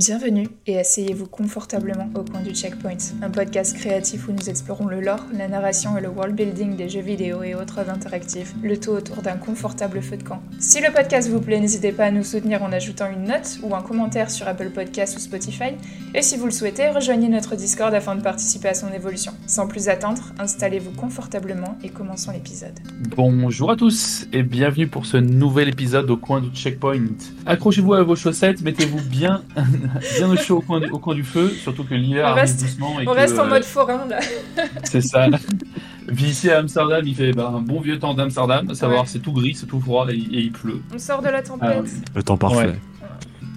Bienvenue 0.00 0.48
et 0.66 0.78
asseyez-vous 0.78 1.26
confortablement 1.26 2.08
au 2.14 2.22
coin 2.22 2.40
du 2.40 2.54
Checkpoint, 2.54 2.96
un 3.20 3.28
podcast 3.28 3.76
créatif 3.76 4.28
où 4.28 4.32
nous 4.32 4.48
explorons 4.48 4.86
le 4.86 5.02
lore, 5.02 5.26
la 5.36 5.46
narration 5.46 5.98
et 5.98 6.00
le 6.00 6.08
world 6.08 6.34
building 6.34 6.74
des 6.74 6.88
jeux 6.88 7.02
vidéo 7.02 7.42
et 7.42 7.54
autres 7.54 7.80
interactifs, 7.80 8.54
le 8.62 8.80
tout 8.80 8.92
autour 8.92 9.20
d'un 9.20 9.36
confortable 9.36 10.00
feu 10.00 10.16
de 10.16 10.22
camp. 10.22 10.40
Si 10.58 10.80
le 10.80 10.90
podcast 10.90 11.28
vous 11.28 11.42
plaît, 11.42 11.60
n'hésitez 11.60 11.92
pas 11.92 12.06
à 12.06 12.10
nous 12.10 12.24
soutenir 12.24 12.62
en 12.62 12.72
ajoutant 12.72 13.10
une 13.10 13.24
note 13.24 13.58
ou 13.62 13.74
un 13.74 13.82
commentaire 13.82 14.30
sur 14.30 14.48
Apple 14.48 14.70
Podcasts 14.70 15.18
ou 15.18 15.20
Spotify, 15.20 15.74
et 16.14 16.22
si 16.22 16.38
vous 16.38 16.46
le 16.46 16.50
souhaitez, 16.50 16.88
rejoignez 16.88 17.28
notre 17.28 17.54
Discord 17.54 17.92
afin 17.92 18.16
de 18.16 18.22
participer 18.22 18.68
à 18.68 18.74
son 18.74 18.90
évolution. 18.94 19.32
Sans 19.46 19.68
plus 19.68 19.90
attendre, 19.90 20.32
installez-vous 20.38 20.92
confortablement 20.92 21.76
et 21.84 21.90
commençons 21.90 22.32
l'épisode. 22.32 22.80
Bonjour 23.14 23.70
à 23.70 23.76
tous 23.76 24.26
et 24.32 24.42
bienvenue 24.44 24.86
pour 24.86 25.04
ce 25.04 25.18
nouvel 25.18 25.68
épisode 25.68 26.10
au 26.10 26.16
coin 26.16 26.40
du 26.40 26.48
Checkpoint. 26.56 27.18
Accrochez-vous 27.44 27.92
à 27.92 28.02
vos 28.02 28.16
chaussettes, 28.16 28.62
mettez-vous 28.62 29.06
bien 29.06 29.42
bien 30.18 30.30
au 30.30 30.36
chaud 30.36 30.58
au 30.58 30.60
coin, 30.60 30.80
du, 30.80 30.86
au 30.90 30.98
coin 30.98 31.14
du 31.14 31.24
feu, 31.24 31.48
surtout 31.50 31.84
que 31.84 31.94
l'hiver 31.94 32.24
On 32.24 32.28
arrive 32.30 32.40
reste- 32.42 32.60
doucement. 32.62 33.00
Et 33.00 33.06
On 33.08 33.12
que, 33.12 33.16
reste 33.16 33.38
en 33.38 33.44
euh, 33.46 33.48
mode 33.50 33.64
forain 33.64 34.06
là. 34.08 34.20
C'est 34.84 35.00
ça. 35.00 35.26
Puis 36.06 36.24
ici 36.24 36.50
à 36.50 36.58
Amsterdam, 36.58 37.02
il 37.06 37.14
fait 37.14 37.32
bah, 37.32 37.52
un 37.54 37.60
bon 37.60 37.80
vieux 37.80 37.98
temps 37.98 38.14
d'Amsterdam, 38.14 38.68
à 38.70 38.74
savoir 38.74 39.02
Ouais. 39.02 39.06
c'est 39.06 39.20
tout 39.20 39.32
gris, 39.32 39.54
c'est 39.54 39.66
tout 39.66 39.80
froid 39.80 40.06
et, 40.10 40.14
et 40.14 40.40
il 40.40 40.52
pleut. 40.52 40.80
On 40.94 40.98
sort 40.98 41.22
de 41.22 41.28
la 41.28 41.42
tempête. 41.42 41.84
Ah, 41.86 42.10
Le 42.16 42.22
temps 42.22 42.36
parfait. 42.36 42.66
Ouais. 42.66 42.78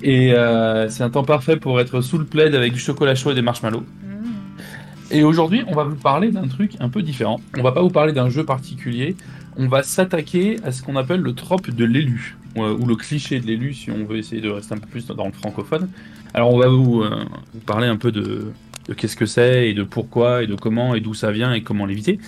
Et 0.04 0.34
euh, 0.34 0.90
c'est 0.90 1.04
un 1.04 1.10
temps 1.10 1.24
parfait 1.24 1.56
pour 1.58 1.80
être 1.80 2.02
sous 2.02 2.18
le 2.18 2.26
plaid 2.26 2.54
avec 2.54 2.74
du 2.74 2.80
chocolat 2.80 3.16
chaud 3.16 3.32
et 3.32 3.36
des 3.36 3.42
marshmallows. 3.42 3.80
Mmh. 4.04 5.12
Et 5.12 5.24
aujourd'hui, 5.24 5.64
on 5.68 5.74
va 5.76 5.84
vous 5.86 5.96
parler 5.96 6.32
d'un 6.32 6.48
truc 6.48 6.74
un 6.80 6.90
peu 6.90 7.02
différent. 7.02 7.40
On 7.58 7.64
va 7.64 7.72
pas 7.72 7.82
vous 7.82 7.90
parler 7.90 8.12
d'un 8.14 8.30
jeu 8.30 8.44
particulier. 8.44 9.16
On 9.56 9.68
va 9.68 9.82
s'attaquer 9.84 10.58
à 10.66 10.72
ce 10.72 10.82
qu'on 10.82 10.96
appelle 10.96 11.22
le 11.22 11.34
trope 11.34 11.70
de 11.70 11.86
l'élu, 11.86 12.36
ou, 12.56 12.64
euh, 12.64 12.76
ou 12.78 12.86
le 12.86 12.96
cliché 12.96 13.40
de 13.40 13.46
l'élu, 13.48 13.74
si 13.74 13.92
on 13.92 14.04
veut 14.06 14.18
essayer 14.18 14.42
de 14.42 14.50
rester 14.50 14.74
un 14.74 14.78
peu 14.80 14.88
plus 14.88 15.06
dans 15.08 15.26
le 15.26 15.32
francophone. 15.32 15.90
Alors, 16.34 16.54
on 16.54 16.58
va 16.58 16.68
vous, 16.68 17.02
euh, 17.04 17.24
vous 17.54 17.60
parler 17.62 17.88
un 17.88 17.98
peu 17.98 18.12
de, 18.12 18.52
de 18.88 18.94
qu'est-ce 18.94 19.16
que 19.16 19.26
c'est, 19.26 19.70
et 19.70 19.74
de 19.74 19.84
pourquoi, 19.84 20.44
et 20.44 20.48
de 20.48 20.56
comment, 20.56 20.96
et 20.96 21.00
d'où 21.00 21.14
ça 21.14 21.32
vient, 21.32 21.54
et 21.54 21.62
comment 21.62 21.86
l'éviter. 21.86 22.20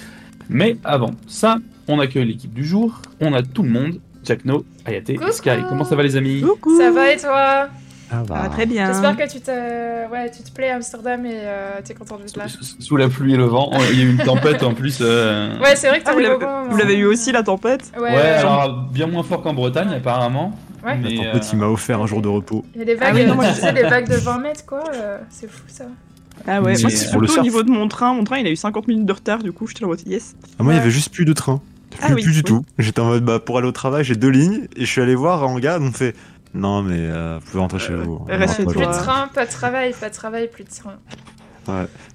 Mais 0.50 0.78
avant 0.84 1.11
ça, 1.28 1.58
on 1.88 2.00
accueille 2.00 2.26
l'équipe 2.26 2.53
du 2.53 2.64
jour. 2.66 3.02
On 3.20 3.33
a 3.33 3.42
tout 3.42 3.64
le 3.64 3.70
monde. 3.70 4.00
Jackno, 4.23 4.66
Ayate, 4.86 5.16
Coucou. 5.17 5.31
Sky. 5.31 5.50
Comment 5.70 5.83
ça 5.83 5.95
va, 5.95 6.02
les 6.03 6.16
amis 6.17 6.42
Coucou 6.42 6.78
Ça 6.80 6.89
va 6.92 7.11
et 7.11 7.17
toi? 7.17 7.67
Ah 8.11 8.23
Ça 8.28 8.33
va 8.33 8.50
très 8.50 8.66
bien. 8.67 8.88
J'espère 8.88 9.17
que 9.17 9.31
tu 9.31 9.39
te, 9.42 9.52
ouais, 10.11 10.30
tu 10.31 10.44
te 10.44 10.52
plais 10.52 10.70
à 10.70 10.76
Amsterdam 10.76 11.26
et 11.26 11.31
euh, 11.33 11.72
t'es 11.83 11.94
content 11.95 12.17
d'être 12.17 12.36
là. 12.38 12.48
Sous- 12.48 12.80
Sous 12.81 12.98
la 12.98 13.08
pluie 13.09 13.33
et 13.33 13.38
le 13.38 13.45
vent. 13.45 13.72
Il 13.92 14.00
y 14.00 14.02
a 14.02 14.06
eu 14.06 14.09
une 14.11 14.17
tempête 14.23 14.61
en 14.64 14.73
plus. 14.76 15.00
euh, 15.02 15.58
Ouais, 15.59 15.76
c'est 15.76 15.89
vrai 15.89 16.00
que 16.02 16.06
Ah, 16.08 16.64
vous 16.70 16.78
l'avez 16.78 16.98
eu 16.98 17.06
aussi 17.06 17.31
la 17.31 17.42
tempête? 17.44 17.92
Ouais, 18.00 18.16
alors 18.16 18.83
bien 18.92 19.08
moins 19.08 19.23
fort 19.23 19.42
qu'en 19.42 19.53
Bretagne 19.53 19.89
apparemment. 19.94 20.58
Ouais. 20.86 20.97
Mais, 20.97 21.19
euh, 21.28 21.39
il 21.52 21.58
m'a 21.58 21.67
offert 21.67 22.02
un 22.02 22.05
jour 22.08 22.22
de 22.22 22.28
repos. 22.28 22.64
Il 22.75 22.80
y 22.80 22.81
a 22.81 22.86
des 22.86 22.95
vagues, 22.95 23.09
Ah 23.11 23.16
oui, 23.16 23.25
non, 23.25 23.36
moi, 23.36 23.47
tu 23.47 23.59
sais, 23.59 23.73
des 23.73 23.81
vagues 23.81 24.08
de 24.08 24.16
20 24.16 24.38
mètres 24.39 24.66
quoi, 24.66 24.83
euh, 24.94 25.17
c'est 25.30 25.50
fou 25.50 25.64
ça. 25.67 25.86
Ah 26.47 26.61
ouais, 26.61 26.73
Mais, 26.75 26.81
moi 26.81 26.89
c'est 26.92 27.11
pour 27.11 27.22
le 27.22 27.27
surtout 27.27 27.39
au 27.42 27.44
niveau 27.44 27.64
de 27.64 27.72
mon 27.72 27.88
train. 27.88 28.14
Mon 28.14 28.23
train 28.23 28.38
il 28.38 28.45
a 28.47 28.52
eu 28.52 28.55
50 28.55 28.88
minutes 28.88 29.05
de 29.05 29.14
retard, 29.14 29.42
du 29.42 29.52
coup 29.52 29.66
j'étais 29.67 29.83
en 29.83 29.88
mode 29.88 30.08
yes. 30.08 30.36
Ah, 30.59 30.64
moi, 30.64 30.73
il 30.73 30.77
y 30.77 30.80
avait 30.80 30.92
juste 30.92 31.11
plus 31.14 31.25
de 31.25 31.33
train. 31.33 31.61
Plus, 31.89 32.00
Ah 32.03 32.08
oui, 32.14 32.22
plus 32.23 32.31
du 32.33 32.38
oui. 32.39 32.44
tout. 32.44 32.66
J'étais 32.77 33.00
en 33.00 33.05
mode, 33.05 33.23
bah, 33.25 33.39
pour 33.39 33.58
aller 33.58 33.67
au 33.67 33.72
travail, 33.72 34.03
j'ai 34.03 34.16
deux 34.16 34.30
lignes. 34.30 34.67
Et 34.75 34.81
je 34.81 34.92
suis 34.92 35.02
allé 35.02 35.16
voir 35.16 35.44
un 35.44 35.58
gars, 35.59 35.77
on 35.80 35.86
me 35.86 35.92
fait, 35.92 36.14
non, 36.53 36.81
mais 36.83 36.97
euh, 36.99 37.38
vous 37.39 37.49
pouvez 37.52 37.61
rentrer 37.61 37.80
chez 37.80 37.95
vous. 37.95 38.20
reste 38.27 38.59
Non, 38.59 38.66
chez 38.66 38.66
pas 38.66 38.72
Plus 38.72 38.86
de 38.88 38.92
train, 39.03 39.27
pas 39.33 39.45
de 39.45 39.52
travail, 39.52 39.94
pas 39.99 40.09
de 40.09 40.14
travail, 40.14 40.49
plus 40.52 40.64
de 40.66 40.70
train. 40.70 40.95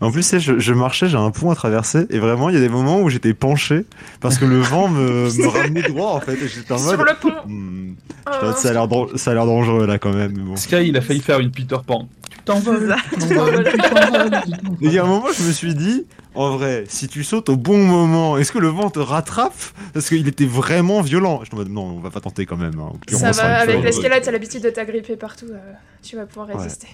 En 0.01 0.11
plus, 0.11 0.39
je, 0.39 0.59
je 0.59 0.73
marchais, 0.73 1.09
j'ai 1.09 1.17
un 1.17 1.31
pont 1.31 1.51
à 1.51 1.55
traverser. 1.55 2.07
Et 2.11 2.19
vraiment, 2.19 2.49
il 2.49 2.55
y 2.55 2.59
a 2.59 2.61
des 2.61 2.69
moments 2.69 3.01
où 3.01 3.09
j'étais 3.09 3.35
penché. 3.35 3.85
Parce 4.21 4.39
que 4.39 4.45
le 4.45 4.61
vent 4.61 4.89
me, 4.89 5.25
me 5.37 5.47
ramenait 5.49 5.83
droit, 5.83 6.13
en 6.13 6.21
fait. 6.21 6.35
Et 6.35 6.49
j'étais 6.49 6.73
en 6.73 6.81
mode. 6.81 6.95
Sur 6.95 7.05
le 7.05 7.13
pont. 7.21 7.33
hmm, 7.47 7.95
Oh, 8.27 8.53
ça, 8.55 8.69
a 8.69 8.73
l'air 8.73 8.87
dan- 8.87 9.09
ça 9.17 9.31
a 9.33 9.35
l'air 9.35 9.47
dangereux, 9.47 9.87
là, 9.87 9.99
quand 9.99 10.13
même. 10.13 10.33
Bon. 10.33 10.55
Sky, 10.57 10.87
il 10.89 10.97
a 10.97 11.01
failli 11.01 11.21
faire 11.21 11.41
une 11.41 11.51
Peter 11.51 11.77
Pan. 11.85 12.07
Tu 12.31 12.39
t'envoles. 12.45 12.89
ça. 12.89 12.97
tu 13.19 13.35
t'envoles, 13.35 13.65
tu 13.71 13.77
t'envoles. 13.79 14.35
Et 14.83 14.87
il 14.87 14.93
y 14.93 14.99
a 14.99 15.05
un 15.05 15.07
moment, 15.07 15.27
je 15.37 15.43
me 15.43 15.51
suis 15.53 15.75
dit, 15.75 16.05
en 16.41 16.57
vrai, 16.57 16.85
si 16.89 17.09
tu 17.09 17.23
sautes 17.25 17.49
au 17.49 17.57
bon 17.57 17.79
moment, 17.79 18.37
est-ce 18.39 18.53
que 18.53 18.59
le 18.59 18.69
vent 18.69 18.91
te 18.91 18.99
rattrape? 18.99 19.55
Parce 19.93 20.09
qu'il 20.09 20.27
était 20.29 20.47
vraiment 20.47 21.01
violent. 21.01 21.43
Je 21.45 21.57
non, 21.65 21.97
on 21.97 22.01
va 22.01 22.11
pas 22.11 22.21
tenter 22.21 22.47
quand 22.47 22.57
même. 22.57 22.79
hein. 22.81 22.91
Au 22.95 22.99
pire, 22.99 23.19
Ça 23.19 23.31
on 23.31 23.33
sera 23.33 23.47
va, 23.49 23.65
une 23.65 23.71
avec 23.71 23.83
l'escalade, 23.85 24.23
t'as 24.25 24.31
l'habitude 24.31 24.63
de 24.63 24.71
t'agripper 24.71 25.17
partout, 25.17 25.47
euh, 25.51 25.59
tu 26.03 26.17
vas 26.17 26.27
pouvoir 26.27 26.49
Ouais. 26.49 26.57
résister. 26.57 26.89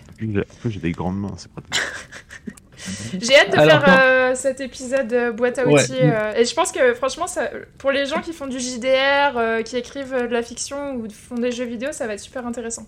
J'ai- 0.68 0.78
des 0.80 0.92
grandes 0.92 1.18
mains, 1.20 1.34
c'est 1.36 1.50
pas 1.52 1.62
J'ai 3.20 3.34
hâte 3.36 3.52
de 3.52 3.58
Alors, 3.58 3.84
faire 3.84 3.98
euh, 4.00 4.34
cet 4.34 4.60
épisode 4.60 5.12
euh, 5.12 5.32
boîte 5.32 5.58
à 5.58 5.66
Ouais. 5.66 5.82
outils. 5.82 5.92
euh, 5.98 6.34
et 6.36 6.44
je 6.44 6.54
pense 6.54 6.70
que 6.72 6.94
franchement, 6.94 7.26
ça, 7.26 7.50
pour 7.78 7.90
les 7.90 8.06
gens 8.06 8.20
qui 8.20 8.32
font 8.32 8.46
du 8.46 8.60
JDR, 8.60 9.36
euh, 9.36 9.62
qui 9.62 9.76
écrivent 9.76 10.12
euh, 10.14 10.26
de 10.28 10.32
la 10.32 10.42
fiction 10.42 10.94
ou 10.94 11.08
font 11.10 11.36
des 11.36 11.50
jeux 11.52 11.64
vidéo, 11.64 11.88
ça 11.92 12.06
va 12.06 12.14
être 12.14 12.20
super 12.20 12.46
intéressant. 12.46 12.86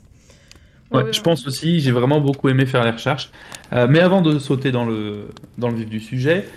Ouais, 0.92 1.04
je 1.12 1.20
pense 1.20 1.46
aussi, 1.46 1.80
j'ai 1.80 1.90
vraiment 1.90 2.20
beaucoup 2.20 2.48
aimé 2.48 2.64
faire 2.66 2.82
les 2.84 2.90
recherches. 2.90 3.30
Euh, 3.72 3.86
mais 3.90 4.00
avant 4.00 4.22
de 4.22 4.38
sauter 4.38 4.70
dans 4.72 4.86
le, 4.86 5.28
dans 5.58 5.68
le 5.68 5.76
vif 5.76 5.88
du 5.88 6.00
sujet, 6.00 6.48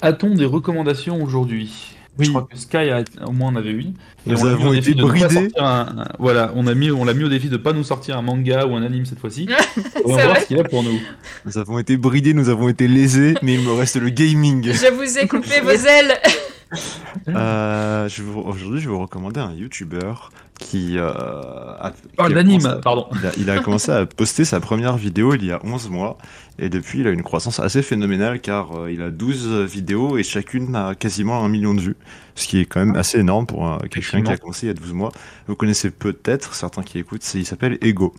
a-t-on 0.00 0.34
des 0.34 0.46
recommandations 0.46 1.22
aujourd'hui? 1.22 1.90
Oui. 2.16 2.26
Je 2.26 2.30
crois 2.30 2.46
que 2.50 2.56
Sky, 2.56 2.76
a, 2.90 3.02
au 3.26 3.32
moins, 3.32 3.48
en 3.48 3.56
avait 3.56 3.72
une. 3.72 3.88
Et 4.26 4.30
Nous 4.30 4.40
on 4.40 4.44
mis 4.44 4.50
avons 4.52 4.72
été 4.72 4.94
ne 4.94 5.02
bridés. 5.02 5.28
sortir 5.28 5.64
un- 5.64 5.94
un- 5.98 6.08
voilà, 6.20 6.52
on 6.54 6.66
a 6.68 6.74
mis, 6.74 6.90
on 6.92 7.04
l'a 7.04 7.12
mis 7.12 7.24
au 7.24 7.28
défi 7.28 7.48
de 7.48 7.56
pas 7.56 7.72
nous 7.72 7.82
sortir 7.82 8.16
un 8.16 8.22
manga 8.22 8.66
ou 8.66 8.74
un 8.76 8.84
anime 8.84 9.04
cette 9.04 9.18
fois-ci. 9.18 9.48
on 10.04 10.14
va 10.14 10.24
voir 10.26 10.36
ce 10.38 10.46
qu'il 10.46 10.60
a 10.60 10.64
pour 10.64 10.84
nous. 10.84 11.00
Nous 11.44 11.58
avons 11.58 11.78
été 11.80 11.96
bridés, 11.96 12.32
nous 12.32 12.48
avons 12.50 12.68
été 12.68 12.86
lésés, 12.86 13.34
mais 13.42 13.54
il 13.54 13.62
me 13.62 13.72
reste 13.72 13.96
le 13.96 14.10
gaming. 14.10 14.64
Je 14.72 14.92
vous 14.94 15.18
ai 15.18 15.26
coupé 15.26 15.60
vos 15.60 15.70
ailes. 15.70 16.14
Euh, 17.28 18.08
Aujourd'hui, 18.44 18.80
je 18.80 18.88
vais 18.88 18.94
vous 18.94 19.00
recommander 19.00 19.40
un 19.40 19.52
YouTuber 19.52 20.12
qui, 20.58 20.98
euh, 20.98 21.10
a, 21.10 21.92
qui 22.28 22.34
commencé- 22.58 22.80
pardon. 22.82 23.06
Il 23.20 23.26
a, 23.26 23.30
il 23.38 23.50
a 23.50 23.58
commencé 23.60 23.90
à 23.92 24.06
poster 24.06 24.44
sa 24.44 24.60
première 24.60 24.96
vidéo 24.96 25.34
il 25.34 25.44
y 25.44 25.52
a 25.52 25.60
11 25.64 25.90
mois 25.90 26.16
et 26.58 26.68
depuis 26.68 27.00
il 27.00 27.06
a 27.08 27.10
une 27.10 27.22
croissance 27.24 27.58
assez 27.58 27.82
phénoménale 27.82 28.40
car 28.40 28.76
euh, 28.78 28.92
il 28.92 29.02
a 29.02 29.10
12 29.10 29.64
vidéos 29.64 30.16
et 30.16 30.22
chacune 30.22 30.74
a 30.76 30.94
quasiment 30.94 31.44
un 31.44 31.48
million 31.48 31.74
de 31.74 31.80
vues, 31.80 31.96
ce 32.36 32.46
qui 32.46 32.60
est 32.60 32.66
quand 32.66 32.80
même 32.84 32.94
assez 32.96 33.18
énorme 33.18 33.46
pour 33.46 33.78
quelqu'un 33.90 34.22
qui 34.22 34.30
a 34.30 34.36
commencé 34.36 34.66
il 34.66 34.68
y 34.68 34.70
a 34.70 34.74
12 34.74 34.92
mois. 34.92 35.12
Vous 35.48 35.56
connaissez 35.56 35.90
peut-être, 35.90 36.54
certains 36.54 36.82
qui 36.82 36.98
écoutent, 36.98 37.34
il 37.34 37.44
s'appelle 37.46 37.78
Ego. 37.80 38.14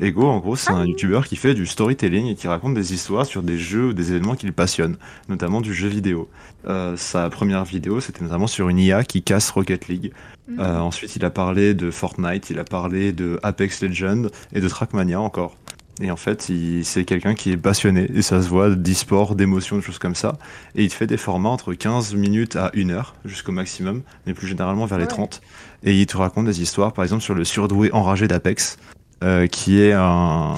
Ego, 0.00 0.26
en 0.26 0.38
gros, 0.38 0.56
c'est 0.56 0.70
un 0.70 0.86
YouTuber 0.86 1.20
qui 1.26 1.36
fait 1.36 1.52
du 1.52 1.66
storytelling 1.66 2.26
et 2.26 2.34
qui 2.34 2.48
raconte 2.48 2.72
des 2.74 2.94
histoires 2.94 3.26
sur 3.26 3.42
des 3.42 3.58
jeux 3.58 3.88
ou 3.88 3.92
des 3.92 4.12
événements 4.12 4.34
qui 4.34 4.46
le 4.46 4.52
passionnent, 4.52 4.96
notamment 5.28 5.60
du 5.60 5.74
jeu 5.74 5.88
vidéo. 5.88 6.30
Euh, 6.66 6.96
sa 6.96 7.28
première 7.28 7.64
vidéo, 7.64 8.00
c'était 8.00 8.22
notamment 8.24 8.46
sur 8.46 8.70
une 8.70 8.78
IA 8.78 9.04
qui 9.04 9.22
casse 9.22 9.50
Rocket 9.50 9.88
League. 9.88 10.12
Euh, 10.58 10.78
ensuite, 10.78 11.16
il 11.16 11.24
a 11.24 11.30
parlé 11.30 11.74
de 11.74 11.90
Fortnite, 11.90 12.48
il 12.48 12.58
a 12.58 12.64
parlé 12.64 13.12
de 13.12 13.38
Apex 13.42 13.82
Legends 13.82 14.28
et 14.54 14.60
de 14.60 14.68
Trackmania 14.68 15.20
encore. 15.20 15.56
Et 16.00 16.10
en 16.10 16.16
fait, 16.16 16.50
c'est 16.82 17.04
quelqu'un 17.04 17.34
qui 17.34 17.50
est 17.52 17.58
passionné, 17.58 18.10
et 18.14 18.22
ça 18.22 18.40
se 18.40 18.48
voit, 18.48 18.70
d'e-sport, 18.70 19.34
d'émotions, 19.34 19.76
de 19.76 19.82
choses 19.82 19.98
comme 19.98 20.14
ça. 20.14 20.38
Et 20.74 20.82
il 20.82 20.90
fait 20.90 21.06
des 21.06 21.18
formats 21.18 21.50
entre 21.50 21.74
15 21.74 22.14
minutes 22.14 22.56
à 22.56 22.70
1 22.74 22.88
heure, 22.88 23.16
jusqu'au 23.26 23.52
maximum, 23.52 24.00
mais 24.26 24.32
plus 24.32 24.46
généralement 24.46 24.86
vers 24.86 24.96
les 24.96 25.04
Ouais. 25.04 25.08
30. 25.08 25.42
Et 25.82 26.00
il 26.00 26.06
te 26.06 26.16
raconte 26.16 26.46
des 26.46 26.62
histoires, 26.62 26.94
par 26.94 27.04
exemple, 27.04 27.22
sur 27.22 27.34
le 27.34 27.44
surdoué 27.44 27.92
enragé 27.92 28.28
d'Apex, 28.28 28.78
euh, 29.22 29.46
qui 29.46 29.80
est 29.80 29.92
un, 29.92 30.54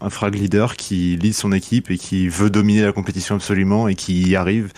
un 0.00 0.10
frag 0.10 0.34
leader 0.34 0.76
qui 0.76 1.16
lead 1.16 1.34
son 1.34 1.52
équipe 1.52 1.90
et 1.90 1.98
qui 1.98 2.28
veut 2.28 2.50
dominer 2.50 2.82
la 2.82 2.92
compétition 2.92 3.34
absolument 3.36 3.88
et 3.88 3.94
qui 3.94 4.22
y 4.28 4.36
arrive. 4.36 4.72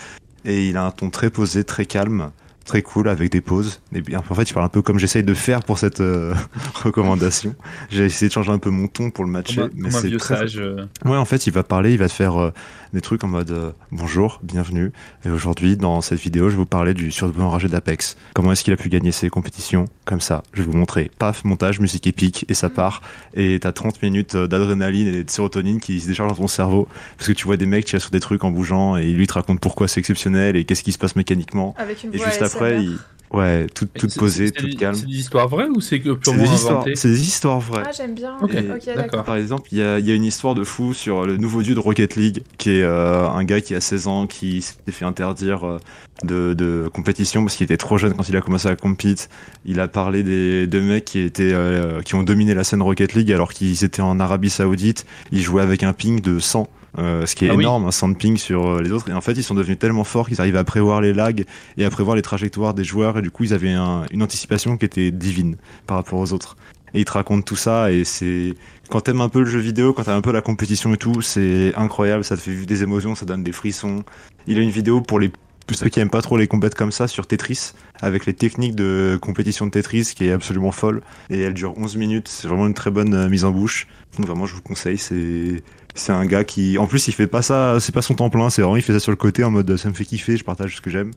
Et 0.45 0.69
il 0.69 0.77
a 0.77 0.85
un 0.85 0.91
ton 0.91 1.09
très 1.11 1.31
posé, 1.31 1.63
très 1.65 1.87
calme, 1.87 2.31
très 2.65 2.83
cool, 2.83 3.09
avec 3.09 3.31
des 3.31 3.41
pauses. 3.41 3.81
Et 3.95 4.01
bien, 4.03 4.23
en 4.29 4.35
fait, 4.35 4.43
il 4.51 4.53
parle 4.55 4.67
un 4.67 4.69
peu 4.69 4.83
comme 4.83 4.99
j'essaye 4.99 5.23
de 5.23 5.35
faire 5.35 5.63
pour 5.63 5.79
cette 5.79 6.01
euh, 6.01 6.35
recommandation. 6.75 7.55
J'ai 7.91 8.05
essayé 8.07 8.29
de 8.29 8.33
changer 8.33 8.51
un 8.53 8.59
peu 8.59 8.71
mon 8.71 8.89
ton 8.89 9.11
pour 9.11 9.25
le 9.25 9.31
matcher, 9.31 9.57
Comme 9.63 9.71
un, 9.71 9.71
mais 9.77 9.91
c'est 9.91 10.09
vieux 10.09 10.19
très 10.19 10.37
sage. 10.37 10.59
euh, 10.59 10.85
Ouais, 11.05 11.17
en 11.17 11.25
fait, 11.25 11.47
il 11.47 11.53
va 11.53 11.63
parler, 11.63 11.93
il 11.93 11.99
va 11.99 12.09
te 12.09 12.13
faire 12.13 12.41
euh, 12.41 12.53
des 12.93 13.01
trucs 13.01 13.25
en 13.25 13.29
mode 13.29 13.51
euh, 13.51 13.73
bonjour, 13.91 14.41
bienvenue. 14.43 14.93
Et 15.25 15.31
aujourd'hui, 15.31 15.77
dans 15.77 16.01
cette 16.03 16.19
vidéo, 16.19 16.47
je 16.47 16.51
vais 16.51 16.59
vous 16.59 16.67
parler 16.67 16.93
du 16.93 17.11
surdoué 17.11 17.43
enragé 17.43 17.69
d'Apex. 17.69 18.17
Comment 18.35 18.53
est-ce 18.53 18.65
qu'il 18.65 18.73
a 18.73 18.77
pu 18.77 18.89
gagner 18.89 19.13
ses 19.13 19.31
compétitions 19.31 19.87
Comme 20.05 20.21
ça, 20.21 20.43
je 20.53 20.63
vais 20.63 20.71
vous 20.71 20.77
montrer. 20.77 21.11
Paf, 21.19 21.45
montage, 21.45 21.81
musique 21.81 22.07
épique, 22.07 22.45
et 22.49 22.55
ça 22.55 22.69
part. 22.69 23.01
Et 23.35 23.59
t'as 23.61 23.73
30 23.73 24.03
minutes 24.03 24.35
euh, 24.35 24.47
d'adrénaline 24.47 25.09
et 25.09 25.25
de 25.25 25.31
sérotonine 25.31 25.81
qui 25.81 26.01
se 26.01 26.07
déchargent 26.07 26.33
dans 26.33 26.43
ton 26.43 26.49
cerveau. 26.49 26.87
Parce 27.17 27.29
que 27.29 27.33
tu 27.33 27.47
vois 27.47 27.57
des 27.57 27.67
mecs 27.67 27.87
tirer 27.87 28.01
sur 28.01 28.11
des 28.11 28.21
trucs 28.21 28.45
en 28.45 28.51
bougeant, 28.51 28.97
et 28.97 29.11
lui 29.13 29.27
te 29.27 29.35
raconte 29.35 29.61
pourquoi 29.61 29.89
c'est 29.89 30.01
exceptionnel 30.01 30.57
et 30.57 30.65
qu'est-ce 30.65 30.83
qui 30.83 30.93
se 30.93 30.99
passe 30.99 31.17
mécaniquement. 31.17 31.75
Avec 31.79 32.05
une 32.05 32.15
Et 32.15 32.19
juste 32.19 32.43
après, 32.43 32.83
il... 32.85 32.99
Ouais, 33.33 33.67
tout, 33.75 33.87
toute 33.87 34.11
c'est- 34.11 34.21
posée, 34.21 34.51
toute 34.51 34.77
calme. 34.77 34.95
C'est 34.95 35.07
des 35.07 35.17
histoires 35.19 35.49
vraies 35.49 35.69
ou 35.75 35.81
c'est 35.81 36.01
que 36.01 36.11
purement 36.13 36.43
des, 36.43 36.51
histoires, 36.51 36.75
inventé 36.81 36.97
c'est 36.97 37.09
des 37.09 37.23
histoires 37.23 37.61
vraies. 37.61 37.83
Ah, 37.87 37.91
j'aime 37.97 38.15
bien. 38.15 38.37
Ok, 38.43 38.51
Ok, 38.51 38.55
d'accord. 38.55 38.95
d'accord. 38.97 39.25
Par 39.25 39.37
exemple, 39.37 39.69
il 39.73 39.79
y 39.79 39.83
a, 39.83 39.99
il 39.99 40.07
y 40.07 40.13
a 40.13 40.15
une 40.15 40.25
histoire 40.25 40.55
de 40.55 40.65
fou 40.65 40.93
sur 40.93 41.25
le 41.25 41.39
nouveau 41.39 41.63
dieu 41.63 41.75
de 41.75 41.81
Rocket 41.81 42.17
League, 42.17 42.43
qui 42.59 42.71
est 42.71 42.83
euh, 42.83 43.27
un 43.27 43.45
gars 43.45 43.63
qui 43.63 43.75
a 43.75 43.81
16 43.81 44.07
ans, 44.07 44.27
qui 44.27 44.61
s'était 44.61 44.93
fait 44.93 45.07
interdire 45.07 45.67
euh, 45.67 45.79
de, 46.25 46.53
de 46.53 46.91
compétition 46.93 47.43
parce 47.43 47.57
qu'il 47.57 47.65
était 47.65 47.79
trop 47.79 47.97
jeune 47.97 48.13
quand 48.15 48.29
il 48.29 48.37
a 48.37 48.43
commencé 48.43 48.69
à 48.69 48.77
compete. 48.77 49.31
Il 49.65 49.81
a 49.81 49.89
parlé 49.89 50.23
des 50.23 50.67
deux 50.67 50.83
mecs 50.83 51.07
qui 51.07 51.21
étaient 51.21 51.53
euh, 51.55 52.03
qui 52.03 52.15
ont 52.15 52.23
dominé 52.23 52.53
la 52.55 52.65
scène 52.65 52.83
Rocket 52.83 53.15
League 53.15 53.33
alors 53.33 53.55
qu'ils 53.55 53.83
étaient 53.83 54.03
en 54.03 54.21
Arabie 54.21 54.51
Saoudite. 54.51 55.07
Ils 55.33 55.41
jouaient 55.41 55.63
avec 55.63 55.83
un 55.85 55.95
ping 55.95 56.21
de 56.21 56.39
100. 56.39 56.69
Euh, 56.99 57.25
ce 57.27 57.35
qui 57.35 57.47
est 57.47 57.51
Ah 57.51 57.55
oui. 57.55 57.63
énorme, 57.65 57.87
un 57.87 57.91
100 57.91 58.11
de 58.11 58.15
ping 58.17 58.37
sur 58.37 58.67
euh, 58.67 58.83
les 58.83 58.93
autres. 58.93 59.09
Et 59.09 59.13
en 59.15 59.21
fait, 59.21 59.33
ils 59.33 59.43
sont 59.43 59.55
devenus 59.55 59.79
tellement 59.79 60.05
forts 60.05 60.29
qu'ils 60.29 60.41
arrivent 60.41 60.57
à 60.57 60.65
prévoir 60.65 61.01
les 61.01 61.13
lags 61.13 61.45
et 61.79 61.85
à 61.85 61.91
prévoir 61.91 62.17
les 62.17 62.23
trajectoires 62.23 62.75
des 62.75 62.85
joueurs. 62.85 63.19
Et 63.19 63.23
du 63.23 63.31
coup, 63.31 63.45
ils 63.45 63.55
avaient 63.55 63.73
un- 63.73 64.05
une 64.11 64.23
anticipation 64.23 64.77
qui 64.77 64.85
était 64.85 65.11
divine 65.11 65.57
par 65.87 65.97
rapport 65.97 66.19
aux 66.19 66.33
autres. 66.33 66.57
et 66.95 67.01
il 67.01 67.05
te 67.07 67.13
raconte 67.13 67.47
tout 67.47 67.57
ça 67.57 67.91
et 67.91 68.05
c'est 68.05 68.53
quand 68.91 69.01
t'aimes 69.01 69.23
un 69.23 69.31
peu 69.31 69.39
le 69.41 69.47
jeu 69.47 69.59
vidéo, 69.61 69.95
quand 69.95 70.03
t'aimes 70.05 70.17
un 70.19 70.21
peu 70.21 70.31
la 70.31 70.43
compétition 70.43 70.93
et 70.93 70.99
tout, 70.99 71.23
c'est 71.23 71.73
incroyable, 71.75 72.23
ça 72.23 72.37
te 72.37 72.43
fait 72.43 72.51
vivre 72.51 72.67
des 72.67 72.83
émotions, 72.83 73.15
ça 73.15 73.25
donne 73.25 73.43
des 73.43 73.53
frissons. 73.53 74.05
Il 74.47 74.59
a 74.59 74.61
une 74.61 74.69
vidéo 74.69 75.01
pour 75.01 75.19
les 75.19 75.31
pour 75.67 75.77
ceux 75.79 75.89
qui 75.89 76.01
aiment 76.01 76.11
pas 76.11 76.21
trop 76.21 76.37
les 76.37 76.49
compètes 76.49 76.75
comme 76.75 76.93
ça 76.93 77.09
sur 77.09 77.27
Tetris, 77.27 77.73
avec 78.03 78.27
les 78.27 78.35
techniques 78.35 78.75
de 78.75 79.17
compétition 79.23 79.65
de 79.65 79.71
Tetris 79.71 80.13
qui 80.15 80.27
est 80.27 80.33
absolument 80.33 80.73
folle. 80.73 81.01
Et 81.31 81.41
elle 81.41 81.55
dure 81.55 81.73
11 81.79 81.97
minutes, 81.97 82.29
c'est 82.29 82.47
vraiment 82.49 82.67
une 82.67 82.75
très 82.75 82.91
bonne 82.91 83.15
euh, 83.15 83.29
mise 83.31 83.45
en 83.47 83.53
bouche. 83.53 83.87
Donc 84.19 84.27
vraiment, 84.27 84.45
je 84.45 84.55
vous 84.55 84.61
conseille, 84.61 84.99
c'est 84.99 85.63
c'est 85.95 86.13
un 86.13 86.25
gars 86.27 86.45
qui, 86.45 86.79
en 86.79 86.87
plus, 86.87 87.09
il 87.09 87.13
fait 87.13 87.27
pas 87.27 87.43
ça, 87.43 87.79
c'est 87.81 87.93
pas 87.93 88.03
son 88.03 88.15
temps 88.15 88.31
plein, 88.31 88.51
c'est 88.51 88.63
vraiment, 88.63 88.77
il 88.77 88.83
fait 88.83 88.93
ça 88.93 89.01
sur 89.01 89.11
le 89.13 89.17
côté 89.17 89.45
en 89.45 89.51
mode 89.51 89.77
ça 89.77 89.89
me 89.89 89.95
fait 89.95 90.05
kiffer, 90.05 90.37
je 90.37 90.45
partage 90.45 90.77
ce 90.77 90.81
que 90.81 90.91
j'aime. 90.91 91.11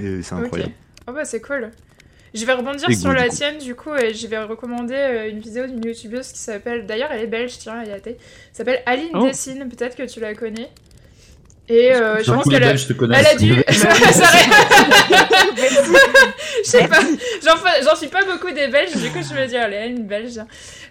Et 0.00 0.22
c'est 0.22 0.34
incroyable. 0.34 0.72
Ok. 0.72 1.08
Oh 1.08 1.12
bah 1.12 1.24
c'est 1.24 1.40
cool. 1.40 1.70
Je 2.32 2.44
vais 2.44 2.52
rebondir 2.52 2.88
Et 2.90 2.94
sur 2.96 3.12
la 3.12 3.24
du 3.24 3.28
coup. 3.28 3.36
tienne 3.36 3.58
du 3.58 3.74
coup 3.76 3.94
et 3.94 4.12
je 4.12 4.26
vais 4.26 4.42
recommander 4.42 4.94
euh, 4.94 5.30
une 5.30 5.38
vidéo 5.38 5.66
d'une 5.66 5.84
youtubeuse 5.84 6.32
qui 6.32 6.38
s'appelle, 6.38 6.84
d'ailleurs 6.84 7.12
elle 7.12 7.22
est 7.22 7.26
belge, 7.28 7.58
tiens, 7.58 7.80
elle 7.82 7.88
y 7.88 7.92
a 7.92 7.98
été, 7.98 8.16
s'appelle 8.52 8.82
Aline 8.86 9.10
Oh. 9.14 9.26
Dessine, 9.26 9.68
peut-être 9.68 9.94
que 9.96 10.02
tu 10.02 10.18
la 10.18 10.34
connais. 10.34 10.68
Et 11.68 11.94
euh, 11.94 12.22
je 12.22 12.30
D'un 12.30 12.36
pense 12.36 12.48
qu'elle 12.48 12.62
a... 12.62 12.72
Elle 12.72 13.26
a 13.26 13.34
dû. 13.36 13.54
Je 16.64 16.70
sais 16.70 16.88
pas. 16.88 17.00
J'en 17.82 17.96
suis 17.96 18.08
pas 18.08 18.24
beaucoup 18.24 18.50
des 18.50 18.68
Belges, 18.68 18.96
du 18.96 19.10
coup 19.10 19.20
je 19.22 19.34
me 19.34 19.46
dis, 19.46 19.56
allez, 19.56 19.88
une 19.88 20.06
Belge. 20.06 20.40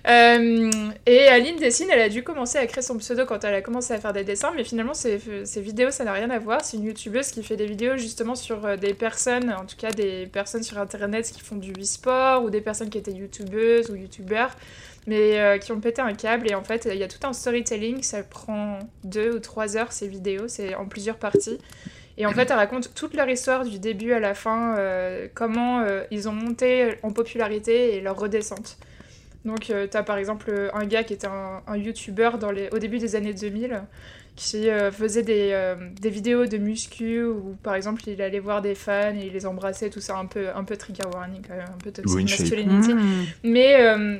Euh, 0.07 0.71
et 1.05 1.27
Aline 1.27 1.57
Dessine, 1.57 1.87
elle 1.91 2.01
a 2.01 2.09
dû 2.09 2.23
commencer 2.23 2.57
à 2.57 2.67
créer 2.67 2.81
son 2.81 2.97
pseudo 2.97 3.25
quand 3.25 3.43
elle 3.43 3.53
a 3.53 3.61
commencé 3.61 3.93
à 3.93 3.99
faire 3.99 4.13
des 4.13 4.23
dessins, 4.23 4.51
mais 4.55 4.63
finalement 4.63 4.93
ses, 4.93 5.19
ses 5.45 5.61
vidéos 5.61 5.91
ça 5.91 6.03
n'a 6.03 6.13
rien 6.13 6.29
à 6.29 6.39
voir. 6.39 6.61
C'est 6.63 6.77
une 6.77 6.83
youtubeuse 6.83 7.31
qui 7.31 7.43
fait 7.43 7.55
des 7.55 7.65
vidéos 7.65 7.97
justement 7.97 8.35
sur 8.35 8.65
euh, 8.65 8.75
des 8.75 8.93
personnes, 8.93 9.53
en 9.53 9.65
tout 9.65 9.77
cas 9.77 9.91
des 9.91 10.25
personnes 10.25 10.63
sur 10.63 10.77
internet 10.79 11.31
qui 11.31 11.41
font 11.41 11.55
du 11.55 11.71
e-sport 11.71 12.43
ou 12.43 12.49
des 12.49 12.61
personnes 12.61 12.89
qui 12.89 12.97
étaient 12.97 13.11
youtubeuses 13.11 13.89
ou 13.89 13.95
youtubeurs 13.95 14.51
mais 15.07 15.39
euh, 15.39 15.57
qui 15.57 15.71
ont 15.71 15.79
pété 15.79 16.01
un 16.01 16.13
câble 16.13 16.49
et 16.49 16.55
en 16.55 16.63
fait 16.63 16.87
il 16.91 16.97
y 16.97 17.03
a 17.03 17.07
tout 17.07 17.25
un 17.27 17.33
storytelling, 17.33 18.01
ça 18.03 18.23
prend 18.23 18.79
deux 19.03 19.35
ou 19.35 19.39
trois 19.39 19.77
heures 19.77 19.91
ces 19.91 20.07
vidéos, 20.07 20.47
c'est 20.47 20.75
en 20.75 20.85
plusieurs 20.85 21.17
parties. 21.17 21.59
Et 22.15 22.27
en 22.27 22.31
fait, 22.31 22.51
elle 22.51 22.57
raconte 22.57 22.93
toute 22.93 23.15
leur 23.15 23.27
histoire 23.27 23.65
du 23.65 23.79
début 23.79 24.13
à 24.13 24.19
la 24.19 24.35
fin, 24.35 24.77
euh, 24.77 25.27
comment 25.33 25.79
euh, 25.79 26.03
ils 26.11 26.29
ont 26.29 26.31
monté 26.31 26.95
en 27.01 27.11
popularité 27.11 27.95
et 27.95 28.01
leur 28.01 28.19
redescente. 28.19 28.77
Donc, 29.45 29.61
tu 29.61 29.73
t'as 29.89 30.03
par 30.03 30.17
exemple 30.17 30.69
un 30.75 30.85
gars 30.85 31.03
qui 31.03 31.13
était 31.13 31.25
un, 31.25 31.63
un 31.65 31.75
YouTuber 31.75 32.31
dans 32.39 32.51
les, 32.51 32.69
au 32.69 32.77
début 32.77 32.99
des 32.99 33.15
années 33.15 33.33
2000 33.33 33.81
qui 34.35 34.69
euh, 34.69 34.91
faisait 34.91 35.21
des, 35.21 35.49
euh, 35.51 35.75
des 35.99 36.09
vidéos 36.09 36.45
de 36.45 36.57
muscu 36.57 37.23
où 37.23 37.55
par 37.61 37.75
exemple 37.75 38.01
il 38.07 38.21
allait 38.21 38.39
voir 38.39 38.61
des 38.61 38.73
fans 38.73 39.13
et 39.15 39.27
il 39.27 39.33
les 39.33 39.45
embrassait, 39.45 39.89
tout 39.89 40.01
ça 40.01 40.17
un 40.17 40.25
peu, 40.25 40.47
un 40.55 40.63
peu 40.63 40.75
trigger 40.75 41.03
warning, 41.13 41.41
quand 41.47 41.55
même, 41.55 41.67
un 41.67 41.77
peu 41.77 41.91
toxic 41.91 42.29
masculinity. 42.29 42.93
Mmh. 42.93 43.25
Mais 43.43 43.75
euh, 43.81 44.17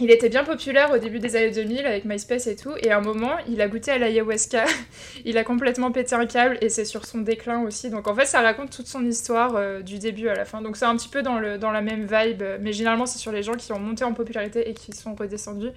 il 0.00 0.10
était 0.12 0.28
bien 0.28 0.44
populaire 0.44 0.90
au 0.92 0.98
début 0.98 1.18
des 1.18 1.34
années 1.34 1.50
2000 1.50 1.84
avec 1.86 2.04
MySpace 2.04 2.46
et 2.46 2.54
tout. 2.54 2.72
Et 2.82 2.90
à 2.92 2.98
un 2.98 3.00
moment, 3.00 3.32
il 3.48 3.60
a 3.60 3.66
goûté 3.68 3.90
à 3.90 3.98
l'ayahuasca. 3.98 4.64
il 5.24 5.36
a 5.38 5.44
complètement 5.44 5.90
pété 5.90 6.14
un 6.14 6.26
câble 6.26 6.56
et 6.60 6.68
c'est 6.68 6.84
sur 6.84 7.04
son 7.04 7.18
déclin 7.18 7.62
aussi. 7.62 7.90
Donc 7.90 8.06
en 8.06 8.14
fait, 8.14 8.26
ça 8.26 8.40
raconte 8.40 8.70
toute 8.70 8.86
son 8.86 9.04
histoire 9.04 9.56
euh, 9.56 9.80
du 9.82 9.98
début 9.98 10.28
à 10.28 10.34
la 10.34 10.44
fin. 10.44 10.62
Donc 10.62 10.76
c'est 10.76 10.84
un 10.84 10.96
petit 10.96 11.08
peu 11.08 11.22
dans, 11.22 11.38
le, 11.40 11.58
dans 11.58 11.72
la 11.72 11.80
même 11.80 12.06
vibe. 12.10 12.42
Mais 12.60 12.72
généralement, 12.72 13.06
c'est 13.06 13.18
sur 13.18 13.32
les 13.32 13.42
gens 13.42 13.54
qui 13.54 13.72
ont 13.72 13.80
monté 13.80 14.04
en 14.04 14.12
popularité 14.14 14.70
et 14.70 14.74
qui 14.74 14.92
sont 14.92 15.14
redescendus. 15.16 15.70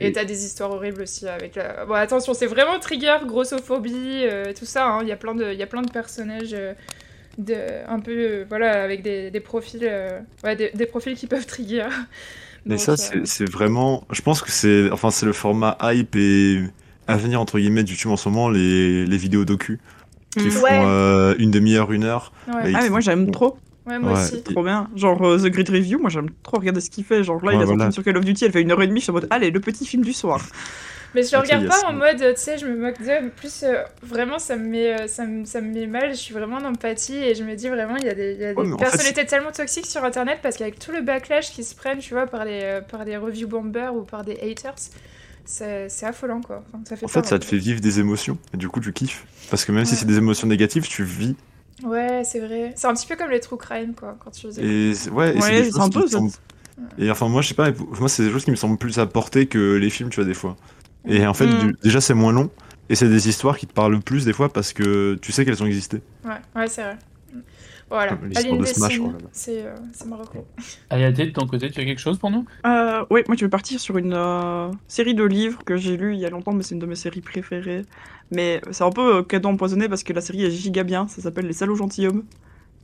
Et 0.00 0.08
Et- 0.08 0.12
t'as 0.12 0.24
des 0.24 0.44
histoires 0.44 0.72
horribles 0.72 1.02
aussi 1.02 1.28
avec 1.28 1.54
la. 1.54 1.84
Bon, 1.86 1.94
attention, 1.94 2.34
c'est 2.34 2.46
vraiment 2.46 2.78
trigger, 2.80 3.18
grossophobie, 3.26 4.22
euh, 4.24 4.52
tout 4.58 4.64
ça. 4.66 4.86
hein. 4.86 4.98
Il 5.02 5.08
y, 5.08 5.12
a 5.12 5.16
plein 5.16 5.34
de- 5.36 5.52
il 5.52 5.58
y 5.58 5.62
a 5.62 5.66
plein 5.66 5.82
de 5.82 5.90
personnages. 5.90 6.52
euh, 6.54 6.74
de, 7.38 7.54
un 7.86 8.00
peu 8.00 8.10
euh, 8.10 8.44
voilà 8.48 8.82
avec 8.82 9.02
des, 9.02 9.30
des 9.30 9.38
profils 9.40 9.80
euh, 9.84 10.18
ouais, 10.42 10.56
des, 10.56 10.70
des 10.74 10.86
profils 10.86 11.14
qui 11.16 11.28
peuvent 11.28 11.46
trigger 11.46 11.86
Mais 12.66 12.76
Donc, 12.76 12.80
ça, 12.80 12.92
euh, 13.14 13.20
c'est 13.24 13.50
vraiment. 13.50 14.04
Je 14.10 14.20
pense 14.22 14.42
que 14.42 14.50
c'est 14.50 14.90
enfin, 14.90 15.10
c'est 15.10 15.26
le 15.26 15.32
format 15.32 15.76
hype 15.82 16.14
et 16.16 16.62
avenir, 17.06 17.40
entre 17.40 17.58
guillemets, 17.58 17.84
de 17.84 17.88
YouTube 17.90 18.10
en 18.10 18.16
ce 18.16 18.28
moment, 18.28 18.48
les, 18.50 19.06
les 19.06 19.16
vidéos 19.16 19.44
docu 19.44 19.78
qui 20.36 20.48
Mm. 20.48 20.50
font 20.50 20.62
Ouais. 20.64 20.82
euh, 20.84 21.34
une 21.38 21.50
demi-heure, 21.50 21.90
une 21.92 22.04
heure. 22.04 22.32
ouais. 22.52 22.72
Et 22.72 22.74
Ah 22.74 22.80
mais 22.82 22.90
moi 22.90 23.00
j'aime 23.00 23.30
trop, 23.30 23.56
Ouais, 23.86 23.98
moi 23.98 24.12
Ouais. 24.12 24.18
aussi. 24.20 24.42
trop 24.42 24.62
bien. 24.62 24.88
Genre 24.94 25.20
euh, 25.26 25.38
The 25.38 25.46
Grid 25.50 25.70
Review, 25.70 25.98
moi 25.98 26.10
j'aime 26.10 26.28
trop 26.42 26.58
regarder 26.58 26.82
ce 26.82 26.90
qu'il 26.90 27.04
fait. 27.04 27.24
Genre 27.24 27.42
là 27.42 27.52
il 27.54 27.56
a 27.56 27.60
sorti 27.60 27.76
voilà. 27.76 27.90
sur 27.90 28.04
Call 28.04 28.18
of 28.18 28.24
Duty, 28.26 28.44
elle 28.44 28.52
fait 28.52 28.60
une 28.60 28.70
heure 28.70 28.82
et 28.82 28.86
demie, 28.86 29.00
je 29.00 29.04
suis 29.04 29.10
en 29.10 29.14
mode 29.14 29.26
allez 29.30 29.50
le 29.50 29.60
petit 29.60 29.86
film 29.86 30.04
du 30.04 30.12
soir. 30.12 30.40
Mais 31.14 31.22
je 31.22 31.32
le 31.34 31.40
regarde 31.40 31.66
pas 31.66 31.88
en 31.88 31.92
mode, 31.94 32.18
tu 32.18 32.40
sais, 32.40 32.58
je 32.58 32.66
me 32.66 32.76
moque 32.76 32.98
d'eux. 32.98 33.20
mais 33.22 33.30
Plus, 33.30 33.62
euh, 33.62 33.82
vraiment, 34.02 34.38
ça 34.38 34.56
me, 34.56 34.68
met, 34.68 34.92
euh, 34.94 35.06
ça, 35.06 35.24
me, 35.26 35.44
ça 35.46 35.60
me 35.60 35.72
met 35.72 35.86
mal. 35.86 36.10
Je 36.10 36.18
suis 36.18 36.34
vraiment 36.34 36.56
en 36.56 36.64
empathie 36.64 37.16
et 37.16 37.34
je 37.34 37.44
me 37.44 37.54
dis 37.54 37.68
vraiment, 37.68 37.96
il 37.96 38.04
y 38.04 38.08
a 38.10 38.14
des, 38.14 38.34
il 38.34 38.40
y 38.40 38.44
a 38.44 38.52
des 38.54 38.60
Ouais, 38.60 38.66
en 38.66 38.76
fait, 38.76 38.84
personnalités 38.84 39.24
tellement 39.26 39.50
toxiques 39.52 39.86
sur 39.86 40.04
Internet 40.04 40.40
parce 40.42 40.56
qu'avec 40.56 40.78
tout 40.78 40.92
le 40.92 41.00
backlash 41.00 41.50
qui 41.52 41.64
se 41.64 41.74
prennent, 41.74 41.98
tu 41.98 42.12
vois, 42.14 42.26
par 42.26 42.44
les, 42.44 42.60
euh, 42.62 42.80
par 42.82 43.04
les 43.04 43.16
review 43.16 43.48
bombers 43.48 43.94
ou 43.94 44.02
par 44.02 44.22
des 44.24 44.38
haters, 44.42 44.74
c'est 45.46 45.88
c'est 45.88 46.06
affolant, 46.06 46.42
quoi. 46.42 46.62
Enfin, 46.68 46.82
ça 46.86 46.96
fait 46.96 47.06
En 47.06 47.08
fait, 47.08 47.24
ça 47.26 47.38
te 47.38 47.44
fait 47.44 47.56
vivre 47.56 47.80
des 47.80 48.00
émotions. 48.00 48.36
Et 48.52 48.58
du 48.58 48.68
coup, 48.68 48.80
tu 48.80 48.92
kiffes. 48.92 49.24
Parce 49.50 49.64
que 49.64 49.72
même 49.72 49.86
si 49.86 49.96
c'est 49.96 50.04
des 50.06 50.18
émotions 50.18 50.46
négatives, 50.46 50.86
tu 50.86 51.04
vis. 51.04 51.36
Ouais, 51.84 52.22
c'est 52.24 52.40
vrai. 52.40 52.72
C'est 52.76 52.86
un 52.86 52.92
petit 52.94 53.06
peu 53.06 53.16
comme 53.16 53.30
les 53.30 53.40
true 53.40 53.56
crime, 53.56 53.94
quoi, 53.94 54.16
quand 54.22 54.30
tu. 54.30 54.46
Et 54.60 54.94
c'est- 54.94 55.10
ouais, 55.10 55.36
et 55.36 55.40
c'est 55.40 55.48
Ouais, 55.48 55.54
des 55.62 55.64
c'est 55.64 55.70
choses 55.72 55.80
un 55.80 55.88
qui 55.88 55.96
peu 55.98 56.02
me 56.02 56.06
semblent- 56.08 56.32
Et 56.98 57.10
enfin, 57.10 57.28
moi, 57.28 57.40
je 57.42 57.48
sais 57.48 57.54
pas, 57.54 57.70
moi, 57.98 58.08
c'est 58.08 58.24
des 58.24 58.30
choses 58.30 58.44
qui 58.44 58.50
me 58.50 58.56
semblent 58.56 58.76
plus 58.78 58.98
à 58.98 59.06
portée 59.06 59.46
que 59.46 59.76
les 59.76 59.88
films, 59.90 60.10
tu 60.10 60.16
vois, 60.16 60.24
des 60.24 60.34
fois. 60.34 60.56
Et 61.08 61.26
en 61.26 61.34
fait, 61.34 61.46
Mm. 61.46 61.58
du- 61.58 61.76
déjà, 61.82 62.00
c'est 62.00 62.14
moins 62.14 62.32
long. 62.32 62.50
Et 62.90 62.94
c'est 62.94 63.08
des 63.08 63.28
histoires 63.28 63.58
qui 63.58 63.66
te 63.66 63.72
parlent 63.72 64.00
plus 64.00 64.24
des 64.24 64.32
fois 64.32 64.48
parce 64.50 64.72
que 64.72 65.18
tu 65.20 65.32
sais 65.32 65.44
qu'elles 65.44 65.62
ont 65.62 65.66
existé. 65.66 66.00
Ouais, 66.24 66.30
ouais, 66.56 66.68
c'est 66.68 66.82
vrai. 66.82 66.96
Voilà, 67.90 68.18
Aline 68.36 68.58
de 68.58 68.64
Smash, 68.66 69.00
oh 69.00 69.12
c'est 69.32 69.62
euh, 69.64 69.74
c'est 69.94 70.06
Marocco. 70.06 70.46
Ayaté, 70.90 71.26
de 71.26 71.30
ton 71.32 71.46
côté, 71.46 71.70
tu 71.70 71.80
as 71.80 71.86
quelque 71.86 72.00
chose 72.00 72.18
pour 72.18 72.30
nous? 72.30 72.44
Euh, 72.66 73.02
oui, 73.10 73.22
moi 73.28 73.34
je 73.38 73.46
vais 73.46 73.48
partir 73.48 73.80
sur 73.80 73.96
une 73.96 74.12
euh, 74.12 74.70
série 74.88 75.14
de 75.14 75.24
livres 75.24 75.64
que 75.64 75.76
j'ai 75.78 75.96
lu 75.96 76.12
il 76.12 76.20
y 76.20 76.26
a 76.26 76.30
longtemps, 76.30 76.52
mais 76.52 76.62
c'est 76.62 76.74
une 76.74 76.80
de 76.80 76.86
mes 76.86 76.96
séries 76.96 77.22
préférées. 77.22 77.86
Mais 78.30 78.60
c'est 78.72 78.84
un 78.84 78.90
peu 78.90 79.16
euh, 79.16 79.22
cadeau 79.22 79.48
empoisonné 79.48 79.88
parce 79.88 80.02
que 80.02 80.12
la 80.12 80.20
série 80.20 80.44
est 80.44 80.50
giga 80.50 80.82
bien, 80.82 81.08
ça 81.08 81.22
s'appelle 81.22 81.46
Les 81.46 81.54
Salauds 81.54 81.76
Gentilshommes. 81.76 82.24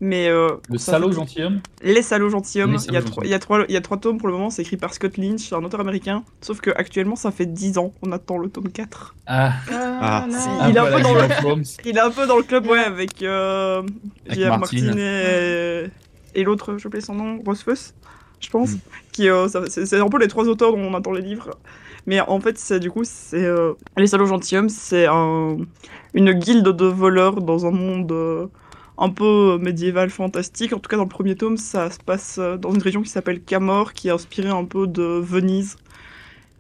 Mais 0.07 0.29
euh, 0.29 0.51
Le 0.69 0.77
salaud 0.77 1.09
fait- 1.09 1.15
gentilhomme 1.15 1.61
Les 1.83 2.03
Salauds 2.03 2.29
Gentilshommes, 2.29 2.73
Les 2.73 2.85
il, 2.89 2.93
y 2.93 2.97
a 2.99 3.03
trois, 3.03 3.25
il, 3.25 3.31
y 3.31 3.35
a 3.35 3.39
trois, 3.39 3.65
il 3.67 3.73
y 3.73 3.77
a 3.77 3.81
trois 3.81 3.97
tomes 3.97 4.19
pour 4.19 4.29
le 4.29 4.35
moment, 4.35 4.51
c'est 4.51 4.61
écrit 4.61 4.77
par 4.77 4.93
Scott 4.93 5.17
Lynch, 5.17 5.49
c'est 5.49 5.55
un 5.55 5.65
auteur 5.65 5.81
américain. 5.81 6.25
Sauf 6.43 6.61
que 6.61 6.71
actuellement 6.77 7.17
ça 7.17 7.31
fait 7.31 7.47
10 7.47 7.79
ans, 7.79 7.95
on 8.03 8.13
attend 8.13 8.37
le 8.37 8.51
tome 8.51 8.69
4. 8.71 9.15
Ah, 9.27 9.53
Ah, 9.73 9.99
Ah, 10.03 10.25
un 10.25 10.69
Il 10.69 10.77
est 10.77 10.79
un 10.79 10.85
peu 10.85 11.01
dans 11.01 11.15
le-. 11.15 11.63
Il 11.87 11.97
est 11.97 12.01
un 12.01 12.11
peu 12.11 12.27
dans 12.27 12.37
le 12.37 12.43
club, 12.43 12.67
ouais, 12.67 12.81
avec, 12.85 13.23
euh, 13.23 13.83
Avec. 14.29 14.47
Martin. 14.47 14.83
Martin 14.83 14.99
et, 14.99 15.85
et 16.35 16.45
l'autre, 16.45 16.77
j'ai 16.77 16.87
oublié 16.87 17.01
son 17.03 17.15
nom, 17.15 17.41
Rose 17.47 17.63
Fuss, 17.63 17.95
je 18.41 18.51
pense. 18.51 18.73
Mm. 18.73 18.79
Qui, 19.13 19.31
euh, 19.31 19.49
c'est 19.69 19.99
un 19.99 20.09
peu 20.09 20.19
les 20.19 20.29
trois 20.29 20.45
auteurs 20.49 20.73
dont 20.73 20.81
on 20.83 20.93
attend 20.95 21.13
les 21.13 21.23
livres. 21.23 21.51
Mais 22.07 22.21
en 22.21 22.41
fait, 22.41 22.59
c'est 22.59 22.81
du 22.81 22.91
coup, 22.91 23.05
c'est 23.05 23.43
euh, 23.43 23.73
les 23.97 24.07
salauds 24.07 24.27
gentilshommes, 24.27 24.69
c'est 24.69 25.07
un, 25.07 25.57
une 26.13 26.33
guilde 26.33 26.69
de 26.69 26.85
voleurs 26.85 27.41
dans 27.41 27.65
un 27.65 27.71
monde 27.71 28.13
euh, 28.13 28.47
un 28.99 29.11
peu 29.11 29.59
médiéval, 29.59 30.11
fantastique. 30.11 30.73
En 30.73 30.79
tout 30.79 30.89
cas, 30.89 30.97
dans 30.97 31.05
le 31.05 31.09
premier 31.09 31.37
tome, 31.37 31.57
ça 31.57 31.91
se 31.91 31.99
passe 31.99 32.39
euh, 32.39 32.57
dans 32.57 32.73
une 32.73 32.83
région 32.83 33.03
qui 33.03 33.11
s'appelle 33.11 33.43
Camor, 33.43 33.93
qui 33.93 34.09
est 34.09 34.13
inspirée 34.13 34.51
un 34.51 34.65
peu 34.65 34.87
de 34.87 35.03
Venise, 35.03 35.77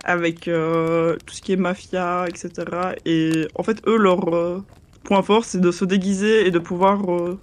avec 0.05 0.49
euh, 0.49 1.17
tout 1.27 1.35
ce 1.35 1.43
qui 1.43 1.53
est 1.53 1.57
mafia, 1.57 2.27
etc. 2.29 2.97
Et 3.07 3.49
en 3.55 3.63
fait, 3.63 3.83
eux, 3.87 3.97
leur 3.99 4.35
euh, 4.35 4.61
point 5.05 5.23
fort, 5.23 5.45
c'est 5.45 5.61
de 5.61 5.71
se 5.73 5.85
déguiser 5.85 6.47
et 6.47 6.51
de 6.51 6.59
pouvoir 6.59 7.13
euh, 7.13 7.39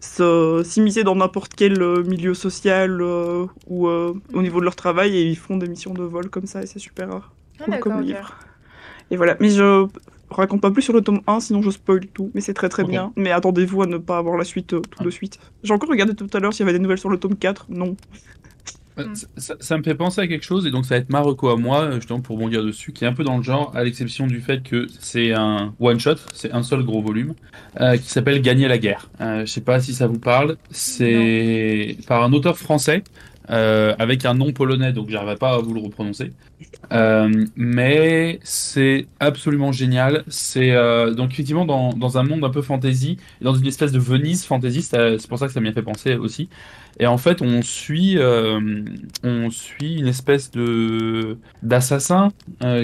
se- 0.00 0.62
s'immiscer 0.64 1.04
dans 1.04 1.16
n'importe 1.16 1.54
quel 1.56 1.78
milieu 2.04 2.34
social 2.34 3.02
ou 3.68 3.88
au 3.88 4.42
niveau 4.42 4.60
de 4.60 4.64
leur 4.64 4.76
travail 4.76 5.16
et 5.16 5.22
ils 5.24 5.36
font 5.36 5.56
des 5.56 5.68
missions 5.68 5.94
de 5.94 6.02
vol 6.02 6.30
comme 6.30 6.46
ça 6.46 6.62
et 6.62 6.66
c'est 6.66 6.78
super 6.78 7.10
rare 7.10 7.32
Ah, 7.58 7.64
cool 7.64 7.78
comme 7.78 8.00
livre. 8.00 8.38
Et 9.10 9.16
voilà, 9.16 9.36
mais 9.40 9.50
je 9.50 9.86
raconte 10.30 10.60
pas 10.60 10.70
plus 10.70 10.82
sur 10.82 10.92
le 10.92 11.00
tome 11.00 11.20
1 11.26 11.40
sinon 11.40 11.62
je 11.62 11.70
spoil 11.70 12.06
tout, 12.06 12.30
mais 12.34 12.40
c'est 12.40 12.54
très 12.54 12.68
très 12.68 12.84
bien. 12.84 13.12
Mais 13.16 13.30
attendez-vous 13.32 13.82
à 13.82 13.86
ne 13.86 13.98
pas 13.98 14.18
avoir 14.18 14.36
la 14.36 14.44
suite 14.44 14.72
euh, 14.74 14.80
tout 14.96 15.04
de 15.04 15.10
suite. 15.10 15.38
J'ai 15.62 15.72
encore 15.74 15.88
regardé 15.90 16.14
tout 16.14 16.28
à 16.32 16.38
l'heure 16.40 16.52
s'il 16.54 16.64
y 16.64 16.68
avait 16.68 16.76
des 16.78 16.82
nouvelles 16.82 16.98
sur 16.98 17.10
le 17.10 17.18
tome 17.18 17.36
4, 17.36 17.66
non. 17.68 17.96
Euh, 18.98 19.06
Mm. 19.06 19.14
Ça, 19.14 19.26
ça- 19.36 19.54
ça 19.60 19.78
me 19.78 19.82
fait 19.82 19.94
penser 19.94 20.20
à 20.20 20.26
quelque 20.26 20.44
chose, 20.44 20.66
et 20.66 20.70
donc 20.70 20.84
ça 20.84 20.96
va 20.96 21.00
être 21.00 21.08
Marocco 21.10 21.48
à 21.48 21.56
moi, 21.56 21.82
euh, 21.84 21.94
justement 21.94 22.20
pour 22.20 22.36
rebondir 22.36 22.62
dessus, 22.62 22.92
qui 22.92 23.04
est 23.04 23.06
un 23.06 23.12
peu 23.14 23.24
dans 23.24 23.36
le 23.38 23.42
genre, 23.42 23.70
à 23.74 23.82
l'exception 23.84 24.26
du 24.26 24.40
fait 24.40 24.62
que 24.62 24.88
c'est 24.98 25.32
un 25.32 25.72
one-shot, 25.80 26.16
c'est 26.34 26.52
un 26.52 26.62
seul 26.62 26.82
gros 26.82 27.00
volume, 27.00 27.34
euh, 27.80 27.96
qui 27.96 28.08
s'appelle 28.10 28.42
Gagner 28.42 28.68
la 28.68 28.78
guerre. 28.78 29.08
Euh, 29.20 29.46
je 29.46 29.50
sais 29.50 29.60
pas 29.62 29.80
si 29.80 29.94
ça 29.94 30.06
vous 30.06 30.18
parle, 30.18 30.56
c'est 30.70 31.96
par 32.06 32.22
un 32.24 32.32
auteur 32.32 32.58
français, 32.58 33.02
euh, 33.50 33.94
avec 33.98 34.24
un 34.24 34.34
nom 34.34 34.52
polonais, 34.52 34.92
donc 34.92 35.08
j'arriverai 35.10 35.36
pas 35.36 35.54
à 35.54 35.58
vous 35.58 35.74
le 35.74 35.80
reprononcer. 35.80 36.32
Euh, 36.92 37.46
mais 37.56 38.38
c'est 38.42 39.06
absolument 39.18 39.72
génial. 39.72 40.24
C'est 40.28 40.70
euh, 40.70 41.12
donc 41.14 41.32
effectivement 41.32 41.64
dans, 41.64 41.92
dans 41.92 42.18
un 42.18 42.22
monde 42.22 42.44
un 42.44 42.50
peu 42.50 42.62
fantasy, 42.62 43.16
dans 43.40 43.54
une 43.54 43.66
espèce 43.66 43.92
de 43.92 43.98
Venise 43.98 44.44
fantasy. 44.44 44.82
C'est 44.82 45.28
pour 45.28 45.38
ça 45.38 45.46
que 45.46 45.52
ça 45.52 45.60
m'y 45.60 45.68
a 45.68 45.72
fait 45.72 45.82
penser 45.82 46.14
aussi. 46.14 46.48
Et 46.98 47.06
en 47.06 47.18
fait, 47.18 47.40
on 47.40 47.62
suit, 47.62 48.18
on 49.22 49.50
suit 49.50 49.94
une 49.94 50.06
espèce 50.08 50.50
de 50.50 51.38
d'assassin 51.62 52.30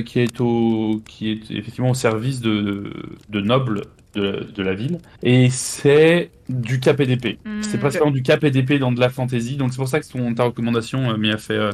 qui 0.05 0.21
est 0.21 0.41
au, 0.41 1.03
qui 1.07 1.31
est 1.31 1.51
effectivement 1.51 1.91
au 1.91 1.95
service 1.95 2.41
de, 2.41 2.93
de 3.29 3.41
nobles 3.41 3.83
de, 4.17 4.47
de 4.55 4.63
la 4.63 4.75
ville. 4.75 4.99
Et 5.23 5.49
c'est 5.51 6.31
du 6.49 6.81
KPDP. 6.81 7.39
Hmm. 7.45 7.63
C'est 7.63 7.79
principalement 7.79 8.13
du 8.13 8.23
KPDP 8.23 8.79
dans 8.81 8.91
de 8.93 9.01
la 9.01 9.09
fantasy. 9.11 9.57
Donc 9.57 9.73
c'est 9.73 9.77
pour 9.79 9.89
ça 9.89 10.01
que 10.01 10.07
ton, 10.09 10.35
ta 10.35 10.45
recommandation 10.45 11.11
euh, 11.11 11.17
m'y 11.17 11.31
a 11.31 11.37
fait, 11.39 11.55
euh, 11.55 11.73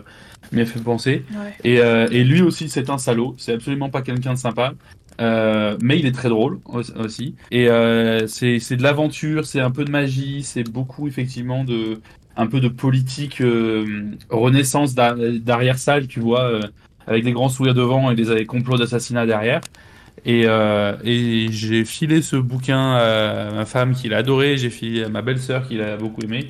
a 0.54 0.64
fait 0.64 0.80
penser. 0.80 1.24
Ouais. 1.32 1.54
Et, 1.64 1.80
euh, 1.80 2.06
et 2.10 2.24
lui 2.24 2.42
aussi, 2.42 2.68
c'est 2.68 2.90
un 2.90 2.98
salaud. 2.98 3.34
C'est 3.38 3.54
absolument 3.54 3.88
pas 3.90 4.02
quelqu'un 4.02 4.34
de 4.34 4.38
sympa. 4.38 4.74
Euh, 5.20 5.76
mais 5.82 5.98
il 5.98 6.06
est 6.06 6.12
très 6.12 6.30
drôle 6.30 6.58
au- 6.64 6.80
aussi. 7.04 7.34
Et 7.50 7.66
c'est 8.26 8.76
de 8.76 8.82
l'aventure, 8.82 9.44
c'est 9.46 9.60
un 9.60 9.70
peu 9.70 9.84
de 9.84 9.90
magie, 9.90 10.42
c'est 10.42 10.64
beaucoup 10.68 11.06
effectivement 11.06 11.64
de 11.64 12.00
un 12.34 12.46
peu 12.46 12.60
de 12.60 12.68
politique 12.68 13.42
renaissance 14.30 14.94
d'ar- 14.94 15.16
d'arrière-salle, 15.16 16.06
tu 16.06 16.20
vois, 16.20 16.60
avec 17.06 17.24
des 17.24 17.32
grands 17.32 17.48
sourires 17.50 17.74
devant 17.74 18.10
et 18.10 18.14
des 18.14 18.46
complots 18.46 18.78
d'assassinat 18.78 19.26
derrière. 19.26 19.60
Et, 20.24 20.44
euh, 20.46 20.96
et 21.04 21.48
j'ai 21.50 21.84
filé 21.84 22.22
ce 22.22 22.36
bouquin 22.36 22.94
à 22.94 23.50
ma 23.52 23.64
femme 23.64 23.94
qui 23.94 24.08
l'a 24.08 24.18
adoré, 24.18 24.56
j'ai 24.56 24.70
filé 24.70 25.04
à 25.04 25.08
ma 25.08 25.22
belle-sœur 25.22 25.66
qui 25.66 25.76
l'a 25.76 25.96
beaucoup 25.96 26.22
aimé. 26.22 26.48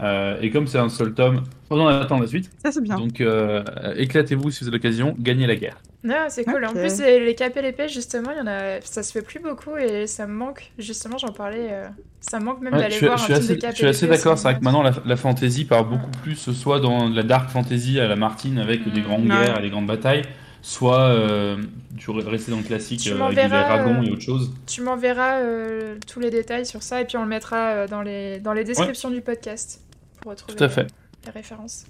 Euh, 0.00 0.40
et 0.40 0.50
comme 0.50 0.66
c'est 0.66 0.78
un 0.78 0.88
seul 0.88 1.12
tome, 1.12 1.44
on 1.68 1.86
attend 1.86 2.18
la 2.18 2.26
suite. 2.26 2.50
Ça, 2.64 2.72
c'est 2.72 2.82
bien. 2.82 2.96
Donc 2.96 3.20
euh, 3.20 3.62
éclatez-vous 3.96 4.50
si 4.50 4.60
vous 4.64 4.68
avez 4.68 4.78
l'occasion, 4.78 5.14
gagnez 5.18 5.46
la 5.46 5.56
guerre. 5.56 5.76
Non, 6.02 6.26
c'est 6.28 6.46
cool. 6.46 6.64
En 6.64 6.72
plus, 6.72 6.98
les 7.00 7.22
les 7.22 7.34
KPLP, 7.34 7.86
justement, 7.88 8.30
il 8.30 8.38
y 8.38 8.40
en 8.40 8.46
a... 8.46 8.80
ça 8.80 9.02
se 9.02 9.12
fait 9.12 9.20
plus 9.20 9.38
beaucoup 9.40 9.76
et 9.76 10.06
ça 10.06 10.26
me 10.26 10.32
manque. 10.32 10.72
Justement, 10.78 11.18
j'en 11.18 11.32
parlais. 11.32 11.68
euh, 11.72 11.88
Ça 12.20 12.40
me 12.40 12.46
manque 12.46 12.62
même 12.62 12.72
Ouais, 12.72 12.78
d'aller 12.78 12.94
je, 12.94 12.96
suis- 12.98 13.06
voir 13.06 13.18
je 13.18 13.24
un 13.24 13.26
film 13.28 13.36
assez, 13.36 13.56
de 13.56 13.60
je 13.60 13.60
KPLP. 13.60 13.76
suis 13.76 13.86
assez 13.86 14.06
d'accord, 14.08 14.38
c'est 14.38 14.44
vrai 14.44 14.58
que 14.58 14.64
maintenant 14.64 14.82
la, 14.82 14.92
la 15.04 15.16
fantasy 15.16 15.66
part 15.66 15.84
beaucoup 15.84 16.10
plus, 16.22 16.50
soit 16.52 16.80
dans 16.80 17.08
la 17.08 17.22
dark 17.22 17.50
fantasy 17.50 18.00
à 18.00 18.08
la 18.08 18.16
Martine 18.16 18.58
avec 18.58 18.90
des 18.90 19.02
Mm. 19.02 19.02
grandes 19.02 19.28
guerres 19.28 19.58
et 19.58 19.62
des 19.62 19.70
grandes 19.70 19.86
batailles, 19.86 20.22
soit 20.62 21.08
euh, 21.08 21.56
tu 21.96 22.10
re- 22.10 22.26
rester 22.26 22.50
dans 22.50 22.58
le 22.58 22.62
classique 22.62 23.00
Tu 23.00 23.10
euh, 23.12 23.22
avec 23.24 23.36
des 23.36 23.42
m'enverras, 23.42 23.78
dragons 23.78 24.00
euh, 24.00 24.04
et 24.04 24.10
autre 24.10 24.20
chose. 24.22 24.52
Tu 24.66 24.82
m'enverras 24.82 25.40
euh, 25.40 25.96
tous 26.06 26.20
les 26.20 26.30
détails 26.30 26.66
sur 26.66 26.82
ça 26.82 27.00
et 27.00 27.04
puis 27.04 27.16
on 27.16 27.22
le 27.22 27.28
mettra 27.28 27.56
euh, 27.70 27.86
dans 27.88 28.02
les, 28.02 28.40
dans 28.40 28.52
les 28.52 28.64
descriptions 28.64 29.10
du 29.10 29.20
podcast 29.20 29.80
pour 30.20 30.30
retrouver 30.32 30.56
Tout 30.56 30.64
à 30.64 30.68
fait. 30.68 30.86
les 31.24 31.30
références. 31.32 31.84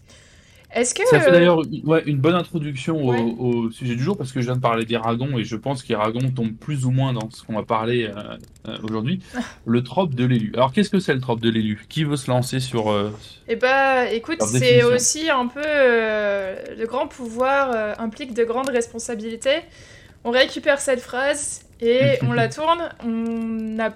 Est-ce 0.72 0.94
que. 0.94 1.04
Ça 1.06 1.20
fait 1.20 1.32
d'ailleurs 1.32 1.62
ouais, 1.84 2.02
une 2.06 2.18
bonne 2.18 2.34
introduction 2.36 2.96
au, 3.04 3.10
Ouais. 3.12 3.34
au 3.38 3.70
sujet 3.70 3.96
du 3.96 4.02
jour 4.02 4.16
parce 4.16 4.30
que 4.32 4.40
je 4.40 4.46
viens 4.46 4.54
de 4.56 4.60
parler 4.60 4.84
d'Iragon 4.84 5.36
et 5.38 5.44
je 5.44 5.56
pense 5.56 5.82
qu'Iragon 5.82 6.30
tombe 6.34 6.52
plus 6.52 6.84
ou 6.86 6.90
moins 6.92 7.12
dans 7.12 7.28
ce 7.30 7.42
qu'on 7.42 7.54
va 7.54 7.62
parler 7.64 8.04
euh, 8.06 8.36
euh, 8.68 8.76
aujourd'hui. 8.84 9.20
le 9.66 9.82
trope 9.82 10.14
de 10.14 10.24
l'élu. 10.24 10.52
Alors 10.54 10.72
qu'est-ce 10.72 10.90
que 10.90 11.00
c'est 11.00 11.14
le 11.14 11.20
trope 11.20 11.40
de 11.40 11.50
l'élu? 11.50 11.84
Qui 11.88 12.04
veut 12.04 12.16
se 12.16 12.30
lancer 12.30 12.60
sur 12.60 12.90
euh, 12.90 13.10
Eh 13.48 13.56
bah, 13.56 14.10
écoute, 14.12 14.42
c'est 14.42 14.84
aussi 14.84 15.28
un 15.30 15.46
peu. 15.48 15.62
euh, 15.64 16.54
le 16.78 16.86
grand 16.86 17.08
pouvoir 17.08 17.98
implique 18.00 18.34
de 18.34 18.44
grandes 18.44 18.68
responsabilités. 18.70 19.60
On 20.24 20.30
récupère 20.30 20.80
cette 20.80 21.00
phrase 21.00 21.62
et 21.80 22.18
on 22.22 22.32
la 22.32 22.48
tourne. 22.56 22.90
On 23.04 23.78
a, 23.80 23.90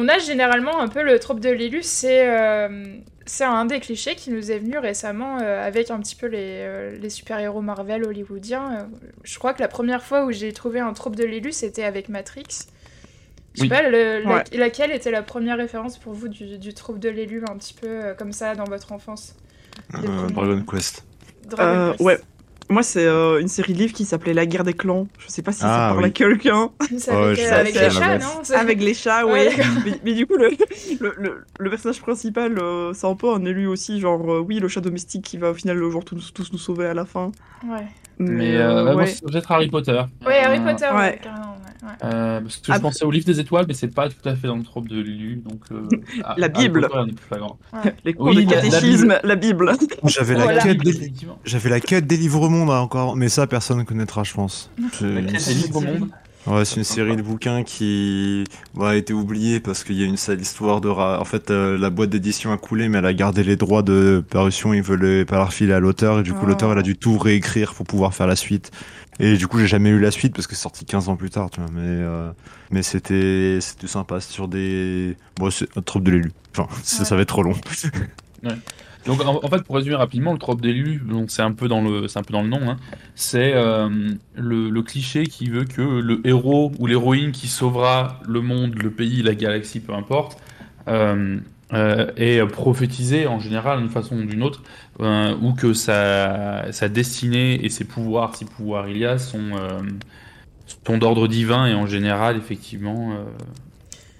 on 0.00 0.08
a 0.08 0.18
généralement 0.18 0.80
un 0.80 0.88
peu 0.88 1.02
le 1.02 1.18
trope 1.18 1.40
de 1.40 1.50
l'élu. 1.50 1.82
C'est 1.82 2.28
euh, 2.28 2.96
c'est 3.26 3.44
un 3.44 3.64
des 3.64 3.80
clichés 3.80 4.14
qui 4.16 4.30
nous 4.30 4.50
est 4.50 4.58
venu 4.58 4.78
récemment 4.78 5.38
euh, 5.40 5.64
avec 5.66 5.90
un 5.90 6.00
petit 6.00 6.16
peu 6.16 6.26
les, 6.26 6.38
euh, 6.62 6.96
les 7.00 7.10
super-héros 7.10 7.60
Marvel 7.60 8.04
hollywoodiens. 8.04 8.72
Euh, 8.72 8.82
je 9.24 9.38
crois 9.38 9.52
que 9.54 9.60
la 9.60 9.68
première 9.68 10.02
fois 10.02 10.24
où 10.24 10.32
j'ai 10.32 10.52
trouvé 10.52 10.80
un 10.80 10.92
trope 10.92 11.16
de 11.16 11.24
l'élu, 11.24 11.52
c'était 11.52 11.84
avec 11.84 12.08
Matrix. 12.08 12.44
Je 13.54 13.58
sais 13.58 13.62
Oui. 13.62 13.68
pas, 13.68 13.82
le- 13.82 14.22
la- 14.22 14.30
Ouais. 14.36 14.44
laquelle 14.54 14.92
était 14.92 15.10
la 15.10 15.22
première 15.22 15.56
référence 15.58 15.98
pour 15.98 16.12
vous 16.12 16.28
du, 16.28 16.56
du 16.58 16.72
trope 16.74 16.98
de 16.98 17.08
l'élu, 17.08 17.42
un 17.50 17.56
petit 17.56 17.74
peu 17.74 17.88
euh, 17.88 18.14
comme 18.14 18.32
ça 18.32 18.54
dans 18.54 18.64
votre 18.64 18.92
enfance? 18.92 19.34
Euh. 19.94 20.28
Dragon 20.28 20.62
Quest. 20.68 21.04
Dragon 21.46 21.64
Euh, 21.78 21.90
Quest. 21.92 22.00
ouais. 22.02 22.18
Moi, 22.70 22.82
c'est 22.84 23.04
euh, 23.04 23.40
une 23.40 23.48
série 23.48 23.72
de 23.72 23.78
livres 23.78 23.92
qui 23.92 24.04
s'appelait 24.04 24.32
La 24.32 24.46
guerre 24.46 24.62
des 24.64 24.74
clans. 24.74 25.08
Je 25.18 25.26
sais 25.28 25.42
pas 25.42 25.50
si 25.52 25.60
Ah, 25.64 25.66
ça 25.88 25.94
parle 25.94 26.04
à 26.04 26.06
oui. 26.06 26.12
quelqu'un. 26.12 26.70
C'est 26.98 27.10
Ouais, 27.10 27.16
avec, 27.16 27.38
euh, 27.40 27.60
avec 27.60 27.74
les 27.74 27.90
chats, 27.90 28.18
non 28.18 28.54
Avec 28.56 28.80
les 28.80 28.94
chats, 28.94 29.26
ouais. 29.26 29.50
d'accord. 29.50 29.64
mais, 29.84 30.00
mais 30.04 30.12
du 30.14 30.26
coup, 30.26 30.36
le, 30.36 30.50
le, 31.00 31.14
le, 31.18 31.44
le 31.58 31.70
personnage 31.70 32.00
principal, 32.00 32.56
euh, 32.58 32.92
c'est 32.94 33.06
un 33.08 33.16
peu 33.16 33.28
un 33.34 33.44
élu 33.44 33.66
aussi. 33.66 33.98
Genre, 34.00 34.20
euh, 34.32 34.38
oui, 34.38 34.60
le 34.60 34.68
chat 34.68 34.80
domestique 34.80 35.24
qui 35.24 35.36
va 35.36 35.50
au 35.50 35.54
final 35.54 35.78
genre, 35.90 36.04
tous, 36.04 36.32
tous 36.32 36.52
nous 36.52 36.58
sauver 36.58 36.86
à 36.86 36.94
la 36.94 37.04
fin. 37.04 37.32
Ouais. 37.66 37.86
Mais 38.18 38.58
moi, 38.58 38.94
ouais. 38.94 39.06
c'est 39.06 39.24
peut-être 39.24 39.50
Harry 39.50 39.68
Potter. 39.68 40.02
Ouais, 40.24 40.38
Harry 40.38 40.58
Euh, 40.58 40.70
Potter, 40.72 40.86
ouais, 40.96 41.20
ouais. 41.82 41.88
euh, 42.04 42.40
parce 42.40 42.56
que 42.56 42.66
je 42.66 42.72
Après- 42.72 42.82
pensais 42.82 43.04
au 43.04 43.10
livre 43.10 43.26
des 43.26 43.40
étoiles, 43.40 43.64
mais 43.68 43.74
c'est 43.74 43.94
pas 43.94 44.08
tout 44.08 44.28
à 44.28 44.34
fait 44.34 44.46
dans 44.48 44.56
le 44.56 44.62
trope 44.62 44.88
de 44.88 45.00
l'élu. 45.00 45.36
Donc, 45.36 45.60
euh, 45.72 45.88
La 46.36 46.48
Bible. 46.48 46.88
Flagrant. 47.28 47.58
Les 48.04 48.14
cours 48.14 48.26
Oui, 48.28 48.44
de 48.46 48.50
la 48.54 48.60
catéchisme, 48.60 49.18
la 49.22 49.36
Bible. 49.36 49.72
J'avais 50.04 50.34
la, 50.34 50.44
Voilà. 50.44 50.62
quête 50.62 50.78
des... 50.78 51.12
J'avais 51.44 51.70
la 51.70 51.80
quête 51.80 52.06
des 52.06 52.16
livres 52.16 52.48
mondes 52.48 52.70
hein, 52.70 52.78
encore, 52.80 53.16
mais 53.16 53.28
ça 53.28 53.46
personne 53.46 53.78
ne 53.78 53.84
connaîtra, 53.84 54.24
je 54.24 54.34
pense. 54.34 54.70
La 54.78 54.88
C'est- 54.92 55.26
quête 55.26 55.46
des 55.48 55.54
livres 55.54 55.76
au 55.76 55.80
monde. 55.80 56.08
Ouais, 56.46 56.64
c'est 56.64 56.76
une 56.76 56.84
série 56.84 57.16
de 57.16 57.20
bouquins 57.22 57.64
qui 57.64 58.44
bon, 58.72 58.86
a 58.86 58.96
été 58.96 59.12
oubliée 59.12 59.60
parce 59.60 59.84
qu'il 59.84 60.00
y 60.00 60.02
a 60.02 60.06
une 60.06 60.16
sale 60.16 60.40
histoire 60.40 60.80
de 60.80 60.88
ra... 60.88 61.20
En 61.20 61.24
fait, 61.26 61.50
euh, 61.50 61.76
la 61.76 61.90
boîte 61.90 62.08
d'édition 62.08 62.50
a 62.50 62.56
coulé, 62.56 62.88
mais 62.88 62.96
elle 62.96 63.04
a 63.04 63.12
gardé 63.12 63.44
les 63.44 63.56
droits 63.56 63.82
de 63.82 64.24
parution. 64.30 64.72
Ils 64.72 64.80
veulent 64.82 65.26
pas 65.26 65.36
la 65.36 65.44
refiler 65.44 65.74
à 65.74 65.80
l'auteur, 65.80 66.20
et 66.20 66.22
du 66.22 66.32
coup, 66.32 66.40
Oh. 66.44 66.46
l'auteur, 66.46 66.72
elle 66.72 66.78
a 66.78 66.82
dû 66.82 66.96
tout 66.96 67.18
réécrire 67.18 67.74
pour 67.74 67.84
pouvoir 67.86 68.14
faire 68.14 68.26
la 68.26 68.36
suite. 68.36 68.70
Et 69.20 69.36
du 69.36 69.46
coup, 69.46 69.58
j'ai 69.58 69.66
jamais 69.66 69.90
eu 69.90 70.00
la 70.00 70.10
suite 70.10 70.34
parce 70.34 70.46
que 70.46 70.54
c'est 70.56 70.62
sorti 70.62 70.84
15 70.86 71.08
ans 71.10 71.16
plus 71.16 71.30
tard, 71.30 71.50
tu 71.50 71.60
vois. 71.60 71.68
Mais, 71.72 71.80
euh, 71.84 72.30
mais 72.70 72.82
c'était, 72.82 73.58
c'était 73.60 73.86
sympa. 73.86 74.18
C'est 74.20 74.32
sur 74.32 74.48
des. 74.48 75.16
Bon, 75.36 75.50
c'est 75.50 75.68
un 75.76 75.82
trope 75.82 76.02
de 76.04 76.10
l'élu. 76.12 76.32
Enfin, 76.56 76.66
ça, 76.82 77.00
Ouais. 77.00 77.04
ça 77.04 77.16
va 77.16 77.22
être 77.22 77.28
trop 77.28 77.42
long. 77.42 77.54
Donc 79.06 79.24
en, 79.24 79.40
en 79.42 79.48
fait, 79.48 79.62
pour 79.62 79.76
résumer 79.76 79.96
rapidement, 79.96 80.32
le 80.34 80.38
trope 80.38 80.60
d'élu, 80.60 80.98
donc 80.98 81.30
c'est 81.30 81.40
un 81.40 81.52
peu 81.52 81.68
dans 81.68 81.80
le, 81.80 82.06
c'est 82.06 82.18
un 82.18 82.22
peu 82.22 82.34
dans 82.34 82.42
le 82.42 82.48
nom. 82.48 82.68
hein, 82.68 82.76
c'est 83.14 83.54
euh, 83.54 83.88
le, 84.34 84.68
le 84.68 84.82
cliché 84.82 85.24
qui 85.26 85.48
veut 85.48 85.64
que 85.64 85.80
le 85.80 86.20
héros 86.26 86.70
ou 86.78 86.86
l'héroïne 86.86 87.32
qui 87.32 87.48
sauvera 87.48 88.20
le 88.28 88.42
monde, 88.42 88.74
le 88.74 88.90
pays, 88.90 89.22
la 89.22 89.34
galaxie, 89.34 89.80
peu 89.80 89.94
importe, 89.94 90.38
euh, 90.88 91.38
euh, 91.72 92.10
est 92.16 92.44
prophétisé 92.46 93.26
en 93.26 93.38
général 93.40 93.78
d'une 93.80 93.88
façon 93.90 94.16
ou 94.18 94.24
d'une 94.24 94.42
autre, 94.42 94.62
euh, 95.00 95.34
ou 95.42 95.52
que 95.54 95.72
sa, 95.72 96.72
sa 96.72 96.88
destinée 96.88 97.64
et 97.64 97.68
ses 97.68 97.84
pouvoirs, 97.84 98.34
si 98.36 98.44
pouvoirs 98.44 98.88
il 98.88 98.98
y 98.98 99.06
a, 99.06 99.18
sont, 99.18 99.50
euh, 99.54 99.80
sont 100.86 100.98
d'ordre 100.98 101.28
divin 101.28 101.66
et 101.66 101.74
en 101.74 101.86
général 101.86 102.36
effectivement. 102.36 103.12
euh, 103.12 103.24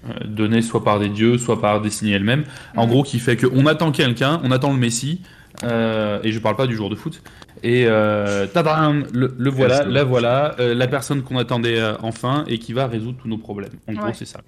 euh, 0.09 0.25
donnés 0.25 0.62
soit 0.62 0.83
par 0.83 0.99
des 0.99 1.11
dieux, 1.11 1.37
soit 1.38 1.61
par 1.61 1.80
destinée 1.83 2.12
elle-même. 2.12 2.45
En 2.76 2.85
Mhm. 2.87 2.90
gros, 2.90 3.02
qui 3.02 3.19
fait 3.19 3.37
qu'on 3.37 3.66
attend 3.66 3.92
quelqu'un, 3.92 4.40
on 4.45 4.50
attend 4.50 4.73
le 4.73 4.78
Messie, 4.78 5.21
euh, 5.62 6.21
et 6.23 6.33
je 6.33 6.38
parle 6.38 6.57
pas 6.57 6.66
du 6.66 6.75
jour 6.75 6.88
de 6.88 6.95
foot, 6.95 7.23
et 7.62 7.85
euh, 7.87 8.47
tadam, 8.47 9.04
le, 9.12 9.35
le 9.38 9.50
voilà, 9.50 9.85
la 9.85 10.04
voilà, 10.04 10.54
euh, 10.59 10.75
la 10.75 10.88
personne 10.88 11.23
qu'on 11.23 11.37
attendait 11.37 11.78
euh, 11.78 11.97
enfin 12.02 12.45
et 12.49 12.59
qui 12.59 12.73
va 12.73 12.87
résoudre 12.87 13.19
tous 13.21 13.28
nos 13.28 13.37
problèmes. 13.38 13.73
En 13.88 13.92
gros, 13.95 14.07
Ouais. 14.07 14.14
c'est 14.14 14.25
ça. 14.25 14.40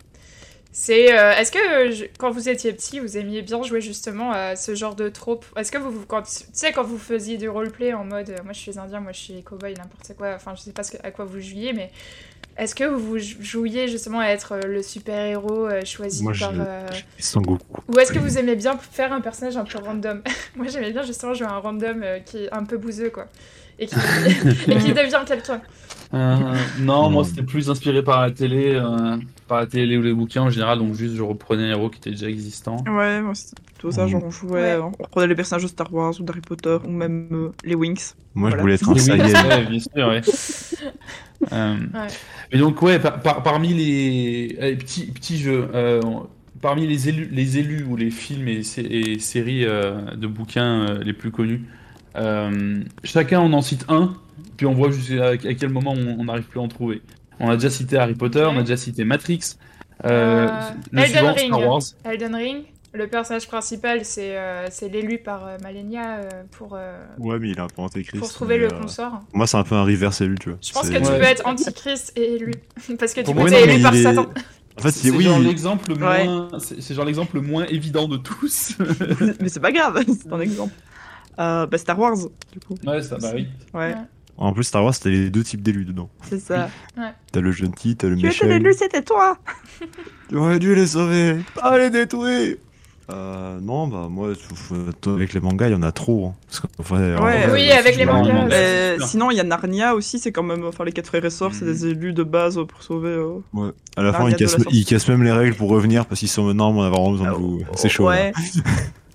C'est, 0.75 1.13
euh, 1.19 1.33
est-ce 1.37 1.53
que 1.53 1.91
je- 1.91 2.05
quand 2.19 2.31
vous 2.31 2.49
étiez 2.49 2.73
petit, 2.73 2.99
vous 2.99 3.19
aimiez 3.19 3.43
bien 3.43 3.63
jouer 3.63 3.83
justement 3.83 4.33
à 4.33 4.57
ce 4.57 4.75
genre 4.75 4.95
de 4.95 5.11
trope? 5.11 5.45
Est-ce 5.57 5.71
que 5.71 5.77
vous, 5.77 5.91
vous- 5.91 6.07
quand, 6.07 6.23
tu 6.23 6.33
sais, 6.53 6.73
quand 6.73 6.83
vous 6.83 6.97
faisiez 6.99 7.37
du 7.37 7.49
roleplay 7.51 7.93
en 7.93 8.05
mode, 8.05 8.31
euh, 8.31 8.37
moi 8.43 8.55
je 8.55 8.59
suis 8.61 8.79
indien, 8.79 9.01
moi 9.01 9.13
je 9.13 9.19
suis 9.21 9.43
cowboy, 9.43 9.75
n'importe 9.75 10.17
quoi, 10.17 10.33
enfin 10.35 10.55
je 10.57 10.63
sais 10.63 10.73
pas 10.73 10.83
ce 10.83 10.93
que- 10.93 11.07
à 11.07 11.11
quoi 11.11 11.27
vous 11.27 11.41
jouiez, 11.41 11.75
mais 11.75 11.91
est-ce 12.57 12.75
que 12.75 12.85
vous 12.85 13.19
jouiez 13.19 13.87
justement 13.89 14.21
à 14.21 14.29
être 14.29 14.53
euh, 14.53 14.61
le 14.67 14.83
super-héros 14.83 15.67
euh, 15.67 15.85
choisi 15.85 16.23
Moi, 16.23 16.33
par... 16.41 16.55
je- 16.55 16.61
euh. 16.63 16.87
Ou 17.89 17.99
est-ce 17.99 18.13
que 18.13 18.19
vous 18.19 18.39
aimez 18.39 18.57
bien 18.57 18.79
faire 18.79 19.13
un 19.13 19.21
personnage 19.21 19.59
un 19.59 19.65
peu 19.65 19.79
random? 19.79 20.23
Moi 20.57 20.69
j'aimais 20.69 20.91
bien 20.93 21.03
justement 21.03 21.35
jouer 21.35 21.49
un 21.49 21.59
random 21.59 22.03
euh, 22.03 22.19
qui 22.21 22.45
est 22.45 22.53
un 22.53 22.65
peu 22.65 22.79
bouseux 22.79 23.11
quoi. 23.11 23.27
Et 23.79 23.87
qui, 23.87 23.95
et 24.69 24.77
qui 24.79 24.93
devient 24.95 25.23
quelqu'un. 25.27 25.61
Euh, 26.15 26.37
non, 26.81 27.09
moi 27.09 27.25
c'était 27.25 27.43
plus 27.43 27.71
inspiré 27.71 28.03
par 28.03 28.21
la 28.21 28.31
télé, 28.31 28.75
euh, 28.75 29.17
par 29.49 29.61
la 29.61 29.67
télé 29.67 29.97
ou 29.97 30.03
les 30.03 30.13
bouquins 30.13 30.43
en 30.43 30.51
général, 30.51 30.79
donc 30.79 30.95
juste 30.95 31.15
je 31.15 31.23
reprenais 31.23 31.65
un 31.65 31.71
héros 31.71 31.89
qui 31.89 31.99
était 31.99 32.11
déjà 32.11 32.29
existant. 32.29 32.77
Ouais, 32.87 33.23
moi, 33.23 33.35
c'était 33.35 33.63
plutôt 33.65 33.91
ça. 33.93 34.07
Genre, 34.07 34.23
on 34.23 34.31
jouait, 34.31 34.77
Ouais. 34.77 34.77
on 34.77 34.91
reprenait 35.03 35.27
les 35.29 35.35
personnages 35.35 35.63
de 35.63 35.69
Star 35.69 35.93
Wars 35.93 36.13
ou 36.21 36.23
d'Harry 36.23 36.43
Potter 36.43 36.77
ou 36.87 36.91
même 36.91 37.29
euh, 37.33 37.49
les 37.65 37.75
Wings. 37.75 38.13
Moi, 38.35 38.51
Voilà. 38.51 38.57
je 38.57 38.61
voulais 38.61 38.75
être 38.75 38.91
un 38.91 38.99
Saiyan. 38.99 39.49
ouais, 39.49 39.65
bien 39.67 39.81
sûr, 39.81 40.09
ouais. 40.09 40.21
Euh, 41.53 41.75
Ouais. 41.93 42.07
Et 42.53 42.59
donc, 42.59 42.81
ouais, 42.83 42.99
par- 43.01 43.21
par- 43.21 43.43
parmi 43.43 43.75
les 43.75 44.57
allez, 44.61 44.77
petits, 44.77 45.07
petits 45.07 45.39
jeux, 45.39 45.67
euh, 45.75 46.01
parmi 46.61 46.87
les 46.87 47.09
élus, 47.09 47.29
les 47.33 47.59
élus 47.59 47.85
ou 47.89 47.97
les 47.97 48.11
films 48.11 48.47
et, 48.47 48.63
sé- 48.63 48.83
et 48.89 49.19
séries 49.19 49.65
euh, 49.65 50.15
de 50.15 50.27
bouquins 50.29 50.87
euh, 50.89 51.03
les 51.03 51.13
plus 51.13 51.33
connus, 51.33 51.65
euh, 52.15 52.81
chacun 53.03 53.41
on 53.41 53.53
en 53.55 53.63
cite 53.63 53.85
un, 53.89 54.15
puis 54.63 54.67
on 54.69 54.75
voit 54.75 54.93
jusqu'à 54.93 55.31
à 55.31 55.37
quel 55.37 55.71
moment 55.71 55.91
on 55.93 56.25
n'arrive 56.25 56.45
plus 56.45 56.61
à 56.61 56.63
en 56.63 56.69
trouver. 56.69 57.03
On 57.41 57.51
a 57.51 57.55
déjà 57.57 57.69
cité 57.69 57.97
Harry 57.99 58.15
Potter, 58.15 58.45
on 58.49 58.57
a 58.59 58.61
déjà 58.61 58.77
cité 58.77 59.03
Matrix, 59.05 59.57
euh, 60.05 60.47
Euh, 60.47 60.71
le 60.93 61.01
Elden 61.01 61.17
suivant 61.17 61.33
Ring. 61.35 61.49
Star 61.53 61.69
Wars. 61.69 61.83
Elden 62.05 62.35
Ring 62.37 62.65
Le 62.93 63.09
personnage 63.09 63.49
principal, 63.49 64.05
c'est 64.05 64.37
euh, 64.39 64.69
c'est 64.71 64.89
l'élu 64.89 65.19
par 65.19 65.47
euh, 65.49 65.57
Malenia 65.65 66.19
euh, 66.19 66.29
pour, 66.53 66.75
euh, 66.77 67.05
Ouais, 67.19 67.41
mais 67.41 67.49
il 67.51 67.57
est 67.57 67.61
un 67.61 67.67
peu 67.67 67.83
antéchrist. 67.83 68.21
pour 68.21 68.33
trouver 68.33 68.57
le 68.59 68.67
euh, 68.67 68.81
consort. 68.81 69.19
Moi, 69.33 69.49
c'est 69.49 69.57
un 69.57 69.65
peu 69.65 69.75
un 69.75 69.83
reverse 69.83 70.21
élu, 70.21 70.37
tu 70.39 70.51
vois. 70.51 70.59
Je 70.63 70.73
pense 70.73 70.89
que 70.89 70.95
tu 70.99 71.03
peux 71.03 71.23
être 71.23 71.45
antichrist 71.45 72.13
et 72.17 72.35
élu. 72.35 72.53
Parce 73.01 73.15
que 73.15 73.21
du 73.21 73.25
Pour 73.25 73.35
coup, 73.35 73.41
moi, 73.41 73.51
t'es 73.51 73.67
non, 73.67 73.73
élu 73.73 73.83
par 73.83 73.95
Satan. 73.97 74.27
En 74.79 74.81
fait, 74.83 74.91
C'est 74.93 75.11
oui. 75.11 75.25
genre 75.25 75.41
l'exemple 75.41 75.99
moins, 75.99 76.49
c'est 76.61 76.81
c'est 76.81 76.95
genre 76.95 77.05
l'exemple 77.05 77.35
le 77.35 77.43
moins 77.43 77.65
évident 77.67 78.07
de 78.07 78.17
tous. 78.17 78.77
Mais 79.41 79.49
c'est 79.49 79.61
pas 79.61 79.73
grave, 79.73 80.05
c'est 80.07 80.33
un 80.33 80.41
exemple. 80.41 80.73
Euh, 81.41 81.67
bah, 81.67 81.79
Star 81.79 81.99
Wars, 81.99 82.17
du 82.53 82.61
coup. 82.61 82.75
ouais, 82.87 83.01
ça, 83.03 83.17
bah 83.19 83.31
oui. 83.35 83.49
Ouais, 83.75 83.81
Ouais. 83.89 83.95
En 84.43 84.53
plus, 84.53 84.65
Star 84.65 84.83
Wars, 84.85 84.93
t'as 84.99 85.09
les 85.11 85.31
deux 85.31 85.45
types 85.45 85.63
d'élus 85.63 85.85
dedans. 85.85 86.11
c'est 86.29 86.41
ça. 86.41 86.69
T'as 87.31 87.41
le 87.41 87.53
gentil, 87.53 87.95
t'as 87.97 88.09
le 88.09 88.17
Tu 88.17 88.27
méchant. 88.27 88.45
étais 88.47 88.59
l'élu, 88.59 88.75
c'était 88.77 89.03
toi 89.03 89.39
Tu 90.29 90.37
aurais 90.37 90.59
dû 90.59 90.75
les 90.75 90.87
sauver, 90.89 91.37
pas 91.55 91.79
les 91.79 91.91
détruire. 91.91 92.57
Euh, 93.11 93.61
non, 93.61 93.89
bah 93.89 94.07
moi, 94.11 94.29
euh, 94.29 94.91
avec 95.15 95.33
les 95.35 95.41
mangas, 95.41 95.69
il 95.69 95.73
y 95.73 95.75
en 95.75 95.83
a 95.83 95.93
trop. 95.93 96.29
hein. 96.29 96.35
Parce 96.77 96.91
Ouais. 96.91 97.13
vrai, 97.15 97.51
Oui, 97.53 97.71
euh, 97.71 97.79
avec 97.79 97.97
les 97.97 98.03
tu 98.05 98.09
mangas, 98.09 98.47
ouais. 98.47 98.49
Euh. 98.53 98.99
Sinon, 99.07 99.31
il 99.31 99.37
y 99.37 99.41
a 99.41 99.45
Narnia 99.45 99.95
aussi, 99.95 100.19
c'est 100.19 100.33
quand 100.33 100.43
même. 100.45 100.65
Enfin, 100.65 100.85
les 100.85 100.93
quatre 100.93 101.09
frères 101.09 101.25
et 101.25 101.31
sœurs, 101.31 101.53
c'est 101.55 101.65
Mhm. 101.65 101.73
des 101.73 101.87
élus 101.89 102.13
de 102.13 102.23
base 102.23 102.59
pour 102.69 102.83
sauver. 102.83 103.11
euh, 103.11 103.39
Ouais. 103.53 103.71
À 103.97 104.03
la 104.03 104.13
fin, 104.13 104.29
ils 104.29 104.37
cassent, 104.37 104.57
ils 104.71 104.85
cassent 104.87 105.09
même 105.09 105.23
les 105.25 105.33
règles 105.33 105.55
pour 105.57 105.69
revenir 105.69 106.07
parce 106.07 106.21
qu'ils 106.21 106.29
sont 106.29 106.45
maintenant, 106.45 106.71
on 106.75 106.83
a 106.83 106.89
vraiment 106.91 107.11
besoin 107.13 107.31
de 107.33 107.37
vous. 107.37 107.63
C'est 107.77 107.89
chaud. 107.91 108.07
Ouais. 108.09 108.33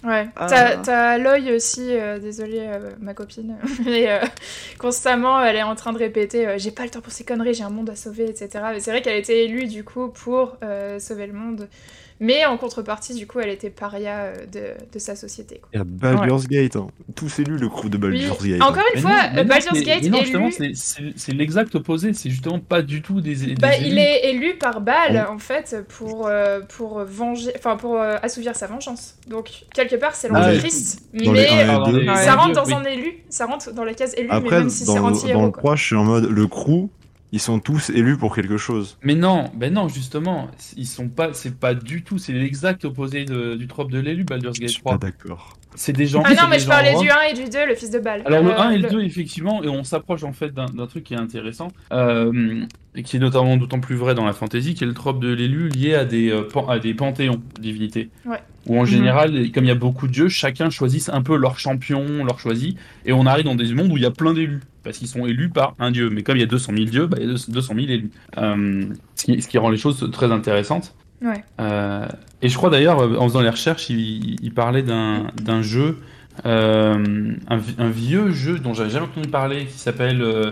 Ouais. 0.08 0.30
Euh. 0.40 0.48
T'as 0.48 0.78
t'as 0.78 1.54
aussi, 1.54 1.90
euh, 1.90 2.18
désolée, 2.18 2.62
euh, 2.62 2.92
ma 3.00 3.14
copine. 3.14 3.58
Mais 3.86 4.10
euh, 4.10 4.20
constamment, 4.80 5.42
elle 5.44 5.58
est 5.58 5.64
en 5.64 5.76
train 5.76 5.92
de 5.92 5.98
répéter 5.98 6.58
J'ai 6.58 6.72
pas 6.72 6.84
le 6.84 6.90
temps 6.90 7.02
pour 7.02 7.12
ces 7.12 7.26
conneries, 7.26 7.54
j'ai 7.54 7.66
un 7.66 7.70
monde 7.70 7.90
à 7.90 7.96
sauver, 7.96 8.30
etc. 8.30 8.64
Mais 8.72 8.80
c'est 8.80 8.92
vrai 8.92 9.02
qu'elle 9.02 9.18
était 9.18 9.44
élue 9.44 9.68
du 9.68 9.84
coup 9.84 10.08
pour 10.08 10.58
sauver 11.00 11.28
le 11.28 11.34
monde. 11.34 11.68
Mais 12.20 12.46
en 12.46 12.58
contrepartie, 12.58 13.14
du 13.14 13.28
coup, 13.28 13.40
elle 13.40 13.50
était 13.50 13.70
paria 13.70 14.24
euh, 14.24 14.34
de, 14.52 14.74
de 14.94 15.00
sa 15.00 15.16
société. 15.16 15.58
quoi. 15.60 15.70
Il 15.74 15.78
y 15.78 15.82
a 15.82 15.84
Baldur's 15.84 16.48
Gate. 16.48 16.76
Hein. 16.76 16.88
Tous 17.16 17.40
élus 17.40 17.58
le 17.58 17.70
crew 17.70 17.90
de 17.90 17.98
Oui. 17.98 18.02
Baldur's 18.20 18.44
Gate. 18.44 18.62
Encore 18.62 18.84
une 18.96 18.96
Mais 18.96 19.02
fois, 19.02 19.12
non, 19.12 19.18
mais 19.36 19.44
non, 19.44 19.50
Baldur's 19.50 19.82
Gate 19.84 20.04
mais 20.04 20.10
non, 20.10 20.18
est 20.18 20.24
justement, 20.24 20.50
élu. 20.60 20.76
c'est- 20.76 21.34
l'exact 21.34 21.76
opposé. 21.76 22.14
C'est 22.14 22.30
justement 22.30 22.60
pas 22.60 22.82
du 22.82 23.02
tout 23.02 23.22
des. 23.22 23.36
des 23.36 23.56
Bah, 23.56 23.76
il 23.78 23.88
élus. 23.88 23.98
est 24.00 24.30
élu 24.32 24.56
par 24.58 24.82
Baal 24.82 25.14
Ouais. 25.14 25.22
en 25.26 25.38
fait 25.38 25.76
pour 25.90 26.28
euh, 26.28 26.60
pour 26.76 27.04
venger, 27.06 27.52
enfin 27.58 27.76
pour 27.78 27.96
euh, 28.02 28.16
assouvir 28.22 28.56
sa 28.56 28.68
vengeance. 28.68 29.16
Donc 29.28 29.50
quelque 29.74 29.96
part 29.96 30.16
c'est 30.16 30.30
Ah, 30.34 30.40
l'antéchrist, 30.48 31.02
les 31.14 31.30
mais 31.30 31.44
et 31.44 32.06
ça 32.16 32.36
rentre 32.36 32.54
dans 32.54 32.66
oui. 32.66 32.74
un 32.74 32.84
élu, 32.86 33.14
ça 33.30 33.46
rentre 33.46 33.72
dans 33.74 33.84
la 33.84 33.94
case 33.94 34.14
élu, 34.18 34.28
mais 34.28 34.34
Après, 34.36 34.60
même 34.60 34.70
si 34.70 34.80
c'est 34.86 34.96
dans, 34.96 35.12
dans 35.12 35.46
le 35.46 35.52
quoi. 35.52 35.62
3, 35.62 35.76
je 35.76 35.84
suis 35.84 35.96
en 35.96 36.04
mode 36.04 36.30
le 36.30 36.48
crew, 36.48 36.90
ils 37.32 37.40
sont 37.42 37.60
tous 37.60 37.90
élus 37.90 38.18
pour 38.18 38.34
quelque 38.36 38.58
chose. 38.58 38.98
Mais 39.04 39.16
non, 39.16 39.52
ben 39.56 39.74
non, 39.74 39.88
justement, 39.90 40.50
ils 40.78 40.88
sont 40.88 41.10
pas, 41.10 41.34
c'est 41.34 41.56
pas 41.60 41.74
du 41.74 42.04
tout, 42.04 42.18
c'est 42.18 42.34
l'exact 42.34 42.86
opposé 42.86 43.26
de- 43.26 43.56
du 43.56 43.68
trope 43.68 43.92
de 43.92 44.00
l'élu 44.00 44.24
Baldur's 44.24 44.56
Je 44.56 44.62
Gate 44.62 44.70
suis 44.70 44.82
pas 44.82 44.98
3. 44.98 44.98
d'accord. 45.00 45.58
C'est 45.80 45.94
des 45.94 46.08
gens. 46.08 46.24
Ah 46.26 46.34
non, 46.34 46.48
mais 46.50 46.60
je 46.60 46.68
parlais 46.68 46.96
du 46.96 47.08
1 47.10 47.22
et 47.30 47.34
du 47.34 47.50
2, 47.50 47.66
le 47.68 47.76
fils 47.76 47.92
de 47.92 48.00
Baal. 48.00 48.24
Alors 48.26 48.44
le 48.44 48.50
Euh, 48.50 48.58
1 48.60 48.72
et 48.72 48.78
le 48.80 48.90
2 48.90 49.02
effectivement, 49.04 49.64
et 49.64 49.70
on 49.70 49.84
s'approche 49.84 50.24
en 50.24 50.34
fait 50.34 50.54
d'un 50.54 50.88
truc 50.88 51.04
qui 51.04 51.14
est 51.14 51.18
intéressant, 51.18 51.68
euh, 51.94 52.64
et 52.96 53.04
qui 53.04 53.18
est 53.18 53.20
notamment 53.20 53.58
d'autant 53.58 53.80
plus 53.80 53.96
vrai 53.96 54.16
dans 54.16 54.26
la 54.26 54.34
fantasy, 54.34 54.74
qui 54.74 54.84
est 54.84 54.88
le 54.88 54.94
trope 54.96 55.20
de 55.22 55.32
l'élu 55.32 55.70
lié 55.70 55.94
à 55.94 56.04
des, 56.04 56.32
euh, 56.32 56.42
pan- 56.42 56.68
à 56.68 56.80
des 56.80 56.94
panthéons 56.96 57.40
de 57.56 57.62
divinités. 57.62 58.10
Ouais. 58.26 58.40
Où 58.66 58.80
en 58.80 58.86
général, 58.86 59.52
comme 59.52 59.64
il 59.64 59.68
y 59.68 59.72
a 59.72 59.76
beaucoup 59.76 60.08
de 60.08 60.14
jeux, 60.14 60.28
chacun 60.30 60.70
choisit 60.70 61.08
un 61.10 61.22
peu 61.22 61.38
leur 61.38 61.58
champion, 61.60 62.26
leur 62.26 62.40
choisi, 62.40 62.76
et 63.06 63.14
on 63.14 63.26
arrive 63.26 63.46
dans 63.46 63.56
des 63.56 63.72
mondes 63.74 63.92
où 63.92 63.98
il 63.98 64.04
y 64.04 64.06
a 64.08 64.12
plein 64.12 64.34
d'élus, 64.34 64.60
parce 64.84 64.98
qu'ils 64.98 65.08
sont 65.08 65.26
élus 65.26 65.50
par 65.50 65.76
un 65.80 65.92
dieu. 65.92 66.10
Mais 66.10 66.24
comme 66.24 66.36
il 66.38 66.42
y 66.42 66.44
a 66.44 66.48
200 66.48 66.74
000 66.74 66.86
dieux, 66.86 67.06
bah, 67.08 67.18
il 67.22 67.28
y 67.28 67.30
a 67.30 67.36
200 67.48 67.74
000 67.76 67.88
élus. 67.88 68.10
Euh, 68.38 68.84
ce, 69.16 69.24
qui, 69.26 69.42
ce 69.42 69.48
qui 69.48 69.58
rend 69.58 69.70
les 69.70 69.78
choses 69.78 70.10
très 70.12 70.32
intéressantes. 70.32 70.96
Ouais. 71.22 71.44
Euh, 71.60 72.06
et 72.42 72.50
je 72.50 72.56
crois 72.58 72.70
d'ailleurs, 72.70 73.00
euh, 73.02 73.18
en 73.18 73.28
faisant 73.28 73.42
les 73.42 73.50
recherches, 73.50 73.90
il, 73.90 74.36
il 74.42 74.54
parlait 74.54 74.84
d'un 74.84 75.32
d'un 75.42 75.62
jeu, 75.62 75.98
euh, 76.46 77.34
un, 77.48 77.58
vi- 77.58 77.76
un 77.80 77.90
vieux 77.90 78.32
jeu 78.32 78.60
dont 78.60 78.74
j'avais 78.74 78.90
jamais 78.92 79.06
entendu 79.06 79.28
parler, 79.30 79.66
qui 79.66 79.80
s'appelle 79.80 80.22
euh, 80.22 80.52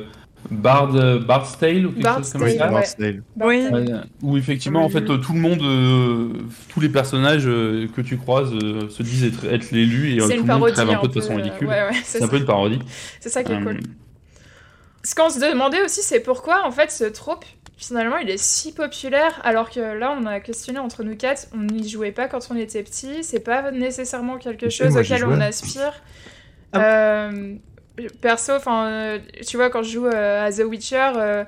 Bard, 0.51 0.93
Bard's 1.21 1.57
Tale 1.57 1.85
ou 1.85 1.91
quelque 1.91 2.03
Bard's 2.03 2.27
chose 2.27 2.31
comme 2.33 2.41
Tale, 2.41 2.57
ça. 2.57 2.65
ouais. 2.65 2.71
Bard's 2.71 2.95
Tale. 2.97 3.23
Oui. 3.41 3.67
Ouais, 3.71 3.85
où 4.23 4.37
effectivement, 4.37 4.83
en 4.83 4.89
fait, 4.89 5.03
tout 5.05 5.33
le 5.33 5.39
monde, 5.39 5.61
euh, 5.61 6.29
tous 6.69 6.79
les 6.79 6.89
personnages 6.89 7.45
euh, 7.47 7.87
que 7.95 8.01
tu 8.01 8.17
croises 8.17 8.51
euh, 8.53 8.89
se 8.89 9.03
disent 9.03 9.23
être, 9.25 9.45
être 9.45 9.71
l'élu 9.71 10.13
et 10.15 10.19
euh, 10.21 10.27
C'est 10.27 10.37
tout 10.37 10.45
le 10.45 10.53
monde 10.57 10.71
crève 10.71 10.89
un 10.89 10.95
peu 10.97 11.07
de 11.07 11.13
façon 11.13 11.35
ridicule. 11.35 11.67
Ouais, 11.67 11.81
ouais, 11.89 11.95
c'est 12.03 12.21
un 12.23 12.27
peu 12.27 12.37
une 12.37 12.45
parodie. 12.45 12.79
C'est 13.19 13.29
ça 13.29 13.43
qui 13.43 13.51
est 13.51 13.55
Euh, 13.55 13.63
cool. 13.63 13.79
Ce 15.03 15.13
qu'on 15.13 15.29
se 15.29 15.39
demandait 15.39 15.83
aussi, 15.83 16.01
c'est 16.01 16.19
pourquoi 16.21 16.65
en 16.65 16.71
fait 16.71 16.89
ce 16.91 17.03
trope, 17.03 17.45
finalement, 17.77 18.17
il 18.17 18.29
est 18.29 18.41
si 18.41 18.73
populaire, 18.73 19.39
alors 19.43 19.69
que 19.69 19.79
là, 19.79 20.15
on 20.17 20.25
a 20.25 20.39
questionné 20.39 20.79
entre 20.79 21.03
nous 21.03 21.15
quatre, 21.15 21.47
on 21.53 21.63
n'y 21.63 21.87
jouait 21.87 22.11
pas 22.11 22.27
quand 22.27 22.47
on 22.51 22.55
était 22.55 22.83
petit, 22.83 23.23
c'est 23.23 23.39
pas 23.39 23.71
nécessairement 23.71 24.37
quelque 24.37 24.69
chose 24.69 24.91
moi, 24.91 25.01
auquel 25.01 25.25
on 25.25 25.41
aspire. 25.41 25.93
Ah. 26.73 26.79
Euh, 26.79 27.55
perso, 28.21 28.53
enfin, 28.53 28.87
euh, 28.87 29.19
tu 29.45 29.57
vois, 29.57 29.69
quand 29.69 29.83
je 29.83 29.91
joue 29.91 30.07
euh, 30.07 30.45
à 30.45 30.51
The 30.51 30.63
Witcher, 30.63 31.11
euh, 31.15 31.43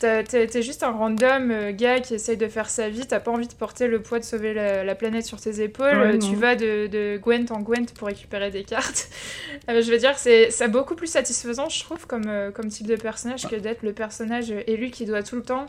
t'es 0.00 0.62
juste 0.62 0.82
un 0.82 0.90
random 0.90 1.50
euh, 1.50 1.72
gars 1.72 2.00
qui 2.00 2.14
essaye 2.14 2.36
de 2.36 2.48
faire 2.48 2.68
sa 2.68 2.88
vie, 2.88 3.06
t'as 3.06 3.20
pas 3.20 3.30
envie 3.30 3.46
de 3.46 3.52
porter 3.52 3.86
le 3.86 4.02
poids 4.02 4.18
de 4.18 4.24
sauver 4.24 4.54
la, 4.54 4.82
la 4.82 4.94
planète 4.94 5.26
sur 5.26 5.40
tes 5.40 5.62
épaules, 5.62 5.98
Ouais, 5.98 6.18
tu 6.18 6.34
vas 6.34 6.56
de, 6.56 6.86
de 6.86 7.18
Gwent 7.22 7.50
en 7.50 7.60
Gwent 7.60 7.92
pour 7.94 8.08
récupérer 8.08 8.50
des 8.50 8.64
cartes. 8.64 9.08
Euh, 9.68 9.82
je 9.82 9.90
veux 9.90 9.98
dire, 9.98 10.16
c'est 10.16 10.68
beaucoup 10.68 10.94
plus 10.94 11.06
satisfaisant, 11.06 11.68
je 11.68 11.80
trouve, 11.84 12.06
comme, 12.06 12.28
euh, 12.28 12.50
comme 12.50 12.68
type 12.68 12.86
de 12.86 12.96
personnage 12.96 13.46
que 13.46 13.56
d'être 13.56 13.82
le 13.82 13.92
personnage 13.92 14.50
élu 14.66 14.90
qui 14.90 15.04
doit 15.04 15.22
tout 15.22 15.36
le 15.36 15.42
temps 15.42 15.66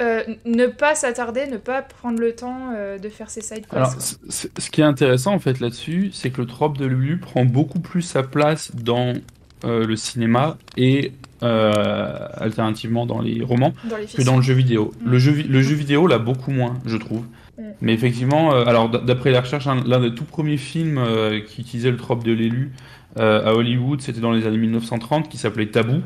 euh, 0.00 0.22
ne 0.44 0.66
pas 0.66 0.94
s'attarder, 0.94 1.46
ne 1.46 1.56
pas 1.56 1.82
prendre 1.82 2.20
le 2.20 2.34
temps 2.34 2.72
euh, 2.74 2.98
de 2.98 3.08
faire 3.08 3.30
ses 3.30 3.40
side 3.40 3.66
quests. 3.66 3.74
Alors, 3.74 3.94
ce 3.98 4.70
qui 4.70 4.80
est 4.80 4.84
intéressant 4.84 5.34
en 5.34 5.38
fait 5.38 5.60
là-dessus, 5.60 6.10
c'est 6.12 6.30
que 6.30 6.40
le 6.40 6.46
trope 6.46 6.78
de 6.78 6.86
l'élu 6.86 7.18
prend 7.18 7.44
beaucoup 7.44 7.80
plus 7.80 8.02
sa 8.02 8.22
place 8.22 8.74
dans 8.74 9.14
euh, 9.64 9.84
le 9.84 9.96
cinéma 9.96 10.56
et 10.76 11.12
euh, 11.42 12.28
alternativement 12.36 13.06
dans 13.06 13.20
les 13.20 13.42
romans 13.42 13.72
dans 13.88 13.96
les 13.96 14.06
que 14.06 14.22
dans 14.22 14.36
le 14.36 14.42
jeu 14.42 14.54
vidéo. 14.54 14.92
Mm. 15.04 15.10
Le, 15.10 15.18
jeu, 15.18 15.74
vidéo 15.74 16.06
l'a 16.06 16.18
beaucoup 16.18 16.50
moins, 16.50 16.78
je 16.86 16.96
trouve. 16.96 17.24
Mm. 17.58 17.62
Mais 17.80 17.92
effectivement, 17.94 18.54
euh, 18.54 18.64
alors 18.64 18.88
d'après 18.88 19.30
les 19.30 19.38
recherches, 19.38 19.66
un- 19.66 19.82
l'un 19.84 20.00
des 20.00 20.14
tout 20.14 20.24
premiers 20.24 20.56
films 20.56 20.98
euh, 20.98 21.40
qui 21.40 21.60
utilisait 21.62 21.90
le 21.90 21.96
trope 21.96 22.24
de 22.24 22.32
l'élu 22.32 22.72
à 23.16 23.52
Hollywood, 23.54 24.00
c'était 24.00 24.20
dans 24.20 24.32
les 24.32 24.46
années 24.46 24.56
1930, 24.56 25.28
qui 25.28 25.36
s'appelait 25.36 25.66
Tabou. 25.66 26.00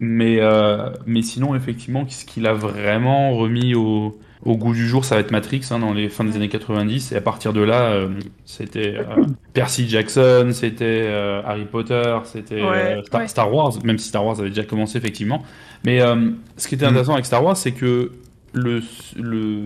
Mais, 0.00 0.38
euh, 0.40 0.90
mais 1.06 1.22
sinon, 1.22 1.54
effectivement, 1.54 2.04
ce 2.08 2.24
qu'il 2.24 2.46
a 2.46 2.52
vraiment 2.54 3.36
remis 3.36 3.74
au, 3.74 4.18
au 4.42 4.56
goût 4.56 4.74
du 4.74 4.86
jour, 4.88 5.04
ça 5.04 5.14
va 5.14 5.20
être 5.20 5.30
Matrix 5.30 5.62
hein, 5.70 5.78
dans 5.78 5.92
les 5.92 6.08
fins 6.08 6.24
des 6.24 6.34
années 6.36 6.48
90. 6.48 7.12
Et 7.12 7.16
à 7.16 7.20
partir 7.20 7.52
de 7.52 7.60
là, 7.60 7.92
euh, 7.92 8.08
c'était 8.44 8.96
euh, 8.98 9.24
Percy 9.52 9.88
Jackson, 9.88 10.50
c'était 10.52 10.84
euh, 11.08 11.42
Harry 11.44 11.64
Potter, 11.66 12.18
c'était 12.24 12.56
Ouais. 12.64 12.98
euh, 12.98 13.02
Star, 13.04 13.20
Ouais. 13.20 13.28
Star 13.28 13.54
Wars, 13.54 13.72
même 13.84 13.98
si 13.98 14.08
Star 14.08 14.24
Wars 14.26 14.40
avait 14.40 14.48
déjà 14.50 14.64
commencé, 14.64 14.98
effectivement. 14.98 15.42
Mais 15.84 16.00
euh, 16.02 16.30
ce 16.56 16.66
qui 16.68 16.74
était 16.74 16.86
Mm. 16.86 16.88
intéressant 16.88 17.12
avec 17.14 17.26
Star 17.26 17.44
Wars, 17.44 17.56
c'est 17.56 17.72
que 17.72 18.10
le, 18.52 18.82
le 19.16 19.64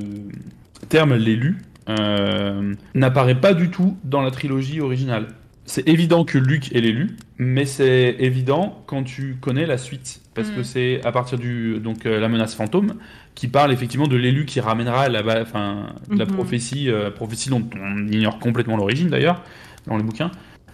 terme 0.88 1.14
l'élu 1.14 1.58
euh, 1.88 2.74
n'apparaît 2.94 3.40
pas 3.40 3.54
du 3.54 3.70
tout 3.70 3.96
dans 4.04 4.20
la 4.20 4.30
trilogie 4.30 4.80
originale. 4.80 5.28
C'est 5.64 5.88
évident 5.88 6.24
que 6.24 6.38
Luke 6.38 6.72
est 6.74 6.80
l'élu, 6.80 7.16
mais 7.38 7.64
c'est 7.66 8.16
évident 8.18 8.82
quand 8.86 9.04
tu 9.04 9.36
connais 9.40 9.66
la 9.66 9.78
suite, 9.78 10.20
parce 10.34 10.50
Mm. 10.50 10.54
que 10.54 10.62
c'est 10.62 11.00
à 11.04 11.12
partir 11.12 11.38
du 11.38 11.78
donc 11.80 12.04
euh, 12.06 12.18
la 12.20 12.28
menace 12.28 12.54
fantôme 12.54 12.94
qui 13.34 13.46
parle 13.48 13.72
effectivement 13.72 14.08
de 14.08 14.16
l'élu 14.16 14.44
qui 14.46 14.60
ramènera 14.60 15.08
la, 15.08 15.42
enfin, 15.42 15.94
la 16.10 16.24
Mhm. 16.24 16.32
prophétie, 16.32 16.90
euh, 16.90 17.10
prophétie 17.10 17.50
dont 17.50 17.62
on 17.80 18.08
ignore 18.08 18.38
complètement 18.40 18.76
l'origine 18.76 19.08
d'ailleurs 19.08 19.42
dans 19.86 19.96
les 19.96 20.02
bouquins. 20.02 20.30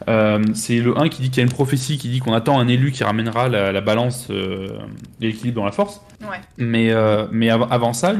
Euh, 0.08 0.42
c'est 0.54 0.80
le 0.80 0.98
1 0.98 1.08
qui 1.08 1.22
dit 1.22 1.30
qu'il 1.30 1.38
y 1.38 1.40
a 1.40 1.44
une 1.44 1.52
prophétie 1.52 1.96
qui 1.98 2.08
dit 2.08 2.18
qu'on 2.20 2.32
attend 2.34 2.58
un 2.60 2.68
élu 2.68 2.92
qui 2.92 3.04
ramènera 3.04 3.48
la, 3.48 3.72
la 3.72 3.80
balance 3.80 4.28
euh, 4.30 4.68
et 5.20 5.26
l'équilibre 5.28 5.56
dans 5.60 5.64
la 5.64 5.72
force. 5.72 6.00
Ouais. 6.22 6.40
Mais, 6.58 6.90
euh, 6.90 7.26
mais 7.32 7.50
av- 7.50 7.66
avant 7.70 7.92
ça, 7.92 8.14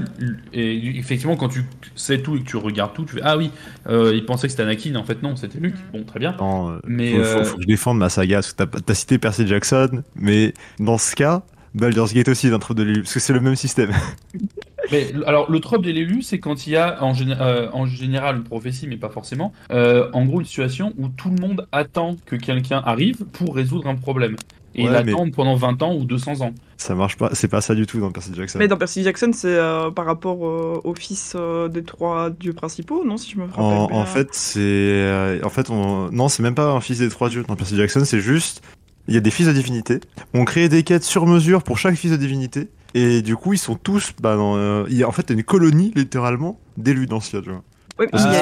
et 0.53 0.99
effectivement, 0.99 1.37
quand 1.37 1.49
tu 1.49 1.65
sais 1.95 2.19
tout 2.23 2.37
et 2.37 2.41
que 2.41 2.45
tu 2.47 2.57
regardes 2.57 2.93
tout, 2.95 3.05
tu 3.05 3.15
fais 3.17 3.21
Ah 3.23 3.37
oui, 3.37 3.51
euh, 3.89 4.13
il 4.15 4.25
pensait 4.27 4.47
que 4.47 4.51
c'était 4.53 4.63
Anakin, 4.63 4.95
en 4.97 5.05
fait 5.05 5.23
non, 5.23 5.37
c'était 5.37 5.59
Luke. 5.61 5.75
Mm. 5.75 5.99
Bon, 5.99 6.05
très 6.05 6.21
bien. 6.21 6.35
Non, 6.39 6.79
Mais, 6.87 7.13
faut, 7.13 7.23
faut- 7.25 7.39
euh, 7.39 7.45
faut 7.45 7.57
que 7.57 7.63
je 7.63 7.67
défende 7.67 7.99
ma 7.99 8.09
saga, 8.09 8.37
parce 8.37 8.53
que 8.53 8.63
t'as 8.65 8.93
as 8.93 8.95
cité 8.95 9.19
Percy 9.19 9.47
Jackson, 9.47 10.03
mais 10.17 10.55
dans 10.79 10.99
ce 10.99 11.15
cas, 11.15 11.43
Baldur's 11.75 12.13
Gate 12.15 12.29
aussi 12.29 12.49
est 12.49 12.53
un 12.53 12.59
truc 12.59 12.77
de 12.79 12.83
l'élu, 12.85 13.03
parce 13.03 13.15
que 13.15 13.21
c'est 13.21 13.33
le 13.33 13.41
même 13.41 13.57
système. 13.57 13.91
Mais 14.93 15.13
alors, 15.27 15.51
le 15.51 15.61
trope 15.61 15.83
de 15.83 15.91
l'élu, 15.91 16.23
c'est 16.23 16.39
quand 16.39 16.67
il 16.67 16.73
y 16.75 16.77
a 16.77 17.03
en, 17.03 17.13
euh, 17.21 17.69
en 17.73 17.87
général 17.87 18.37
une 18.37 18.45
prophétie, 18.45 18.87
mais 18.87 18.97
pas 18.97 19.09
forcément, 19.09 19.53
euh, 19.71 20.09
en 20.13 20.25
gros 20.25 20.41
une 20.41 20.47
situation 20.47 20.93
où 20.99 21.09
tout 21.09 21.31
le 21.31 21.41
monde 21.41 21.67
attend 21.73 22.17
que 22.27 22.37
quelqu'un 22.37 22.83
arrive 22.85 23.25
pour 23.25 23.55
résoudre 23.55 23.87
un 23.89 23.95
problème. 23.95 24.37
Et 24.77 24.83
il 24.83 24.91
Ouais, 24.91 24.97
attend 24.97 25.31
pendant 25.31 25.55
20 25.55 25.83
ans 25.85 25.95
ou 25.95 26.05
200 26.05 26.41
ans. 26.41 26.53
Ça 26.79 26.97
marche 26.97 27.17
pas, 27.17 27.31
c'est 27.33 27.47
pas 27.47 27.61
ça 27.61 27.77
du 27.77 27.87
tout 27.87 28.01
dans 28.01 28.11
Percy 28.11 28.33
Jackson. 28.35 28.59
Mais 28.59 28.67
dans 28.67 28.77
Percy 28.77 29.05
Jackson, 29.05 29.31
c'est 29.33 29.47
euh, 29.47 29.93
par 29.93 30.05
rapport 30.05 30.45
euh, 30.45 30.81
au 30.83 30.95
fils 30.97 31.35
euh, 31.37 31.69
des 31.69 31.85
trois 31.85 32.31
dieux 32.31 32.55
principaux, 32.55 33.05
non 33.05 33.17
Si 33.17 33.31
je 33.31 33.37
me 33.39 33.45
rappelle 33.45 33.63
En, 33.63 33.87
bien. 33.87 33.97
en 33.99 34.05
fait, 34.05 34.29
c'est. 34.33 34.59
euh, 34.61 35.39
En 35.45 35.49
fait, 35.49 35.71
on... 35.71 36.11
non, 36.11 36.29
c'est 36.29 36.43
même 36.43 36.57
pas 36.57 36.73
un 36.73 36.81
fils 36.81 36.99
des 36.99 37.09
trois 37.09 37.29
dieux 37.29 37.45
dans 37.47 37.55
Percy 37.55 37.77
Jackson, 37.77 38.03
c'est 38.05 38.19
juste. 38.21 38.63
Il 39.07 39.15
y 39.15 39.17
a 39.17 39.21
des 39.21 39.31
fils 39.31 39.47
de 39.47 39.53
divinité. 39.53 40.01
On 40.35 40.45
crée 40.45 40.69
des 40.69 40.83
quêtes 40.83 41.05
sur 41.05 41.25
mesure 41.27 41.63
pour 41.63 41.79
chaque 41.79 41.95
fils 41.95 42.11
de 42.11 42.17
divinité. 42.17 42.69
Et 42.95 43.23
du 43.23 43.37
coup, 43.37 43.53
ils 43.53 43.59
sont 43.59 43.75
tous. 43.77 44.13
Bah, 44.23 44.37
dans, 44.37 44.57
euh, 44.57 44.85
il 44.89 44.97
y 44.97 45.03
a, 45.03 45.09
en 45.09 45.13
fait, 45.13 45.31
une 45.31 45.43
colonie, 45.43 45.93
littéralement, 45.95 46.59
d'élus 46.77 47.07
d'anciens, 47.07 47.41
tu 47.43 47.51
vois. 47.51 47.63
Oui, 48.01 48.07
mais 48.13 48.19
il 48.25 48.29
n'y 48.29 48.37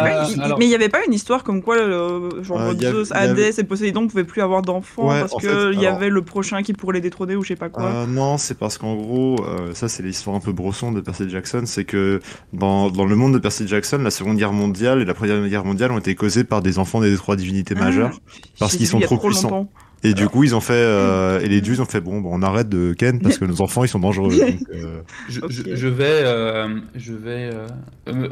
avait, 0.75 0.87
Ah, 0.87 0.89
pas- 0.89 1.05
une 1.07 1.13
histoire 1.13 1.45
comme 1.45 1.61
quoi, 1.63 1.77
le, 1.77 2.43
genre 2.43 2.59
Euh, 2.59 2.75
Zeus, 2.75 3.13
avait- 3.13 3.51
et 3.51 3.65
Poséidon 3.65 4.09
pouvaient 4.09 4.25
plus 4.25 4.41
avoir 4.41 4.63
d'enfants 4.63 5.11
Ouais, 5.11 5.21
parce 5.21 5.35
en 5.35 5.37
que 5.37 5.47
fait, 5.47 5.75
il 5.75 5.81
y 5.83 5.87
avait 5.87 6.09
le 6.09 6.23
prochain 6.23 6.63
qui 6.63 6.73
pourrait 6.73 6.95
les 6.95 7.01
détrôner 7.03 7.37
ou 7.37 7.43
je 7.43 7.49
sais 7.49 7.57
pas 7.57 7.69
quoi. 7.69 7.83
Euh, 7.85 8.07
non, 8.07 8.39
c'est 8.39 8.57
parce 8.57 8.79
qu'en 8.79 8.95
gros, 8.95 9.45
euh, 9.47 9.75
ça 9.75 9.89
c'est 9.91 10.03
l'histoire 10.03 10.37
un 10.37 10.41
peu 10.41 10.53
brosson 10.53 10.91
de 10.91 11.03
Percy 11.03 11.29
Jackson, 11.29 11.65
c'est 11.67 11.85
que 11.85 12.21
dans, 12.55 12.89
dans 12.91 13.05
le 13.05 13.15
monde 13.15 13.35
de 13.35 13.39
Percy 13.39 13.69
Jackson, 13.69 13.99
la 13.99 14.11
Seconde 14.11 14.39
Guerre 14.39 14.55
mondiale 14.55 15.03
et 15.03 15.05
la 15.05 15.13
Première 15.13 15.47
Guerre 15.47 15.67
mondiale 15.67 15.93
ont 15.93 15.99
été 15.99 16.15
causées 16.15 16.45
par 16.45 16.63
des 16.63 16.79
enfants 16.79 17.03
des 17.03 17.15
trois 17.17 17.37
divinités 17.37 17.75
majeures. 17.75 18.19
parce 18.59 18.75
qu'ils 18.77 18.87
sont 18.87 19.01
trop 19.01 19.17
trop 19.19 19.29
puissants. 19.29 19.51
longtemps. 19.51 19.71
Et 20.05 20.15
du 20.15 20.29
coup, 20.29 20.43
ils 20.43 20.55
ont 20.57 20.61
fait, 20.61 20.73
euh, 20.75 21.39
et 21.41 21.49
les 21.49 21.61
dieux 21.61 21.75
ils 21.75 21.81
ont 21.83 21.85
fait, 21.87 22.01
bon, 22.01 22.21
bon, 22.21 22.31
on 22.33 22.43
arrête 22.43 22.69
de 22.69 22.93
Ken 22.93 23.21
parce 23.21 23.39
que 23.39 23.45
nos 23.45 23.63
enfants 23.63 23.85
ils 23.85 23.89
sont 23.89 24.01
dangereux. 24.01 24.31
donc, 24.41 24.59
euh, 24.75 25.01
Je, 25.29 25.41
Ok. 25.41 25.51
je- 25.51 25.77
je 25.77 25.87
vais, 25.89 26.05
euh, 26.25 26.69
je 26.97 27.13
vais 27.15 27.51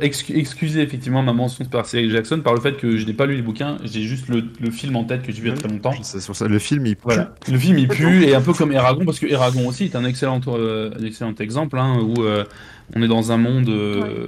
excu- 0.00 0.35
excuser 0.37 0.80
effectivement 0.83 1.22
ma 1.22 1.33
mention 1.33 1.64
de 1.64 1.68
Percy 1.68 2.11
Jackson 2.11 2.40
par 2.42 2.54
le 2.54 2.61
fait 2.61 2.76
que 2.76 2.96
je 2.96 3.06
n'ai 3.06 3.12
pas 3.12 3.26
lu 3.26 3.37
les 3.37 3.42
bouquins, 3.42 3.76
j'ai 3.85 4.02
juste 4.02 4.28
le, 4.28 4.42
le 4.61 4.70
film 4.70 4.96
en 4.96 5.04
tête 5.04 5.22
que 5.22 5.30
j'ai 5.33 5.40
vu 5.40 5.48
il 5.48 5.50
y 5.50 5.54
a 5.54 5.56
très 5.56 5.68
longtemps. 5.68 5.92
c'est 6.02 6.20
sur 6.20 6.35
ça. 6.35 6.48
Le 6.48 6.59
film 6.59 6.87
il 6.87 6.96
pue. 6.96 7.02
Voilà. 7.04 7.35
Le 7.50 7.59
film 7.59 7.78
il 7.78 7.88
pue 7.88 8.24
et 8.24 8.35
un 8.35 8.40
peu 8.40 8.52
comme 8.52 8.72
Eragon 8.72 9.04
parce 9.04 9.18
que 9.20 9.26
Eragon 9.26 9.68
aussi 9.68 9.85
est 9.85 9.96
un 9.96 10.04
excellent, 10.04 10.40
euh, 10.48 10.90
un 10.98 11.04
excellent 11.04 11.35
exemple 11.38 11.78
hein, 11.78 11.98
où 12.02 12.22
euh, 12.24 12.44
on 12.96 13.02
est 13.02 13.09
dans 13.09 13.30
un 13.30 13.37
monde 13.37 13.68
euh, 13.68 14.26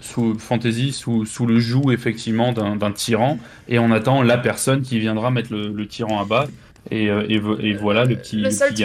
sous 0.00 0.36
fantasy 0.38 0.92
sous, 0.92 1.24
sous 1.26 1.46
le 1.46 1.58
joug 1.60 1.92
effectivement 1.92 2.52
d'un 2.52 2.74
d'un 2.76 2.90
tyran 2.90 3.38
et 3.68 3.78
on 3.78 3.92
attend 3.92 4.22
la 4.22 4.38
personne 4.38 4.80
qui 4.80 4.98
viendra 4.98 5.30
mettre 5.30 5.52
le, 5.52 5.68
le 5.68 5.86
tyran 5.86 6.20
à 6.20 6.24
bas 6.24 6.46
et, 6.90 7.10
euh, 7.10 7.24
et, 7.28 7.38
vo- 7.38 7.58
et 7.58 7.74
voilà 7.74 8.04
le 8.04 8.16
petit, 8.16 8.36
Le 8.36 8.44
le 8.44 8.50
seul, 8.50 8.72
petit 8.72 8.82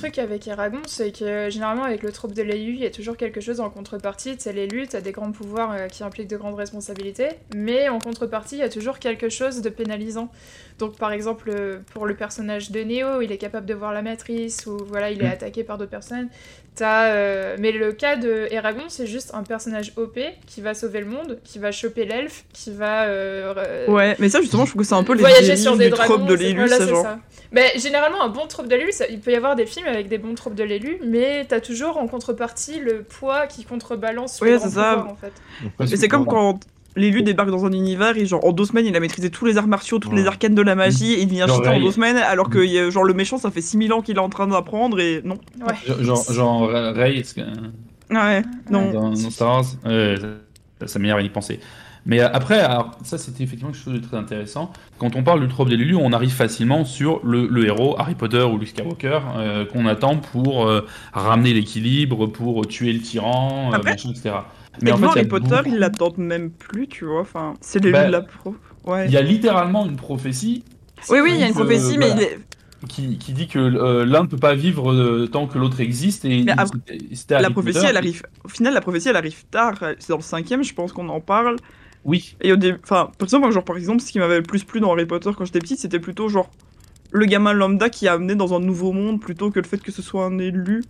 truc, 0.00 0.16
le 0.16 0.22
avec 0.22 0.48
Eragon, 0.48 0.80
c'est 0.86 1.12
que 1.16 1.50
généralement 1.50 1.84
avec 1.84 2.02
le 2.02 2.12
trope 2.12 2.32
de 2.34 2.42
l'élu, 2.42 2.72
il 2.72 2.80
y 2.80 2.86
a 2.86 2.90
toujours 2.90 3.16
quelque 3.16 3.40
chose 3.40 3.60
en 3.60 3.68
contrepartie. 3.70 4.36
Tu 4.36 4.42
sais, 4.44 4.52
l'élu, 4.52 4.86
t'as 4.88 5.00
des 5.00 5.12
grands 5.12 5.30
pouvoirs 5.32 5.72
euh, 5.72 5.86
qui 5.88 6.02
impliquent 6.02 6.28
de 6.30 6.36
grandes 6.36 6.54
responsabilités, 6.54 7.28
mais 7.54 7.88
en 7.88 7.98
contrepartie, 7.98 8.56
il 8.56 8.60
y 8.60 8.62
a 8.62 8.68
toujours 8.70 8.98
quelque 8.98 9.28
chose 9.28 9.60
de 9.60 9.68
pénalisant. 9.68 10.30
Donc 10.78 10.96
par 10.96 11.12
exemple, 11.12 11.50
euh, 11.50 11.80
pour 11.92 12.06
le 12.06 12.14
personnage 12.16 12.70
de 12.70 12.80
Neo, 12.82 13.20
il 13.20 13.30
est 13.32 13.38
capable 13.38 13.66
de 13.66 13.74
voir 13.74 13.92
la 13.92 14.02
matrice, 14.02 14.66
ou 14.66 14.78
voilà, 14.86 15.10
il 15.10 15.20
est 15.20 15.28
Mm. 15.28 15.32
attaqué 15.32 15.62
par 15.64 15.76
d'autres 15.78 15.90
personnes. 15.90 16.28
T'as, 16.76 17.08
euh, 17.08 17.56
Mais 17.58 17.72
le 17.72 17.92
cas 17.92 18.16
de 18.16 18.46
Eragon, 18.50 18.84
c'est 18.88 19.06
juste 19.06 19.32
un 19.34 19.42
personnage 19.42 19.92
OP 19.96 20.18
qui 20.46 20.60
va 20.62 20.72
sauver 20.72 21.00
le 21.00 21.06
monde, 21.06 21.38
qui 21.44 21.58
va 21.58 21.72
choper 21.72 22.04
l'elfe, 22.06 22.44
qui 22.54 22.72
va... 22.72 23.04
euh, 23.04 23.86
Ouais, 23.88 24.16
mais 24.18 24.28
ça 24.28 24.40
justement, 24.40 24.64
je 24.64 24.70
trouve 24.70 24.82
que 24.82 24.88
c'est 24.88 24.94
un 24.94 25.02
peu 25.04 25.12
les 25.14 25.20
voyager 25.20 25.56
sur 25.56 25.76
des 25.76 25.86
du 25.86 25.90
dragons, 25.90 26.14
trope 26.14 26.26
de 26.28 26.34
l'élu, 26.34 26.60
voilà, 26.60 26.76
c'est 26.78 26.84
c'est 26.84 26.90
genre. 26.90 27.02
ça. 27.02 27.18
Mais 27.52 27.72
généralement, 27.76 28.22
un 28.22 28.28
bon 28.28 28.46
trope 28.46 28.68
de 28.68 28.76
l'élu, 28.76 28.92
ça- 28.92 29.08
il 29.10 29.18
peut 29.20 29.32
y 29.32 29.36
avoir 29.36 29.56
des 29.56 29.66
films 29.66 29.88
avec 29.88 30.08
des 30.08 30.18
bons 30.18 30.34
tropes 30.34 30.54
de 30.54 30.62
l'élu, 30.64 31.00
mais 31.04 31.44
t'as 31.46 31.60
toujours 31.60 31.96
en 31.98 32.06
contrepartie 32.06 32.78
le 32.78 33.02
poids 33.02 33.46
qui 33.46 33.64
contrebalance 33.64 34.36
sur 34.36 34.46
Oui, 34.46 34.56
c'est 34.62 34.70
ça. 34.70 35.04
en 35.10 35.16
fait. 35.16 35.32
Mais 35.80 35.86
c'est 35.86 36.08
comme 36.08 36.24
quand 36.26 36.60
l'élu 36.96 37.22
débarque 37.22 37.50
dans 37.50 37.64
un 37.66 37.72
univers 37.72 38.16
et 38.16 38.26
genre 38.26 38.44
en 38.44 38.52
deux 38.52 38.64
semaines 38.64 38.86
il 38.86 38.96
a 38.96 39.00
maîtrisé 39.00 39.30
tous 39.30 39.44
les 39.44 39.56
arts 39.58 39.66
martiaux, 39.68 39.98
toutes 39.98 40.12
Ouais. 40.12 40.18
les 40.18 40.26
arcanes 40.26 40.54
de 40.54 40.62
la 40.62 40.74
magie 40.74 41.12
et 41.14 41.22
il 41.22 41.28
vient 41.28 41.46
Genre 41.46 41.56
chuter 41.58 41.68
en 41.68 41.80
deux 41.80 41.92
semaines 41.92 42.16
alors 42.16 42.50
que 42.50 42.58
y 42.58 42.78
a- 42.78 42.90
genre 42.90 43.04
le 43.04 43.14
méchant 43.14 43.38
ça 43.38 43.50
fait 43.50 43.60
6000 43.60 43.92
ans 43.92 44.00
qu'il 44.02 44.16
est 44.16 44.20
en 44.20 44.28
train 44.28 44.46
d'apprendre 44.48 44.98
et 45.00 45.20
non. 45.24 45.38
Ouais. 45.66 46.02
Genre, 46.04 46.32
genre 46.32 46.68
Ray, 46.68 47.18
est-ce 47.20 47.34
que- 47.34 47.40
Ouais, 48.10 48.42
non. 48.70 48.90
dans, 48.92 49.10
dans 49.10 49.14
Star 49.30 49.48
Wars, 49.48 49.64
ouais, 49.86 50.16
ça, 50.86 50.98
m'énerve 50.98 51.20
à 51.20 51.22
y 51.22 51.28
penser. 51.28 51.60
Mais 52.06 52.20
euh, 52.20 52.28
après, 52.32 52.58
alors, 52.58 52.92
ça 53.04 53.18
c'était 53.18 53.44
effectivement 53.44 53.70
quelque 53.72 53.84
chose 53.84 53.92
de 53.94 53.98
très 54.00 54.16
intéressant. 54.16 54.72
Quand 54.98 55.14
on 55.16 55.22
parle 55.22 55.40
du 55.42 55.48
trope 55.48 55.68
des 55.68 55.76
Lulu, 55.76 55.94
on 55.94 56.12
arrive 56.12 56.32
facilement 56.32 56.84
sur 56.84 57.20
le, 57.24 57.46
le 57.46 57.66
héros 57.66 57.94
Harry 57.98 58.14
Potter 58.16 58.42
ou 58.42 58.56
Luke 58.58 58.70
Skywalker 58.70 59.20
euh, 59.36 59.64
qu'on 59.66 59.86
attend 59.86 60.16
pour 60.16 60.66
euh, 60.66 60.86
ramener 61.12 61.52
l'équilibre, 61.52 62.26
pour 62.26 62.66
tuer 62.66 62.92
le 62.94 63.00
tyran, 63.00 63.70
euh, 63.70 63.76
Après, 63.76 63.92
machin, 63.92 64.10
etc. 64.10 64.30
Mais 64.82 64.92
en 64.92 64.96
fait, 64.96 65.06
Harry 65.06 65.24
Potter, 65.26 65.48
beaucoup- 65.56 65.68
il 65.68 65.78
l'attendent 65.78 66.18
même 66.18 66.50
plus, 66.50 66.86
tu 66.88 67.04
vois. 67.04 67.20
Enfin, 67.20 67.54
c'est 67.60 67.80
l'élu 67.80 67.92
Bah, 67.92 68.06
de 68.06 68.12
la 68.12 68.20
pro. 68.22 68.54
Ouais. 68.86 69.06
Il 69.06 69.12
y 69.12 69.16
a 69.16 69.22
littéralement 69.22 69.86
une 69.86 69.96
prophétie 69.96 70.64
Oui, 71.10 71.18
oui, 71.22 71.32
il 71.34 71.40
y 71.40 71.42
a 71.42 71.48
une 71.48 71.54
prophétie, 71.54 71.98
mais 71.98 72.06
voilà. 72.10 72.22
il 72.22 72.22
est. 72.22 72.38
qui, 72.88 73.18
qui 73.18 73.32
dit 73.34 73.46
que 73.46 73.58
euh, 73.58 74.06
l'un 74.06 74.22
ne 74.22 74.26
peut 74.28 74.38
pas 74.38 74.54
vivre 74.54 74.90
euh, 74.92 75.28
tant 75.30 75.46
que 75.46 75.58
l'autre 75.58 75.80
existe. 75.80 76.24
Et 76.24 76.44
Mais 76.44 76.52
après, 76.52 76.78
La 77.30 77.50
prophétie, 77.50 77.74
Potter. 77.78 77.86
elle 77.90 77.96
arrive. 77.98 78.22
Au 78.44 78.48
final, 78.48 78.72
la 78.72 78.80
prophétie, 78.80 79.08
elle 79.08 79.16
arrive 79.16 79.44
tard. 79.50 79.74
C'est 79.98 80.08
dans 80.10 80.16
le 80.16 80.22
cinquième, 80.22 80.62
je 80.64 80.72
pense 80.72 80.92
qu'on 80.92 81.08
en 81.10 81.20
parle. 81.20 81.56
Oui, 82.04 82.36
Et 82.40 82.52
au 82.52 82.56
début, 82.56 82.78
enfin, 82.82 83.10
genre, 83.50 83.64
par 83.64 83.76
exemple, 83.76 84.00
ce 84.00 84.10
qui 84.10 84.18
m'avait 84.18 84.38
le 84.38 84.42
plus 84.42 84.64
plu 84.64 84.80
dans 84.80 84.92
Harry 84.92 85.04
Potter 85.04 85.30
quand 85.36 85.44
j'étais 85.44 85.58
petite, 85.58 85.78
c'était 85.80 86.00
plutôt 86.00 86.30
genre 86.30 86.50
le 87.12 87.26
gamin 87.26 87.52
lambda 87.52 87.90
qui 87.90 88.08
a 88.08 88.14
amené 88.14 88.34
dans 88.36 88.54
un 88.54 88.60
nouveau 88.60 88.92
monde 88.92 89.20
plutôt 89.20 89.50
que 89.50 89.60
le 89.60 89.66
fait 89.66 89.82
que 89.82 89.92
ce 89.92 90.00
soit 90.00 90.24
un 90.24 90.38
élu. 90.38 90.82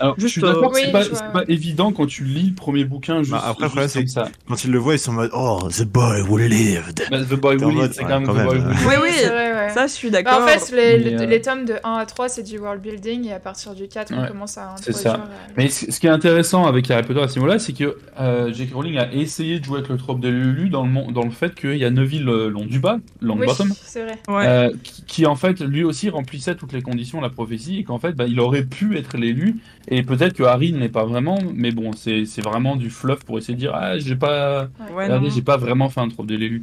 Alors 0.00 0.14
je 0.16 0.22
Juste, 0.22 0.32
suis 0.32 0.42
d'accord 0.42 0.70
euh, 0.70 0.74
c'est 0.74 0.86
oui, 0.86 0.92
pas, 0.92 1.02
je 1.02 1.10
vois, 1.10 1.44
évident 1.48 1.92
quand 1.92 2.06
tu 2.06 2.24
lis 2.24 2.48
le 2.50 2.54
premier 2.54 2.84
bouquin 2.84 3.18
juste, 3.20 3.30
Bah, 3.32 3.44
après, 3.46 3.64
juste 3.66 3.74
comme 3.78 3.88
c'est 3.88 4.06
ça. 4.08 4.28
Quand 4.48 4.64
ils 4.64 4.70
le 4.70 4.78
voient, 4.78 4.94
ils 4.94 4.98
sont 4.98 5.10
en 5.12 5.14
mode 5.14 5.30
Oh, 5.34 5.60
the 5.70 5.84
boy 5.84 6.22
will 6.28 6.48
live. 6.48 6.92
Bah, 7.10 7.18
The 7.24 7.34
Boy 7.34 7.56
T'es 7.56 7.64
en 7.64 7.68
Will 7.68 7.76
mode, 7.76 7.86
Live, 7.88 7.92
c'est 7.96 8.02
quand 8.02 8.20
même 8.20 8.26
quand 8.26 8.32
The 8.34 8.36
même, 8.38 8.46
Boy 8.46 8.56
euh. 8.58 8.60
Will 8.60 8.68
Live. 8.70 8.86
Oui, 8.88 8.94
oui. 9.02 9.10
c'est 9.14 9.28
vrai, 9.28 9.52
ouais. 9.52 9.70
Ça, 9.70 9.86
je 9.86 9.92
suis 9.92 10.10
Bah, 10.10 10.22
d'accord. 10.22 10.42
en 10.42 10.46
fait, 10.46 10.70
les, 10.74 11.14
euh, 11.14 11.26
les 11.26 11.40
tomes 11.40 11.64
de 11.64 11.74
1 11.84 11.92
à 11.94 12.06
3, 12.06 12.28
c'est 12.28 12.42
du 12.42 12.58
world 12.58 12.80
building, 12.82 13.26
et 13.28 13.32
à 13.32 13.40
partir 13.40 13.74
du 13.74 13.88
4, 13.88 14.12
on 14.16 14.26
commence 14.26 14.58
à 14.58 14.74
c'est 14.80 14.90
introduire... 14.90 15.12
ça. 15.12 15.20
euh, 15.20 15.52
Mais 15.56 15.68
ce 15.68 15.98
qui 16.00 16.06
est 16.06 16.10
intéressant 16.10 16.66
avec 16.66 16.90
Harry 16.90 17.02
Potter 17.04 17.20
à 17.22 17.28
ce 17.28 17.36
niveau-là, 17.38 17.58
c'est 17.58 17.72
que 17.72 17.96
euh, 18.20 18.52
J.K. 18.52 18.74
Rowling 18.74 18.98
a 18.98 19.12
essayé 19.12 19.58
de 19.60 19.64
jouer 19.64 19.78
avec 19.78 19.90
le 19.90 19.96
trope 19.96 20.20
de 20.20 20.28
Lulu 20.28 20.68
dans 20.70 20.84
le, 20.86 21.12
dans 21.12 21.24
le 21.24 21.30
fait 21.30 21.54
qu'il 21.54 21.76
y 21.76 21.84
a 21.84 21.90
Neville 21.90 22.28
euh, 22.28 22.48
Londubat, 22.50 22.96
Oui, 22.96 23.28
Longbottom, 23.28 23.72
c'est 23.84 24.02
vrai. 24.04 24.18
Ouais. 24.28 24.46
euh, 24.46 24.70
qui, 24.82 25.04
qui, 25.04 25.26
en 25.26 25.36
fait 25.36 25.60
lui 25.60 25.84
aussi 25.84 26.10
remplissait 26.10 26.54
toutes 26.54 26.72
les 26.72 26.82
conditions 26.82 27.18
de 27.18 27.22
la 27.24 27.30
prophétie 27.30 27.78
et 27.78 27.84
qu'en 27.84 27.98
fait 27.98 28.12
bah, 28.12 28.24
il 28.28 28.38
aurait 28.40 28.62
pu 28.64 28.96
être 28.98 29.16
l'élu 29.16 29.56
et 29.88 30.02
peut-être 30.02 30.32
que 30.34 30.42
Harry 30.42 30.72
ne 30.72 30.78
l'est 30.78 30.88
pas 30.88 31.04
vraiment, 31.04 31.38
mais 31.54 31.70
bon 31.72 31.92
c'est 31.92 32.24
vraiment 32.42 32.76
du 32.76 32.90
fluff 32.90 33.24
pour 33.24 33.38
essayer 33.38 33.54
de 33.54 33.60
dire 33.60 33.72
ah 33.74 33.98
j'ai 33.98 34.16
pas 34.16 34.68
Ouais, 34.92 35.04
Regardez, 35.04 35.28
j'ai 35.30 35.42
pas 35.42 35.56
vraiment 35.56 35.88
fait 35.90 36.00
un 36.00 36.08
trope 36.08 36.26
de 36.26 36.36
l'élu. 36.36 36.62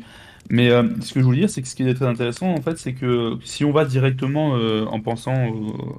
Mais 0.49 0.69
euh, 0.71 0.83
ce 1.01 1.13
que 1.13 1.19
je 1.19 1.25
voulais 1.25 1.39
dire, 1.39 1.49
c'est 1.49 1.61
que 1.61 1.67
ce 1.67 1.75
qui 1.75 1.83
est 1.83 1.93
très 1.93 2.07
intéressant, 2.07 2.47
en 2.51 2.61
fait, 2.61 2.77
c'est 2.77 2.93
que 2.93 3.37
si 3.43 3.63
on 3.63 3.71
va 3.71 3.85
directement 3.85 4.55
euh, 4.55 4.85
en 4.85 4.99
pensant 4.99 5.53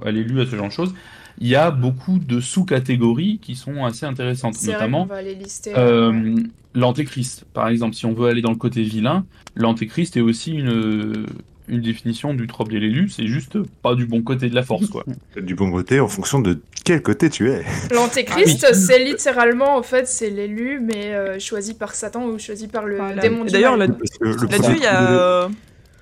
à 0.05 0.11
l'élu, 0.11 0.41
à 0.41 0.45
ce 0.45 0.55
genre 0.55 0.67
de 0.67 0.71
choses, 0.71 0.93
il 1.39 1.47
y 1.47 1.55
a 1.55 1.71
beaucoup 1.71 2.19
de 2.19 2.39
sous-catégories 2.39 3.39
qui 3.41 3.55
sont 3.55 3.83
assez 3.85 4.05
intéressantes, 4.05 4.55
notamment 4.67 5.05
va 5.05 5.21
les 5.21 5.33
lister. 5.33 5.73
euh, 5.75 6.35
l'antéchrist. 6.75 7.45
Par 7.53 7.69
exemple, 7.69 7.95
si 7.95 8.05
on 8.05 8.13
veut 8.13 8.27
aller 8.29 8.41
dans 8.41 8.51
le 8.51 8.57
côté 8.57 8.83
vilain, 8.83 9.25
l'antéchrist 9.55 10.17
est 10.17 10.21
aussi 10.21 10.51
une, 10.51 11.25
une 11.67 11.81
définition 11.81 12.33
du 12.33 12.45
trope 12.47 12.69
de 12.69 12.77
l'élu, 12.77 13.09
c'est 13.09 13.27
juste 13.27 13.57
pas 13.81 13.95
du 13.95 14.05
bon 14.05 14.21
côté 14.21 14.49
de 14.49 14.55
la 14.55 14.63
force, 14.63 14.87
quoi. 14.87 15.03
Du 15.41 15.55
bon 15.55 15.71
côté 15.71 15.99
en 15.99 16.07
fonction 16.07 16.39
de 16.39 16.59
quel 16.83 17.01
côté 17.01 17.29
tu 17.29 17.49
es. 17.51 17.63
L'antéchrist, 17.93 18.65
Ah 18.69 18.73
c'est 18.73 19.03
littéralement, 19.03 19.77
en 19.77 19.83
fait, 19.83 20.07
c'est 20.07 20.29
l'élu, 20.29 20.79
mais 20.81 21.13
euh, 21.13 21.39
choisi 21.39 21.73
par 21.73 21.95
Satan 21.95 22.25
ou 22.25 22.37
choisi 22.39 22.67
par 22.67 22.85
le 22.85 22.97
Voilà. 22.97 23.21
démon 23.21 23.45
d'ailleurs, 23.45 23.77
Là-dessus, 23.77 24.75
il 24.75 24.83
y 24.83 24.85
a 24.85 25.09
euh, 25.11 25.47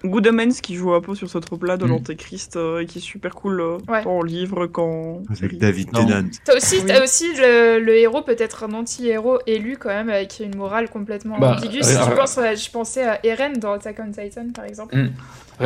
Good 0.04 0.26
Omens 0.26 0.62
qui 0.64 0.74
joue 0.76 0.94
un 0.94 1.02
peu 1.02 1.14
sur 1.14 1.30
ce 1.30 1.38
trope-là 1.38 1.78
de 1.78 1.86
Mm. 1.86 1.90
l'Antéchrist 1.90 2.56
euh, 2.56 2.80
et 2.80 2.88
qui 2.88 2.98
est 2.98 3.02
super 3.02 3.36
cool 3.36 3.62
euh, 3.62 3.78
Ouais. 3.88 4.02
tant 4.04 4.18
en 4.18 4.24
livre 4.24 4.66
qu'en 4.66 5.22
avec. 5.30 5.60
David. 5.60 5.92
Tennant. 5.92 6.26
T'as 6.44 6.56
aussi, 6.58 6.78
Oui. 6.78 6.86
t'as 6.88 7.04
aussi 7.04 7.26
le, 7.38 7.80
le 7.80 7.96
héros, 7.98 8.24
peut-être 8.24 8.64
un 8.64 8.74
anti-héros 8.74 9.38
élu 9.46 9.78
quand 9.80 9.90
même, 9.90 10.10
avec 10.10 10.42
une 10.44 10.56
morale 10.56 10.90
complètement 10.90 11.38
Bah, 11.38 11.56
ambiguë. 11.56 11.84
Si 11.84 11.96
euh, 11.96 12.00
je, 12.10 12.16
pense, 12.16 12.38
à- 12.40 12.56
je 12.56 12.70
pensais 12.72 13.04
à 13.04 13.20
Eren 13.24 13.54
dans 13.60 13.74
Attack 13.74 13.98
on 14.04 14.12
Titan, 14.12 14.48
par 14.56 14.66
exemple. 14.66 14.96
Mm. 14.98 15.10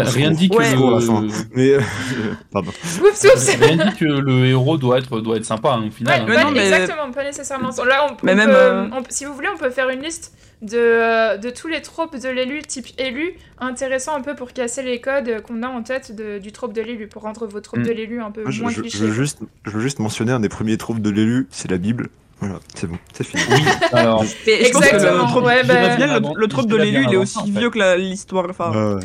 Rien 0.03 0.31
dit 0.31 0.49
que 0.49 0.55
Ouais. 0.57 0.69
le- 0.71 0.75
Trop 0.77 0.89
à 0.95 0.99
la 0.99 1.05
fin. 1.05 1.27
Mais 1.55 1.73
pardon. 2.51 2.71
Oups, 3.03 3.23
oups 3.23 3.49
rien 3.59 3.77
dit 3.77 3.95
que 3.97 4.05
le 4.05 4.45
héros 4.45 4.77
doit 4.77 4.97
être 4.99 5.19
doit 5.21 5.37
être 5.37 5.45
sympa 5.45 5.71
hein, 5.73 5.85
au 5.87 5.91
final. 5.91 6.13
Ouais, 6.13 6.21
hein. 6.21 6.25
mais 6.29 6.35
pas- 6.35 6.43
non, 6.43 6.51
mais- 6.51 6.67
exactement, 6.67 7.11
pas 7.11 7.23
nécessairement. 7.23 7.69
Là, 7.85 8.07
on, 8.09 8.17
Mais 8.23 8.33
on 8.33 8.35
même, 8.35 8.49
peut- 8.49 8.55
euh, 8.55 8.87
on- 8.91 9.03
si 9.09 9.25
vous 9.25 9.33
voulez, 9.33 9.47
on 9.53 9.57
peut 9.57 9.69
faire 9.69 9.89
une 9.89 10.01
liste 10.01 10.33
de, 10.61 10.77
euh, 10.77 11.37
de 11.37 11.49
tous 11.49 11.67
les 11.67 11.81
tropes 11.81 12.15
de 12.17 12.29
l'élu, 12.29 12.61
type 12.61 12.87
élu, 12.97 13.33
intéressant 13.59 14.15
un 14.15 14.21
peu 14.21 14.35
pour 14.35 14.53
casser 14.53 14.83
les 14.83 14.99
codes 15.01 15.41
qu'on 15.41 15.61
a 15.63 15.67
en 15.67 15.83
tête 15.83 16.15
de- 16.15 16.39
du 16.39 16.51
trope 16.51 16.73
de 16.73 16.81
l'élu, 16.81 17.07
pour 17.07 17.23
rendre 17.23 17.45
vos 17.45 17.59
tropes 17.59 17.79
Mm. 17.79 17.83
de 17.87 17.91
l'élu 17.91 18.21
un 18.21 18.31
peu 18.31 18.43
je, 18.49 18.61
moins 18.61 18.71
je- 18.71 18.81
je 18.83 18.97
veux 18.97 19.11
juste, 19.11 19.39
je 19.65 19.71
veux 19.71 19.81
juste 19.81 19.99
mentionner 19.99 20.31
un 20.31 20.39
des 20.39 20.49
premiers 20.49 20.77
troupes 20.77 21.01
de 21.01 21.09
l'élu, 21.09 21.47
c'est 21.51 21.69
la 21.69 21.77
Bible. 21.77 22.07
Voilà, 22.41 22.55
c'est 22.73 22.87
bon, 22.87 22.97
c'est 23.13 23.23
fini. 23.25 23.43
Oui, 23.49 23.61
alors 23.93 24.23
Et 24.45 24.65
je 24.65 24.71
pense 24.71 24.81
que 24.81 24.95
Exactement, 24.95 25.23
le 25.23 25.27
trope, 25.29 25.45
ouais, 25.45 25.63
bah- 25.63 25.95
bien, 25.95 26.19
le, 26.19 26.25
le 26.35 26.47
trope 26.47 26.67
de 26.67 26.75
l'élu, 26.75 27.05
il 27.07 27.13
est 27.13 27.17
aussi 27.17 27.33
ça, 27.35 27.39
en 27.41 27.45
fait. 27.45 27.51
vieux 27.51 27.69
que 27.69 27.97
l'histoire. 27.97 28.45
Enfin, 28.49 28.71
Ouais, 28.71 28.93
ouais. 28.95 29.01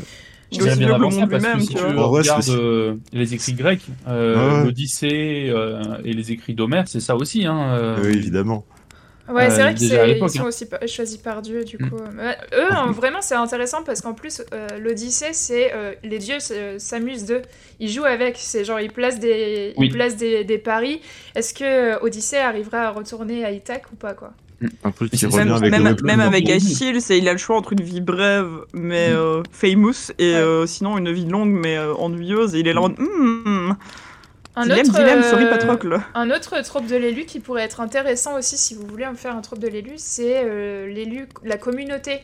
Je 0.53 0.63
aussi 0.63 0.79
bien 0.79 0.95
avant 0.95 1.11
ça 1.11 1.27
parce 1.27 1.43
que 1.43 1.49
lui-même. 1.49 1.61
si 1.61 1.75
tu 1.75 1.83
regardes 1.83 2.49
euh, 2.51 2.95
les 3.13 3.35
écrits 3.35 3.53
grecs, 3.55 3.83
euh, 4.09 4.65
l'Odyssée 4.65 5.51
euh, 5.55 5.83
et 6.05 6.13
les 6.13 6.33
écrits 6.33 6.55
d'Homère, 6.55 6.85
c'est 6.89 7.01
ça 7.01 7.15
aussi. 7.17 7.47
Hein, 7.47 7.77
euh. 7.79 7.97
Oui, 8.03 8.17
évidemment. 8.17 8.65
Ouais, 9.33 9.49
c'est 9.49 9.61
Euh, 9.61 9.63
vrai 9.63 9.75
que 9.75 9.79
déjà 9.79 9.95
à 9.95 9.99
c'est- 10.07 10.11
ils 10.11 10.15
l'époque, 10.15 10.31
sont 10.31 10.43
hein. 10.43 10.47
aussi 10.49 10.67
choisis 10.89 11.17
par 11.19 11.41
Dieu, 11.41 11.63
du 11.65 11.77
Mm. 11.79 11.89
coup. 11.91 11.97
Ouais, 11.99 12.37
eux, 12.53 12.67
hein, 12.73 12.91
vraiment, 12.91 13.21
c'est 13.21 13.37
intéressant 13.37 13.85
parce 13.85 14.01
qu'en 14.01 14.13
plus, 14.13 14.43
euh, 14.53 14.67
l'Odyssée, 14.81 15.33
c'est 15.33 15.73
euh, 15.73 15.93
les 16.03 16.19
dieux 16.19 16.39
s'amusent 16.79 17.27
d'eux. 17.27 17.43
Ils 17.79 17.89
jouent 17.89 18.05
avec. 18.07 18.35
C'est 18.39 18.65
genre, 18.65 18.81
ils 18.81 18.91
placent 18.91 19.21
des, 19.21 19.73
Oui. 19.77 19.87
ils 19.87 19.93
placent 19.93 20.17
des, 20.17 20.43
des 20.43 20.59
paris. 20.59 21.01
Est-ce 21.37 21.55
que 21.55 22.03
Odyssée 22.03 22.39
arrivera 22.39 22.89
à 22.89 22.91
retourner 22.91 23.45
à 23.45 23.53
Ithaque 23.53 23.85
ou 23.93 23.97
pas, 23.97 24.15
quoi? 24.15 24.33
Un 24.85 24.91
truc 24.91 25.11
qui 25.11 25.25
revient 25.25 25.39
Même, 25.39 25.53
avec 25.53 25.71
même, 25.73 25.97
le 25.99 26.03
même 26.07 26.21
avec 26.21 26.47
le- 26.49 26.55
Achille, 26.55 27.01
c'est 27.01 27.17
il 27.19 27.27
a 27.29 27.33
le 27.33 27.39
choix 27.39 27.57
entre 27.57 27.73
une 27.73 27.81
vie 27.83 28.01
brève 28.03 28.51
mais 28.75 29.11
Mm. 29.11 29.17
euh, 29.17 29.43
famous 29.53 30.11
et 30.19 30.33
Ouais. 30.33 30.39
euh, 30.39 30.67
sinon 30.67 30.99
une 30.99 31.11
vie 31.13 31.25
longue 31.27 31.51
mais 31.53 31.77
euh, 31.79 31.95
ennuyeuse 31.95 32.55
et 32.55 32.61
il 32.61 32.69
est 32.69 32.73
là 32.75 32.81
en 32.83 32.89
mode, 32.89 32.99
Hmm, 32.99 33.73
Un 34.57 34.63
Dilemme, 34.65 34.81
autre, 34.81 34.93
dilemme, 34.99 35.23
sorry 35.23 35.45
Patrocle. 35.49 36.01
Un 36.15 36.31
autre 36.31 36.61
trope 36.63 36.87
de 36.87 36.97
l'élu 36.97 37.25
qui 37.25 37.41
pourrait 37.41 37.63
être 37.63 37.81
intéressant 37.81 38.37
aussi 38.37 38.59
si 38.59 38.75
vous 38.75 38.87
voulez 38.87 39.07
en 39.07 39.15
faire 39.15 39.35
un 39.37 39.41
trope 39.41 39.61
de 39.61 39.69
l'élu, 39.69 39.93
c'est 39.97 40.43
euh, 40.45 40.87
l'élu, 40.89 41.27
la 41.45 41.57
communauté. 41.57 42.19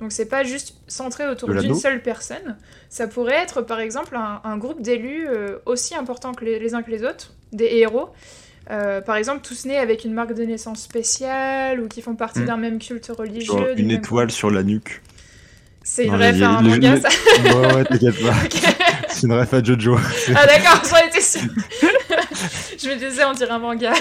Donc 0.00 0.12
c'est 0.12 0.26
pas 0.28 0.44
juste 0.44 0.74
centré 0.86 1.26
autour 1.28 1.48
d'une 1.54 1.74
seule 1.74 2.02
personne. 2.02 2.56
Ça 2.88 3.08
pourrait 3.08 3.36
être 3.42 3.62
par 3.62 3.80
exemple 3.80 4.14
un, 4.14 4.40
un 4.44 4.56
groupe 4.58 4.80
d'élus 4.82 5.26
euh, 5.28 5.56
aussi 5.66 5.94
importants 5.96 6.34
que 6.34 6.44
les, 6.44 6.58
les 6.58 6.74
uns 6.74 6.82
que 6.82 6.90
les 6.90 7.02
autres, 7.02 7.32
des 7.52 7.66
héros. 7.66 8.10
Euh, 8.70 9.00
par 9.00 9.16
exemple, 9.16 9.40
tous 9.42 9.64
nés 9.64 9.76
avec 9.78 10.04
une 10.04 10.12
marque 10.12 10.34
de 10.34 10.44
naissance 10.44 10.80
spéciale 10.82 11.80
ou 11.80 11.88
qui 11.88 12.02
font 12.02 12.14
partie 12.14 12.40
Mm. 12.40 12.44
d'un 12.46 12.56
même 12.56 12.78
culte 12.78 13.10
religieux. 13.16 13.46
Genre 13.46 13.66
une 13.76 13.88
même- 13.88 13.96
étoile 13.98 14.30
sur 14.30 14.50
la 14.50 14.62
nuque. 14.62 15.02
C'est 15.82 16.04
une 16.04 16.14
ref 16.14 16.40
à 16.42 16.48
un 16.50 16.62
les- 16.62 16.68
manga, 16.68 16.94
les- 16.94 17.00
ça. 17.00 17.08
Ouais, 17.42 17.74
ouais, 17.74 17.84
t'inquiète 17.84 18.22
pas. 18.22 18.34
C'est 19.08 19.26
une 19.26 19.32
ref 19.32 19.52
à 19.54 19.62
Jojo. 19.62 19.96
Ah 20.36 20.46
d'accord, 20.46 20.82
j'en 20.88 21.08
étais 21.08 21.20
sûre. 21.20 21.40
Je 22.82 22.88
me 22.88 22.94
disais, 22.96 23.24
on 23.24 23.32
dirait 23.32 23.50
un 23.50 23.58
manga. 23.58 23.92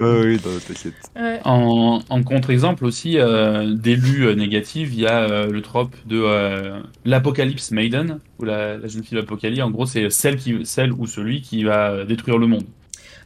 Ouais, 0.00 0.20
oui, 0.24 0.38
t'inquiète. 0.38 0.94
Ouais. 1.14 1.40
En, 1.44 2.00
en 2.08 2.22
contre-exemple 2.22 2.84
aussi 2.84 3.18
euh, 3.18 3.72
d'élus 3.74 4.26
euh, 4.26 4.34
négatifs, 4.34 4.88
il 4.92 5.00
y 5.00 5.06
a 5.06 5.20
euh, 5.22 5.50
le 5.50 5.62
trope 5.62 5.94
de 6.06 6.20
euh, 6.22 6.80
l'Apocalypse 7.04 7.70
Maiden, 7.70 8.18
ou 8.38 8.44
la, 8.44 8.76
la 8.76 8.88
jeune 8.88 9.02
fille 9.04 9.16
de 9.16 9.20
l'Apocalypse. 9.22 9.62
En 9.62 9.70
gros, 9.70 9.86
c'est 9.86 10.10
celle, 10.10 10.36
qui, 10.36 10.66
celle 10.66 10.92
ou 10.92 11.06
celui 11.06 11.40
qui 11.40 11.64
va 11.64 12.04
détruire 12.04 12.36
le 12.36 12.46
monde, 12.46 12.64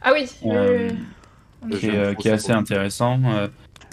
Ah 0.01 0.11
oui, 0.13 0.25
oui, 0.43 0.51
Euh, 0.55 0.89
oui, 0.89 1.69
oui. 1.73 1.77
qui 1.79 1.87
est, 1.87 1.95
euh, 1.97 2.13
qui 2.15 2.27
est 2.27 2.31
assez 2.31 2.51
intéressant. 2.51 3.19
euh. 3.25 3.47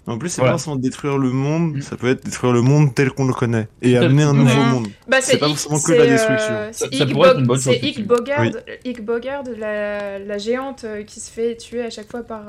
En 0.07 0.17
plus, 0.17 0.31
c'est 0.31 0.41
Voilà. 0.41 0.53
pas 0.55 0.59
forcément 0.59 0.77
détruire 0.77 1.19
le 1.19 1.31
monde, 1.31 1.77
Mm. 1.77 1.81
ça 1.83 1.99
peut 1.99 2.09
être 2.09 2.25
détruire 2.25 2.55
le 2.55 2.63
monde 2.63 2.95
tel 2.95 3.11
qu'on 3.11 3.27
le 3.27 3.35
connaît. 3.35 3.69
Et 3.83 3.95
amener 3.99 4.23
un 4.23 4.33
nouveau 4.33 4.63
monde. 4.63 4.89
Bah, 5.07 5.19
C'est 5.21 5.37
pas 5.37 5.49
forcément 5.49 5.79
que 5.79 5.93
la 5.93 6.07
destruction. 6.07 6.55
c'est 6.73 6.85
Ça- 6.87 6.99
ça 6.99 7.05
Ig 7.05 7.13
pourrait 7.13 7.29
être 7.29 7.35
Bo- 7.35 7.41
une 7.43 7.47
bonne 7.47 7.59
C'est 7.59 7.65
chose, 7.65 7.75
Ig 7.75 7.83
effectivement. 7.85 8.17
Bogard, 8.17 8.41
Oui. 8.87 8.97
Bogard, 9.03 9.43
la, 9.59 10.19
la 10.19 10.39
géante 10.39 10.87
qui 11.07 11.21
se 11.21 11.31
fait 11.31 11.57
tuer 11.59 11.83
à 11.83 11.91
chaque 11.91 12.11
fois 12.11 12.23
par, 12.23 12.45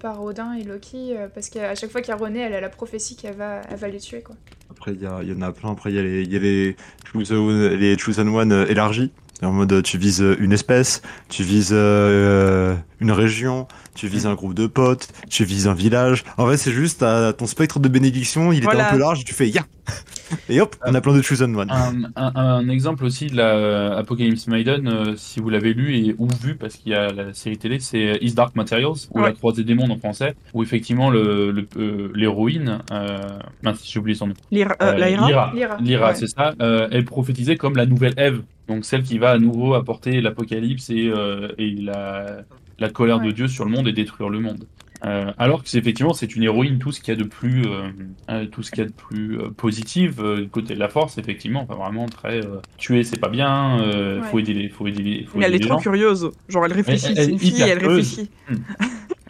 par 0.00 0.22
Odin 0.24 0.54
et 0.54 0.64
Loki, 0.64 1.14
parce 1.34 1.50
qu'à 1.50 1.74
chaque 1.74 1.90
fois 1.90 2.00
qu'il 2.00 2.14
y 2.14 2.14
a 2.14 2.16
René, 2.16 2.40
elle 2.40 2.54
a 2.54 2.62
la 2.62 2.70
prophétie 2.70 3.14
qu'elle 3.14 3.34
va, 3.36 3.60
elle 3.70 3.76
va 3.76 3.88
les 3.88 3.98
tuer. 4.00 4.22
Quoi. 4.22 4.34
Après, 4.70 4.92
il 4.94 5.02
y, 5.02 5.06
a- 5.06 5.18
il 5.22 5.28
y 5.28 5.34
en 5.34 5.42
a 5.42 5.52
plein. 5.52 5.72
Après, 5.72 5.90
il 5.90 5.96
y 5.96 5.98
a 5.98 6.02
les, 6.02 6.22
il 6.22 6.32
y 6.32 6.36
a 6.36 6.38
les, 6.38 6.76
chosen, 7.12 7.74
les 7.74 7.98
chosen 7.98 8.28
one 8.34 8.64
élargis. 8.70 9.12
En 9.42 9.50
mode, 9.50 9.82
tu 9.82 9.98
vises 9.98 10.24
une 10.38 10.52
espèce, 10.52 11.02
tu 11.28 11.42
vises 11.42 11.72
euh, 11.72 12.76
une 13.00 13.10
région, 13.10 13.66
tu 13.94 14.06
vises 14.08 14.26
un 14.26 14.34
groupe 14.34 14.54
de 14.54 14.66
potes, 14.66 15.08
tu 15.28 15.44
vises 15.44 15.68
un 15.68 15.74
village. 15.74 16.24
En 16.38 16.46
fait, 16.48 16.56
c'est 16.56 16.72
juste 16.72 17.00
t'as 17.00 17.32
ton 17.32 17.46
spectre 17.46 17.78
de 17.78 17.88
bénédiction, 17.88 18.52
il 18.52 18.58
était 18.58 18.64
Voilà. 18.66 18.88
un 18.88 18.92
peu 18.92 18.98
large, 18.98 19.20
et 19.20 19.24
tu 19.24 19.34
fais 19.34 19.48
ya 19.48 19.62
Et 20.48 20.60
hop, 20.62 20.74
on 20.86 20.94
a 20.94 21.00
plein 21.02 21.14
de 21.14 21.20
chosen 21.20 21.54
one. 21.54 21.70
Un, 21.70 22.04
un- 22.16 22.32
un 22.36 22.68
exemple 22.70 23.04
aussi 23.04 23.26
de 23.26 23.36
la 23.36 23.48
euh, 23.54 23.98
Apocalypse 23.98 24.46
Maiden, 24.46 24.88
euh, 24.88 25.14
si 25.16 25.40
vous 25.40 25.50
l'avez 25.50 25.74
lu 25.74 25.94
et 25.96 26.14
ou 26.16 26.26
vu, 26.42 26.54
parce 26.54 26.76
qu'il 26.76 26.92
y 26.92 26.94
a 26.94 27.12
la 27.12 27.34
série 27.34 27.58
télé, 27.58 27.80
c'est 27.80 28.16
Is 28.22 28.32
Dark 28.34 28.56
Materials, 28.56 28.92
ou 29.10 29.18
Ouais. 29.18 29.24
La 29.26 29.32
Croisée 29.32 29.62
des 29.64 29.74
Mondes 29.74 29.90
en 29.90 29.98
français, 29.98 30.34
où 30.54 30.62
effectivement 30.62 31.10
le- 31.10 31.50
le- 31.50 31.68
euh, 31.76 32.08
l'héroïne, 32.14 32.78
euh, 32.92 33.18
mince, 33.62 33.82
j'ai 33.84 33.98
oublié 33.98 34.16
son 34.16 34.28
nom, 34.28 34.34
euh, 34.54 34.64
Euh. 34.80 35.76
Lyra, 35.80 36.08
Ouais. 36.08 36.14
c'est 36.14 36.28
ça, 36.28 36.54
euh, 36.62 36.88
est 36.90 37.02
prophétisée 37.02 37.56
comme 37.56 37.76
la 37.76 37.84
nouvelle 37.84 38.14
Ève, 38.16 38.40
donc 38.68 38.84
celle 38.86 39.02
qui 39.02 39.18
va 39.18 39.32
à 39.32 39.38
nouveau 39.38 39.74
apporter 39.74 40.20
l'apocalypse 40.22 40.88
et, 40.88 41.08
euh, 41.08 41.48
et 41.58 41.70
la, 41.72 42.38
la 42.78 42.88
colère 42.88 43.20
de. 43.20 43.32
Dieu 43.32 43.48
sur 43.48 43.64
le 43.64 43.70
monde 43.70 43.88
et 43.88 43.92
détruire 43.92 44.28
le 44.28 44.40
monde. 44.40 44.66
Euh, 45.04 45.32
alors 45.36 45.64
que 45.64 45.68
c'est 45.68 45.78
effectivement 45.78 46.12
c'est 46.12 46.36
une 46.36 46.44
héroïne 46.44 46.78
tout 46.78 46.92
ce 46.92 47.00
qu'il 47.00 47.12
y 47.12 47.16
a 47.16 47.20
de 47.20 47.26
plus 47.28 47.66
euh, 47.66 47.90
euh, 48.30 48.46
tout 48.46 48.62
ce 48.62 48.70
qu'il 48.70 48.84
y 48.84 48.86
a 48.86 48.88
de 48.88 48.92
plus 48.92 49.36
euh, 49.36 49.50
positif 49.50 50.18
du 50.18 50.46
côté 50.46 50.74
de 50.74 50.78
la 50.78 50.88
force 50.88 51.18
effectivement 51.18 51.66
enfin, 51.68 51.74
vraiment 51.74 52.06
très 52.06 52.40
tuer 52.78 53.02
c'est 53.02 53.18
pas 53.18 53.28
bien 53.28 53.80
Ouais. 53.82 54.20
faut 54.30 54.38
aider 54.38 54.54
les 54.54 54.68
faut 54.68 54.86
aider 54.86 55.02
les 55.02 55.24
faut 55.24 55.38
Mais 55.38 55.46
elle 55.46 55.56
est 55.56 55.66
trop 55.66 55.78
curieuse. 55.78 56.30
Genre, 56.48 56.64
elle 56.66 56.72
réfléchit. 56.72 57.14
C'est 57.16 57.30
une 57.30 57.38
fille, 57.38 57.62
elle 57.62 57.84
réfléchit. 57.84 58.30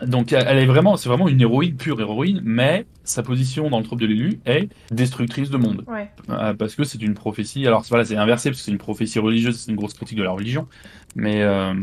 Donc 0.07 0.33
elle 0.33 0.59
est 0.59 0.67
vraiment, 0.67 0.97
c'est 0.97 1.09
vraiment 1.09 1.29
une 1.29 1.41
héroïne 1.41 1.77
pure 1.77 2.01
héroïne, 2.01 2.41
mais 2.45 2.87
sa 3.05 3.23
position 3.23 3.71
dans 3.71 3.79
le 3.79 3.85
trope 3.85 4.01
de 4.01 4.07
l'élu 4.07 4.41
est 4.47 4.69
destructrice 4.91 5.51
de 5.51 5.57
monde, 5.57 5.85
Ouais. 5.87 6.11
Parce 6.59 6.75
que 6.75 6.85
c'est 6.85 7.03
une 7.03 7.15
prophétie. 7.15 7.67
Alors 7.67 7.85
voilà, 7.89 8.05
c'est 8.05 8.17
inversé 8.17 8.51
parce 8.51 8.61
que 8.61 8.65
c'est 8.65 8.73
une 8.73 8.79
prophétie 8.79 9.19
religieuse, 9.19 9.59
c'est 9.59 9.71
une 9.71 9.77
grosse 9.77 9.95
critique 9.95 10.19
de 10.19 10.23
la 10.23 10.31
religion. 10.31 10.67
Mais 11.15 11.43
euh, 11.43 11.75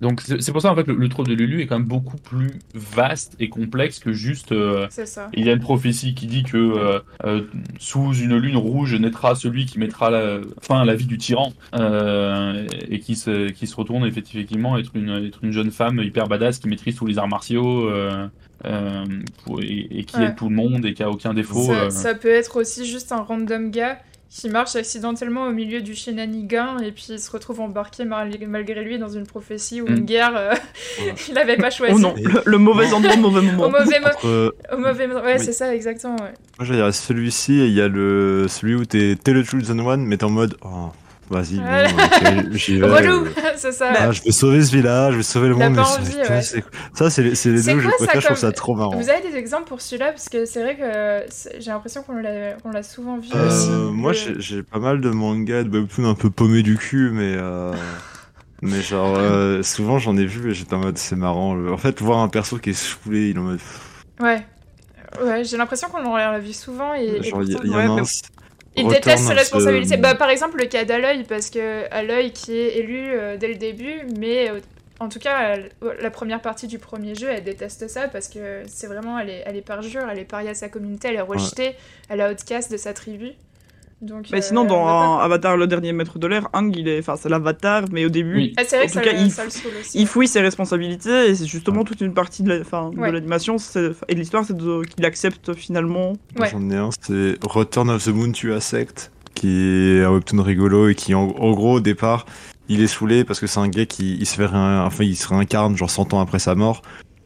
donc 0.00 0.22
c'est 0.22 0.50
pour 0.52 0.62
ça 0.62 0.72
en 0.72 0.74
fait 0.74 0.86
le, 0.86 0.94
le 0.94 1.08
de 1.08 1.34
l'élu 1.34 1.60
est 1.60 1.66
quand 1.66 1.78
même 1.78 1.88
beaucoup 1.88 2.16
plus 2.16 2.52
vaste 2.74 3.34
et 3.38 3.48
complexe 3.50 3.98
que 3.98 4.12
juste. 4.12 4.52
euh, 4.52 4.86
ça. 4.88 5.28
il 5.34 5.44
y 5.44 5.50
a 5.50 5.52
une 5.52 5.60
prophétie 5.60 6.14
qui 6.14 6.26
dit 6.26 6.42
que 6.42 6.56
euh, 6.56 7.00
euh, 7.24 7.42
sous 7.78 8.14
une 8.14 8.36
lune 8.38 8.56
rouge 8.56 8.94
naîtra 8.94 9.34
celui 9.34 9.66
qui 9.66 9.78
mettra 9.78 10.10
la, 10.10 10.38
fin 10.62 10.80
à 10.80 10.84
la 10.86 10.94
vie 10.94 11.04
du 11.06 11.18
tyran 11.18 11.52
euh, 11.74 12.66
et 12.88 12.98
qui 13.00 13.14
se, 13.16 13.50
qui 13.50 13.66
se 13.66 13.76
retourne 13.76 14.04
effectivement 14.06 14.78
être 14.78 14.92
une, 14.94 15.10
être 15.26 15.40
une 15.42 15.52
jeune 15.52 15.70
femme 15.70 15.98
hyper 16.00 16.26
badass 16.28 16.58
qui 16.58 16.68
maîtrise 16.68 16.96
tous 16.96 17.06
les 17.06 17.18
arts 17.18 17.28
martiaux 17.28 17.88
euh, 17.88 18.26
euh, 18.64 19.04
pour- 19.44 19.60
et, 19.60 19.86
et 19.90 20.04
qui 20.04 20.18
Ouais. 20.18 20.26
aide 20.26 20.36
tout 20.36 20.48
le 20.48 20.54
monde 20.56 20.84
et 20.86 20.94
qui 20.94 21.02
a 21.02 21.10
aucun 21.10 21.34
défaut. 21.34 21.62
Ça, 21.62 21.90
ça 21.90 22.14
peut 22.14 22.28
être 22.28 22.56
aussi 22.56 22.86
juste 22.86 23.12
un 23.12 23.20
random 23.22 23.70
gars 23.70 23.98
qui 24.30 24.48
marche 24.50 24.76
accidentellement 24.76 25.44
au 25.46 25.52
milieu 25.52 25.80
du 25.80 25.94
shenanigan 25.94 26.78
et 26.80 26.92
puis 26.92 27.06
il 27.08 27.18
se 27.18 27.30
retrouve 27.30 27.60
embarqué 27.60 28.04
mal- 28.04 28.30
malgré 28.46 28.84
lui 28.84 28.98
dans 28.98 29.08
une 29.08 29.26
prophétie 29.26 29.80
ou 29.80 29.86
Mm. 29.86 29.96
une 29.96 30.04
guerre 30.04 30.36
euh, 30.36 30.52
Voilà. 30.98 31.12
qu'il 31.16 31.34
n'avait 31.34 31.56
pas 31.56 31.70
choisi. 31.70 31.94
Oh 31.96 31.98
non, 31.98 32.14
le, 32.16 32.42
le 32.44 32.58
mauvais 32.58 32.92
endroit, 32.92 33.14
le 33.16 33.22
mauvais 33.22 33.38
Au 33.40 33.42
moment. 33.52 33.70
mauvais, 33.70 34.00
mo- 34.00 34.06
Entre- 34.06 34.54
au 34.72 34.78
mauvais 34.78 35.06
moment. 35.06 35.20
Ouais, 35.22 35.36
Oui. 35.38 35.44
c'est 35.44 35.52
ça, 35.52 35.74
exactement. 35.74 36.16
ouais. 36.16 36.34
Moi, 36.58 36.66
je 36.66 36.74
dirais 36.74 36.92
celui-ci, 36.92 37.60
et 37.60 37.66
il 37.68 37.72
y 37.72 37.80
a 37.80 37.88
le, 37.88 38.46
celui 38.48 38.74
où 38.74 38.84
t'es, 38.84 39.16
t'es 39.22 39.32
le 39.32 39.44
chosen 39.44 39.80
one, 39.80 40.04
mais 40.04 40.18
t'es 40.18 40.24
en 40.24 40.30
mode, 40.30 40.56
oh, 40.62 40.90
vas-y, 41.30 41.60
j'y 42.52 42.78
vais. 42.80 42.86
Relou, 42.86 43.24
euh, 43.26 43.30
c'est 43.56 43.72
ça. 43.72 43.92
Ah, 43.96 44.10
je 44.12 44.22
vais 44.22 44.30
sauver 44.32 44.62
ce 44.62 44.72
village, 44.72 45.12
je 45.12 45.16
vais 45.18 45.22
sauver 45.22 45.48
le 45.48 45.54
monde. 45.56 45.74
mais 45.76 45.84
ça- 45.84 45.98
envie, 46.00 46.16
ouais. 46.16 46.42
c'est- 46.42 46.64
Ça, 46.94 47.10
c'est 47.10 47.22
les, 47.22 47.34
c'est 47.34 47.50
les 47.50 47.62
C'est 47.62 47.74
deux 47.74 47.80
que 47.80 47.88
je 47.88 48.04
ça, 48.06 48.20
trouve 48.20 48.36
ça 48.36 48.52
trop 48.52 48.74
marrant. 48.74 48.96
Vous 48.96 49.10
avez 49.10 49.20
des 49.28 49.36
exemples 49.36 49.68
pour 49.68 49.80
celui-là? 49.80 50.12
Parce 50.12 50.28
que 50.28 50.44
c'est 50.46 50.62
vrai 50.62 50.76
que 50.76 51.30
c'est- 51.32 51.60
j'ai 51.60 51.70
l'impression 51.70 52.02
qu'on 52.02 52.14
l'a 52.16 52.52
qu'on 52.54 52.70
l'a 52.70 52.82
souvent 52.82 53.18
vu 53.18 53.28
Euh, 53.34 53.46
aussi. 53.48 53.68
moi, 53.94 54.12
Le- 54.12 54.16
j'ai 54.18 54.34
j'ai 54.40 54.62
pas 54.62 54.78
mal 54.78 55.00
de 55.00 55.10
mangas, 55.10 55.64
de 55.64 55.68
webtoons 55.78 56.08
un 56.08 56.14
peu 56.14 56.30
paumés 56.30 56.62
du 56.62 56.76
cul, 56.76 57.10
mais 57.12 57.34
euh, 57.36 57.72
mais 58.62 58.80
genre 58.82 59.14
euh, 59.18 59.62
souvent 59.62 59.98
j'en 59.98 60.16
ai 60.16 60.24
vu 60.26 60.50
et 60.50 60.54
j'étais 60.54 60.74
en 60.74 60.78
mode 60.80 60.98
c'est 60.98 61.16
marrant. 61.16 61.56
En 61.70 61.76
fait, 61.76 62.00
voir 62.00 62.18
un 62.20 62.28
perso 62.28 62.58
qui 62.58 62.70
est 62.70 62.72
saoulé, 62.72 63.30
il 63.30 63.36
est 63.36 63.38
en 63.38 63.42
mode 63.42 63.60
Ouais. 64.20 64.44
Ouais, 65.24 65.42
j'ai 65.44 65.56
l'impression 65.56 65.88
qu'on 65.88 66.16
l'a 66.16 66.38
vu 66.38 66.52
souvent 66.52 66.92
et, 66.94 67.22
genre 67.22 67.42
il 67.42 67.52
y, 67.52 67.56
en 67.56 67.78
a 67.78 67.84
mais 67.94 68.00
un. 68.00 68.04
Il 68.76 68.84
déteste 68.94 69.24
ses 69.24 69.32
responsabilités. 69.34 69.96
Bah, 70.02 70.14
par 70.14 70.30
exemple, 70.30 70.58
le 70.58 70.66
cas 70.66 70.84
d'Aloy, 70.84 71.24
parce 71.28 71.50
que 71.50 71.84
Aloy 71.92 72.30
qui 72.30 72.56
est 72.56 72.78
élu 72.78 73.10
euh, 73.12 73.36
dès 73.36 73.48
le 73.48 73.54
début, 73.56 74.02
mais 74.18 74.50
euh, 74.50 74.60
en 75.00 75.08
tout 75.08 75.18
cas, 75.18 75.54
elle- 75.54 75.70
la 76.00 76.10
première 76.10 76.40
partie 76.40 76.66
du 76.66 76.78
premier 76.78 77.14
jeu, 77.14 77.28
elle 77.30 77.44
déteste 77.44 77.88
ça 77.88 78.08
parce 78.08 78.28
que 78.28 78.62
c'est 78.68 78.86
vraiment, 78.86 79.18
elle 79.18 79.30
est, 79.30 79.42
elle 79.46 79.56
est 79.56 79.62
parjure, 79.62 80.02
elle 80.10 80.18
est 80.18 80.24
paria 80.24 80.52
de 80.52 80.56
sa 80.56 80.68
communauté, 80.68 81.08
elle 81.08 81.16
est 81.16 81.20
rejetée, 81.20 81.74
elle 82.08 82.20
est 82.20 82.30
outcast 82.30 82.70
de 82.70 82.76
sa 82.76 82.92
tribu. 82.92 83.30
Donc, 84.00 84.26
Mais 84.30 84.38
euh, 84.38 84.42
sinon, 84.42 84.64
dans 84.64 85.18
Avatar, 85.18 85.56
le 85.56 85.66
dernier 85.66 85.92
maître 85.92 86.18
de 86.20 86.26
l'air, 86.28 86.48
Ang, 86.52 86.72
il 86.76 86.86
est, 86.86 87.00
enfin, 87.00 87.16
c'est 87.16 87.28
l'Avatar, 87.28 87.84
mais 87.90 88.04
au 88.04 88.08
début, 88.08 88.36
Oui. 88.36 88.54
Ah, 88.56 88.62
vrai 88.62 88.78
en 88.78 88.82
que 88.82 88.86
tout 88.86 88.94
ça, 88.94 89.00
cas, 89.02 89.12
le- 89.12 89.18
il- 89.94 90.06
fouille 90.06 90.28
ses 90.28 90.40
responsabilités 90.40 91.28
et 91.30 91.34
c'est 91.34 91.46
justement 91.46 91.82
toute 91.82 92.00
une 92.00 92.14
partie 92.14 92.42
de 92.44 92.48
la- 92.48 93.10
l'animation 93.10 93.56
et 93.56 94.14
de 94.14 94.18
l'histoire, 94.18 94.44
c'est 94.44 94.56
qu'il 94.56 95.04
accepte 95.04 95.52
finalement. 95.54 96.12
Ouais. 96.38 96.48
J'en 96.50 96.70
ai 96.70 96.76
un, 96.76 96.90
c'est 97.00 97.36
Return 97.44 97.90
of 97.90 98.04
the 98.04 98.08
Moon 98.08 98.30
to 98.32 98.52
a 98.52 98.60
Sect, 98.60 99.10
qui 99.34 99.48
est 99.48 100.04
un 100.04 100.10
webtoon 100.12 100.42
rigolo 100.42 100.88
et 100.88 100.94
qui, 100.94 101.14
en, 101.14 101.22
en 101.36 101.50
gros, 101.52 101.74
au 101.74 101.80
départ, 101.80 102.24
il 102.68 102.80
est 102.82 102.86
saoulé 102.86 103.24
parce 103.24 103.40
que 103.40 103.46
c'est 103.48 103.60
un 103.60 103.68
gars 103.68 103.86
qui 103.86 104.16
il 104.20 104.26
se 104.26 104.36
fait 104.36 104.46
réin- 104.46 104.84
enfin, 104.86 105.02
il 105.04 105.16
se 105.16 105.26
réincarne 105.26 105.76
genre 105.76 105.90
100 105.90 106.12
ans 106.14 106.20
après 106.20 106.38
sa 106.38 106.54
mort 106.54 106.82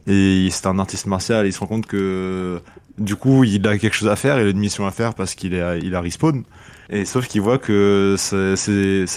et 0.07 0.47
c'est 0.51 0.65
un 0.67 0.79
artiste 0.79 1.05
martial 1.05 1.45
et 1.45 1.49
il 1.49 1.53
se 1.53 1.59
rend 1.59 1.67
compte 1.67 1.85
que 1.85 2.59
du 2.97 3.15
coup, 3.15 3.43
il 3.43 3.67
a 3.67 3.77
quelque 3.77 3.95
chose 3.95 4.07
à 4.09 4.15
faire, 4.15 4.39
il 4.39 4.47
a 4.47 4.49
une 4.49 4.59
mission 4.59 4.85
à 4.87 4.91
faire 4.91 5.13
parce 5.15 5.35
qu'il 5.35 5.53
est 5.53 5.61
à- 5.61 5.75
il 5.77 5.93
a 5.95 6.01
respawn. 6.01 6.43
Et 6.93 7.05
sauf 7.05 7.27
qu'il 7.27 7.41
voit 7.41 7.57
que 7.57 8.15
sa, 8.19 8.55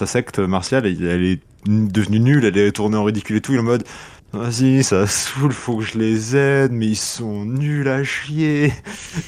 secte 0.06 0.38
martiale, 0.38 0.86
elle 0.86 1.24
est 1.24 1.40
devenue 1.66 2.20
nulle, 2.20 2.46
elle 2.46 2.56
est 2.56 2.72
tournée 2.72 2.96
en 2.96 3.04
ridicule 3.04 3.36
et 3.36 3.40
tout, 3.42 3.52
il 3.52 3.56
est 3.56 3.60
en 3.60 3.64
mode 3.64 3.84
Vas-y, 4.32 4.82
ça 4.82 5.06
saoule, 5.06 5.52
faut 5.52 5.76
que 5.78 5.84
je 5.84 5.98
les 5.98 6.36
aide, 6.36 6.72
mais 6.72 6.88
ils 6.88 6.96
sont 6.96 7.46
nuls 7.46 7.88
à 7.88 8.04
chier. 8.04 8.72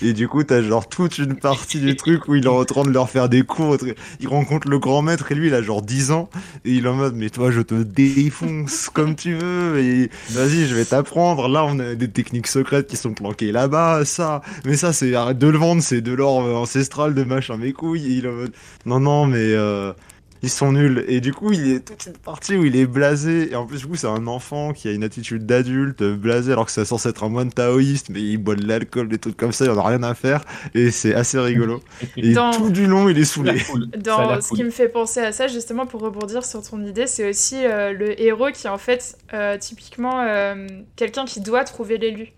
Et 0.02 0.12
du 0.12 0.28
coup, 0.28 0.42
t'as 0.42 0.60
genre 0.60 0.88
toute 0.88 1.18
une 1.18 1.36
partie 1.36 1.78
du 1.78 1.96
truc 1.96 2.28
où 2.28 2.34
il 2.34 2.44
est 2.44 2.48
en 2.48 2.64
train 2.64 2.82
de 2.82 2.90
leur 2.90 3.08
faire 3.08 3.28
des 3.28 3.42
cours. 3.42 3.76
Il 4.20 4.28
rencontre 4.28 4.68
le 4.68 4.78
grand 4.78 5.00
maître 5.00 5.32
et 5.32 5.34
lui, 5.34 5.46
il 5.46 5.54
a 5.54 5.62
genre 5.62 5.82
10 5.82 6.10
ans. 6.10 6.28
Et 6.64 6.72
il 6.72 6.84
est 6.84 6.88
en 6.88 6.94
mode, 6.94 7.14
mais 7.14 7.30
toi, 7.30 7.50
je 7.50 7.62
te 7.62 7.74
défonce 7.74 8.88
comme 8.92 9.14
tu 9.14 9.34
veux. 9.34 9.78
Et 9.78 10.10
vas-y, 10.30 10.66
je 10.66 10.74
vais 10.74 10.84
t'apprendre. 10.84 11.48
Là, 11.48 11.64
on 11.64 11.78
a 11.78 11.94
des 11.94 12.10
techniques 12.10 12.48
secrètes 12.48 12.88
qui 12.88 12.96
sont 12.96 13.14
planquées 13.14 13.52
là-bas, 13.52 14.04
ça. 14.04 14.42
Mais 14.66 14.76
ça, 14.76 14.92
c'est, 14.92 15.14
arrête 15.14 15.38
de 15.38 15.48
le 15.48 15.58
vendre, 15.58 15.80
c'est 15.80 16.00
de 16.02 16.12
l'or 16.12 16.42
euh, 16.42 16.54
ancestral 16.54 17.14
de 17.14 17.22
machin, 17.22 17.56
mes 17.56 17.72
couilles. 17.72 18.12
Et 18.12 18.16
il 18.16 18.26
est 18.26 18.28
en 18.28 18.32
mode, 18.32 18.52
non, 18.84 19.00
non, 19.00 19.26
mais, 19.26 19.38
euh, 19.38 19.92
ils 20.42 20.50
sont 20.50 20.72
nuls. 20.72 21.04
Et 21.08 21.20
du 21.20 21.32
coup, 21.34 21.52
il 21.52 21.72
est 21.72 21.80
toute 21.80 22.06
une 22.06 22.12
partie 22.18 22.56
où 22.56 22.64
il 22.64 22.76
est 22.76 22.86
blasé. 22.86 23.50
Et 23.52 23.56
en 23.56 23.66
plus, 23.66 23.78
du 23.80 23.86
coup, 23.86 23.96
c'est 23.96 24.06
un 24.06 24.26
enfant 24.26 24.72
qui 24.72 24.88
a 24.88 24.92
une 24.92 25.04
attitude 25.04 25.46
d'adulte, 25.46 26.02
blasé, 26.02 26.52
alors 26.52 26.66
que 26.66 26.72
c'est 26.72 26.84
censé 26.84 27.08
être 27.08 27.24
un 27.24 27.28
moine 27.28 27.50
taoïste, 27.52 28.08
mais 28.10 28.20
il 28.20 28.36
boit 28.38 28.54
de 28.54 28.66
l'alcool, 28.66 29.08
des 29.08 29.18
trucs 29.18 29.36
comme 29.36 29.52
ça, 29.52 29.64
il 29.64 29.70
en 29.70 29.78
a 29.78 29.86
rien 29.88 30.02
à 30.02 30.14
faire. 30.14 30.44
Et 30.74 30.90
c'est 30.90 31.14
assez 31.14 31.38
rigolo. 31.38 31.80
Et 32.16 32.32
Dans- 32.32 32.50
tout 32.52 32.70
du 32.70 32.86
long, 32.86 33.08
il 33.08 33.18
est 33.18 33.24
saoulé. 33.24 33.60
Dans 33.98 34.40
ce 34.40 34.54
qui 34.54 34.64
me 34.64 34.70
fait 34.70 34.88
penser 34.88 35.20
à 35.20 35.32
ça, 35.32 35.46
justement, 35.48 35.86
pour 35.86 36.00
rebondir 36.00 36.44
sur 36.44 36.62
ton 36.62 36.84
idée, 36.84 37.06
c'est 37.06 37.28
aussi 37.28 37.56
euh, 37.64 37.92
le 37.92 38.20
héros 38.20 38.50
qui 38.52 38.66
est 38.66 38.70
en 38.70 38.78
fait 38.78 39.16
euh, 39.34 39.56
typiquement 39.58 40.20
euh, 40.20 40.66
quelqu'un 40.96 41.24
qui 41.24 41.40
doit 41.40 41.64
trouver 41.64 41.98
l'élu. 41.98 42.28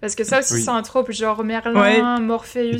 Parce 0.00 0.14
que 0.14 0.22
ça 0.22 0.38
aussi, 0.38 0.54
Oui. 0.54 0.62
c'est 0.62 0.70
un 0.70 0.82
trope, 0.82 1.10
genre 1.10 1.42
Merlin, 1.42 1.74
Ouais. 1.80 2.20
Morpheus. 2.20 2.76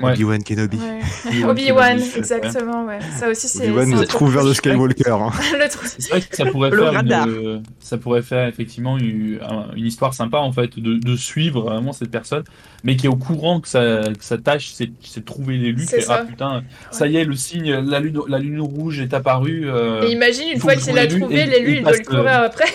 Ouais. 0.00 0.12
Obi-Wan 0.12 0.42
Kenobi. 0.44 0.76
Ouais. 0.78 1.44
Obi-Wan 1.44 1.98
exactement, 2.16 2.84
ouais. 2.86 2.98
Ça 3.18 3.28
aussi, 3.28 3.48
c'est. 3.48 3.64
Obi-Wan, 3.68 4.00
le 4.00 4.06
trouveur 4.06 4.44
de 4.44 4.52
Skywalker. 4.52 5.10
hein. 5.10 5.30
le 5.58 5.68
trou- 5.68 5.86
C'est 5.86 6.08
vrai 6.10 6.20
que 6.20 6.36
ça 6.36 6.46
pourrait 6.46 6.70
Le 6.70 6.78
faire 6.78 7.00
une, 7.02 7.62
ça 7.80 7.98
pourrait 7.98 8.22
faire 8.22 8.46
effectivement 8.46 8.96
une, 8.96 9.40
un- 9.42 9.74
une 9.76 9.86
histoire 9.86 10.14
sympa 10.14 10.38
en 10.38 10.52
fait 10.52 10.78
de, 10.78 10.94
de 10.98 11.16
suivre 11.16 11.62
vraiment 11.62 11.92
cette 11.92 12.10
personne, 12.12 12.44
mais 12.84 12.96
qui 12.96 13.06
est 13.06 13.08
au 13.08 13.16
courant 13.16 13.60
que 13.60 13.66
sa, 13.68 14.02
que 14.16 14.22
sa 14.24 14.38
tâche 14.38 14.70
c'est 14.72 14.90
c'est 15.02 15.20
de 15.20 15.24
trouver 15.24 15.56
l'élu. 15.56 15.84
C'est 15.88 15.98
est, 15.98 16.00
ça. 16.02 16.20
Ah 16.22 16.24
putain, 16.24 16.62
ça 16.92 17.06
y 17.08 17.16
est 17.16 17.24
le 17.24 17.34
signe, 17.34 17.72
la 17.72 17.98
lune, 18.00 18.20
la 18.28 18.38
lune 18.38 18.60
rouge 18.60 19.00
est 19.00 19.14
apparue. 19.14 19.62
euh, 19.68 20.02
Et 20.06 20.12
imagine, 20.12 20.48
une 20.54 20.60
fois 20.60 20.76
qu'il 20.76 20.94
l'a 20.94 21.06
trouvé, 21.08 21.44
l'élu, 21.46 21.70
il 21.72 21.76
il 21.78 21.82
doit 21.82 21.92
le 21.92 22.04
courir 22.04 22.26
euh, 22.26 22.46
après. 22.46 22.66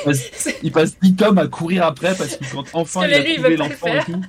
il 0.61 0.71
passe 0.71 0.99
10 1.01 1.15
tomes 1.15 1.37
à 1.37 1.47
courir 1.47 1.85
après 1.85 2.15
parce 2.15 2.35
que 2.35 2.43
quand 2.53 2.63
enfin 2.73 3.07
il 3.07 3.13
a 3.13 3.23
trouvé 3.23 3.55
l'enfant 3.55 3.87
et 3.87 4.03
tout, 4.11 4.21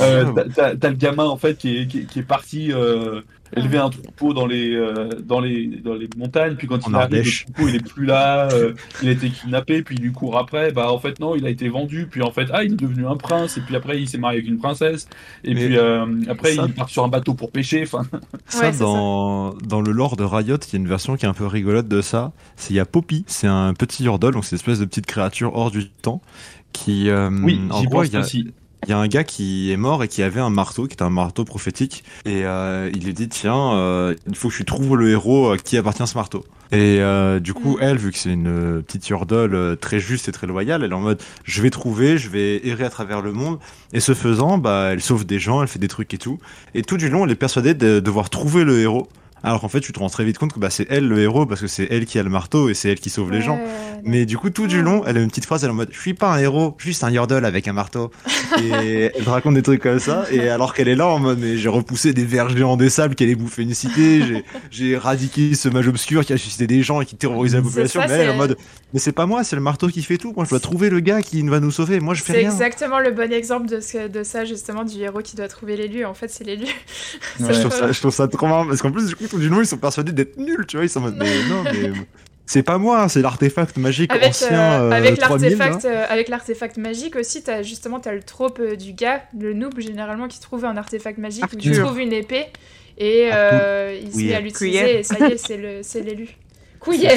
euh, 0.00 0.32
t'as- 0.54 0.74
le 0.90 0.94
gamin 0.96 1.24
en 1.26 1.36
fait 1.36 1.56
qui 1.58 1.76
est, 1.78 1.86
qui 1.86 2.00
est, 2.00 2.04
qui 2.04 2.18
est 2.18 2.22
parti 2.24 2.72
euh, 2.72 3.20
élever 3.56 3.78
un 3.78 3.90
troupeau 3.90 4.32
dans 4.32 4.46
les, 4.46 4.72
euh, 4.76 5.08
dans 5.24 5.40
les, 5.40 5.66
dans 5.66 5.94
les 5.94 6.08
montagnes, 6.16 6.54
puis 6.54 6.68
quand 6.68 6.76
En 6.86 6.90
il 6.90 6.94
arrive, 6.94 7.02
Ardèche. 7.16 7.46
le 7.48 7.52
troupeau 7.52 7.68
il 7.68 7.74
est 7.76 7.84
plus 7.84 8.06
là, 8.06 8.48
euh, 8.52 8.74
il 9.02 9.08
a 9.08 9.12
été 9.12 9.28
kidnappé, 9.28 9.82
puis 9.82 9.96
il 9.96 10.02
lui 10.02 10.12
court 10.12 10.38
après, 10.38 10.70
bah 10.70 10.92
en 10.92 10.98
fait 11.00 11.18
non, 11.18 11.34
il 11.34 11.44
a 11.44 11.50
été 11.50 11.68
vendu, 11.68 12.06
puis 12.08 12.22
en 12.22 12.30
fait 12.30 12.46
ah 12.52 12.62
il 12.62 12.74
est 12.74 12.76
devenu 12.76 13.06
un 13.08 13.16
prince, 13.16 13.56
et 13.56 13.60
puis 13.62 13.74
après 13.74 14.00
il 14.00 14.08
s'est 14.08 14.18
marié 14.18 14.38
avec 14.38 14.48
une 14.48 14.58
princesse, 14.58 15.08
et 15.42 15.54
Mais 15.54 15.66
puis 15.66 15.76
euh, 15.76 16.06
après 16.28 16.54
ça- 16.54 16.64
il 16.68 16.74
part 16.74 16.88
sur 16.88 17.02
un 17.02 17.08
bateau 17.08 17.34
pour 17.34 17.50
pêcher, 17.50 17.82
enfin 17.82 18.04
Ça, 18.46 18.70
Ouais, 18.70 18.76
dans, 18.78 19.54
dans 19.54 19.80
le 19.80 19.90
lore 19.90 20.16
de 20.16 20.22
Riot, 20.22 20.56
il 20.68 20.72
y 20.72 20.76
a 20.76 20.78
une 20.78 20.86
version 20.88 21.16
qui 21.16 21.24
est 21.26 21.28
un 21.28 21.34
peu 21.34 21.46
rigolote 21.46 21.88
de 21.88 22.02
ça. 22.02 22.30
C'est 22.54 22.70
il 22.72 22.76
y 22.76 22.80
a 22.80 22.84
Poppy, 22.84 23.24
c'est 23.26 23.48
un 23.48 23.74
petit 23.74 24.04
Yordle, 24.04 24.30
donc 24.32 24.44
c'est 24.44 24.52
une 24.52 24.60
espèce 24.60 24.78
de 24.78 24.84
petite 24.84 25.06
créature 25.06 25.56
hors 25.56 25.72
du 25.72 25.88
temps. 25.88 26.20
Qui, 26.72 27.10
euh, 27.10 27.28
oui, 27.42 27.60
en 27.70 27.82
gros, 27.82 28.04
il 28.04 28.12
y 28.12 28.16
a, 28.16 28.20
aussi. 28.20 28.52
Il 28.86 28.90
y 28.90 28.92
a 28.92 28.98
un 28.98 29.08
gars 29.08 29.24
qui 29.24 29.70
est 29.72 29.76
mort 29.76 30.02
et 30.02 30.08
qui 30.08 30.22
avait 30.22 30.40
un 30.40 30.50
marteau, 30.50 30.86
qui 30.86 30.94
était 30.94 31.02
un 31.02 31.10
marteau 31.10 31.44
prophétique. 31.44 32.04
Et 32.24 32.44
euh, 32.44 32.90
il 32.94 33.04
lui 33.04 33.12
dit 33.14 33.28
tiens, 33.28 33.74
euh, 33.74 34.14
il 34.26 34.34
faut 34.36 34.48
que 34.48 34.54
je 34.54 34.62
trouve 34.62 34.96
le 34.96 35.10
héros 35.10 35.50
à 35.50 35.58
qui 35.58 35.76
appartient 35.76 36.06
ce 36.06 36.14
marteau. 36.16 36.44
Et 36.72 37.00
euh, 37.00 37.40
du 37.40 37.52
coup, 37.52 37.76
Mhm. 37.78 37.82
elle, 37.82 37.96
vu 37.98 38.12
que 38.12 38.18
c'est 38.18 38.32
une 38.32 38.46
euh, 38.46 38.80
petite 38.80 39.08
Yordle 39.08 39.54
euh, 39.54 39.74
très 39.76 39.98
juste 39.98 40.28
et 40.28 40.32
très 40.32 40.46
loyale, 40.46 40.84
elle 40.84 40.92
est 40.92 40.94
en 40.94 41.00
mode 41.00 41.20
je 41.44 41.62
vais 41.62 41.70
trouver, 41.70 42.16
je 42.16 42.28
vais 42.30 42.66
errer 42.66 42.84
à 42.84 42.90
travers 42.90 43.22
le 43.22 43.32
monde. 43.32 43.58
Et 43.92 43.98
ce 44.00 44.14
faisant, 44.14 44.56
bah, 44.56 44.90
elle 44.92 45.00
sauve 45.02 45.26
des 45.26 45.40
gens, 45.40 45.62
elle 45.62 45.68
fait 45.68 45.80
des 45.80 45.88
trucs 45.88 46.14
et 46.14 46.18
tout. 46.18 46.38
Et 46.74 46.82
tout 46.82 46.96
du 46.96 47.08
long, 47.10 47.24
elle 47.24 47.32
est 47.32 47.34
persuadée 47.34 47.74
de 47.74 47.98
devoir 48.00 48.30
trouver 48.30 48.62
le 48.64 48.78
héros. 48.80 49.08
Alors 49.42 49.60
qu'en 49.60 49.68
fait, 49.68 49.80
tu 49.80 49.92
te 49.92 49.98
rends 49.98 50.10
très 50.10 50.24
vite 50.24 50.38
compte 50.38 50.52
que 50.52 50.58
bah, 50.60 50.70
c'est 50.70 50.86
elle 50.90 51.08
le 51.08 51.18
héros 51.20 51.46
parce 51.46 51.60
que 51.60 51.66
c'est 51.66 51.86
elle 51.90 52.04
qui 52.06 52.18
a 52.18 52.22
le 52.22 52.28
marteau 52.30 52.68
et 52.68 52.74
c'est 52.74 52.90
elle 52.90 53.00
qui 53.00 53.10
sauve 53.10 53.30
les 53.30 53.40
gens. 53.40 53.56
Ouais. 53.56 53.64
Mais 54.04 54.26
du 54.26 54.36
coup, 54.38 54.50
tout 54.50 54.66
du 54.66 54.82
long, 54.82 55.02
elle 55.06 55.16
a 55.16 55.20
une 55.20 55.28
petite 55.28 55.44
phrase, 55.46 55.62
elle 55.64 55.70
est 55.70 55.72
en 55.72 55.76
mode 55.76 55.88
Je 55.92 56.00
suis 56.00 56.14
pas 56.14 56.32
un 56.32 56.38
héros, 56.38 56.74
juste 56.78 57.04
un 57.04 57.10
Yordle 57.10 57.44
avec 57.44 57.66
un 57.68 57.72
marteau. 57.72 58.10
Et 58.62 59.10
elle 59.14 59.24
te 59.24 59.30
raconte 59.30 59.54
des 59.54 59.62
trucs 59.62 59.82
comme 59.82 59.98
ça. 59.98 60.24
Et 60.30 60.48
alors 60.48 60.74
qu'elle 60.74 60.88
est 60.88 60.94
là 60.96 61.06
en 61.08 61.18
mode 61.18 61.38
Mais 61.38 61.56
j'ai 61.56 61.68
repoussé 61.68 62.12
des 62.12 62.24
vers 62.24 62.48
géants 62.50 62.76
des 62.76 62.90
sables 62.90 63.14
qui 63.14 63.24
allaient 63.24 63.34
bouffer 63.34 63.62
une 63.62 63.74
cité, 63.74 64.22
j'ai- 64.70 64.90
éradiqué 64.90 65.54
ce 65.54 65.68
mage 65.68 65.88
obscur 65.88 66.24
qui 66.24 66.32
a 66.32 66.36
suscité 66.38 66.66
des 66.66 66.82
gens 66.82 67.00
et 67.00 67.06
qui 67.06 67.16
terrorise 67.16 67.54
la 67.54 67.60
C'est 67.60 67.64
population. 67.64 68.00
ça, 68.02 68.06
mais 68.08 68.14
elle 68.14 68.20
est 68.20 68.28
en 68.28 68.32
c'est- 68.32 68.36
mode 68.38 68.56
Mais 68.92 68.98
c'est 69.00 69.12
pas 69.12 69.26
moi, 69.26 69.44
c'est 69.44 69.56
le 69.56 69.62
marteau 69.62 69.88
qui 69.88 70.02
fait 70.02 70.18
tout. 70.18 70.32
Moi, 70.34 70.44
je 70.44 70.50
dois 70.50 70.60
trouver 70.60 70.90
le 70.90 71.00
gars 71.00 71.22
qui 71.22 71.40
va 71.42 71.60
nous 71.60 71.70
sauver. 71.70 72.00
Moi, 72.00 72.14
je 72.14 72.22
fais 72.22 72.32
C'est 72.32 72.38
rien. 72.40 72.50
exactement 72.50 72.98
le 72.98 73.10
bon 73.12 73.32
exemple 73.32 73.68
de, 73.68 73.80
ce- 73.80 74.08
de 74.08 74.22
ça, 74.24 74.44
justement, 74.44 74.84
du 74.84 74.98
héros 75.00 75.20
qui 75.20 75.36
doit 75.36 75.48
trouver 75.48 75.76
l'élu. 75.76 76.04
En 76.04 76.14
fait, 76.14 76.28
c'est 76.28 76.44
l'élu. 76.44 76.64
Ouais. 77.40 77.54
Je, 77.54 77.60
trouve 77.60 77.72
ça, 77.72 77.92
je 77.92 78.00
trouve 78.00 78.12
ça 78.14 78.26
trop 78.28 78.46
marrant 78.46 78.66
parce 78.66 78.82
qu'en 78.82 78.90
plus, 78.90 79.06
du 79.06 79.14
coup, 79.16 79.26
tout 79.30 79.38
du 79.38 79.48
long, 79.48 79.60
ils 79.60 79.66
sont 79.66 79.78
persuadés 79.78 80.12
d'être 80.12 80.36
nuls. 80.36 80.66
Tu 80.66 80.76
vois, 80.76 80.84
ils 80.84 80.88
sont 80.90 80.98
en 81.00 81.04
mode 81.04 81.16
Mais 81.18 81.42
non, 81.48 81.62
mais. 81.64 81.92
C'est 82.46 82.64
pas 82.64 82.78
moi, 82.78 83.08
c'est 83.08 83.22
l'artefact 83.22 83.76
magique 83.76 84.12
Avec, 84.12 84.30
ancien. 84.30 84.50
euh, 84.82 84.90
euh, 84.90 84.90
avec 84.90 85.20
3000, 85.20 85.50
là. 85.50 85.56
l'artefact 85.68 85.84
euh, 85.84 86.04
avec 86.08 86.28
l'artefact 86.28 86.78
magique 86.78 87.14
aussi, 87.14 87.44
as, 87.48 87.62
justement, 87.62 88.00
t'as 88.00 88.10
le 88.12 88.24
trope 88.24 88.58
euh, 88.58 88.74
du 88.74 88.92
gars, 88.92 89.22
le 89.38 89.52
noob 89.54 89.78
généralement, 89.78 90.26
qui 90.26 90.40
trouve 90.40 90.64
un 90.64 90.76
artefact 90.76 91.18
magique, 91.18 91.46
qui 91.56 91.70
trouve 91.70 92.00
une 92.00 92.12
épée, 92.12 92.46
et 92.98 93.30
euh, 93.32 93.96
il 94.02 94.10
se 94.12 94.16
met 94.18 94.34
à 94.34 94.40
l'utiliser, 94.40 94.98
et 94.98 95.02
ça 95.04 95.16
y 95.20 95.32
est, 95.32 95.36
c'est 95.36 95.56
le- 95.58 95.78
c'est 95.82 96.00
l'élu. 96.00 96.28
Couillet 96.80 97.10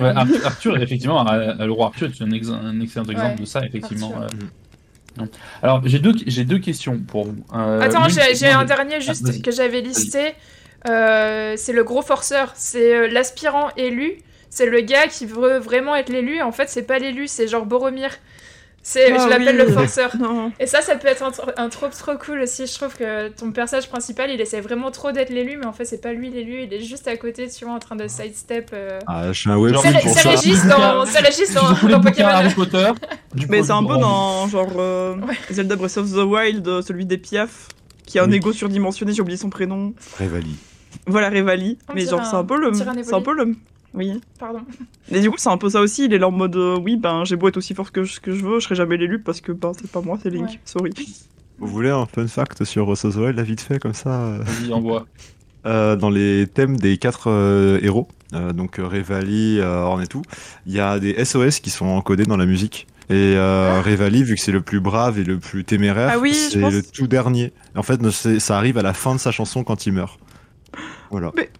Ouais, 0.00 0.08
Arthur, 0.14 0.46
Arthur, 0.46 0.76
effectivement, 0.82 1.24
le 1.30 1.70
roi 1.70 1.88
Arthur 1.88 2.08
est 2.08 2.22
un, 2.24 2.30
ex- 2.30 2.48
un 2.48 2.80
excellent 2.80 3.04
exemple 3.04 3.34
Ouais, 3.34 3.40
de 3.40 3.44
ça, 3.44 3.66
effectivement. 3.66 4.14
Euh. 5.20 5.26
Alors, 5.62 5.82
j'ai 5.84 5.98
deux, 5.98 6.14
j'ai 6.26 6.44
deux 6.44 6.58
questions 6.58 6.98
pour 7.00 7.24
vous. 7.26 7.36
Euh, 7.54 7.80
Attends, 7.80 8.08
j'ai 8.08 8.46
un 8.48 8.64
dernier 8.64 9.00
juste 9.00 9.26
vas-y. 9.26 9.42
que 9.42 9.50
j'avais 9.50 9.80
listé. 9.82 10.20
Euh, 10.88 11.54
c'est 11.56 11.72
le 11.72 11.84
gros 11.84 12.02
forceur. 12.02 12.52
C'est 12.54 12.94
euh, 12.94 13.08
l'aspirant 13.08 13.68
élu. 13.76 14.18
C'est 14.50 14.66
le 14.66 14.80
gars 14.80 15.06
qui 15.08 15.26
veut 15.26 15.58
vraiment 15.58 15.94
être 15.96 16.08
l'élu. 16.08 16.40
En 16.42 16.52
fait, 16.52 16.68
c'est 16.68 16.82
pas 16.82 16.98
l'élu, 16.98 17.26
c'est 17.28 17.48
genre 17.48 17.66
Boromir. 17.66 18.10
C'est, 18.80 19.12
Ah 19.12 19.18
je 19.24 19.28
l'appelle 19.28 19.60
oui. 19.60 19.66
le 19.66 19.72
forceur. 19.72 20.16
Non. 20.16 20.50
Et 20.58 20.66
ça, 20.66 20.80
ça 20.80 20.96
peut 20.96 21.08
être 21.08 21.22
un, 21.22 21.32
un 21.62 21.68
trope 21.68 21.90
trop 21.92 22.16
cool 22.16 22.40
aussi. 22.40 22.66
Je 22.66 22.74
trouve 22.74 22.94
que 22.96 23.28
ton 23.28 23.50
personnage 23.52 23.90
principal, 23.90 24.30
il 24.30 24.40
essaie 24.40 24.62
vraiment 24.62 24.90
trop 24.90 25.12
d'être 25.12 25.28
l'élu, 25.28 25.58
mais 25.58 25.66
en 25.66 25.74
fait, 25.74 25.84
c'est 25.84 26.00
pas 26.00 26.12
lui 26.14 26.30
l'élu. 26.30 26.62
Il 26.62 26.72
est 26.72 26.80
juste 26.80 27.06
à 27.06 27.16
côté, 27.18 27.48
tu 27.50 27.66
vois, 27.66 27.74
en 27.74 27.80
train 27.80 27.96
de 27.96 28.08
sidestep. 28.08 28.70
euh. 28.72 28.98
Ah, 29.06 29.30
je 29.30 29.38
suis 29.38 29.50
un 29.50 29.56
C'est 29.62 29.74
Genre, 29.74 29.82
pour 30.00 30.12
c'est 30.14 30.20
ça. 30.22 30.30
Régis 30.30 30.64
dans, 30.66 31.04
c'est 31.06 31.18
Régis 31.18 31.48
Tu 31.48 31.54
dans, 31.54 31.88
dans 31.88 32.00
Pokémon. 32.00 32.28
Harry 32.28 32.54
Potter 32.54 32.90
du 33.34 33.46
Mais 33.48 33.62
c'est 33.62 33.72
un 33.72 33.84
peu 33.84 33.98
dans 33.98 34.48
genre 34.48 34.72
euh, 34.78 35.16
Ouais. 35.16 35.34
Zelda 35.50 35.76
Breath 35.76 35.98
of 35.98 36.10
the 36.10 36.24
Wild, 36.24 36.66
euh, 36.66 36.80
celui 36.80 37.04
des 37.04 37.18
Piaf, 37.18 37.68
qui 38.08 38.18
a 38.18 38.24
un 38.24 38.28
Oui. 38.30 38.36
ego 38.36 38.52
surdimensionné, 38.52 39.12
j'ai 39.12 39.22
oublié 39.22 39.36
son 39.36 39.50
prénom. 39.50 39.92
Revali. 40.18 40.56
Voilà, 41.06 41.28
Revali. 41.30 41.78
On 41.88 41.94
Mais 41.94 42.06
genre, 42.06 42.24
c'est 42.24 42.34
un- 42.36 42.44
peu 42.44 42.58
le. 42.60 42.72
C'est 42.74 43.14
un 43.14 43.20
peu 43.20 43.34
le. 43.34 43.54
Oui. 43.94 44.20
Pardon. 44.38 44.60
Et 45.10 45.20
du 45.20 45.30
coup, 45.30 45.36
c'est 45.38 45.48
un 45.48 45.56
peu 45.58 45.68
ça 45.70 45.80
aussi. 45.80 46.04
Il 46.06 46.12
est 46.14 46.18
là 46.18 46.28
en 46.28 46.30
mode 46.32 46.56
euh, 46.56 46.78
oui, 46.78 46.96
ben 46.96 47.24
j'ai 47.24 47.36
beau 47.36 47.48
être 47.48 47.56
aussi 47.56 47.74
fort 47.74 47.90
que 47.92 48.04
je, 48.04 48.20
que 48.20 48.32
je 48.32 48.44
veux, 48.44 48.58
je 48.60 48.64
serai 48.64 48.74
jamais 48.74 48.96
l'élu 48.96 49.18
parce 49.18 49.40
que 49.40 49.52
ben, 49.52 49.72
c'est 49.78 49.90
pas 49.90 50.00
moi, 50.02 50.18
c'est 50.22 50.30
Link. 50.30 50.48
Ouais. 50.48 50.60
Sorry. 50.64 50.90
Vous 51.58 51.66
voulez 51.66 51.90
un 51.90 52.06
fun 52.06 52.26
fact 52.28 52.64
sur 52.64 52.96
Sozoel, 52.96 53.34
là 53.36 53.42
vite 53.42 53.60
fait, 53.60 53.78
comme 53.78 53.94
ça 53.94 54.10
euh, 54.20 54.38
Vas-y, 54.42 54.72
envoie. 54.72 55.06
Euh, 55.66 55.96
Dans 55.96 56.08
les 56.08 56.46
thèmes 56.46 56.76
des 56.76 56.98
quatre 56.98 57.28
euh, 57.28 57.80
héros, 57.82 58.06
euh, 58.32 58.52
donc 58.52 58.78
euh, 58.78 58.86
Revali, 58.86 59.58
euh, 59.58 59.80
Orn 59.82 60.00
et 60.00 60.06
tout, 60.06 60.22
il 60.66 60.72
y 60.72 60.78
a 60.78 61.00
des 61.00 61.22
SOS 61.24 61.58
qui 61.58 61.70
sont 61.70 61.84
encodés 61.86 62.24
dans 62.24 62.36
la 62.36 62.46
musique. 62.46 62.86
Et 63.10 63.34
euh, 63.36 63.80
Revali, 63.84 64.22
vu 64.22 64.34
que 64.34 64.40
c'est 64.40 64.52
le 64.52 64.60
plus 64.60 64.80
brave 64.80 65.18
et 65.18 65.24
le 65.24 65.38
plus 65.38 65.64
téméraire, 65.64 66.10
Ah 66.12 66.18
oui, 66.18 66.34
c'est 66.34 66.60
pense- 66.60 66.72
le 66.74 66.82
tout 66.82 67.06
dernier. 67.06 67.52
En 67.74 67.82
fait, 67.82 68.00
ça 68.10 68.56
arrive 68.58 68.76
à 68.78 68.82
la 68.82 68.92
fin 68.92 69.14
de 69.14 69.20
sa 69.20 69.30
chanson 69.30 69.64
quand 69.64 69.86
il 69.86 69.92
meurt. 69.94 70.18
Voilà. 71.10 71.32
Mais- 71.36 71.50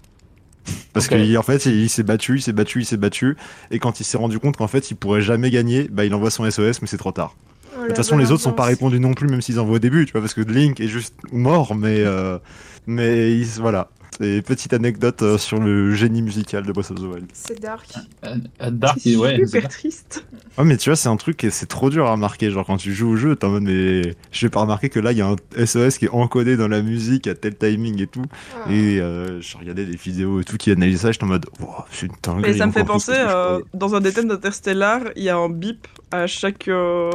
Parce 0.93 1.07
Ok. 1.07 1.13
qu'en 1.35 1.43
fait, 1.43 1.65
il 1.65 1.89
s'est 1.89 2.03
battu, 2.03 2.37
il 2.37 2.43
s'est 2.43 2.53
battu, 2.53 2.81
il 2.81 2.85
s'est 2.85 2.99
battu, 2.99 3.37
et 3.71 3.79
quand 3.79 4.01
il 4.01 4.05
s'est 4.05 4.19
rendu 4.19 4.39
compte 4.39 4.59
qu'en 4.59 4.67
fait, 4.69 4.91
il 4.91 4.97
pourrait 4.97 5.23
jamais 5.23 5.51
gagner, 5.51 5.89
bah, 5.91 6.05
il 6.05 6.13
envoie 6.15 6.31
son 6.31 6.45
SOS, 6.45 6.83
mais 6.83 6.89
c'est 6.89 6.99
trop 6.99 7.13
tard. 7.13 7.35
Oh, 7.75 7.83
De 7.83 7.87
toute 7.89 7.97
façon, 7.97 8.19
les 8.19 8.31
autres 8.33 8.43
sont 8.43 8.53
pas 8.53 8.65
répondus 8.65 9.01
non 9.01 9.15
plus, 9.15 9.29
même 9.29 9.41
s'ils 9.41 9.59
envoient 9.61 9.77
au 9.77 9.79
début, 9.79 10.05
tu 10.05 10.13
vois, 10.13 10.21
parce 10.21 10.35
que 10.35 10.43
Link 10.43 10.81
est 10.81 10.89
juste 10.89 11.15
mort, 11.33 11.75
mais 11.75 12.01
euh, 12.01 12.39
mais 12.87 13.33
il- 13.39 13.47
voilà. 13.61 13.89
C'est 14.21 14.43
petite 14.43 14.73
anecdote 14.73 15.23
euh, 15.23 15.39
sur 15.39 15.59
le 15.61 15.95
génie 15.95 16.23
musical 16.23 16.65
de 16.67 16.73
Breath 16.73 16.91
of 16.91 16.97
the 16.99 17.03
Wild. 17.03 17.27
C'est 17.33 17.61
dark. 17.61 17.89
Euh, 18.25 18.71
Dark, 18.71 18.99
C'est 19.01 19.11
et 19.11 19.17
ouais. 19.17 19.37
c'est 19.39 19.47
super 19.47 19.69
triste. 19.69 20.27
Ouais, 20.57 20.65
mais 20.65 20.77
tu 20.77 20.91
vois, 20.91 20.97
c'est 20.97 21.09
un 21.09 21.17
truc 21.17 21.45
et 21.45 21.51
c'est 21.51 21.67
trop 21.67 21.89
dur 21.89 22.07
à 22.07 22.13
remarquer. 22.13 22.51
Genre, 22.51 22.67
quand 22.67 22.79
tu 22.79 22.93
joues 22.93 23.11
au 23.11 23.17
jeu, 23.17 23.37
t'es 23.37 23.47
en 23.47 23.51
mode, 23.51 23.63
mais 23.63 24.17
je 24.33 24.47
vais 24.47 24.51
pas 24.51 24.61
remarquer 24.61 24.89
que 24.89 24.99
là, 24.99 25.13
il 25.13 25.19
y 25.19 25.23
a 25.23 25.29
un 25.29 25.67
SOS 25.67 25.99
qui 25.99 26.07
est 26.07 26.11
encodé 26.11 26.57
dans 26.57 26.67
la 26.69 26.83
musique 26.83 27.29
à 27.29 27.35
tel 27.35 27.57
timing 27.57 28.03
et 28.03 28.07
tout. 28.09 28.25
Ah. 28.57 28.73
Et 28.73 29.01
euh, 29.01 29.41
je 29.41 29.57
regardais 29.57 29.85
des 29.85 29.97
vidéos 29.97 30.41
et 30.41 30.45
tout 30.45 30.57
qui 30.57 30.73
analysaient 30.73 30.99
ça, 31.03 31.13
j'étais 31.13 31.25
en 31.25 31.29
mode, 31.29 31.47
wow, 31.61 31.85
c'est 31.93 32.07
une 32.07 32.13
dinguerie. 32.21 32.51
Et 32.51 32.59
ça 32.59 32.67
me 32.67 32.73
fait 32.73 32.85
penser, 32.85 33.13
euh, 33.15 33.61
dans 33.73 33.95
un 33.95 34.01
des 34.01 34.13
thèmes 34.13 34.29
d'Interstellar, 34.29 35.03
il 35.15 35.23
y 35.23 35.29
a 35.29 35.37
un 35.37 35.49
bip 35.49 35.87
à 36.11 36.27
chaque. 36.27 36.67
euh, 36.69 37.11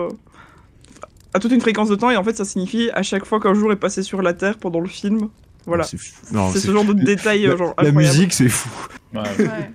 à 1.34 1.39
toute 1.39 1.51
une 1.51 1.62
fréquence 1.62 1.89
de 1.89 1.95
temps, 1.95 2.12
et 2.12 2.15
en 2.17 2.23
fait, 2.23 2.38
ça 2.38 2.45
signifie 2.45 2.91
à 2.93 3.01
chaque 3.01 3.25
fois 3.25 3.39
qu'un 3.39 3.56
jour 3.56 3.71
est 3.71 3.75
passé 3.77 4.03
sur 4.03 4.21
la 4.21 4.34
Terre 4.34 4.58
pendant 4.58 4.79
le 4.79 4.88
film. 4.88 5.29
Voilà. 5.65 5.84
C'est 5.84 5.97
ce 5.97 6.71
genre 6.71 6.86
de 6.86 6.93
détail, 6.93 7.43
La, 7.43 7.56
genre 7.58 7.73
la 7.78 7.88
incroyable. 7.89 7.97
musique, 7.97 8.34
c'est 8.34 8.49
fou. 8.49 8.69
Ouais. 9.13 9.21
Ouais. 9.39 9.71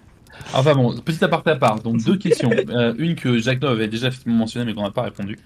Enfin 0.55 0.75
bon, 0.75 0.97
petit 1.01 1.23
aparté 1.25 1.51
à 1.51 1.57
part. 1.57 1.81
Donc 1.81 2.03
deux 2.05 2.17
questions. 2.17 2.51
Euh, 2.71 2.95
une 2.99 3.15
que 3.15 3.39
Jacques 3.39 3.61
Nov 3.61 3.73
avait 3.73 3.89
déjà 3.89 4.09
mentionnée 4.27 4.65
mais 4.67 4.75
qu'on 4.75 4.83
n'a 4.83 4.91
pas 4.91 5.03
répondu. 5.03 5.39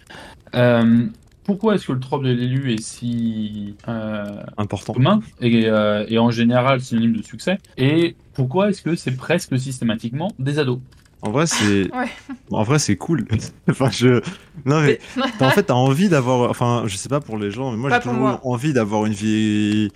Euh, 0.55 1.07
pourquoi 1.45 1.75
est-ce 1.75 1.87
que 1.89 1.93
le 1.93 1.99
trope 2.01 2.23
de 2.23 2.31
l'élu 2.31 2.73
est 2.73 2.81
si 2.81 3.75
euh, 3.89 4.25
Important. 4.59 4.93
commun 4.93 5.21
et, 5.41 5.67
euh, 5.67 6.05
et 6.09 6.19
en 6.19 6.31
général 6.31 6.81
synonyme 6.81 7.15
de 7.17 7.23
succès? 7.23 7.59
Et 7.77 8.15
pourquoi 8.35 8.71
est-ce 8.71 8.83
que 8.83 8.95
c'est 8.95 9.17
presque 9.17 9.59
systématiquement 9.59 10.31
des 10.39 10.59
ados? 10.61 10.79
En 11.23 11.31
vrai, 11.31 11.47
c'est. 11.47 11.89
Ouais. 11.95 12.09
En 12.51 12.63
vrai, 12.63 12.79
c'est 12.79 12.97
cool. 12.97 13.27
enfin, 13.71 13.91
je. 13.91 14.21
Non, 14.65 14.81
mais. 14.83 14.99
en 15.41 15.51
fait, 15.51 15.65
t'as 15.65 15.75
envie 15.75 16.09
d'avoir. 16.09 16.51
Enfin, 16.51 16.85
je 16.87 16.97
sais 16.97 17.09
pas 17.09 17.21
pour 17.21 17.39
les 17.39 17.51
gens, 17.51 17.71
mais 17.73 17.77
moi, 17.77 17.91
j'ai 17.91 18.01
toujours 18.01 18.41
envie 18.45 18.73
d'avoir 18.73 19.07
une 19.07 19.13
vie. 19.13 19.91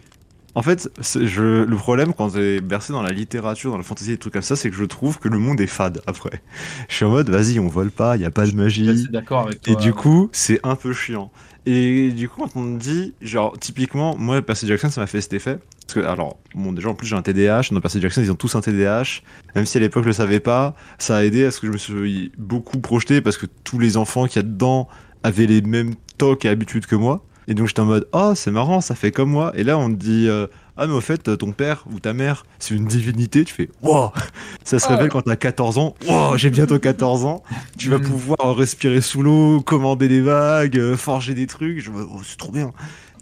En 0.56 0.62
fait, 0.62 0.88
je, 1.20 1.64
le 1.64 1.76
problème 1.76 2.14
quand 2.14 2.30
t'es 2.30 2.62
bercé 2.62 2.90
dans 2.94 3.02
la 3.02 3.12
littérature, 3.12 3.70
dans 3.70 3.76
la 3.76 3.82
fantasy, 3.82 4.08
des 4.08 4.16
trucs 4.16 4.32
comme 4.32 4.40
ça, 4.40 4.56
c'est 4.56 4.70
que 4.70 4.76
je 4.76 4.84
trouve 4.84 5.18
que 5.18 5.28
le 5.28 5.38
monde 5.38 5.60
est 5.60 5.66
fade 5.66 6.00
après. 6.06 6.40
Je 6.88 6.94
suis 6.94 7.04
en 7.04 7.10
mode, 7.10 7.28
vas-y, 7.28 7.60
on 7.60 7.68
vole 7.68 7.90
pas, 7.90 8.16
il 8.16 8.22
y 8.22 8.24
a 8.24 8.30
pas 8.30 8.46
de 8.46 8.46
Je 8.46 8.68
suis 8.70 8.84
magie. 8.86 9.08
d'accord 9.10 9.42
avec 9.42 9.60
toi. 9.60 9.70
Et 9.70 9.76
du 9.76 9.92
coup, 9.92 10.30
c'est 10.32 10.58
un 10.62 10.74
peu 10.74 10.94
chiant. 10.94 11.30
Et 11.66 12.10
du 12.10 12.30
coup, 12.30 12.40
quand 12.40 12.52
on 12.56 12.62
me 12.62 12.78
dit, 12.78 13.12
genre, 13.20 13.58
typiquement, 13.58 14.16
moi, 14.16 14.40
Percy 14.40 14.66
Jackson, 14.66 14.88
ça 14.88 15.02
m'a 15.02 15.06
fait 15.06 15.20
cet 15.20 15.34
effet. 15.34 15.58
Parce 15.86 16.00
que, 16.00 16.10
alors, 16.10 16.38
bon, 16.54 16.72
déjà, 16.72 16.88
en 16.88 16.94
plus, 16.94 17.06
j'ai 17.06 17.16
un 17.16 17.22
TDAH. 17.22 17.64
Dans 17.72 17.80
Percy 17.82 18.00
Jackson, 18.00 18.22
ils 18.22 18.32
ont 18.32 18.36
tous 18.36 18.54
un 18.54 18.62
TDAH. 18.62 19.20
Même 19.56 19.66
si 19.66 19.76
à 19.76 19.80
l'époque, 19.80 20.04
je 20.04 20.08
le 20.08 20.14
savais 20.14 20.40
pas, 20.40 20.74
ça 20.98 21.18
a 21.18 21.24
aidé 21.24 21.44
à 21.44 21.50
ce 21.50 21.60
que 21.60 21.66
je 21.66 21.72
me 21.72 21.76
suis 21.76 22.32
beaucoup 22.38 22.78
projeté 22.78 23.20
parce 23.20 23.36
que 23.36 23.44
tous 23.64 23.78
les 23.78 23.98
enfants 23.98 24.26
qu'il 24.26 24.36
y 24.36 24.38
a 24.38 24.48
dedans 24.48 24.88
avaient 25.22 25.46
les 25.46 25.60
mêmes 25.60 25.96
tocs 26.16 26.46
et 26.46 26.48
habitudes 26.48 26.86
que 26.86 26.96
moi. 26.96 27.26
Et 27.48 27.54
donc, 27.54 27.68
j'étais 27.68 27.80
en 27.80 27.84
mode, 27.86 28.08
oh, 28.12 28.32
c'est 28.34 28.50
marrant, 28.50 28.80
ça 28.80 28.94
fait 28.94 29.12
comme 29.12 29.30
moi. 29.30 29.52
Et 29.54 29.62
là, 29.64 29.78
on 29.78 29.88
te 29.88 29.94
dit, 29.94 30.26
euh, 30.28 30.46
ah, 30.76 30.86
mais 30.86 30.92
au 30.92 31.00
fait, 31.00 31.36
ton 31.38 31.52
père 31.52 31.84
ou 31.92 32.00
ta 32.00 32.12
mère, 32.12 32.44
c'est 32.58 32.74
une 32.74 32.86
divinité. 32.86 33.44
Tu 33.44 33.54
fais, 33.54 33.70
wow, 33.82 34.10
ça 34.64 34.78
se 34.80 34.86
Oh. 34.88 34.90
révèle 34.90 35.08
quand 35.10 35.22
t'as 35.22 35.36
14 35.36 35.78
ans. 35.78 35.94
Wow, 36.08 36.36
j'ai 36.36 36.50
bientôt 36.50 36.78
14 36.78 37.24
ans. 37.24 37.42
Tu 37.78 37.88
vas 37.88 37.98
Mm. 37.98 38.02
pouvoir 38.02 38.56
respirer 38.56 39.00
sous 39.00 39.22
l'eau, 39.22 39.60
commander 39.60 40.08
des 40.08 40.20
vagues, 40.20 40.76
euh, 40.78 40.96
forger 40.96 41.34
des 41.34 41.46
trucs. 41.46 41.78
Je 41.80 41.90
me 41.90 42.02
oh, 42.02 42.20
c'est 42.24 42.36
trop 42.36 42.50
bien. 42.52 42.72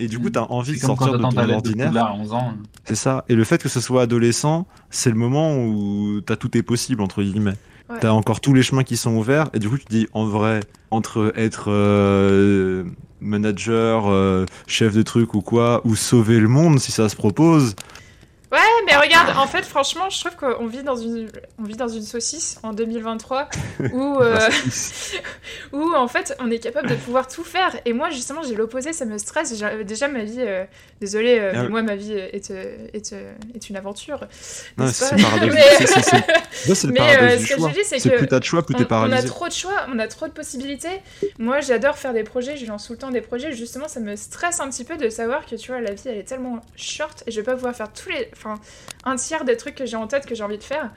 Et 0.00 0.08
du 0.08 0.18
coup, 0.18 0.30
t'as 0.30 0.42
envie 0.48 0.72
de 0.72 0.78
sortir 0.78 1.12
de 1.12 1.18
ton 1.18 1.36
ordinaire. 1.36 1.86
Poudlard 1.88 2.10
à 2.12 2.14
11 2.14 2.32
ans. 2.32 2.54
C'est 2.84 2.96
ça. 2.96 3.24
Et 3.28 3.34
le 3.36 3.44
fait 3.44 3.62
que 3.62 3.68
ce 3.68 3.80
soit 3.80 4.02
adolescent, 4.02 4.66
c'est 4.90 5.10
le 5.10 5.16
moment 5.16 5.54
où 5.56 6.20
t'as 6.24 6.34
tout 6.36 6.56
est 6.56 6.62
possible, 6.62 7.00
entre 7.02 7.22
guillemets. 7.22 7.54
Ouais. 7.90 7.98
T'as 8.00 8.10
encore 8.10 8.40
tous 8.40 8.54
les 8.54 8.62
chemins 8.62 8.84
qui 8.84 8.96
sont 8.96 9.14
ouverts. 9.16 9.50
Et 9.52 9.58
du 9.58 9.68
coup, 9.68 9.76
tu 9.76 9.84
te 9.84 9.90
dis, 9.90 10.08
en 10.14 10.24
vrai, 10.24 10.60
entre 10.90 11.32
être 11.36 11.66
euh, 11.68 12.84
manager, 13.20 14.04
euh, 14.08 14.46
chef 14.66 14.94
de 14.94 15.02
truc 15.02 15.34
ou 15.34 15.42
quoi, 15.42 15.82
ou 15.84 15.94
sauver 15.96 16.38
le 16.38 16.48
monde 16.48 16.78
si 16.80 16.92
ça 16.92 17.08
se 17.08 17.16
propose. 17.16 17.74
Ouais, 18.54 18.60
mais 18.86 18.94
regarde, 18.96 19.36
en 19.36 19.48
fait, 19.48 19.64
franchement, 19.64 20.08
je 20.10 20.20
trouve 20.20 20.36
qu'on 20.36 20.66
vit 20.66 20.84
dans 20.84 20.94
une, 20.94 21.28
on 21.58 21.64
vit 21.64 21.76
dans 21.76 21.88
une 21.88 22.04
saucisse 22.04 22.60
en 22.62 22.72
2023 22.72 23.48
où, 23.92 24.20
euh, 24.20 24.38
où 25.72 25.92
en 25.94 26.08
fait, 26.08 26.36
on 26.40 26.50
est 26.50 26.58
capable 26.58 26.88
de 26.88 26.94
pouvoir 26.94 27.28
tout 27.28 27.44
faire. 27.44 27.74
Et 27.84 27.92
moi, 27.92 28.10
justement, 28.10 28.42
j'ai 28.42 28.54
l'opposé, 28.54 28.92
ça 28.92 29.04
me 29.04 29.18
stresse. 29.18 29.54
J'ai- 29.58 29.84
Déjà, 29.84 30.08
ma 30.08 30.24
vie, 30.24 30.36
euh, 30.40 30.64
désolé, 31.00 31.38
Ah 31.40 31.52
mais 31.52 31.60
ouais. 31.62 31.68
moi, 31.68 31.82
ma 31.82 31.96
vie 31.96 32.12
est, 32.12 32.50
euh, 32.50 32.86
est, 32.92 33.12
euh, 33.12 33.32
est 33.54 33.68
une 33.68 33.76
aventure. 33.76 34.20
Non, 34.78 34.86
c'est 34.92 35.14
le 35.14 36.92
Mais, 36.92 37.00
euh, 37.18 37.38
ce 37.38 37.46
que 37.46 37.60
je 37.60 37.72
dis, 37.74 37.84
c'est 37.84 38.00
que 38.10 38.16
plus 38.16 38.28
t'as 38.28 38.38
de 38.40 38.44
choix, 38.44 38.64
plus 38.64 38.74
on, 38.76 38.80
a 38.80 38.84
paralysé. 38.84 39.26
trop 39.26 39.46
de 39.48 39.52
choix, 39.52 39.86
on 39.92 39.98
a 39.98 40.08
trop 40.08 40.26
de 40.26 40.32
possibilités. 40.32 41.00
Moi, 41.38 41.60
j'adore 41.60 41.98
faire 41.98 42.12
des 42.12 42.24
projets, 42.24 42.56
je 42.56 42.66
lance 42.66 42.86
tout 42.86 42.92
le 42.92 42.98
temps 42.98 43.10
des 43.10 43.20
projets. 43.20 43.52
Justement, 43.52 43.88
ça 43.88 44.00
me 44.00 44.16
stresse 44.16 44.60
un 44.60 44.68
petit 44.70 44.84
peu 44.84 44.96
de 44.96 45.08
savoir 45.08 45.46
que 45.46 45.56
tu 45.56 45.70
vois, 45.72 45.80
la 45.80 45.92
vie 45.92 46.02
elle 46.06 46.18
est 46.18 46.24
tellement 46.24 46.60
short 46.76 47.22
et 47.26 47.30
je 47.30 47.40
vais 47.40 47.44
pas 47.44 47.54
pouvoir 47.54 47.74
faire 47.74 47.92
tous 47.92 48.08
les, 48.10 48.28
enfin, 48.36 48.54
un 49.04 49.16
tiers 49.16 49.44
des 49.44 49.56
trucs 49.56 49.74
que 49.74 49.86
j'ai 49.86 49.96
en 49.96 50.06
tête 50.06 50.26
que 50.26 50.34
j'ai 50.34 50.44
envie 50.44 50.58
de 50.58 50.62
faire. 50.64 50.90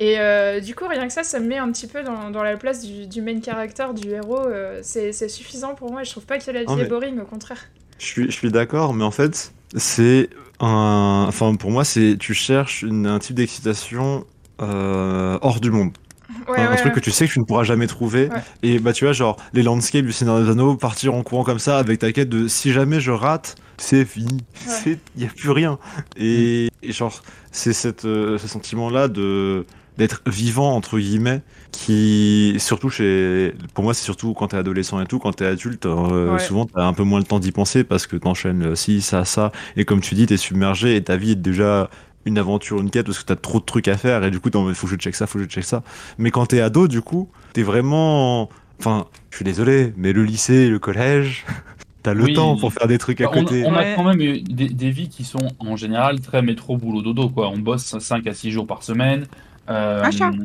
Et 0.00 0.18
euh, 0.18 0.60
du 0.60 0.74
coup, 0.74 0.86
rien 0.88 1.06
que 1.06 1.12
ça, 1.12 1.22
ça 1.22 1.38
me 1.40 1.46
met 1.46 1.58
un 1.58 1.70
petit 1.70 1.86
peu 1.86 2.02
dans, 2.02 2.30
dans 2.30 2.42
la 2.42 2.56
place 2.56 2.82
du, 2.84 3.06
du 3.06 3.20
main 3.20 3.40
character, 3.42 3.86
du 3.94 4.08
héros. 4.10 4.40
euh, 4.40 4.80
c'est 4.82 5.12
suffisant 5.28 5.74
pour 5.74 5.92
moi. 5.92 6.02
Je 6.04 6.10
trouve 6.10 6.24
pas 6.24 6.38
que 6.38 6.50
la 6.50 6.60
vie 6.60 6.66
Non, 6.66 6.78
est 6.78 6.86
boring, 6.86 7.20
au 7.20 7.26
contraire. 7.26 7.66
Je 7.98 8.06
suis, 8.06 8.24
je 8.26 8.30
suis 8.36 8.50
d'accord, 8.50 8.94
mais 8.94 9.04
en 9.04 9.10
fait, 9.10 9.52
c'est 9.76 10.30
un. 10.58 11.26
Enfin, 11.28 11.54
pour 11.54 11.70
moi, 11.70 11.84
c'est 11.84 12.16
tu 12.18 12.32
cherches 12.32 12.82
une- 12.82 13.06
un 13.06 13.18
type 13.18 13.36
d'excitation 13.36 14.24
euh, 14.62 15.38
hors 15.42 15.60
du 15.60 15.70
monde. 15.70 15.90
Ouais, 16.48 16.60
un, 16.60 16.74
truc 16.76 16.86
ouais. 16.86 16.92
que 16.92 17.00
tu 17.00 17.10
sais 17.10 17.26
que 17.28 17.32
tu 17.32 17.40
ne 17.40 17.44
pourras 17.44 17.64
jamais 17.64 17.86
trouver. 17.86 18.28
Et 18.62 18.78
bah, 18.78 18.92
tu 18.94 19.04
vois, 19.04 19.12
genre, 19.12 19.36
les 19.52 19.62
landscapes 19.62 20.06
du 20.06 20.12
Seigneur 20.12 20.40
des 20.42 20.50
Anneaux, 20.50 20.76
partir 20.76 21.14
en 21.14 21.22
courant 21.22 21.44
comme 21.44 21.58
ça 21.58 21.78
avec 21.78 21.98
ta 21.98 22.10
quête 22.12 22.28
de 22.28 22.48
si 22.48 22.72
jamais 22.72 23.00
je 23.00 23.10
rate, 23.10 23.56
c'est 23.76 24.04
fini. 24.04 24.38
Il 24.86 24.98
n'y 25.16 25.24
a 25.26 25.28
plus 25.28 25.50
rien. 25.50 25.78
Et, 26.16 26.68
et 26.82 26.92
genre, 26.92 27.22
c'est 27.52 28.04
euh, 28.06 28.38
ce 28.38 28.48
sentiment-là 28.48 29.08
de 29.08 29.66
d'être 30.00 30.22
vivant 30.26 30.74
entre 30.74 30.98
guillemets 30.98 31.42
qui 31.70 32.54
surtout 32.58 32.90
chez 32.90 33.54
pour 33.74 33.84
moi 33.84 33.94
c'est 33.94 34.02
surtout 34.04 34.34
quand 34.34 34.48
t'es 34.48 34.56
adolescent 34.56 35.00
et 35.00 35.06
tout 35.06 35.18
quand 35.18 35.32
t'es 35.32 35.46
adulte 35.46 35.86
euh, 35.86 36.32
Ouais. 36.32 36.38
souvent 36.40 36.66
t'as 36.66 36.84
un 36.84 36.92
peu 36.92 37.04
moins 37.04 37.18
le 37.20 37.24
temps 37.24 37.38
d'y 37.38 37.52
penser 37.52 37.84
parce 37.84 38.06
que 38.06 38.16
t'enchaînes 38.16 38.62
euh, 38.72 38.74
ci 38.74 39.00
ça 39.02 39.24
ça 39.24 39.52
et 39.76 39.84
comme 39.84 40.00
tu 40.00 40.14
dis 40.14 40.26
t'es 40.26 40.36
submergé 40.36 40.96
et 40.96 41.02
ta 41.04 41.16
vie 41.16 41.32
est 41.32 41.36
déjà 41.36 41.88
une 42.24 42.38
aventure 42.38 42.80
une 42.80 42.90
quête 42.90 43.06
parce 43.06 43.18
que 43.18 43.24
t'as 43.24 43.36
trop 43.36 43.60
de 43.60 43.64
trucs 43.64 43.88
à 43.88 43.96
faire 43.96 44.24
et 44.24 44.30
du 44.30 44.40
coup 44.40 44.50
mode, 44.52 44.74
faut 44.74 44.86
que 44.86 44.92
je 44.92 44.98
check 44.98 45.14
ça 45.14 45.26
faut 45.26 45.38
que 45.38 45.44
je 45.44 45.48
check 45.48 45.64
ça 45.64 45.82
mais 46.18 46.30
quand 46.30 46.46
t'es 46.46 46.60
ado 46.60 46.88
du 46.88 47.02
coup 47.02 47.28
t'es 47.52 47.62
vraiment 47.62 48.48
enfin 48.78 49.06
je 49.30 49.36
suis 49.36 49.44
désolé 49.44 49.92
mais 49.96 50.12
le 50.12 50.24
lycée 50.24 50.68
le 50.68 50.78
collège 50.78 51.44
t'as 52.02 52.14
le 52.14 52.24
Oui. 52.24 52.32
temps 52.32 52.56
pour 52.56 52.72
faire 52.72 52.86
des 52.88 52.98
trucs 52.98 53.20
à 53.20 53.24
Bah, 53.24 53.32
on, 53.34 53.44
côté 53.44 53.64
on 53.66 53.74
a 53.74 53.94
quand 53.94 54.04
même 54.04 54.20
eu 54.22 54.40
des, 54.40 54.68
des 54.68 54.90
vies 54.90 55.08
qui 55.10 55.24
sont 55.24 55.46
en 55.58 55.76
général 55.76 56.20
très 56.20 56.40
métro 56.40 56.76
boulot 56.78 57.02
dodo 57.02 57.28
quoi. 57.28 57.50
On 57.50 57.58
bosse 57.58 57.98
5 57.98 58.26
à 58.26 58.32
6 58.34 58.50
jours 58.52 58.66
par 58.66 58.82
semaine. 58.82 59.26
Euh, 59.70 60.02
Un 60.02 60.10
chat. 60.10 60.30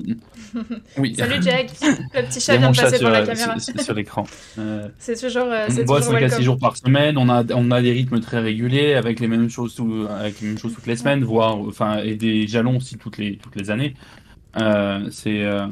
Oui. 0.98 1.16
Salut 1.18 1.42
Jack, 1.42 1.72
le 1.82 2.22
petit 2.28 2.40
chat 2.40 2.56
vient 2.58 2.72
de 2.72 2.78
passer 2.78 2.98
sur, 2.98 3.08
devant 3.10 3.12
la 3.12 3.24
euh, 3.24 3.26
caméra. 3.26 3.60
sur- 3.60 3.82
sur 3.82 3.94
l'écran. 3.94 4.26
Euh, 4.60 4.88
C'est 5.00 5.20
toujours, 5.20 5.48
euh, 5.48 5.66
on 5.70 5.76
toujours 5.76 6.00
5 6.00 6.14
à 6.16 6.18
6 6.20 6.22
welcome. 6.22 6.42
jours 6.44 6.58
par 6.60 6.78
semaine, 6.78 7.18
on 7.18 7.28
a, 7.28 7.44
on 7.54 7.72
a 7.72 7.82
des 7.82 7.92
rythmes 7.92 8.20
très 8.22 8.40
réguliers 8.40 8.94
avec 8.94 9.20
les 9.20 9.28
mêmes 9.28 9.50
choses, 9.50 9.76
tout- 9.76 10.08
avec 10.10 10.40
les 10.40 10.48
mêmes 10.48 10.58
choses 10.58 10.74
toutes 10.74 10.88
les 10.88 10.96
semaines, 10.96 11.24
voire 11.26 11.58
enfin, 11.58 11.98
et 11.98 12.16
des 12.16 12.48
jalons 12.48 12.78
aussi 12.78 12.98
toutes 12.98 13.18
les, 13.18 13.36
toutes 13.38 13.56
les 13.58 13.70
années. 13.70 13.96
Euh, 14.62 15.08
c'est 15.12 15.44
euh, 15.44 15.68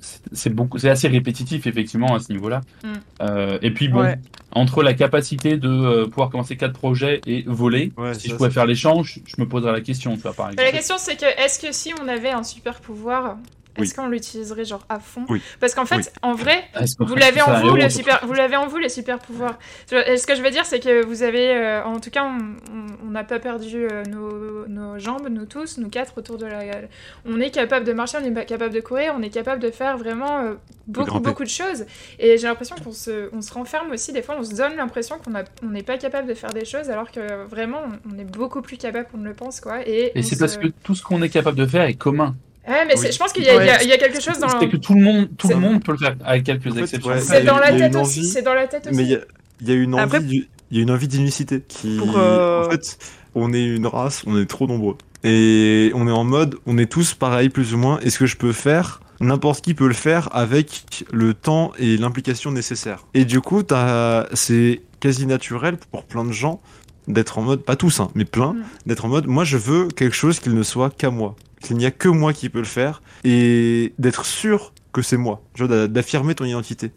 c'est- 0.00 0.20
c'est 0.32 0.50
beaucoup, 0.50 0.78
c'est 0.78 0.90
assez 0.90 1.08
répétitif 1.08 1.66
effectivement 1.66 2.14
à 2.14 2.20
ce 2.20 2.32
niveau-là. 2.32 2.60
Mm. 2.84 2.88
Euh, 3.22 3.58
et 3.62 3.70
puis 3.70 3.88
bon, 3.88 4.00
Ouais. 4.02 4.18
entre 4.52 4.82
la 4.82 4.94
capacité 4.94 5.56
de 5.56 5.68
euh, 5.68 6.06
pouvoir 6.06 6.30
commencer 6.30 6.56
quatre 6.56 6.72
projets 6.74 7.20
et 7.26 7.44
voler, 7.46 7.92
Ouais, 7.96 8.14
si 8.14 8.28
ça, 8.28 8.32
je 8.32 8.36
pouvais 8.36 8.50
faire 8.50 8.66
l'échange, 8.66 9.20
je 9.26 9.34
me 9.40 9.46
poserais 9.48 9.72
la 9.72 9.80
question, 9.80 10.14
tu 10.16 10.22
vois, 10.22 10.32
par 10.32 10.46
exemple. 10.50 10.62
la 10.64 10.72
question 10.72 10.96
c'est 10.98 11.16
que 11.16 11.26
est-ce 11.44 11.58
que 11.58 11.72
si 11.72 11.92
on 12.02 12.08
avait 12.08 12.30
un 12.30 12.42
super 12.42 12.80
pouvoir, 12.80 13.36
est-ce 13.82 13.94
qu'on 13.94 14.08
l'utiliserait 14.08 14.64
genre 14.64 14.84
à 14.88 15.00
fond 15.00 15.24
Oui. 15.28 15.40
Parce 15.60 15.74
qu'en 15.74 15.86
fait, 15.86 15.96
Oui. 15.96 16.02
en 16.22 16.34
vrai, 16.34 16.64
que- 16.74 17.04
vous 17.04 17.14
l'avez 17.14 17.40
en 17.42 17.60
vous 17.60 17.74
le 17.76 17.88
super, 17.90 18.20
vous 18.24 18.32
l'avez 18.34 18.56
en 18.56 18.66
vous 18.66 18.78
les 18.78 18.88
super 18.88 19.18
pouvoirs. 19.18 19.58
Ce 19.88 20.26
que 20.26 20.34
je 20.34 20.42
veux 20.42 20.50
dire 20.50 20.64
c'est 20.66 20.80
que 20.80 21.04
vous 21.04 21.22
avez, 21.22 21.50
euh, 21.54 21.84
en 21.84 22.00
tout 22.00 22.10
cas, 22.10 22.24
on- 22.24 23.08
n'a 23.08 23.24
pas 23.24 23.38
perdu 23.38 23.86
euh, 23.90 24.04
nos, 24.04 24.68
nos 24.68 24.98
jambes, 24.98 25.28
nous 25.30 25.46
tous, 25.46 25.78
nous 25.78 25.88
quatre 25.88 26.18
autour 26.18 26.36
de 26.36 26.44
la. 26.44 26.60
On 27.24 27.40
est 27.40 27.50
capable 27.50 27.86
de 27.86 27.92
marcher, 27.94 28.18
on 28.20 28.24
est 28.24 28.44
capable 28.44 28.74
de 28.74 28.80
courir, 28.80 29.14
on 29.16 29.22
est 29.22 29.30
capable 29.30 29.62
de 29.62 29.70
faire 29.70 29.96
vraiment 29.96 30.40
euh, 30.40 30.54
beaucoup 30.86 31.18
beaucoup 31.18 31.42
de 31.42 31.48
choses. 31.48 31.86
Et 32.18 32.36
j'ai 32.36 32.46
l'impression 32.46 32.76
qu'on 32.84 32.92
se, 32.92 33.30
on 33.34 33.40
se 33.40 33.52
renferme 33.54 33.90
aussi 33.92 34.12
des 34.12 34.20
fois, 34.22 34.36
on 34.38 34.44
se 34.44 34.54
donne 34.54 34.76
l'impression 34.76 35.16
qu'on 35.24 35.34
a- 35.34 35.44
on 35.62 35.68
n'est 35.68 35.82
pas 35.82 35.96
capable 35.96 36.28
de 36.28 36.34
faire 36.34 36.52
des 36.52 36.66
choses 36.66 36.90
alors 36.90 37.10
que 37.10 37.46
vraiment 37.46 37.80
on, 38.14 38.18
est 38.18 38.24
beaucoup 38.24 38.60
plus 38.60 38.76
capable 38.76 39.08
qu'on 39.10 39.18
ne 39.18 39.28
le 39.28 39.34
pense 39.34 39.60
quoi. 39.60 39.80
Et, 39.88 40.12
c'est 40.16 40.34
se- 40.34 40.38
parce 40.38 40.58
que 40.58 40.66
tout 40.82 40.94
ce 40.94 41.02
qu'on 41.02 41.22
est 41.22 41.30
capable 41.30 41.56
de 41.56 41.66
faire 41.66 41.82
est 41.84 41.94
commun. 41.94 42.36
Ouais, 42.68 42.84
mais 42.86 42.98
Oui. 42.98 43.08
je 43.12 43.18
pense 43.18 43.32
qu'il 43.32 43.44
y, 43.44 43.48
a- 43.48 43.82
y 43.82 43.86
y 43.88 43.98
quelque 43.98 44.20
chose 44.20 44.38
dans. 44.38 44.48
C'est 44.60 44.68
que 44.68 44.76
tout 44.76 44.94
le 44.94 45.00
monde, 45.02 45.28
tout 45.38 45.48
le 45.48 45.56
monde 45.56 45.82
peut 45.82 45.92
le 45.92 45.98
faire, 45.98 46.16
avec 46.24 46.44
quelques 46.44 46.66
En 46.66 46.74
fait, 46.74 46.80
exceptions. 46.82 47.10
ouais, 47.10 47.20
C'est 47.20 47.42
dans 47.44 47.58
la 47.58 47.72
tête 47.72 47.96
aussi. 47.96 48.24
C'est 48.24 48.42
dans 48.42 48.54
la 48.54 48.66
tête 48.66 48.86
aussi. 48.86 48.96
Mais 48.96 49.04
il 49.04 49.10
y 49.10 49.14
a, 49.14 49.20
il 49.62 49.68
y 49.68 49.72
a 49.72 49.74
une 49.74 49.94
envie, 49.94 50.02
Après- 50.02 50.20
du- 50.20 50.48
il 50.70 50.76
y 50.76 50.80
a 50.80 50.82
une 50.82 50.90
envie 50.90 51.08
d'unicité 51.08 51.62
qui, 51.66 51.96
Pour, 51.96 52.18
euh, 52.18 52.66
en 52.66 52.70
fait, 52.70 52.98
on 53.34 53.52
est 53.54 53.64
une 53.64 53.86
race, 53.86 54.22
on 54.26 54.38
est 54.40 54.46
trop 54.46 54.66
nombreux 54.66 54.96
et 55.24 55.90
on 55.94 56.06
est 56.06 56.12
en 56.12 56.24
mode, 56.24 56.56
on 56.66 56.76
est 56.78 56.90
tous 56.90 57.14
pareils 57.14 57.48
plus 57.48 57.74
ou 57.74 57.78
moins. 57.78 57.98
Est-ce 58.00 58.18
que 58.18 58.26
je 58.26 58.36
peux 58.36 58.52
faire 58.52 59.00
N'importe 59.20 59.64
qui 59.64 59.74
peut 59.74 59.88
le 59.88 59.94
faire 59.94 60.28
avec 60.32 60.84
le 61.12 61.34
temps 61.34 61.72
et 61.76 61.96
l'implication 61.96 62.52
nécessaire. 62.52 63.04
Et 63.14 63.24
du 63.24 63.40
coup, 63.40 63.64
t'as- 63.64 64.28
c'est 64.32 64.80
quasi 65.00 65.26
naturel 65.26 65.76
pour 65.90 66.04
plein 66.04 66.24
de 66.24 66.30
gens 66.30 66.60
d'être 67.08 67.38
en 67.38 67.42
mode, 67.42 67.64
pas 67.64 67.74
tous, 67.74 67.98
hein, 67.98 68.10
mais 68.14 68.24
plein, 68.24 68.52
Mm. 68.52 68.62
d'être 68.86 69.04
en 69.06 69.08
mode, 69.08 69.26
moi 69.26 69.42
je 69.42 69.56
veux 69.56 69.88
quelque 69.88 70.14
chose 70.14 70.38
qu'il 70.38 70.54
ne 70.54 70.62
soit 70.62 70.94
qu'à 70.96 71.10
moi, 71.10 71.34
qu'il 71.60 71.76
n'y 71.76 71.86
a 71.86 71.90
que 71.90 72.08
moi 72.08 72.32
qui 72.32 72.48
peut 72.48 72.58
le 72.58 72.64
faire 72.64 73.02
et 73.24 73.92
d'être 73.98 74.24
sûr 74.24 74.72
que 74.92 75.02
c'est 75.02 75.16
moi, 75.16 75.42
d'affirmer 75.88 76.34
ton 76.34 76.44
identité. 76.44 76.90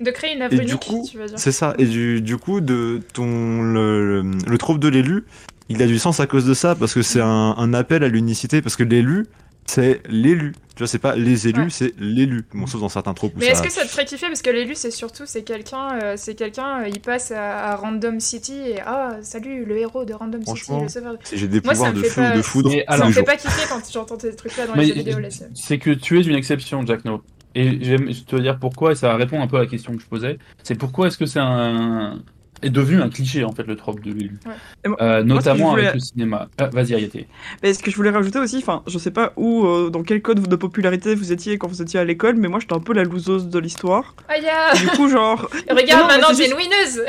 De 0.00 0.10
créer 0.10 0.36
une 0.36 0.42
œuvre 0.42 0.54
unique, 0.54 0.80
coup, 0.80 1.06
tu 1.10 1.18
veux 1.18 1.26
dire. 1.26 1.38
C'est 1.38 1.52
ça. 1.52 1.74
Et 1.78 1.84
du, 1.84 2.20
du 2.20 2.36
coup, 2.36 2.60
de 2.60 3.00
ton 3.12 3.62
le, 3.62 4.22
le, 4.22 4.30
le 4.46 4.58
trope 4.58 4.78
de 4.78 4.88
l'élu, 4.88 5.24
il 5.68 5.82
a 5.82 5.86
du 5.86 5.98
sens 5.98 6.20
à 6.20 6.26
cause 6.26 6.46
de 6.46 6.54
ça 6.54 6.74
parce 6.74 6.94
que 6.94 7.02
c'est 7.02 7.20
un, 7.20 7.54
un 7.56 7.74
appel 7.74 8.04
à 8.04 8.08
l'unicité 8.08 8.62
parce 8.62 8.76
que 8.76 8.84
l'élu, 8.84 9.26
c'est 9.68 10.00
l'élu. 10.08 10.52
Tu 10.74 10.78
vois, 10.84 10.86
c'est 10.86 10.98
pas 10.98 11.16
les 11.16 11.48
élus, 11.48 11.62
Ouais. 11.64 11.70
c'est 11.70 11.92
l'élu. 11.98 12.44
Bon, 12.54 12.66
sauf 12.66 12.80
dans 12.80 12.88
certains 12.88 13.12
tropes 13.12 13.34
où 13.34 13.38
Mais 13.40 13.46
ça. 13.46 13.52
est-ce 13.52 13.62
que 13.62 13.70
ça 13.72 13.82
te 13.82 13.88
ferait 13.88 14.04
kiffer? 14.04 14.26
Parce 14.28 14.42
que 14.42 14.50
l'élu 14.50 14.74
c'est 14.76 14.90
surtout 14.92 15.24
c'est 15.26 15.42
quelqu'un 15.42 15.98
euh, 16.00 16.14
c'est 16.16 16.34
quelqu'un 16.36 16.82
euh, 16.82 16.88
il 16.88 17.00
passe 17.00 17.32
à, 17.32 17.72
à 17.72 17.76
Random 17.76 18.20
City 18.20 18.54
et 18.64 18.80
ah 18.86 19.16
salut 19.22 19.64
le 19.64 19.76
héros 19.78 20.04
de 20.04 20.14
Random 20.14 20.40
City 20.40 20.46
Franchement, 20.46 20.82
le 20.82 20.88
sauveur. 20.88 21.14
J'ai 21.32 21.48
des 21.48 21.60
Moi, 21.60 21.72
pouvoirs 21.72 21.92
de 21.92 22.02
feu 22.02 22.22
ou 22.22 22.24
pas- 22.24 22.36
de 22.36 22.42
foudre, 22.42 22.70
Mais 22.70 22.84
alors- 22.86 23.02
ça 23.04 23.08
me 23.08 23.12
fait 23.12 23.22
pas 23.24 23.36
kiffer 23.36 23.66
quand 23.68 23.80
j'entends 23.92 24.18
ces 24.18 24.34
trucs 24.36 24.56
là 24.56 24.66
dans 24.68 24.74
Mais 24.76 24.82
les 24.82 24.88
jeux 24.88 24.94
vidéo 24.94 25.18
là. 25.18 25.30
c'est- 25.30 25.50
c'est 25.54 25.78
que 25.78 25.90
tu 25.90 26.18
es 26.18 26.22
une 26.22 26.36
exception, 26.36 26.86
Jack 26.86 27.04
No. 27.04 27.22
Et 27.56 27.78
j'aime 27.82 28.12
je 28.12 28.22
te 28.22 28.36
dire 28.36 28.58
pourquoi, 28.60 28.92
et 28.92 28.94
ça 28.94 29.16
répond 29.16 29.42
un 29.42 29.48
peu 29.48 29.56
à 29.56 29.60
la 29.60 29.66
question 29.66 29.94
que 29.96 30.00
je 30.02 30.06
posais. 30.06 30.38
C'est 30.62 30.76
pourquoi 30.76 31.08
est-ce 31.08 31.18
que 31.18 31.26
c'est 31.26 31.40
un 31.40 32.22
est 32.62 32.70
devenu 32.70 33.00
un 33.02 33.08
cliché 33.08 33.44
en 33.44 33.52
fait 33.52 33.66
le 33.66 33.76
trope 33.76 34.00
de 34.00 34.12
l'élu, 34.12 34.38
Ouais. 34.46 34.92
Euh, 35.00 35.22
notamment 35.22 35.70
voulais- 35.70 35.82
avec 35.82 35.94
le 35.94 36.00
cinéma. 36.00 36.48
Ah, 36.58 36.66
Vas-y, 36.66 36.94
Ayaté. 36.94 37.26
Mais 37.62 37.74
ce 37.74 37.82
que 37.82 37.90
je 37.90 37.96
voulais 37.96 38.10
rajouter 38.10 38.38
aussi, 38.38 38.58
enfin, 38.58 38.82
je 38.86 38.98
sais 38.98 39.10
pas 39.10 39.32
où, 39.36 39.66
euh, 39.66 39.90
dans 39.90 40.02
quel 40.02 40.22
code 40.22 40.40
de 40.46 40.56
popularité 40.56 41.14
vous 41.14 41.32
étiez 41.32 41.58
quand 41.58 41.68
vous 41.68 41.82
étiez 41.82 42.00
à 42.00 42.04
l'école, 42.04 42.36
mais 42.36 42.48
moi 42.48 42.60
j'étais 42.60 42.74
un 42.74 42.80
peu 42.80 42.92
la 42.92 43.04
loseuse 43.04 43.48
de 43.48 43.58
l'histoire. 43.58 44.14
Ah 44.28 44.38
ya 44.38 44.74
Et 44.74 44.78
du 44.80 44.86
coup, 44.88 45.08
genre. 45.08 45.48
Regarde 45.70 46.02
Non, 46.02 46.08
maintenant 46.08 46.28
j'ai 46.36 46.46
une 46.50 46.56
winneuse 46.56 47.02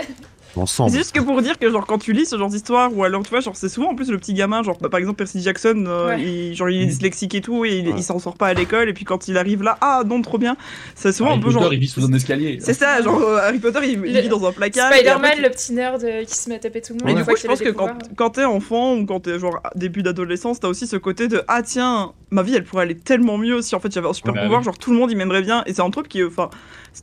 Ensemble. 0.55 0.91
C'est 0.91 0.97
juste 0.97 1.11
que 1.15 1.21
pour 1.21 1.41
dire 1.41 1.59
que 1.59 1.69
genre 1.69 1.85
quand 1.85 1.99
tu 1.99 2.11
lis 2.11 2.25
ce 2.25 2.37
genre 2.37 2.49
d'histoire 2.49 2.95
ou 2.95 3.03
alors 3.03 3.21
tu 3.23 3.29
vois 3.29 3.39
genre 3.39 3.55
c'est 3.55 3.69
souvent 3.69 3.91
en 3.91 3.95
plus 3.95 4.09
le 4.09 4.17
petit 4.17 4.33
gamin 4.33 4.63
genre 4.63 4.77
bah, 4.81 4.89
par 4.89 4.99
exemple 4.99 5.17
Percy 5.17 5.41
Jackson 5.41 5.85
euh, 5.87 6.07
Ouais. 6.07 6.21
il, 6.21 6.55
genre 6.55 6.69
il 6.69 6.81
est 6.81 6.85
Mm. 6.85 6.89
dyslexique 6.89 7.35
et 7.35 7.41
tout 7.41 7.65
et 7.65 7.77
il, 7.77 7.87
Ouais. 7.89 7.93
il 7.97 8.03
s'en 8.03 8.17
sort 8.19 8.35
pas 8.35 8.47
à 8.47 8.53
l'école 8.55 8.89
et 8.89 8.93
puis 8.93 9.05
quand 9.05 9.27
il 9.27 9.37
arrive 9.37 9.61
là 9.61 9.77
ah 9.81 10.01
non 10.05 10.21
trop 10.21 10.37
bien 10.39 10.57
c'est 10.95 11.11
souvent 11.11 11.29
Harry 11.29 11.37
un 11.37 11.41
peu 11.41 11.47
Potter, 11.49 11.59
genre 11.61 11.73
il 11.73 11.79
vit 11.79 11.87
sous 11.87 12.03
un 12.03 12.11
escalier. 12.13 12.57
c'est 12.61 12.73
ça 12.73 13.01
genre 13.01 13.21
euh, 13.21 13.37
Harry 13.37 13.59
Potter 13.59 13.79
il, 13.83 13.89
il 14.05 14.13
Le- 14.13 14.21
vit 14.21 14.27
dans 14.29 14.43
un 14.47 14.51
placard 14.51 14.87
après, 14.87 14.99
Spider-Man, 14.99 15.41
le 15.43 15.49
petit 15.49 15.73
nerd 15.73 16.03
euh, 16.03 16.23
qui 16.25 16.35
se 16.35 16.49
met 16.49 16.55
à 16.55 16.59
taper 16.59 16.81
tout 16.81 16.93
le 16.93 16.99
monde. 16.99 17.05
mais 17.05 17.13
du 17.13 17.23
coup, 17.23 17.35
je 17.39 17.45
pense 17.47 17.59
que 17.59 17.69
quand, 17.69 17.89
quand 18.15 18.31
t'es 18.31 18.45
enfant 18.45 18.95
ou 18.95 19.05
quand 19.05 19.19
t'es 19.19 19.37
genre 19.39 19.61
début 19.75 20.01
d'adolescence, 20.03 20.59
t'as 20.59 20.67
aussi 20.67 20.87
ce 20.87 20.95
côté 20.97 21.27
de 21.27 21.43
ah 21.47 21.61
tiens, 21.61 22.11
ma 22.31 22.41
vie 22.41 22.55
elle 22.55 22.63
pourrait 22.63 22.83
aller 22.83 22.97
tellement 22.97 23.37
mieux 23.37 23.61
si 23.61 23.75
en 23.75 23.79
fait 23.79 23.91
j'avais 23.93 24.07
un 24.09 24.13
super 24.13 24.33
Bah 24.33 24.41
pouvoir, 24.41 24.63
genre 24.63 24.77
tout 24.77 24.91
le 24.91 24.97
monde 24.97 25.11
il 25.11 25.17
m'aimerait 25.17 25.41
bien. 25.43 25.63
Et 25.67 25.73
c'est 25.73 25.81
un 25.81 25.89
truc 25.91 26.07
qui, 26.07 26.23
enfin, 26.23 26.49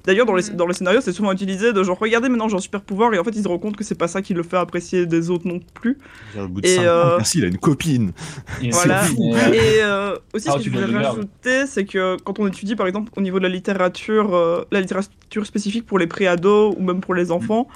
d'ailleurs 0.05 0.27
dans 0.27 0.35
les, 0.35 0.51
Mhm. 0.51 0.57
dans 0.57 0.67
les 0.67 0.75
scénarios 0.75 1.01
c'est 1.01 1.13
souvent 1.13 1.33
utilisé 1.33 1.73
de 1.73 1.83
genre 1.85 1.99
regardez 1.99 2.29
maintenant 2.29 2.49
j'ai 2.49 2.57
un 2.57 2.61
super 2.61 2.81
pouvoir 2.83 3.15
et 3.15 3.19
en 3.19 3.25
fait 3.25 3.36
ils 3.37 3.43
se 3.43 3.49
rendent 3.49 3.61
compte 3.61 3.77
que 3.77 3.85
c'est 3.85 3.95
pas 3.95 4.09
ça 4.09 4.23
qui 4.23 4.35
le 4.35 4.43
fait 4.43 4.57
apprécier 4.57 5.07
des 5.07 5.31
autres 5.31 5.47
non 5.47 5.61
plus. 5.75 5.99
Au 6.39 6.49
bout 6.49 6.61
de 6.61 6.67
Et, 6.67 6.77
5 6.77 6.83
euh, 6.85 7.19
il 7.35 7.45
a 7.45 7.49
une 7.49 7.59
copine. 7.59 8.13
Et 8.63 8.71
Voilà. 8.71 9.05
Et 9.53 9.83
euh, 9.83 10.17
aussi, 10.35 10.49
Ah, 10.49 10.53
ce 10.53 10.59
que 10.59 10.65
je 10.65 10.71
voulais 10.71 11.07
rajouter, 11.07 11.67
c'est 11.67 11.85
que 11.85 12.17
quand 12.23 12.39
on 12.39 12.47
étudie, 12.47 12.77
par 12.77 12.87
exemple, 12.87 13.13
au 13.17 13.21
niveau 13.21 13.39
de 13.39 13.45
la 13.45 13.49
littérature, 13.49 14.35
euh, 14.35 14.65
la 14.71 14.81
littérature 14.81 15.47
spécifique 15.47 15.87
pour 15.87 15.99
les 15.99 16.07
préados 16.07 16.75
ou 16.77 16.83
même 16.83 17.01
pour 17.01 17.15
les 17.15 17.31
enfants, 17.31 17.69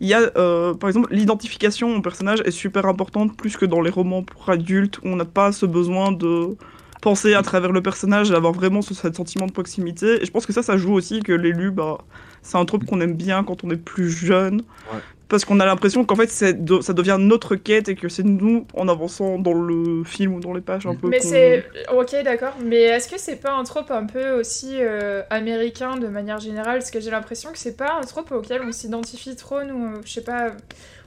il 0.00 0.08
y 0.08 0.14
a, 0.14 0.30
euh, 0.36 0.74
par 0.74 0.88
exemple, 0.88 1.08
l'identification 1.10 1.96
au 1.96 2.00
personnage 2.02 2.40
est 2.44 2.50
super 2.50 2.86
importante, 2.86 3.36
plus 3.36 3.56
que 3.56 3.64
dans 3.64 3.80
les 3.80 3.90
romans 3.90 4.22
pour 4.22 4.50
adultes, 4.50 4.98
où 4.98 5.08
on 5.08 5.16
n'a 5.16 5.24
pas 5.24 5.52
ce 5.52 5.64
besoin 5.66 6.12
de 6.12 6.56
penser 7.00 7.34
à 7.34 7.42
travers 7.42 7.72
le 7.72 7.82
personnage 7.82 8.30
et 8.30 8.34
avoir 8.34 8.52
vraiment 8.52 8.82
ce, 8.82 8.92
ce 8.92 9.12
sentiment 9.12 9.46
de 9.46 9.52
proximité. 9.52 10.22
Et 10.22 10.26
je 10.26 10.30
pense 10.30 10.44
que 10.44 10.52
ça, 10.52 10.62
ça 10.62 10.76
joue 10.76 10.92
aussi 10.92 11.20
que 11.20 11.32
l'élu, 11.32 11.70
bah, 11.70 11.98
c'est 12.46 12.58
un 12.58 12.64
trope 12.64 12.84
qu'on 12.86 13.00
aime 13.00 13.16
bien 13.16 13.44
quand 13.44 13.64
on 13.64 13.70
est 13.70 13.76
plus 13.76 14.10
jeune. 14.10 14.64
Parce 15.28 15.44
qu'on 15.44 15.58
a 15.58 15.66
l'impression 15.66 16.04
qu'en 16.04 16.14
fait, 16.14 16.30
c'est 16.30 16.64
de- 16.64 16.80
ça 16.80 16.92
devient 16.92 17.16
notre 17.18 17.56
quête 17.56 17.88
et 17.88 17.96
que 17.96 18.08
c'est 18.08 18.22
nous, 18.22 18.64
en 18.74 18.86
avançant 18.86 19.38
dans 19.40 19.54
le 19.54 20.04
film 20.04 20.34
ou 20.34 20.40
dans 20.40 20.54
les 20.54 20.60
pages 20.60 20.86
un 20.86 20.94
peu. 20.94 21.08
Mais 21.08 21.18
c'est. 21.18 21.66
Ok, 21.92 22.14
d'accord. 22.24 22.54
Mais 22.64 22.82
est-ce 22.82 23.08
que 23.08 23.18
c'est 23.18 23.34
pas 23.36 23.52
un 23.52 23.64
trope 23.64 23.90
un 23.90 24.06
peu 24.06 24.38
aussi 24.38 24.68
euh, 24.74 25.22
américain 25.30 25.96
de 25.96 26.06
manière 26.06 26.38
générale? 26.38 26.78
Parce 26.78 26.92
que 26.92 27.00
j'ai 27.00 27.10
l'impression 27.10 27.50
que 27.50 27.58
c'est 27.58 27.76
pas 27.76 27.94
un 28.00 28.02
trope 28.04 28.30
auquel 28.30 28.62
on 28.62 28.70
s'identifie 28.70 29.34
trop, 29.34 29.64
nous. 29.64 29.86
euh, 29.96 30.00
Je 30.04 30.12
sais 30.12 30.20
pas. 30.20 30.52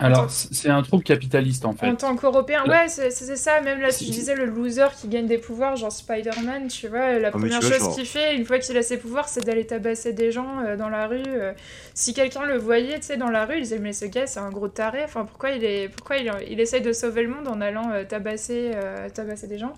Alors, 0.01 0.30
c'est 0.30 0.70
un 0.70 0.82
troupe 0.82 1.03
capitaliste 1.03 1.65
en 1.65 1.74
fait. 1.74 1.88
En 1.88 1.95
tant 1.95 2.15
qu'Européen, 2.15 2.65
ouais, 2.67 2.88
c'est 2.88 3.11
c'est 3.11 3.36
ça. 3.36 3.59
Même 3.61 3.80
là, 3.82 3.91
si 3.91 4.05
je 4.05 4.11
C'est- 4.11 4.17
disais 4.20 4.36
le 4.36 4.45
loser 4.45 4.88
qui 4.99 5.07
gagne 5.07 5.28
des 5.28 5.38
pouvoirs, 5.38 5.76
genre 5.78 5.91
Spider-Man, 5.91 6.67
tu 6.67 6.88
vois, 6.88 7.20
la 7.20 7.30
Ah, 7.30 7.32
première 7.32 7.59
tu 7.59 7.65
vois, 7.67 7.76
chose 7.78 7.86
genre- 7.86 7.95
qu'il 7.95 8.05
fait, 8.05 8.36
une 8.36 8.45
fois 8.45 8.59
qu'il 8.59 8.78
a 8.78 8.82
ses 8.84 8.97
pouvoirs, 8.97 9.28
c'est 9.30 9.45
d'aller 9.45 9.65
tabasser 9.65 10.11
des 10.13 10.32
gens 10.32 10.59
euh, 10.65 10.76
dans 10.78 10.89
la 10.89 11.07
rue. 11.07 11.24
euh. 11.28 11.51
Si 11.93 12.13
quelqu'un 12.13 12.45
le 12.45 12.57
voyait, 12.57 12.99
tu 12.99 13.07
sais, 13.07 13.17
dans 13.17 13.30
la 13.30 13.45
rue, 13.45 13.55
il 13.57 13.63
disait, 13.63 13.80
mais 13.80 13.91
ce 13.91 14.05
gars, 14.10 14.28
c'est 14.28 14.39
un 14.39 14.49
gros 14.51 14.68
taré. 14.68 15.03
Enfin, 15.03 15.26
pourquoi 15.26 15.51
il, 15.51 15.64
est... 15.64 15.89
pourquoi 15.89 16.18
il, 16.18 16.32
il 16.49 16.60
essaye 16.60 16.82
de 16.82 16.93
sauver 16.93 17.24
le 17.24 17.30
monde 17.30 17.47
en 17.47 17.62
allant 17.62 17.91
euh, 17.91 18.03
tabasser, 18.03 18.72
euh, 18.76 19.10
tabasser 19.10 19.47
des 19.47 19.57
gens? 19.57 19.74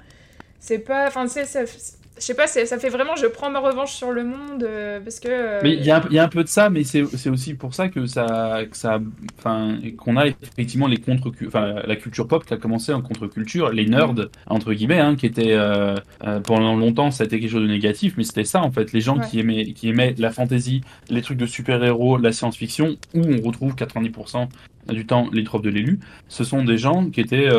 C'est 0.60 0.80
pas. 0.80 1.08
Enfin, 1.08 1.26
tu 1.28 1.46
sais. 1.46 1.66
Je 2.18 2.26
sais 2.26 2.36
pas, 2.36 2.46
ça 2.46 2.78
fait 2.78 2.90
vraiment 2.90 3.16
je 3.16 3.26
prends 3.26 3.50
ma 3.50 3.60
revanche 3.60 3.94
sur 3.94 4.12
le 4.12 4.24
monde 4.24 4.64
euh, 4.64 5.00
parce 5.00 5.20
que. 5.20 5.28
euh, 5.30 5.60
Mais 5.64 5.74
il 5.74 5.84
y, 5.84 5.90
a 5.90 5.98
un- 5.98 6.08
il 6.10 6.14
y 6.16 6.20
a 6.20 6.24
un 6.24 6.28
peu 6.28 6.44
de 6.44 6.50
ça, 6.50 6.70
mais 6.70 6.84
c'est 6.84 7.02
aussi 7.30 7.56
pour 7.56 7.74
ça 7.74 7.88
que 7.90 8.06
ça, 8.06 8.62
que 8.70 8.78
ça, 8.78 9.00
enfin, 9.40 9.80
qu'on 9.98 10.18
a 10.18 10.28
effectivement 10.28 10.86
les 10.88 10.98
contre, 10.98 11.32
enfin, 11.48 11.76
la 11.88 11.96
culture 11.96 12.28
pop 12.28 12.46
qui 12.46 12.54
a 12.54 12.58
commencé 12.58 12.94
en 12.94 13.02
contre-culture, 13.02 13.72
les 13.72 13.86
nerds 13.88 14.14
entre 14.46 14.74
guillemets, 14.74 15.00
hein, 15.00 15.16
qui 15.16 15.26
étaient 15.26 15.54
euh, 15.54 15.96
pendant 16.46 16.76
longtemps, 16.76 17.10
ça 17.10 17.24
a 17.24 17.26
été 17.26 17.40
quelque 17.40 17.50
chose 17.50 17.64
de 17.64 17.68
négatif, 17.68 18.14
mais 18.18 18.24
c'était 18.24 18.44
ça 18.44 18.62
en 18.62 18.72
fait, 18.72 18.92
les 18.94 19.02
gens 19.02 19.18
Ouais. 19.18 19.26
qui 19.28 19.40
aimaient, 19.40 19.66
qui 19.74 19.90
aimaient 19.90 20.14
la 20.20 20.32
fantasy, 20.32 20.82
les 21.10 21.22
trucs 21.24 21.38
de 21.40 21.48
super-héros, 21.48 22.18
la 22.18 22.34
science-fiction, 22.34 22.98
où 23.16 23.22
on 23.22 23.42
retrouve 23.42 23.74
90% 23.74 24.48
du 24.90 25.08
temps 25.08 25.28
les 25.34 25.44
tropes 25.44 25.64
de 25.64 25.70
l'élu, 25.72 26.00
ce 26.28 26.44
sont 26.44 26.64
des 26.64 26.78
gens 26.78 27.10
qui 27.10 27.22
étaient, 27.22 27.50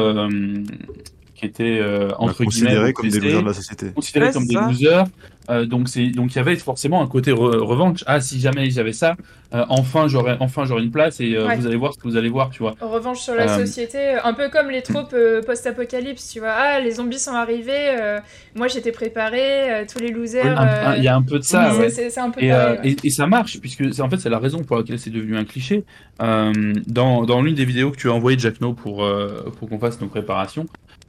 qui 1.42 1.48
étaient 1.48 1.78
euh, 1.80 2.08
entre 2.18 2.44
guillemets 2.44 2.70
considérés 2.76 2.92
comme 2.92 3.08
des 3.08 3.20
losers 3.20 3.42
de 3.42 3.46
la 3.48 3.52
société. 3.54 3.86
considérés 3.92 4.26
Ouais, 4.28 4.32
comme 4.32 4.46
des 4.46 4.54
losers. 4.54 5.04
Euh, 5.50 5.66
donc 5.66 5.88
c'est 5.88 6.06
donc 6.06 6.32
il 6.32 6.36
y 6.36 6.38
avait 6.38 6.54
forcément 6.54 7.02
un 7.02 7.08
côté 7.08 7.32
re- 7.32 7.56
revanche. 7.58 8.04
Ah 8.06 8.20
si 8.20 8.38
jamais 8.38 8.70
j'avais 8.70 8.92
ça, 8.92 9.16
euh, 9.54 9.64
enfin 9.68 10.06
j'aurais 10.06 10.36
enfin 10.38 10.64
j'aurais 10.66 10.84
une 10.84 10.92
place 10.92 11.18
et 11.18 11.34
euh, 11.34 11.48
Ouais. 11.48 11.56
vous 11.56 11.66
allez 11.66 11.74
voir 11.76 11.92
ce 11.92 11.98
que 11.98 12.04
vous 12.06 12.16
allez 12.16 12.28
voir, 12.28 12.50
tu 12.50 12.60
vois. 12.60 12.76
En 12.80 12.88
revanche 12.88 13.18
sur 13.18 13.34
la 13.34 13.50
Euh, 13.50 13.66
société, 13.66 14.14
un 14.22 14.34
peu 14.34 14.50
comme 14.50 14.70
les 14.70 14.82
tropes 14.82 15.14
euh, 15.14 15.42
post-apocalypse, 15.42 16.30
tu 16.32 16.38
vois. 16.38 16.52
Ah, 16.56 16.78
les 16.78 16.92
zombies 16.92 17.18
sont 17.18 17.32
arrivés, 17.32 17.96
euh, 18.00 18.20
moi 18.54 18.68
j'étais 18.68 18.92
préparé, 18.92 19.72
euh, 19.72 19.84
tous 19.92 19.98
les 19.98 20.12
losers. 20.12 20.44
Euh, 20.60 20.94
Il 20.96 21.02
y 21.02 21.08
a 21.08 21.16
un 21.16 21.22
peu 21.22 21.38
de 21.40 21.44
ça. 21.44 21.72
un 21.72 22.30
peu 22.30 22.40
Et, 22.40 22.48
pareil, 22.50 22.78
ouais. 22.78 22.90
et, 22.90 22.96
et 23.08 23.10
ça 23.10 23.26
marche 23.26 23.58
puisque 23.58 23.92
c'est 23.92 24.02
en 24.02 24.08
fait 24.08 24.18
c'est 24.18 24.30
la 24.30 24.38
raison 24.38 24.62
pour 24.62 24.76
laquelle 24.76 25.00
c'est 25.00 25.10
devenu 25.10 25.36
un 25.36 25.44
cliché. 25.44 25.82
Euh, 26.22 26.52
dans 26.86 27.24
dans 27.24 27.42
l'une 27.42 27.56
des 27.56 27.64
vidéos 27.64 27.90
que 27.90 27.96
tu 27.96 28.08
as 28.08 28.12
envoyé 28.12 28.38
Jack 28.38 28.60
No 28.60 28.74
pour 28.74 29.02
euh, 29.02 29.50
pour 29.58 29.68
qu'on 29.68 29.80
fasse 29.80 30.00
nos 30.00 30.06
préparations, 30.06 30.66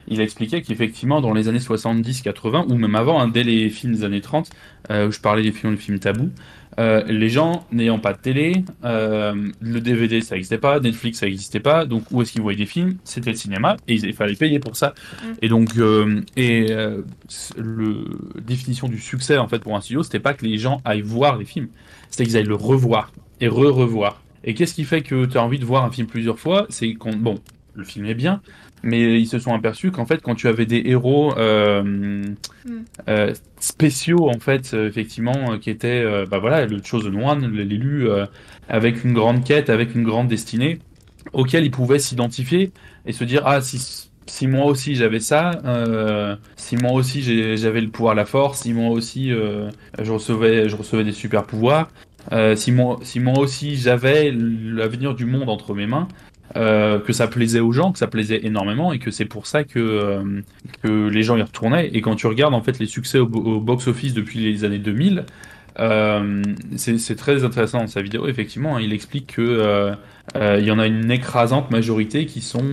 il 0.07 0.19
a 0.21 0.23
expliqué 0.23 0.61
qu'effectivement 0.61 1.21
dans 1.21 1.33
les 1.33 1.47
années 1.47 1.59
70-80 1.59 2.71
ou 2.71 2.75
même 2.75 2.95
avant, 2.95 3.21
hein, 3.21 3.27
dès 3.27 3.43
les 3.43 3.69
films 3.69 3.93
des 3.93 4.03
années 4.03 4.21
30, 4.21 4.49
euh, 4.89 5.07
où 5.07 5.11
je 5.11 5.19
parlais 5.19 5.43
des 5.43 5.51
films, 5.51 5.75
des 5.75 5.81
films 5.81 5.99
tabous, 5.99 6.31
euh, 6.79 7.03
les 7.07 7.29
gens 7.29 7.65
n'ayant 7.71 7.99
pas 7.99 8.13
de 8.13 8.17
télé, 8.19 8.63
euh, 8.83 9.49
le 9.59 9.79
DVD 9.79 10.21
ça 10.21 10.35
n'existait 10.35 10.57
pas, 10.57 10.79
Netflix 10.79 11.19
ça 11.19 11.25
n'existait 11.25 11.59
pas, 11.59 11.85
donc 11.85 12.03
où 12.11 12.21
est-ce 12.21 12.31
qu'ils 12.31 12.41
voyaient 12.41 12.57
des 12.57 12.65
films? 12.65 12.97
C'était 13.03 13.31
le 13.31 13.35
cinéma 13.35 13.77
et 13.87 13.95
il 13.95 14.13
fallait 14.13 14.35
payer 14.35 14.59
pour 14.59 14.75
ça. 14.75 14.93
Mm. 15.21 15.27
Et 15.41 15.49
donc 15.49 15.77
euh, 15.77 16.21
et 16.35 16.67
euh, 16.71 17.01
le 17.57 18.05
définition 18.41 18.87
du 18.87 18.99
succès 18.99 19.37
en 19.37 19.47
fait 19.47 19.59
pour 19.59 19.75
un 19.75 19.81
studio, 19.81 20.03
c'était 20.03 20.19
pas 20.19 20.33
que 20.33 20.45
les 20.45 20.57
gens 20.57 20.81
aillent 20.85 21.01
voir 21.01 21.37
les 21.37 21.45
films, 21.45 21.67
c'était 22.09 22.25
qu'ils 22.25 22.37
aillent 22.37 22.43
le 22.43 22.55
revoir 22.55 23.11
et 23.39 23.47
re-revoir. 23.47 24.21
Et 24.43 24.53
qu'est-ce 24.53 24.73
qui 24.73 24.83
fait 24.83 25.01
que 25.01 25.25
tu 25.25 25.37
as 25.37 25.43
envie 25.43 25.59
de 25.59 25.65
voir 25.65 25.85
un 25.85 25.91
film 25.91 26.07
plusieurs 26.07 26.39
fois? 26.39 26.65
C'est 26.69 26.93
qu'on 26.95 27.13
bon, 27.13 27.39
le 27.75 27.83
film 27.83 28.05
est 28.05 28.15
bien, 28.15 28.41
mais 28.83 29.19
ils 29.19 29.27
se 29.27 29.39
sont 29.39 29.53
aperçus 29.53 29.91
qu'en 29.91 30.05
fait 30.05 30.21
quand 30.21 30.35
tu 30.35 30.47
avais 30.47 30.65
des 30.65 30.83
héros 30.85 31.33
euh, 31.37 32.21
euh, 33.07 33.33
spéciaux 33.59 34.29
en 34.29 34.39
fait 34.39 34.73
euh, 34.73 34.87
effectivement 34.87 35.57
qui 35.57 35.69
étaient 35.69 36.03
euh, 36.03 36.25
bah 36.29 36.39
voilà 36.39 36.65
le 36.65 36.81
chosen 36.83 37.15
one 37.15 37.49
l'élu 37.49 38.07
avec 38.67 39.03
une 39.03 39.13
grande 39.13 39.43
quête 39.43 39.69
avec 39.69 39.95
une 39.95 40.03
grande 40.03 40.27
destinée 40.27 40.79
auquel 41.31 41.63
ils 41.63 41.71
pouvaient 41.71 41.99
s'identifier 41.99 42.71
et 43.05 43.13
se 43.13 43.23
dire 43.23 43.43
ah 43.45 43.61
si 43.61 44.09
si 44.25 44.47
moi 44.47 44.65
aussi 44.65 44.95
j'avais 44.95 45.21
ça 45.21 45.51
si 46.57 46.75
moi 46.75 46.91
aussi 46.91 47.21
j'avais 47.57 47.81
le 47.81 47.89
pouvoir 47.89 48.15
la 48.15 48.25
force 48.25 48.61
si 48.61 48.73
moi 48.73 48.89
aussi 48.89 49.29
je 49.29 50.11
recevais 50.11 50.67
je 50.67 50.75
recevais 50.75 51.05
des 51.05 51.13
super 51.13 51.45
pouvoirs 51.45 51.89
si 52.55 52.71
moi 52.73 52.99
si 53.03 53.21
moi 53.21 53.39
aussi 53.39 53.77
j'avais 53.77 54.31
l'avenir 54.31 55.15
du 55.15 55.25
monde 55.25 55.49
entre 55.49 55.73
mes 55.73 55.87
mains 55.87 56.07
euh, 56.55 56.99
que 56.99 57.13
ça 57.13 57.27
plaisait 57.27 57.59
aux 57.59 57.71
gens, 57.71 57.91
que 57.91 57.99
ça 57.99 58.07
plaisait 58.07 58.45
énormément 58.45 58.93
et 58.93 58.99
que 58.99 59.11
c'est 59.11 59.25
pour 59.25 59.47
ça 59.47 59.63
que, 59.63 59.79
euh, 59.79 60.41
que 60.81 61.07
les 61.07 61.23
gens 61.23 61.37
y 61.37 61.41
retournaient. 61.41 61.89
Et 61.93 62.01
quand 62.01 62.15
tu 62.15 62.27
regardes 62.27 62.53
en 62.53 62.61
fait 62.61 62.79
les 62.79 62.85
succès 62.85 63.19
au, 63.19 63.25
au 63.25 63.59
box-office 63.59 64.13
depuis 64.13 64.39
les 64.39 64.63
années 64.63 64.79
2000, 64.79 65.25
euh, 65.79 66.43
c'est 66.75 67.15
très 67.15 67.43
intéressant 67.43 67.79
dans 67.79 67.87
sa 67.87 68.01
vidéo. 68.01 68.27
Effectivement, 68.27 68.77
hein, 68.77 68.81
il 68.81 68.93
explique 68.93 69.35
que 69.35 69.41
euh, 69.41 69.93
euh, 70.35 70.57
il 70.59 70.65
y 70.65 70.71
en 70.71 70.79
a 70.79 70.85
une 70.85 71.09
écrasante 71.11 71.71
majorité 71.71 72.25
qui 72.25 72.41
sont 72.41 72.63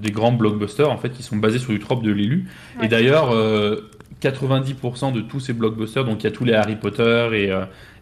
des 0.00 0.10
grands 0.10 0.32
blockbusters 0.32 0.90
en 0.90 0.96
fait, 0.96 1.10
qui 1.10 1.22
sont 1.22 1.36
basés 1.36 1.58
sur 1.58 1.72
du 1.72 1.78
trope 1.78 2.02
de 2.02 2.12
l'élu. 2.12 2.46
Ouais. 2.78 2.86
Et 2.86 2.88
d'ailleurs, 2.88 3.30
euh, 3.32 3.90
90% 4.20 5.12
de 5.12 5.20
tous 5.20 5.40
ces 5.40 5.52
blockbusters, 5.52 6.04
donc 6.04 6.22
il 6.22 6.24
y 6.24 6.26
a 6.26 6.32
tous 6.32 6.44
les 6.44 6.54
Harry 6.54 6.76
Potter 6.76 7.28
et, 7.34 7.52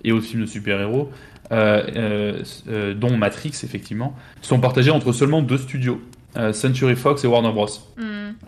et 0.05 0.13
autres 0.13 0.25
films 0.25 0.43
de 0.43 0.47
super-héros, 0.47 1.11
dont 1.51 3.17
Matrix 3.17 3.53
effectivement, 3.65 4.15
sont 4.43 4.59
partagés 4.61 4.91
entre 4.91 5.13
seulement 5.13 5.43
deux 5.43 5.59
studios, 5.59 6.01
euh, 6.37 6.53
Century 6.53 6.97
Fox 6.97 7.25
et 7.25 7.27
Warner 7.27 7.53
Bros. 7.53 7.69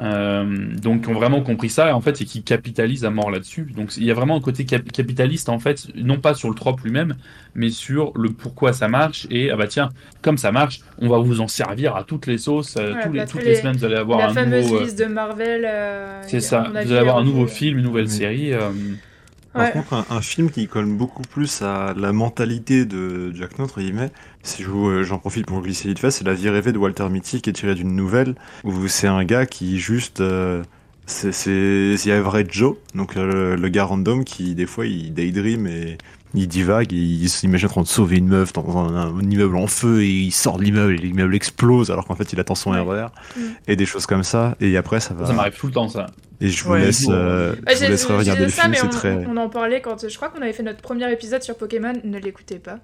Euh, 0.00 0.44
donc 0.76 1.02
qui 1.04 1.08
ont 1.08 1.14
vraiment 1.14 1.40
compris 1.40 1.70
ça 1.70 1.88
et 1.88 1.92
en 1.92 2.00
fait 2.02 2.16
c'est 2.16 2.24
qu'ils 2.26 2.42
capitalisent 2.42 3.04
à 3.06 3.10
mort 3.10 3.30
là-dessus. 3.30 3.72
Donc 3.74 3.96
il 3.96 4.04
y 4.04 4.10
a 4.10 4.14
vraiment 4.14 4.36
un 4.36 4.40
côté 4.40 4.64
cap- 4.66 4.90
capitaliste 4.92 5.48
en 5.48 5.58
fait, 5.58 5.86
non 5.96 6.18
pas 6.18 6.34
sur 6.34 6.48
le 6.50 6.54
trope 6.54 6.82
lui-même, 6.82 7.16
mais 7.54 7.70
sur 7.70 8.12
le 8.14 8.28
pourquoi 8.30 8.72
ça 8.74 8.86
marche 8.88 9.26
et 9.30 9.50
ah 9.50 9.56
bah 9.56 9.66
tiens 9.66 9.88
comme 10.22 10.36
ça 10.36 10.52
marche, 10.52 10.80
on 10.98 11.08
va 11.08 11.18
vous 11.18 11.40
en 11.40 11.48
servir 11.48 11.96
à 11.96 12.04
toutes 12.04 12.26
les 12.26 12.38
sauces, 12.38 12.76
euh, 12.76 12.92
Ouais, 12.94 13.02
tous 13.02 13.12
les, 13.12 13.18
bah, 13.20 13.26
toutes 13.26 13.42
les 13.42 13.48
les- 13.50 13.54
semaines 13.56 13.76
vous 13.76 13.84
allez 13.86 13.96
avoir 13.96 14.18
La 14.18 14.28
un 14.28 14.34
fameuse 14.34 14.64
nouveau. 14.66 14.76
euh, 14.80 14.84
liste 14.84 14.98
de 14.98 15.04
Marvel. 15.06 15.64
euh, 15.66 16.20
c'est 16.26 16.40
ça, 16.40 16.68
on 16.70 16.76
a 16.76 16.82
vous 16.82 16.88
vu 16.88 16.92
allez 16.92 17.00
avoir 17.00 17.16
un 17.16 17.20
les 17.20 17.26
nouveau 17.26 17.42
revues. 17.42 17.54
film, 17.54 17.78
une 17.78 17.84
nouvelle 17.84 18.10
série. 18.10 18.52
euh, 18.52 18.70
Par 19.56 19.66
Ouais. 19.66 19.72
contre, 19.72 19.92
un, 19.94 20.06
un 20.10 20.20
film 20.22 20.50
qui 20.50 20.68
colle 20.68 20.86
beaucoup 20.86 21.22
plus 21.22 21.62
à 21.62 21.92
la 21.96 22.12
mentalité 22.12 22.84
de 22.86 23.32
Jack 23.34 23.58
entre 23.60 23.80
guillemets, 23.80 24.10
si 24.42 24.62
je 24.62 24.70
euh, 24.70 25.02
j'en 25.04 25.18
profite 25.18 25.46
pour 25.46 25.60
glisser 25.62 25.88
vite 25.88 25.98
fait, 25.98 26.10
c'est 26.12 26.24
La 26.24 26.34
vie 26.34 26.48
rêvée 26.48 26.72
de 26.72 26.78
Walter 26.78 27.08
Mitty 27.08 27.40
qui 27.42 27.50
est 27.50 27.52
tirée 27.54 27.74
d'une 27.74 27.94
nouvelle 27.94 28.36
où 28.64 28.86
c'est 28.88 29.08
un 29.08 29.24
gars 29.24 29.46
qui 29.46 29.78
juste. 29.78 30.20
euh, 30.20 30.62
c'est 31.06 31.96
The 32.04 32.08
Average 32.08 32.48
Joe, 32.50 32.76
donc 32.94 33.16
euh, 33.16 33.54
le, 33.54 33.56
le 33.62 33.68
gars 33.70 33.84
random 33.84 34.24
qui 34.24 34.54
des 34.54 34.66
fois 34.66 34.84
il 34.86 35.14
daydream 35.14 35.66
et 35.66 35.96
il 36.34 36.46
divague, 36.46 36.92
et 36.92 36.96
il 36.96 37.28
s'imagine 37.28 37.66
en 37.68 37.70
train 37.70 37.82
de 37.82 37.86
sauver 37.86 38.16
une 38.18 38.28
meuf 38.28 38.52
dans 38.52 38.76
un, 38.78 38.94
un 39.18 39.20
immeuble 39.30 39.56
en 39.56 39.66
feu 39.66 40.02
et 40.02 40.08
il 40.10 40.30
sort 40.32 40.58
de 40.58 40.64
l'immeuble 40.64 40.92
et 40.94 40.98
l'immeuble 40.98 41.34
explose 41.34 41.90
alors 41.90 42.06
qu'en 42.06 42.14
fait 42.14 42.32
il 42.32 42.40
attend 42.40 42.54
son 42.54 42.72
Ouais. 42.72 42.80
RER 42.80 43.06
Mm. 43.36 43.40
et 43.66 43.76
des 43.76 43.86
choses 43.86 44.04
comme 44.06 44.22
ça. 44.24 44.54
Et 44.60 44.76
après 44.76 45.00
ça 45.00 45.14
va. 45.14 45.26
Ça 45.26 45.32
m'arrive 45.32 45.54
tout 45.56 45.66
le 45.66 45.72
temps, 45.72 45.88
ça. 45.88 46.06
et 46.40 46.48
je 46.50 46.62
vous 46.64 46.72
Ouais. 46.72 46.80
laisse, 46.80 47.06
euh, 47.08 47.52
Ouais, 47.66 47.74
je 47.76 47.84
vous 47.84 47.90
laisserai 47.90 48.16
regarder 48.16 48.44
le 48.44 48.50
ça, 48.50 48.62
film, 48.62 48.72
mais 48.72 48.76
c'est 48.78 48.84
on, 48.86 48.90
très. 48.90 49.26
on 49.26 49.36
en 49.38 49.48
parlait 49.48 49.80
quand 49.80 50.06
je 50.08 50.14
crois 50.16 50.28
qu'on 50.28 50.42
avait 50.42 50.52
fait 50.52 50.62
notre 50.62 50.82
premier 50.82 51.10
épisode 51.12 51.42
sur 51.42 51.56
Pokémon. 51.56 51.94
Ne 52.04 52.18
l'écoutez 52.18 52.58
pas. 52.58 52.78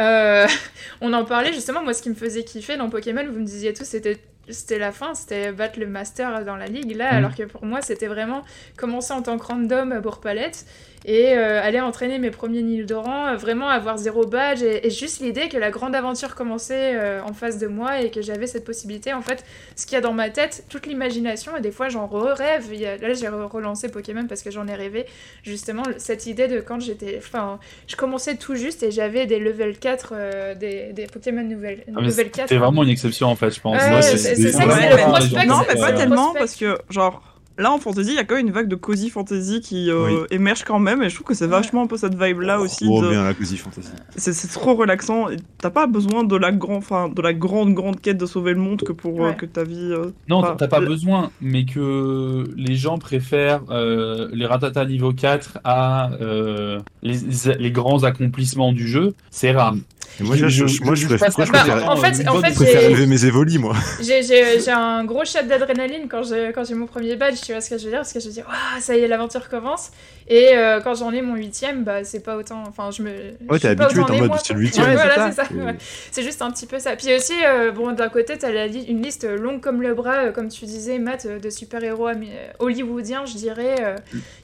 Euh, 0.00 0.46
on 1.00 1.12
en 1.12 1.24
parlait 1.24 1.52
justement. 1.52 1.82
Moi, 1.82 1.94
ce 1.94 2.02
qui 2.02 2.10
me 2.10 2.14
faisait 2.16 2.42
kiffer 2.44 2.76
dans 2.76 2.90
Pokémon, 2.90 3.24
vous 3.32 3.38
me 3.38 3.44
disiez 3.46 3.72
tous, 3.72 3.84
c'était 3.84 4.18
c'était 4.50 4.78
la 4.78 4.92
fin, 4.92 5.14
c'était 5.14 5.52
battre 5.52 5.78
le 5.78 5.86
master 5.86 6.42
dans 6.46 6.56
la 6.56 6.68
ligue 6.68 6.96
là, 6.96 7.10
Mhm. 7.12 7.16
alors 7.18 7.34
que 7.34 7.42
pour 7.42 7.66
moi, 7.66 7.82
c'était 7.82 8.06
vraiment 8.06 8.42
commencer 8.78 9.12
en 9.12 9.20
tant 9.20 9.36
que 9.38 9.44
random 9.44 9.92
à 9.92 10.00
Bourg-Palette 10.00 10.64
et 11.04 11.34
euh, 11.36 11.62
aller 11.62 11.80
entraîner 11.80 12.18
mes 12.18 12.30
premiers 12.30 12.62
Nildorans, 12.62 13.28
euh, 13.28 13.36
vraiment 13.36 13.68
avoir 13.68 13.98
zéro 13.98 14.26
badge 14.26 14.62
et, 14.62 14.86
et 14.86 14.90
juste 14.90 15.20
l'idée 15.20 15.48
que 15.48 15.56
la 15.56 15.70
grande 15.70 15.94
aventure 15.94 16.34
commençait 16.34 16.94
euh, 16.96 17.20
en 17.22 17.32
face 17.32 17.58
de 17.58 17.66
moi 17.68 18.00
et 18.00 18.10
que 18.10 18.20
j'avais 18.20 18.46
cette 18.46 18.64
possibilité. 18.64 19.12
En 19.12 19.22
fait, 19.22 19.44
ce 19.76 19.86
qu'il 19.86 19.94
y 19.94 19.98
a 19.98 20.00
dans 20.00 20.12
ma 20.12 20.28
tête, 20.30 20.64
toute 20.68 20.86
l'imagination, 20.86 21.56
et 21.56 21.60
des 21.60 21.70
fois 21.70 21.88
j'en 21.88 22.06
rêve. 22.08 22.70
Là, 22.72 23.12
j'ai 23.14 23.26
re- 23.26 23.46
relancé 23.48 23.88
Pokémon 23.88 24.26
parce 24.28 24.42
que 24.42 24.50
j'en 24.50 24.66
ai 24.66 24.74
rêvé, 24.74 25.06
justement, 25.44 25.82
cette 25.98 26.26
idée 26.26 26.48
de 26.48 26.60
quand 26.60 26.80
j'étais. 26.80 27.16
Enfin, 27.18 27.58
je 27.86 27.96
commençais 27.96 28.36
tout 28.36 28.54
juste 28.56 28.82
et 28.82 28.90
j'avais 28.90 29.26
des 29.26 29.38
level 29.38 29.78
4, 29.78 30.12
euh, 30.12 30.54
des, 30.54 30.92
des 30.92 31.06
Pokémon 31.06 31.42
nouvelle, 31.44 31.84
Ah, 31.96 32.00
level 32.00 32.30
4. 32.30 32.48
C'était 32.48 32.58
vraiment 32.60 32.82
une 32.82 32.90
exception 32.90 33.28
en 33.28 33.36
fait, 33.36 33.50
je 33.54 33.60
pense. 33.60 33.80
Ouais, 33.80 33.90
Moi, 33.90 34.02
c'est- 34.02 34.16
ça 34.18 34.34
c'est 34.34 34.66
le 34.66 34.96
pas 34.96 35.02
prospect, 35.08 35.46
Non, 35.46 35.60
mais 35.68 35.80
pas 35.80 35.92
tellement, 35.92 36.32
parce 36.34 36.56
que, 36.56 36.76
genre, 36.90 37.22
là 37.58 37.72
en 37.72 37.78
fantasy, 37.78 38.10
il 38.10 38.14
y 38.14 38.18
a 38.18 38.24
quand 38.24 38.36
même 38.36 38.46
une 38.46 38.52
vague 38.52 38.68
de 38.68 38.76
cozy 38.76 39.10
fantasy 39.10 39.60
qui 39.60 39.90
euh, 39.90 40.06
Oui. 40.06 40.26
émerge 40.30 40.64
quand 40.64 40.78
même, 40.78 41.02
et 41.02 41.08
je 41.10 41.14
trouve 41.16 41.26
que 41.26 41.34
c'est 41.34 41.46
vachement 41.46 41.82
un 41.82 41.86
peu 41.86 41.96
cette 41.96 42.14
vibe-là 42.14 42.60
aussi. 42.60 42.84
Trop 42.86 43.02
de- 43.02 43.10
bien 43.10 43.24
la 43.24 43.34
Cozy 43.34 43.56
Fantasy. 43.56 43.88
C'est 44.16 44.48
trop 44.52 44.74
relaxant, 44.74 45.28
et 45.28 45.36
t'as 45.58 45.70
pas 45.70 45.86
besoin 45.86 46.24
de 46.24 46.36
la, 46.36 46.52
grand, 46.52 46.76
enfin, 46.76 47.08
de 47.08 47.20
la 47.20 47.34
grande, 47.34 47.74
grande 47.74 48.00
quête 48.00 48.16
de 48.18 48.26
sauver 48.26 48.52
le 48.52 48.60
monde 48.60 48.82
que 48.82 48.92
pour 48.92 49.24
euh, 49.24 49.32
que 49.32 49.46
ta 49.46 49.64
vie. 49.64 49.92
euh, 49.92 50.10
Non, 50.28 50.42
t'as 50.56 50.68
pas 50.68 50.80
besoin, 50.80 51.30
mais 51.40 51.64
que 51.64 52.44
les 52.56 52.74
gens 52.76 52.98
préfèrent 52.98 53.62
euh, 53.70 54.28
les 54.32 54.46
Ratata 54.46 54.84
niveau 54.84 55.12
4 55.12 55.58
à 55.64 56.10
euh, 56.20 56.78
les, 57.02 57.16
les 57.58 57.70
grands 57.72 58.04
accomplissements 58.04 58.72
du 58.72 58.86
jeu, 58.86 59.14
c'est 59.30 59.50
rare. 59.52 59.74
Moi, 60.20 60.36
je, 60.36 60.48
je- 60.48 60.82
moi, 60.82 60.94
je, 60.94 61.06
préfère, 61.06 61.26
passe 61.28 61.36
moi, 61.38 61.46
je 61.46 61.52
la- 61.52 61.58
préfère- 61.60 61.76
Bah, 61.86 61.92
en 61.92 61.96
fait- 61.96 62.28
en 62.28 62.40
fait, 62.42 62.54
préfère 62.54 62.82
élever 62.82 63.06
mes 63.06 63.24
évolis, 63.24 63.58
moi. 63.58 63.74
J'ai- 64.00 64.70
un 64.70 65.04
gros 65.04 65.24
shot 65.24 65.42
d'adrénaline 65.48 66.08
quand 66.08 66.22
j'ai 66.22 66.52
quand 66.54 66.64
j'ai 66.64 66.74
mon 66.74 66.86
premier 66.86 67.16
badge, 67.16 67.36
tu 67.44 67.52
vois 67.52 67.60
ce 67.60 67.70
que 67.70 67.78
je 67.78 67.84
veux 67.84 67.90
dire 67.90 68.00
Parce 68.00 68.12
que 68.12 68.20
je 68.20 68.28
me 68.28 68.32
dis, 68.32 68.40
Ouah, 68.40 68.80
ça 68.80 68.96
y 68.96 69.00
est, 69.00 69.08
l'aventure 69.08 69.48
commence. 69.48 69.90
Et 70.30 70.50
euh, 70.56 70.80
quand 70.80 70.94
j'en 70.94 71.10
ai 71.12 71.22
mon 71.22 71.36
huitième, 71.36 71.84
bah 71.84 72.04
c'est 72.04 72.20
pas 72.22 72.36
autant. 72.36 72.62
Enfin, 72.68 72.90
je 72.90 73.02
me. 73.02 73.10
je 73.10 73.56
t'es 73.58 73.68
habitué, 73.68 73.94
t'es 74.06 74.12
en 74.12 74.18
mode, 74.18 74.30
c'est 74.44 74.52
le 74.54 74.60
huitième. 74.60 74.84
Ouais, 74.86 74.90
Ouais, 74.96 75.02
voilà, 75.02 75.32
c'est 75.32 75.42
c'est 75.42 75.48
ça. 75.48 75.54
ouais. 75.64 75.76
C'est 76.10 76.22
juste 76.22 76.42
un 76.42 76.50
petit 76.50 76.66
peu 76.66 76.78
ça. 76.78 76.96
Puis 76.96 77.14
aussi, 77.16 77.32
euh, 77.46 77.70
bon, 77.72 77.92
d'un 77.92 78.08
côté, 78.10 78.36
t'as 78.36 78.66
li- 78.66 78.84
une 78.88 79.00
liste 79.02 79.24
longue 79.24 79.60
comme 79.62 79.80
le 79.80 79.94
bras, 79.94 80.24
euh, 80.26 80.32
comme 80.32 80.48
tu 80.48 80.66
disais, 80.66 80.98
Matt, 80.98 81.24
euh, 81.24 81.38
de 81.38 81.48
super-héros 81.48 82.08
euh, 82.08 82.14
hollywoodiens, 82.58 83.24
je 83.24 83.34
dirais, 83.36 83.76
euh, 83.80 83.96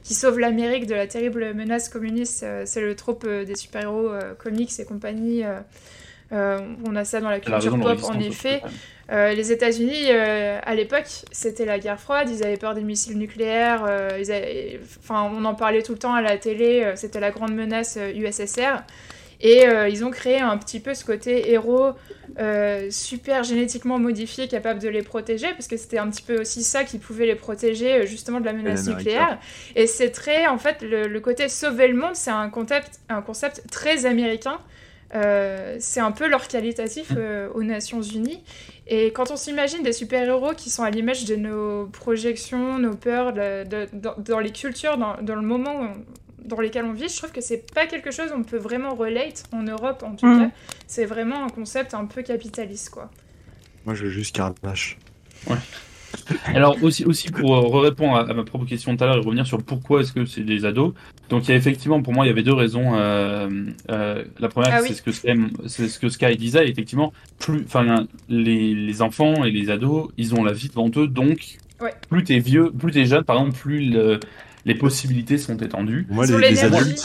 qui 0.03 0.15
sauvent 0.15 0.39
l'Amérique 0.39 0.87
de 0.87 0.95
la 0.95 1.05
terrible 1.07 1.53
menace 1.53 1.87
communiste. 1.89 2.41
Euh, 2.43 2.63
c'est 2.65 2.81
le 2.81 2.95
trope 2.95 3.23
euh, 3.27 3.45
des 3.45 3.55
super-héros 3.55 4.09
euh, 4.09 4.33
comics 4.37 4.71
et 4.79 4.85
compagnie. 4.85 5.43
Euh, 5.55 5.61
euh, 6.31 6.59
on 6.87 6.95
a 6.95 7.05
ça 7.05 7.19
dans 7.21 7.29
la 7.29 7.39
culture 7.39 7.53
raison, 7.71 7.77
pop, 7.95 8.03
en 8.09 8.13
effet. 8.31 8.61
Euh, 9.11 9.33
les 9.33 9.51
États-Unis, 9.51 10.07
euh, 10.09 10.59
à 10.65 10.73
l'époque, 10.73 11.05
c'était 11.31 11.65
la 11.65 11.77
guerre 11.77 11.99
froide, 11.99 12.27
ils 12.31 12.43
avaient 12.43 12.57
peur 12.57 12.73
des 12.73 12.81
missiles 12.81 13.17
nucléaires, 13.19 13.85
euh, 13.87 14.17
ils 14.19 14.31
avaient- 14.31 14.79
enfin, 14.99 15.29
on 15.31 15.45
en 15.45 15.53
parlait 15.53 15.83
tout 15.83 15.91
le 15.91 15.99
temps 15.99 16.15
à 16.15 16.21
la 16.23 16.37
télé, 16.37 16.81
euh, 16.83 16.93
c'était 16.95 17.19
la 17.19 17.29
grande 17.29 17.53
menace 17.53 17.97
euh, 17.99 18.11
USSR. 18.11 18.81
Et 19.41 19.67
euh, 19.67 19.89
ils 19.89 20.03
ont 20.03 20.09
créé 20.11 20.39
un 20.39 20.57
petit 20.57 20.79
peu 20.79 20.93
ce 20.95 21.03
côté 21.05 21.51
héros 21.51 21.91
euh, 22.39 22.87
super 22.89 23.43
génétiquement 23.43 23.99
modifié, 23.99 24.47
capable 24.47 24.79
de 24.79 24.87
les 24.89 25.03
protéger, 25.03 25.49
parce 25.51 25.67
que 25.67 25.77
c'était 25.77 25.99
un 25.99 26.09
petit 26.09 26.23
peu 26.23 26.41
aussi 26.41 26.63
ça 26.63 26.83
qui 26.85 26.97
pouvait 26.97 27.27
les 27.27 27.35
protéger 27.35 28.07
justement 28.07 28.39
de 28.39 28.45
la 28.45 28.53
menace 28.53 28.85
nucléaire. 28.95 29.37
Et 29.75 29.87
c'est 29.87 30.09
très, 30.09 30.47
en 30.47 30.57
fait, 30.57 30.81
le, 30.81 31.07
le 31.07 31.19
côté 31.19 31.47
sauver 31.49 31.89
le 31.89 31.95
monde, 31.95 32.15
c'est 32.15 32.31
un 32.31 32.49
concept, 32.49 32.99
un 33.09 33.21
concept 33.21 33.61
très 33.69 34.05
américain. 34.07 34.57
Euh, 35.15 35.77
c'est 35.79 36.01
un 36.01 36.11
peu 36.11 36.27
leur 36.27 36.47
qualitatif 36.47 37.11
euh, 37.15 37.49
aux 37.53 37.63
Nations 37.63 38.01
Unies. 38.01 38.43
Et 38.87 39.07
quand 39.13 39.31
on 39.31 39.37
s'imagine 39.37 39.81
des 39.81 39.93
super-héros 39.93 40.53
qui 40.55 40.69
sont 40.69 40.83
à 40.83 40.89
l'image 40.89 41.25
de 41.25 41.35
nos 41.35 41.85
projections, 41.87 42.77
nos 42.79 42.95
peurs, 42.95 43.31
de- 43.33 43.63
de- 43.63 43.87
dans, 43.93 44.15
dans 44.17 44.39
les 44.39 44.51
cultures, 44.51 44.97
dans, 44.97 45.15
dans 45.21 45.35
le 45.35 45.41
moment 45.41 45.93
dans 46.43 46.59
lesquels 46.59 46.85
on 46.85 46.93
vit, 46.93 47.07
je 47.09 47.17
trouve 47.17 47.31
que 47.31 47.41
c'est 47.41 47.71
pas 47.73 47.87
quelque 47.87 48.11
chose 48.11 48.29
qu'on 48.31 48.43
peut 48.43 48.57
vraiment 48.57 48.93
relate 48.93 49.43
en 49.51 49.63
Europe 49.63 50.03
en 50.03 50.15
tout 50.15 50.27
Mm. 50.27 50.41
cas. 50.49 50.51
C'est 50.85 51.05
vraiment 51.05 51.43
un 51.45 51.49
concept 51.49 51.93
un 51.95 52.05
peu 52.05 52.21
capitaliste 52.21 52.89
quoi. 52.91 53.09
Moi, 53.85 53.95
je 53.95 54.03
veux 54.03 54.09
juste 54.11 54.35
Carnage. 54.35 54.97
Alors 56.45 56.77
aussi, 56.83 57.05
aussi 57.05 57.29
pour 57.31 57.55
euh, 57.55 57.79
répondre 57.81 58.15
à, 58.17 58.21
à 58.29 58.33
ma 58.33 58.43
propre 58.43 58.65
question 58.65 58.93
de 58.93 58.97
tout 58.97 59.03
à 59.03 59.07
l'heure 59.07 59.17
et 59.17 59.19
revenir 59.19 59.45
sur 59.45 59.61
pourquoi 59.63 60.01
est-ce 60.01 60.11
que 60.13 60.25
c'est 60.25 60.41
des 60.41 60.65
ados. 60.65 60.93
Donc 61.29 61.47
il 61.47 61.51
y 61.51 61.53
a 61.53 61.57
effectivement 61.57 62.01
pour 62.01 62.13
moi 62.13 62.25
il 62.25 62.29
y 62.29 62.31
avait 62.31 62.43
deux 62.43 62.53
raisons. 62.53 62.93
euh, 62.95 63.49
euh, 63.91 64.23
la 64.39 64.47
première 64.49 64.71
Ah 64.73 64.81
c'est 64.81 64.89
oui. 64.89 64.95
ce 64.95 65.01
que 65.01 65.11
c'est 65.11 65.33
c'est 65.67 65.87
ce 65.87 65.99
que 65.99 66.09
Sky 66.09 66.35
disait 66.35 66.67
effectivement. 66.67 67.13
Plus 67.39 67.63
enfin 67.65 68.07
les, 68.29 68.73
les 68.73 69.01
enfants 69.01 69.43
et 69.43 69.51
les 69.51 69.69
ados 69.69 70.09
ils 70.17 70.33
ont 70.35 70.43
la 70.43 70.53
vie 70.53 70.69
devant 70.69 70.89
eux 70.97 71.07
donc 71.07 71.57
Ouais. 71.81 71.93
plus 72.09 72.23
t'es 72.23 72.39
vieux 72.39 72.71
plus 72.71 72.91
t'es 72.93 73.05
jeune 73.05 73.23
par 73.25 73.35
exemple 73.37 73.57
plus 73.57 73.89
le- 73.89 74.19
les 74.65 74.75
possibilités 74.75 75.37
sont 75.37 75.57
étendues. 75.57 76.07
Moi, 76.09 76.25
les, 76.25 76.37
les 76.37 76.49
l'énergie. 76.55 76.95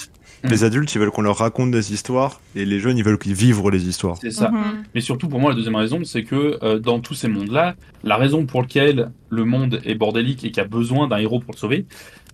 Les 0.45 0.65
adultes, 0.65 0.95
ils 0.95 0.99
veulent 0.99 1.11
qu'on 1.11 1.23
leur 1.23 1.37
raconte 1.39 1.71
des 1.71 1.93
histoires, 1.93 2.41
et 2.57 2.65
les 2.65 2.81
jeunes, 2.81 2.97
ils 2.99 3.05
veulent 3.05 3.19
qu'ils 3.19 3.35
vivent 3.35 3.69
les 3.71 3.87
histoires. 3.89 4.17
C'est 4.21 4.31
ça. 4.31 4.51
Mhm. 4.51 4.85
Mais 4.95 5.01
surtout, 5.01 5.29
pour 5.29 5.41
moi, 5.41 5.51
la 5.51 5.57
deuxième 5.57 5.77
raison, 5.77 6.03
c'est 6.05 6.25
que 6.25 6.59
euh, 6.63 6.79
dans 6.79 7.01
tous 7.01 7.15
ces 7.15 7.29
mondes-là, 7.29 7.75
la 8.05 8.17
raison 8.17 8.47
pour 8.47 8.63
laquelle 8.63 9.11
le 9.29 9.45
monde 9.45 9.81
est 9.85 9.95
bordélique 9.95 10.45
et 10.45 10.49
qu'il 10.51 10.57
y 10.59 10.61
a 10.61 10.69
besoin 10.69 11.09
d'un 11.09 11.19
héros 11.19 11.41
pour 11.41 11.53
le 11.55 11.59
sauver, 11.59 11.85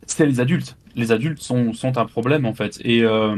c'est 0.07 0.25
les 0.27 0.39
adultes. 0.41 0.77
Les 0.95 1.11
adultes 1.13 1.43
sont, 1.43 1.73
sont 1.75 1.99
un 1.99 2.07
problème, 2.07 2.47
en 2.47 2.55
fait. 2.55 2.79
Et, 2.85 3.03
euh, 3.03 3.37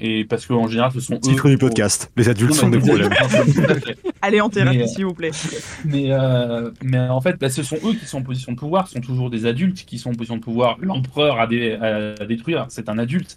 et 0.00 0.24
parce 0.24 0.46
qu'en 0.46 0.66
général, 0.66 0.90
ce 0.92 0.98
sont 1.00 1.14
eux. 1.16 1.20
Titre 1.20 1.48
du 1.50 1.58
pour- 1.58 1.68
podcast. 1.68 2.10
Les 2.16 2.28
adultes 2.28 2.52
Non, 2.52 2.56
sont 2.56 2.68
des 2.70 2.78
problèmes. 2.78 3.10
Allez 4.22 4.40
en 4.40 4.48
thérapie, 4.48 4.82
euh, 4.82 4.86
s'il 4.86 5.04
vous 5.04 5.14
plaît. 5.14 5.30
Mais, 5.84 6.06
euh, 6.08 6.70
mais 6.82 6.98
en 6.98 7.20
fait, 7.20 7.36
bah, 7.38 7.48
ce 7.48 7.62
sont 7.62 7.76
eux 7.84 7.92
qui 7.94 8.06
sont 8.06 8.18
en 8.18 8.22
position 8.22 8.52
de 8.52 8.56
pouvoir, 8.58 8.88
ce 8.88 8.94
sont 8.94 9.00
toujours 9.00 9.30
des 9.30 9.46
adultes 9.46 9.84
qui 9.86 9.98
sont 9.98 10.10
en 10.10 10.14
position 10.14 10.36
de 10.36 10.42
pouvoir. 10.42 10.78
L'empereur 10.80 11.38
à, 11.38 11.46
dé- 11.46 11.72
à 11.80 12.24
détruire, 12.26 12.66
c'est 12.70 12.88
un 12.88 12.98
adulte. 12.98 13.36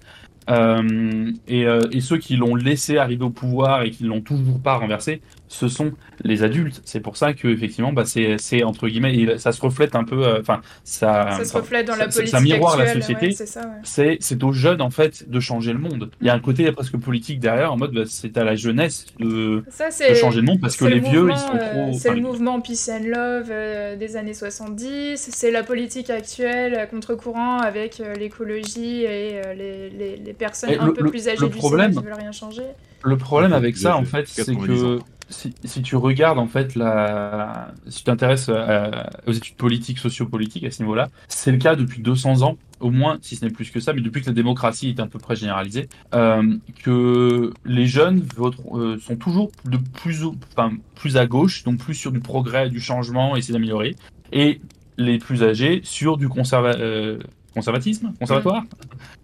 Euh, 0.50 1.32
et, 1.48 1.66
euh, 1.66 1.82
et 1.92 2.02
ceux 2.02 2.18
qui 2.18 2.36
l'ont 2.36 2.56
laissé 2.56 2.98
arriver 2.98 3.24
au 3.24 3.30
pouvoir 3.30 3.84
et 3.84 3.92
qui 3.92 4.04
l'ont 4.04 4.22
toujours 4.22 4.60
pas 4.60 4.76
renversé, 4.76 5.22
ce 5.54 5.68
sont 5.68 5.92
les 6.24 6.42
adultes. 6.44 6.82
C'est 6.84 7.00
pour 7.00 7.16
ça 7.16 7.34
que 7.34 7.48
effectivement, 7.48 7.94
bah, 7.94 8.06
c'est 8.06 8.38
c'est, 8.40 8.64
entre 8.64 8.88
guillemets, 8.88 9.16
et 9.16 9.38
ça 9.38 9.52
se 9.52 9.62
reflète 9.62 9.96
un 9.96 10.04
peu. 10.04 10.26
euh, 10.26 10.40
Enfin, 10.42 10.62
ça, 10.84 11.30
ça 11.38 11.46
se 11.46 11.56
reflète 11.58 11.86
dans 11.88 11.94
ça- 11.94 12.00
la 12.00 12.06
politique 12.06 12.28
ça 12.30 12.40
miroire 12.42 12.76
la 12.78 12.84
actuelle, 12.86 13.02
société. 13.04 13.26
ouais, 13.28 13.32
c'est 13.34 13.46
ça. 13.46 13.62
ouais. 13.62 13.68
c'est 13.84 14.18
c'est 14.20 14.44
aux 14.44 14.52
jeunes 14.52 14.82
en 14.82 14.90
fait 14.90 15.30
de 15.30 15.40
changer 15.40 15.74
le 15.74 15.80
monde. 15.80 16.10
Il 16.22 16.28
y 16.28 16.30
a 16.30 16.34
un 16.34 16.40
côté 16.40 16.72
presque 16.72 16.98
politique 16.98 17.40
derrière, 17.40 17.72
en 17.72 17.78
mode 17.78 17.94
bah, 17.94 18.02
c'est 18.08 18.36
à 18.38 18.44
la 18.44 18.56
jeunesse 18.56 19.06
de, 19.20 19.64
Ça 19.70 19.90
de 19.90 19.94
c'est 19.94 20.16
changer 20.16 20.42
le 20.42 20.48
monde 20.48 20.60
parce 20.60 20.76
que 20.76 20.86
C'est 20.86 20.92
les 20.92 21.00
le 21.00 21.08
vieux 21.08 21.28
ils 21.32 21.38
sont 21.38 21.54
euh, 21.56 21.72
trop. 21.72 21.94
c'est 22.00 22.10
enfin, 22.10 22.16
le 22.18 22.22
mouvement 22.24 22.60
Peace 22.62 22.90
and 22.92 23.06
Love 23.06 23.48
euh, 23.52 23.96
des 23.96 24.16
années 24.18 24.34
70, 24.34 25.18
c'est 25.32 25.52
la 25.52 25.64
politique 25.64 26.10
actuelle 26.10 26.88
contre-courant 26.90 27.60
avec 27.60 28.00
euh, 28.00 28.14
l'écologie 28.16 29.04
et 29.04 29.42
euh, 29.46 29.54
les, 29.54 29.90
les, 29.90 30.18
les 30.18 30.34
personnes 30.34 30.72
Et 30.72 30.78
un 30.78 30.88
le- 30.88 30.94
peu 30.94 31.04
le- 31.04 31.10
plus 31.12 31.28
âgées 31.28 31.38
le 31.42 31.50
du 31.50 31.58
problème- 31.58 31.94
qui 31.96 32.04
veulent 32.04 32.14
rien 32.14 32.32
changer. 32.32 32.64
Le 33.06 33.18
problème 33.18 33.52
avec 33.52 33.76
ça, 33.76 33.98
en 33.98 34.06
fait 34.06 34.26
c'est 34.28 34.46
90 34.46 34.68
que 34.82 34.98
ans. 34.98 35.00
Si, 35.34 35.54
si 35.64 35.82
tu 35.82 35.96
regardes, 35.96 36.40
en 36.40 36.48
fait, 36.48 36.76
la... 36.76 37.72
si 37.88 38.00
tu 38.00 38.04
t'intéresses 38.06 38.50
à- 38.50 39.10
aux 39.28 39.32
études 39.32 39.56
politiques, 39.56 39.98
sociopolitiques 40.00 40.64
à 40.64 40.72
ce 40.72 40.82
niveau-là, 40.82 41.10
c'est 41.28 41.52
le 41.52 41.58
cas 41.58 41.76
depuis 41.76 42.02
200 42.02 42.42
ans, 42.44 42.58
au 42.80 42.92
moins, 42.92 43.18
si 43.22 43.36
ce 43.36 43.44
n'est 43.46 43.52
plus 43.52 43.70
que 43.72 43.80
ça, 43.80 43.94
mais 43.94 44.02
depuis 44.02 44.22
que 44.22 44.28
la 44.28 44.34
démocratie 44.34 44.90
est 44.90 45.00
à 45.00 45.08
peu 45.08 45.20
près 45.20 45.36
généralisée, 45.36 45.90
euh, 46.14 46.56
que 46.84 47.52
les 47.66 47.88
jeunes 47.88 48.22
voteront- 48.36 48.80
euh, 48.80 48.98
sont 49.00 49.16
toujours 49.16 49.52
de 49.66 49.78
plus, 49.78 50.24
au- 50.24 50.36
enfin, 50.56 50.72
plus 50.96 51.18
à 51.18 51.26
gauche, 51.26 51.64
donc 51.64 51.80
plus 51.80 51.96
sur 51.96 52.12
du 52.12 52.20
progrès, 52.20 52.70
du 52.70 52.80
changement, 52.80 53.36
essayer 53.36 53.54
d'améliorer, 53.54 53.96
et 54.32 54.62
les 54.98 55.18
plus 55.18 55.44
âgés 55.44 55.82
sur 55.84 56.18
du 56.18 56.28
conserva- 56.28 56.78
euh, 56.80 57.18
conservatisme, 57.54 58.14
conservatoire, 58.20 58.64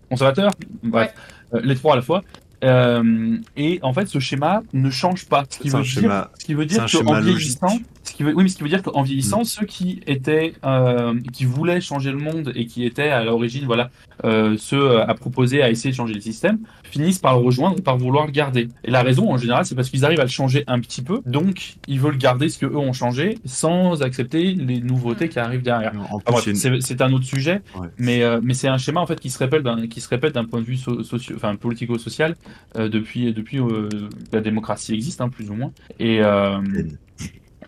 conservateur, 0.10 0.51
bref, 0.84 1.14
euh, 1.53 1.62
les 1.64 1.76
trois 1.76 1.93
à 1.93 1.95
la 1.97 2.01
fois. 2.01 2.24
Euh, 2.64 3.38
et 3.55 3.80
en 3.84 3.93
fait, 3.93 4.07
ce 4.07 4.20
schéma 4.20 4.62
ne 4.74 4.89
change 4.89 5.26
pas. 5.26 5.45
Ce 5.49 5.60
qui 5.60 5.70
veut 5.70 5.84
dire, 5.84 6.01
schéma- 6.01 6.30
ce 6.39 6.45
qui 6.45 6.53
veut 6.53 6.66
dire 6.66 6.80
qu'en 6.99 7.14
vieillissant, 7.22 7.68
logique. 7.68 7.86
Qui 8.20 8.24
veut, 8.26 8.34
oui, 8.36 8.44
mais 8.44 8.50
ce 8.50 8.58
qui 8.58 8.64
veut 8.64 8.70
dire 8.70 8.84
qu'en 8.84 9.02
vieillissant, 9.02 9.46
ceux 9.46 9.66
qui 9.66 10.02
étaient, 10.06 10.52
euh, 10.66 11.18
qui 11.32 11.46
voulaient 11.46 11.80
changer 11.80 12.12
le 12.12 12.18
monde 12.18 12.52
et 12.54 12.66
qui 12.66 12.84
étaient 12.86 13.08
à 13.08 13.24
l'origine, 13.24 13.64
voilà, 13.66 13.92
euh, 14.26 14.58
ceux 14.58 15.00
à 15.00 15.14
proposer, 15.14 15.62
à 15.62 15.70
essayer 15.70 15.92
de 15.92 15.96
changer 15.96 16.14
le 16.16 16.20
système, 16.20 16.60
finissent 16.84 17.20
par 17.20 17.40
le 17.40 17.46
rejoindre, 17.46 17.82
par 17.82 17.98
vouloir 17.98 18.26
le 18.26 18.34
garder. 18.34 18.68
Et 18.84 18.92
la 18.92 19.04
raison, 19.04 19.32
en 19.32 19.38
général, 19.38 19.64
c'est 19.66 19.74
parce 19.74 19.90
qu'ils 19.90 20.04
arrivent 20.04 20.20
à 20.20 20.24
le 20.26 20.30
changer 20.30 20.66
un 20.68 20.82
petit 20.82 21.02
peu, 21.02 21.22
donc 21.26 21.76
ils 21.88 21.98
veulent 22.02 22.18
garder 22.18 22.50
ce 22.50 22.58
que 22.60 22.66
eux 22.66 22.76
ont 22.78 22.92
changé, 22.92 23.38
sans 23.46 24.02
accepter 24.02 24.52
les 24.54 24.82
nouveautés 24.82 25.30
qui 25.30 25.40
arrivent 25.40 25.62
derrière. 25.64 25.94
Ah, 26.26 26.34
c'est 26.82 27.02
un 27.02 27.14
autre 27.14 27.24
sujet, 27.26 27.62
Ouais. 27.80 27.88
mais, 27.98 28.22
euh, 28.24 28.42
mais 28.44 28.54
c'est 28.54 28.68
un 28.68 28.78
schéma 28.78 29.00
en 29.00 29.06
fait 29.08 29.20
qui 29.22 29.30
se 29.30 29.40
répète 29.40 29.64
d'un 29.64 29.88
qui 29.88 30.02
se 30.02 30.10
répète 30.10 30.34
d'un 30.34 30.44
point 30.44 30.60
de 30.60 30.66
vue 30.66 30.76
so- 30.76 31.04
socio, 31.04 31.38
enfin 31.38 31.56
politico-social 31.56 32.36
euh, 32.76 32.90
depuis 32.90 33.32
depuis 33.34 33.60
euh, 33.60 33.88
la 34.34 34.42
démocratie 34.42 34.94
existe 34.94 35.22
hein, 35.22 35.30
plus 35.30 35.50
ou 35.50 35.54
moins 35.54 35.72
et 36.00 36.20
euh, 36.22 36.58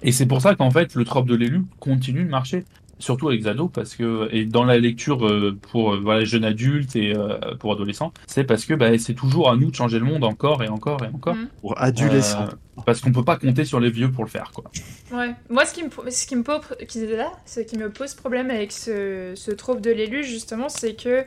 et 0.03 0.11
c'est 0.11 0.25
pour 0.25 0.41
ça 0.41 0.55
qu'en 0.55 0.71
fait 0.71 0.95
le 0.95 1.05
trope 1.05 1.27
de 1.27 1.35
l'élu 1.35 1.61
continue 1.79 2.23
de 2.23 2.29
marcher 2.29 2.63
surtout 2.99 3.29
avec 3.29 3.41
Zado 3.41 3.67
parce 3.67 3.95
que 3.95 4.29
et 4.31 4.45
dans 4.45 4.63
la 4.63 4.77
lecture 4.77 5.25
euh, 5.25 5.57
pour 5.71 5.93
euh, 5.93 5.99
voilà 6.01 6.23
jeunes 6.23 6.45
adultes 6.45 6.95
et 6.95 7.15
euh, 7.15 7.37
pour 7.59 7.73
adolescents 7.73 8.13
c'est 8.27 8.43
parce 8.43 8.63
que 8.65 8.75
bah, 8.75 8.95
c'est 8.99 9.15
toujours 9.15 9.49
à 9.49 9.55
nous 9.55 9.71
de 9.71 9.75
changer 9.75 9.97
le 9.97 10.05
monde 10.05 10.23
encore 10.23 10.61
et 10.63 10.67
encore 10.67 11.03
et 11.03 11.07
encore 11.07 11.35
Mhm. 11.35 11.47
pour 11.61 11.81
adolescents. 11.81 12.43
Euh, 12.43 12.81
parce 12.85 13.01
qu'on 13.01 13.11
peut 13.11 13.23
pas 13.25 13.37
compter 13.37 13.65
sur 13.65 13.79
les 13.79 13.89
vieux 13.89 14.09
pour 14.11 14.23
le 14.23 14.29
faire 14.29 14.51
quoi 14.53 14.65
Ouais. 15.11 15.31
Moi, 15.49 15.65
ce 15.65 15.73
qui 15.73 15.83
me, 15.83 15.89
ce 16.09 16.25
qui 16.25 16.35
me, 16.35 16.41
pose, 16.43 16.61
qui, 16.87 17.05
là, 17.05 17.31
ce 17.45 17.59
qui 17.59 17.77
me 17.77 17.89
pose 17.91 18.13
problème 18.15 18.49
avec 18.49 18.71
ce, 18.71 19.33
ce 19.35 19.51
trope 19.51 19.81
de 19.81 19.91
l'élu, 19.91 20.23
justement, 20.23 20.69
c'est 20.69 20.93
que 20.95 21.23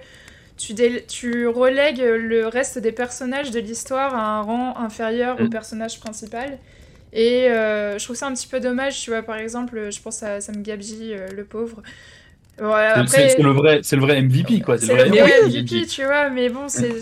tu, 0.56 0.72
dé- 0.72 1.04
tu 1.06 1.46
relègues 1.46 2.00
le 2.02 2.46
reste 2.48 2.78
des 2.78 2.92
personnages 2.92 3.50
de 3.50 3.60
l'histoire 3.60 4.14
à 4.14 4.38
un 4.38 4.40
rang 4.42 4.76
inférieur 4.78 5.38
au 5.40 5.44
Mm. 5.44 5.50
personnage 5.50 6.00
principal. 6.00 6.58
Et 7.14 7.48
euh, 7.48 7.96
je 7.96 8.04
trouve 8.04 8.16
ça 8.16 8.26
un 8.26 8.34
petit 8.34 8.48
peu 8.48 8.58
dommage, 8.58 9.00
tu 9.00 9.10
vois, 9.10 9.22
par 9.22 9.36
exemple, 9.36 9.90
je 9.90 10.00
pense 10.00 10.22
à 10.24 10.40
Sam 10.40 10.62
Gabji, 10.62 11.12
euh, 11.12 11.28
le 11.34 11.44
pauvre. 11.44 11.80
Après, 12.60 13.30
c'est 13.30 13.42
le 13.42 13.50
vrai 13.50 13.80
c'est 13.82 13.96
le 13.96 14.02
vrai 14.02 14.20
MVP 14.20 14.60
quoi 14.60 14.78
c'est 14.78 14.86
le 14.86 14.94
vrai 14.94 15.08
vrai 15.08 15.40
héros, 15.40 15.48
MVP, 15.48 15.86
tu 15.86 16.04
vois, 16.04 16.28
mais 16.30 16.48
bon, 16.48 16.68
c'est. 16.68 17.00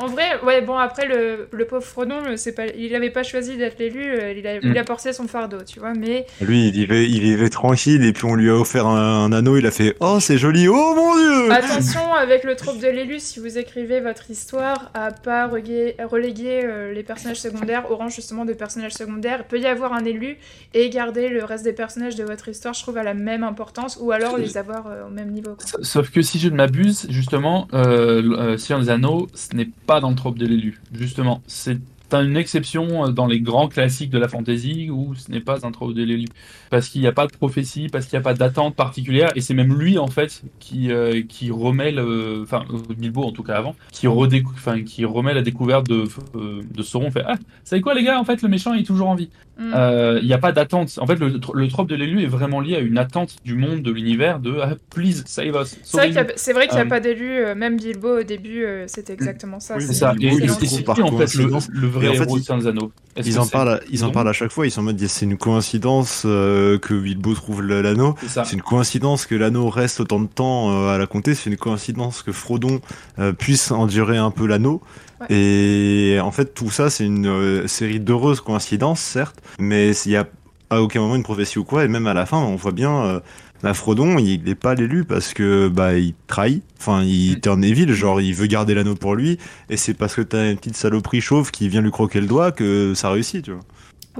En 0.00 0.06
vrai, 0.06 0.24
ouais, 0.46 0.62
bon, 0.62 0.76
après, 0.78 1.06
le, 1.06 1.48
le 1.52 1.64
pauvre 1.66 1.84
Frodon, 1.84 2.22
c'est 2.36 2.52
pas, 2.54 2.66
il 2.76 2.94
avait 2.94 3.10
pas 3.10 3.22
choisi 3.22 3.56
d'être 3.56 3.78
l'élu, 3.78 4.02
euh, 4.02 4.32
il, 4.32 4.46
a, 4.46 4.56
il 4.56 4.70
Mm. 4.72 4.76
a 4.78 4.84
porté 4.84 5.12
son 5.12 5.26
fardeau, 5.28 5.58
tu 5.66 5.78
vois, 5.80 5.92
mais. 5.94 6.26
Lui, 6.40 6.68
il 6.68 6.72
vivait, 6.72 7.08
il 7.08 7.20
vivait 7.20 7.48
tranquille 7.50 8.02
et 8.04 8.12
puis 8.12 8.24
on 8.24 8.34
lui 8.34 8.48
a 8.50 8.54
offert 8.54 8.86
un, 8.86 9.24
un 9.26 9.32
anneau, 9.32 9.56
il 9.56 9.66
a 9.66 9.70
fait 9.70 9.96
Oh, 10.00 10.18
c'est 10.20 10.38
joli, 10.38 10.68
oh 10.68 10.94
mon 10.94 11.14
dieu 11.16 11.52
Attention 11.52 12.14
avec 12.14 12.44
le 12.44 12.56
trope 12.56 12.78
de 12.78 12.86
l'élu, 12.88 13.18
si 13.20 13.40
vous 13.40 13.58
écrivez 13.58 14.00
votre 14.00 14.30
histoire, 14.30 14.90
à 14.94 15.10
pas 15.10 15.46
reléguer, 15.48 15.96
reléguer 16.10 16.62
euh, 16.64 16.92
les 16.92 17.02
personnages 17.02 17.40
secondaires 17.40 17.90
au 17.90 17.96
rang 17.96 18.08
justement 18.08 18.44
de 18.44 18.52
personnages 18.52 18.92
secondaires. 18.94 19.40
Il 19.40 19.48
peut 19.48 19.60
y 19.60 19.66
avoir 19.66 19.92
un 19.92 20.04
élu 20.04 20.38
et 20.72 20.88
garder 20.88 21.28
le 21.28 21.44
reste 21.44 21.64
des 21.64 21.72
personnages 21.72 22.16
de 22.16 22.24
votre 22.24 22.48
histoire, 22.48 22.74
je 22.74 22.82
trouve, 22.82 22.96
à 22.96 23.02
la 23.02 23.14
même 23.14 23.42
importance, 23.42 23.98
ou 24.00 24.12
alors 24.12 24.38
les 24.38 24.56
avoir 24.56 24.86
euh, 24.86 25.06
au 25.08 25.10
même 25.10 25.30
niveau. 25.30 25.56
quoi. 25.56 25.82
Sauf 25.82 26.10
que 26.10 26.22
si 26.22 26.38
je 26.38 26.48
ne 26.48 26.54
m'abuse, 26.54 27.06
justement, 27.10 27.66
euh, 27.74 28.22
euh, 28.38 28.56
Seigneur 28.56 28.80
des 28.84 28.90
Anneaux, 28.90 29.26
ce 29.34 29.56
n'est 29.56 29.68
pas 29.86 29.89
dans 29.98 30.10
le 30.10 30.14
trope 30.14 30.38
de 30.38 30.46
l'élu. 30.46 30.80
Justement, 30.92 31.42
c'est 31.48 31.78
une 32.14 32.36
exception 32.36 33.06
euh, 33.06 33.08
dans 33.10 33.26
les 33.26 33.40
grands 33.40 33.68
classiques 33.68 34.10
de 34.10 34.18
la 34.18 34.28
fantasy 34.28 34.90
où 34.90 35.14
ce 35.14 35.30
n'est 35.30 35.40
pas 35.40 35.66
un 35.66 35.70
trope 35.70 35.94
de 35.94 36.02
l'élu. 36.02 36.26
Parce 36.70 36.88
qu'il 36.88 37.00
n'y 37.00 37.06
a 37.06 37.12
pas 37.12 37.26
de 37.26 37.32
prophétie, 37.32 37.88
parce 37.88 38.06
qu'il 38.06 38.16
n'y 38.16 38.22
a 38.22 38.24
pas 38.24 38.34
d'attente 38.34 38.76
particulière, 38.76 39.30
et 39.34 39.40
c'est 39.40 39.54
même 39.54 39.76
lui, 39.78 39.98
en 39.98 40.06
fait, 40.06 40.42
qui, 40.58 40.90
euh, 40.92 41.22
qui 41.28 41.50
remet 41.50 41.92
le. 41.92 42.40
Enfin, 42.42 42.64
Bilbo, 42.96 43.22
en 43.24 43.32
tout 43.32 43.42
cas 43.42 43.54
avant, 43.56 43.74
qui, 43.92 44.06
redécou... 44.06 44.52
enfin, 44.54 44.82
qui 44.82 45.04
remet 45.04 45.34
la 45.34 45.42
découverte 45.42 45.88
de, 45.88 46.04
euh, 46.36 46.62
de 46.70 46.82
Sauron. 46.82 47.10
Fait 47.10 47.22
Ah, 47.26 47.34
vous 47.34 47.44
savez 47.64 47.82
quoi, 47.82 47.94
les 47.94 48.04
gars, 48.04 48.18
en 48.20 48.24
fait, 48.24 48.42
le 48.42 48.48
méchant 48.48 48.74
est 48.74 48.84
toujours 48.84 49.08
en 49.08 49.14
vie. 49.14 49.30
Mm. 49.58 49.72
Euh, 49.74 50.18
Il 50.22 50.26
n'y 50.26 50.32
a 50.32 50.38
pas 50.38 50.52
d'attente. 50.52 50.98
En 51.00 51.06
fait, 51.06 51.16
le, 51.16 51.40
le 51.54 51.68
trope 51.68 51.88
de 51.88 51.94
l'élu 51.94 52.22
est 52.22 52.26
vraiment 52.26 52.60
lié 52.60 52.76
à 52.76 52.80
une 52.80 52.98
attente 52.98 53.36
du 53.44 53.54
monde, 53.54 53.82
de 53.82 53.90
l'univers, 53.90 54.40
de 54.40 54.58
ah, 54.62 54.74
please, 54.90 55.22
save 55.26 55.56
us. 55.60 55.76
C'est 55.82 55.96
vrai 55.96 56.06
qu'il 56.08 56.16
y 56.16 56.18
a, 56.18 56.26
c'est 56.36 56.54
Euh, 56.80 56.86
pas 56.86 57.00
d'élu, 57.00 57.44
même 57.56 57.76
Bilbo 57.76 58.20
au 58.20 58.22
début, 58.22 58.64
euh, 58.64 58.84
c'était 58.86 59.12
exactement 59.12 59.60
ça. 59.60 59.76
Oui, 59.76 59.82
C'est 59.86 59.94
ça. 59.94 60.14
Et, 60.20 60.26
et 60.26 60.48
c'est 60.48 60.82
par 60.82 60.98
en 61.04 61.12
fait 61.12 61.34
le, 61.34 61.48
coïncidence. 61.48 61.68
le 61.72 61.88
vrai 62.06 62.16
en 62.16 62.18
fait, 62.18 62.22
héros 62.28 62.38
ils- 62.38 63.38
en 63.38 63.44
c'est- 63.44 63.50
parlent, 63.52 63.68
à- 63.68 63.80
ils 63.90 64.02
en 64.04 64.06
Non. 64.08 64.12
parlent 64.12 64.28
à 64.28 64.32
chaque 64.32 64.50
fois. 64.52 64.66
Ils 64.66 64.70
sont 64.70 64.80
en 64.80 64.84
mode 64.84 65.00
c'est 65.06 65.24
une 65.24 65.36
coïncidence 65.36 66.22
euh, 66.26 66.78
que 66.78 66.94
Bilbo 66.94 67.34
trouve 67.34 67.62
l'anneau. 67.62 68.14
C'est 68.26 68.52
une 68.52 68.62
coïncidence 68.62 69.26
que 69.26 69.34
l'anneau 69.34 69.68
reste 69.68 70.00
autant 70.00 70.20
de 70.20 70.26
temps 70.26 70.70
euh, 70.72 70.94
à 70.94 70.98
la 70.98 71.06
compter. 71.06 71.34
C'est 71.34 71.50
une 71.50 71.56
coïncidence 71.56 72.22
que 72.22 72.32
Frodon 72.32 72.80
euh, 73.18 73.32
puisse 73.32 73.70
endurer 73.70 74.16
un 74.18 74.30
peu 74.30 74.46
l'anneau. 74.46 74.80
Ouais. 75.20 75.26
Et 75.34 76.20
en 76.20 76.30
fait, 76.30 76.54
tout 76.54 76.70
ça, 76.70 76.88
c'est 76.90 77.04
une 77.04 77.26
euh, 77.26 77.66
série 77.66 78.00
d'heureuses 78.00 78.40
coïncidences, 78.40 79.00
certes, 79.00 79.40
mais 79.58 79.90
il 80.06 80.12
y 80.12 80.16
a 80.16 80.26
à 80.70 80.80
aucun 80.82 81.00
moment 81.00 81.16
une 81.16 81.22
prophétie 81.24 81.58
ou 81.58 81.64
quoi. 81.64 81.84
Et 81.84 81.88
même 81.88 82.06
à 82.06 82.14
la 82.14 82.26
fin, 82.26 82.38
on 82.38 82.56
voit 82.56 82.72
bien. 82.72 83.20
Bah, 83.62 83.74
Frodon, 83.74 84.18
il 84.18 84.42
n'est 84.44 84.54
pas 84.54 84.74
l'élu 84.74 85.04
parce 85.04 85.34
que 85.34 85.68
bah 85.68 85.94
il 85.98 86.14
trahit. 86.26 86.62
Enfin, 86.78 87.02
il 87.02 87.36
Mm. 87.36 87.40
turn 87.40 87.64
evil, 87.64 87.92
genre 87.92 88.20
il 88.20 88.34
veut 88.34 88.46
garder 88.46 88.74
l'anneau 88.74 88.94
pour 88.94 89.14
lui. 89.14 89.38
Et 89.68 89.76
c'est 89.76 89.94
parce 89.94 90.14
que 90.14 90.22
t'as 90.22 90.50
une 90.50 90.56
petite 90.56 90.76
saloperie 90.76 91.20
chauve 91.20 91.50
qui 91.50 91.68
vient 91.68 91.82
lui 91.82 91.90
croquer 91.90 92.20
le 92.22 92.26
doigt 92.26 92.52
que 92.52 92.94
ça 92.94 93.10
réussit, 93.10 93.44
tu 93.44 93.52
vois. 93.52 93.60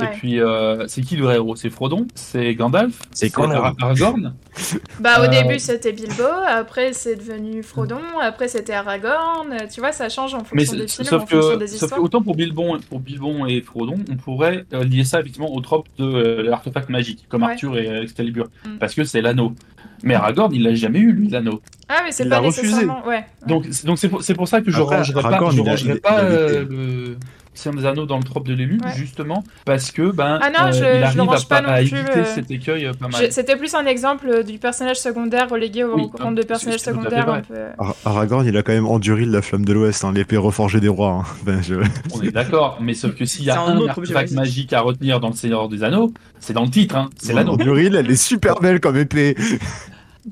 Et 0.01 0.07
puis, 0.15 0.41
euh, 0.41 0.87
c'est 0.87 1.03
qui 1.03 1.17
le 1.17 1.25
vrai 1.25 1.35
héros? 1.35 1.57
C'est 1.57 1.69
Frodon? 1.69 2.07
C'est 2.15 2.55
Gandalf? 2.55 2.99
C'est 3.13 3.37
Aragorn? 3.37 4.35
Bah 5.01 5.21
au 5.21 5.25
Euh, 5.25 5.29
début 5.29 5.59
c'était 5.59 5.93
Bilbo, 5.93 6.23
après 6.47 6.93
c'est 6.93 7.17
devenu 7.17 7.63
Frodon, 7.63 7.99
après 8.23 8.47
c'était 8.49 8.73
Aragorn, 8.73 9.57
tu 9.73 9.81
vois, 9.81 9.93
ça 9.93 10.09
change 10.09 10.35
en 10.35 10.39
Mais 10.55 10.65
fonction 10.65 10.77
des 10.77 10.89
c'est- 10.89 11.03
films, 11.03 11.07
en 11.07 11.11
sauf 11.11 11.21
fonction 11.31 11.51
que, 11.55 11.57
des 11.59 11.67
sauf 11.67 11.81
que 11.81 11.85
histoires. 11.87 12.03
autant 12.03 12.23
pour 12.23 12.37
Bilbon, 12.37 12.79
pour 12.89 13.01
Bilbon 13.01 13.47
et 13.47 13.61
Frodon, 13.63 13.97
on 14.11 14.17
pourrait 14.17 14.65
euh, 14.75 14.85
lier 14.85 15.05
ça 15.05 15.21
effectivement 15.21 15.53
au 15.53 15.61
trope 15.61 15.87
de 15.99 16.05
euh, 16.05 16.43
l'artefact 16.43 16.89
magique, 16.89 17.27
comme 17.29 17.43
Ouais. 17.43 17.53
Arthur 17.53 17.77
et 17.79 17.89
euh, 17.89 18.03
Excalibur, 18.03 18.47
Mm. 18.67 18.79
parce 18.79 18.95
que 18.95 19.05
c'est 19.05 19.21
l'anneau. 19.23 19.55
Mais 20.03 20.15
Aragorn, 20.15 20.53
il 20.55 20.63
l'a 20.63 20.75
jamais 20.75 20.99
eu 21.01 21.13
lui 21.13 21.29
l'anneau. 21.29 21.61
Ah 21.89 22.01
mais 22.05 22.13
c'est 22.13 22.25
Il 22.25 22.29
pas 22.31 22.37
l'a 22.37 22.47
refusé. 22.47 22.67
nécessairement, 22.69 23.07
ouais. 23.07 23.25
Donc, 23.47 23.67
c'est- 23.71 23.87
donc 23.87 23.99
c'est 23.99 24.09
pour, 24.09 24.23
c'est 24.23 24.35
pour 24.35 24.49
ça 24.49 24.61
que 24.61 24.71
je 24.71 24.81
Après, 24.81 24.97
rangerai 24.99 25.23
pas, 25.23 25.31
je 25.51 25.61
rangerai 25.61 25.81
il 25.85 25.91
a- 25.93 25.97
pas 25.97 26.11
il 26.23 26.27
a 26.27 26.31
euh, 26.31 26.49
été- 26.63 26.75
le 26.75 27.17
des 27.55 27.85
Anneaux 27.85 28.07
dans 28.07 28.17
le 28.19 28.23
trope 28.25 28.47
de 28.47 28.55
l'élu, 28.55 28.79
Ouais. 28.85 28.93
justement 28.97 29.45
parce 29.65 29.91
que 29.91 30.11
ben 30.13 30.39
Ah 30.41 30.51
non, 30.51 30.69
euh, 30.69 30.73
je- 30.73 30.99
il 30.99 31.03
arrive 31.03 31.21
range 31.23 31.43
à, 31.43 31.49
pas 31.49 31.57
à 31.59 31.63
non 31.83 31.89
plus, 31.89 31.99
éviter 31.99 32.19
euh, 32.21 32.25
cet 32.25 32.51
écueil 32.51 32.87
euh, 32.87 32.93
pas 32.93 33.09
mal. 33.09 33.31
C'était 33.33 33.57
plus 33.57 33.75
un 33.75 33.85
exemple 33.87 34.29
euh, 34.29 34.43
du 34.43 34.59
personnage 34.59 34.97
secondaire 34.99 35.49
relégué 35.51 35.85
au 35.85 35.97
Oui, 35.97 36.07
rang 36.19 36.33
de 36.33 36.43
personnage 36.43 36.81
secondaire 36.81 37.29
un 37.29 37.41
peu. 37.41 37.55
Ar- 37.79 37.97
Aragorn, 38.05 38.47
il 38.47 38.57
a 38.57 38.63
quand 38.63 38.73
même 38.73 38.87
enduré 38.87 39.25
la 39.25 39.43
flamme 39.43 39.65
de 39.65 39.73
l'Ouest, 39.73 40.05
hein, 40.05 40.13
l'épée 40.15 40.37
reforgée 40.37 40.81
des 40.81 40.89
rois. 40.89 41.23
hein. 41.23 41.25
Ben, 41.45 41.61
je- 41.63 41.75
On 42.15 42.23
est 42.23 42.31
d'accord, 42.31 42.79
mais 42.81 42.95
sauf 42.95 43.15
que 43.15 43.25
s'il 43.25 43.45
y 43.45 43.51
a 43.51 43.61
un 43.61 43.87
artefact 43.89 44.33
magique 44.33 44.73
à 44.73 44.81
retenir 44.81 45.21
dans 45.21 45.29
le 45.29 45.35
Seigneur 45.35 45.69
des 45.69 45.83
Anneaux, 45.83 46.13
c'est 46.39 46.53
dans 46.53 46.65
le 46.65 46.71
titre, 46.71 46.97
hein, 46.97 47.11
c'est 47.19 47.33
l'anneau. 47.33 47.53
Enduril, 47.55 47.95
elle 47.97 48.11
est 48.11 48.17
super 48.17 48.55
belle 48.61 48.81
comme 48.81 48.97
épée. 48.97 49.37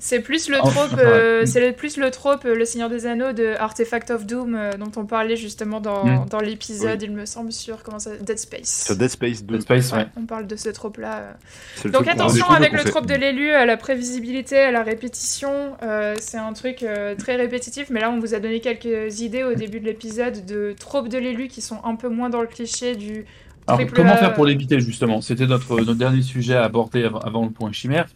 C'est 0.00 0.20
plus 0.20 0.50
le 0.50 0.58
trope, 0.58 0.98
euh, 0.98 1.46
c'est 1.46 1.66
le- 1.66 1.72
plus 1.72 1.96
le 1.96 2.10
trope, 2.10 2.44
euh, 2.44 2.54
le 2.54 2.64
Seigneur 2.66 2.90
des 2.90 3.06
Anneaux 3.06 3.32
de 3.32 3.54
Artifact 3.58 4.10
of 4.10 4.26
Doom 4.26 4.54
euh, 4.54 4.72
dont 4.74 4.90
on 5.00 5.06
parlait 5.06 5.36
justement 5.36 5.80
dans, 5.80 6.04
Mm. 6.04 6.26
dans 6.28 6.40
l'épisode, 6.40 7.02
il 7.02 7.10
me 7.12 7.24
semble 7.24 7.52
sur 7.52 7.82
comment 7.82 7.98
ça, 7.98 8.10
Dead 8.16 8.38
Space. 8.38 8.84
Sur 8.84 8.96
Dead 8.96 9.08
Space 9.08 9.42
2. 9.44 9.54
Dead 9.54 9.62
Space, 9.62 9.92
ouais. 9.92 9.98
Ouais, 10.00 10.06
on 10.18 10.26
parle 10.26 10.46
de 10.46 10.56
ce 10.56 10.68
trope-là. 10.68 11.36
c'est 11.76 11.86
le 11.86 11.90
Donc 11.92 12.06
attention 12.06 12.46
avec 12.50 12.72
le 12.72 12.84
trope 12.84 13.06
de 13.06 13.14
l'élu, 13.14 13.50
à 13.52 13.64
la 13.64 13.78
prévisibilité, 13.78 14.58
à 14.58 14.70
la 14.70 14.82
répétition. 14.82 15.76
euh, 15.82 16.14
c'est 16.20 16.36
un 16.38 16.52
truc 16.52 16.82
euh, 16.82 17.14
très 17.14 17.36
répétitif, 17.36 17.88
mais 17.90 18.00
là 18.00 18.10
on 18.10 18.20
vous 18.20 18.34
a 18.34 18.40
donné 18.40 18.60
quelques 18.60 19.20
idées 19.20 19.42
au 19.44 19.54
début 19.54 19.80
de 19.80 19.86
l'épisode 19.86 20.44
de 20.44 20.74
tropes 20.78 21.08
de 21.08 21.16
l'élu 21.18 21.48
qui 21.48 21.62
sont 21.62 21.78
un 21.84 21.96
peu 21.96 22.08
moins 22.08 22.28
dans 22.28 22.40
le 22.42 22.46
cliché 22.46 22.94
du 22.94 23.24
Alors, 23.66 23.78
triple 23.78 23.94
comment 23.94 24.16
faire 24.16 24.34
pour 24.34 24.44
l'éviter 24.44 24.80
justement? 24.80 25.22
C'était 25.22 25.46
notre, 25.46 25.76
notre 25.80 25.94
dernier 25.94 26.20
sujet 26.22 26.56
à 26.56 26.64
aborder 26.64 27.04
avant, 27.04 27.20
avant 27.20 27.44
le 27.44 27.50
point 27.50 27.72
chimère. 27.72 28.06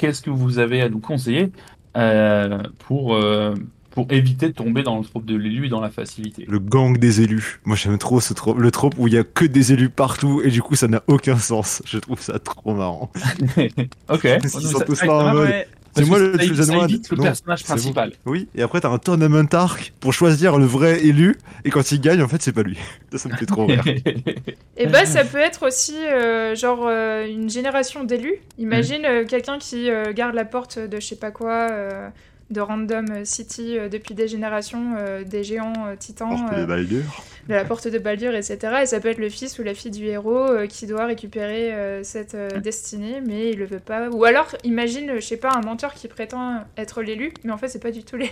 Qu'est-ce 0.00 0.22
que 0.22 0.30
vous 0.30 0.58
avez 0.58 0.80
à 0.80 0.88
nous 0.88 0.98
conseiller 0.98 1.52
euh, 1.98 2.62
pour, 2.86 3.14
euh, 3.14 3.54
pour 3.90 4.06
éviter 4.10 4.46
de 4.46 4.52
tomber 4.54 4.82
dans 4.82 4.96
le 4.98 5.04
trope 5.04 5.26
de 5.26 5.36
l'élu 5.36 5.66
et 5.66 5.68
dans 5.68 5.82
la 5.82 5.90
facilité 5.90 6.46
Le 6.48 6.58
gang 6.58 6.96
des 6.96 7.20
élus. 7.20 7.60
Moi, 7.66 7.76
j'aime 7.76 7.98
trop 7.98 8.18
ce 8.20 8.32
trope, 8.32 8.58
le 8.58 8.70
trope 8.70 8.94
où 8.96 9.08
il 9.08 9.12
y 9.14 9.18
a 9.18 9.24
que 9.24 9.44
des 9.44 9.74
élus 9.74 9.90
partout 9.90 10.40
et 10.42 10.48
du 10.50 10.62
coup, 10.62 10.74
ça 10.74 10.88
n'a 10.88 11.02
aucun 11.06 11.36
sens. 11.36 11.82
Je 11.84 11.98
trouve 11.98 12.18
ça 12.20 12.38
trop 12.38 12.72
marrant. 12.74 13.12
Ok. 14.08 14.26
Sont 14.48 14.60
ça- 14.78 14.84
tous 14.86 14.94
ça- 14.94 15.06
là 15.06 15.12
en 15.12 15.24
ça- 15.26 15.32
mode. 15.34 15.54
C'est 15.96 16.04
moi 16.04 16.18
le 16.18 16.38
chosen 16.38 16.70
one. 16.76 16.90
le 17.10 17.16
Non, 17.16 17.22
personnage 17.24 17.60
bon. 17.62 17.66
principal. 17.66 18.12
Oui, 18.26 18.48
et 18.54 18.62
après, 18.62 18.80
t'as 18.80 18.90
un 18.90 18.98
tournament 18.98 19.48
arc 19.52 19.92
pour 20.00 20.12
choisir 20.12 20.58
le 20.58 20.64
vrai 20.64 21.04
élu 21.04 21.36
et 21.64 21.70
quand 21.70 21.90
il 21.92 22.00
gagne, 22.00 22.22
en 22.22 22.28
fait, 22.28 22.40
c'est 22.42 22.52
pas 22.52 22.62
lui. 22.62 22.78
Ça, 23.12 23.18
ça 23.18 23.28
me 23.28 23.36
fait 23.36 23.46
trop 23.46 23.66
rire. 23.66 23.82
Et 24.76 24.86
bah 24.86 25.04
ça 25.04 25.24
peut 25.24 25.38
être 25.38 25.66
aussi 25.66 25.96
euh, 25.96 26.54
genre 26.54 26.86
euh, 26.86 27.26
une 27.26 27.50
génération 27.50 28.04
d'élus. 28.04 28.36
Imagine 28.56 29.04
euh, 29.04 29.24
quelqu'un 29.26 29.58
qui 29.58 29.90
euh, 29.90 30.12
garde 30.12 30.34
la 30.34 30.44
porte 30.44 30.78
de 30.78 31.00
je 31.00 31.06
sais 31.06 31.16
pas 31.16 31.30
quoi, 31.32 31.68
euh, 31.72 32.08
de 32.50 32.60
random 32.60 33.24
city 33.24 33.78
euh, 33.78 33.88
depuis 33.88 34.14
des 34.14 34.26
générations, 34.28 34.94
euh, 34.98 35.22
des 35.24 35.44
géants 35.44 35.72
euh, 35.86 35.96
titans, 35.96 36.28
Porte 36.46 36.58
de 36.58 36.64
Baldur. 36.64 37.24
de 37.48 37.54
la 37.54 37.64
porte 37.64 37.88
de 37.88 37.98
Baldur, 37.98 38.34
etc. 38.34 38.58
Et 38.82 38.86
ça 38.86 39.00
peut 39.00 39.08
être 39.08 39.18
le 39.18 39.28
fils 39.28 39.58
ou 39.58 39.62
la 39.62 39.74
fille 39.74 39.90
du 39.90 40.06
héros 40.06 40.48
qui 40.68 40.86
doit 40.86 41.06
récupérer 41.06 41.72
cette 42.02 42.36
destinée, 42.62 43.20
mais 43.26 43.50
il 43.50 43.58
le 43.58 43.66
veut 43.66 43.78
pas. 43.80 44.08
Ou 44.10 44.24
alors 44.24 44.48
imagine, 44.64 45.12
je 45.16 45.20
sais 45.20 45.36
pas, 45.36 45.50
un 45.54 45.60
menteur 45.60 45.94
qui 45.94 46.08
prétend 46.08 46.64
être 46.76 47.02
l'élu, 47.02 47.32
mais 47.44 47.52
en 47.52 47.58
fait 47.58 47.68
c'est 47.68 47.82
pas 47.82 47.90
du 47.92 48.04
tout 48.04 48.16
l'élu. 48.16 48.30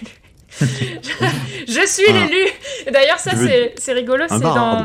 je 0.61 1.87
suis 1.87 2.05
Ah. 2.09 2.13
l'élu. 2.27 2.51
D'ailleurs, 2.91 3.19
ça 3.19 3.35
veux- 3.35 3.47
c'est 3.47 3.75
c'est 3.77 3.93
rigolo. 3.93 4.25
C'est 4.29 4.41
dans 4.41 4.83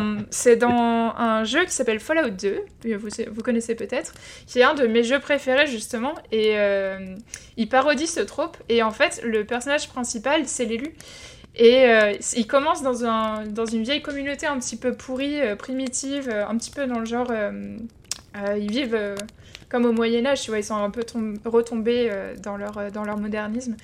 dans 0.59 1.13
un 1.17 1.43
jeu 1.45 1.63
qui 1.65 1.71
s'appelle 1.71 1.99
Fallout 2.01 2.31
2. 2.31 2.59
Vous 2.97 3.07
vous 3.31 3.41
connaissez 3.41 3.73
peut-être, 3.75 4.13
qui 4.45 4.59
est 4.59 4.63
un 4.63 4.73
de 4.73 4.87
mes 4.87 5.03
jeux 5.03 5.19
préférés 5.19 5.67
justement. 5.67 6.15
Et 6.33 6.53
euh, 6.57 7.15
il 7.55 7.69
parodie 7.69 8.07
ce 8.07 8.19
trope. 8.19 8.57
Et 8.67 8.83
en 8.83 8.91
fait, 8.91 9.21
le 9.23 9.45
personnage 9.45 9.87
principal 9.89 10.47
c'est 10.47 10.65
l'élu. 10.65 10.93
Et 11.55 11.85
euh, 11.85 12.13
il 12.35 12.47
commence 12.47 12.81
dans, 12.81 13.05
un, 13.05 13.45
dans 13.45 13.65
une 13.65 13.83
vieille 13.83 14.01
communauté 14.01 14.47
un 14.47 14.57
petit 14.57 14.75
peu 14.75 14.93
pourrie, 14.93 15.39
euh, 15.39 15.55
primitive, 15.55 16.27
euh, 16.27 16.47
un 16.47 16.57
petit 16.57 16.71
peu 16.71 16.87
dans 16.87 16.99
le 16.99 17.05
genre. 17.05 17.27
euh, 17.29 17.77
ils 18.57 18.71
vivent 18.71 19.15
comme 19.69 19.85
au 19.85 19.91
Moyen-Âge, 19.91 20.41
tu 20.41 20.49
vois, 20.49 20.59
ils 20.59 20.63
sont 20.63 20.75
un 20.75 20.89
peu 20.89 21.03
tom- 21.03 21.37
retombés 21.45 22.11
dans, 22.41 22.57
leur, 22.57 22.91
dans 22.91 23.03
leur 23.03 23.17
modernisme. 23.17 23.75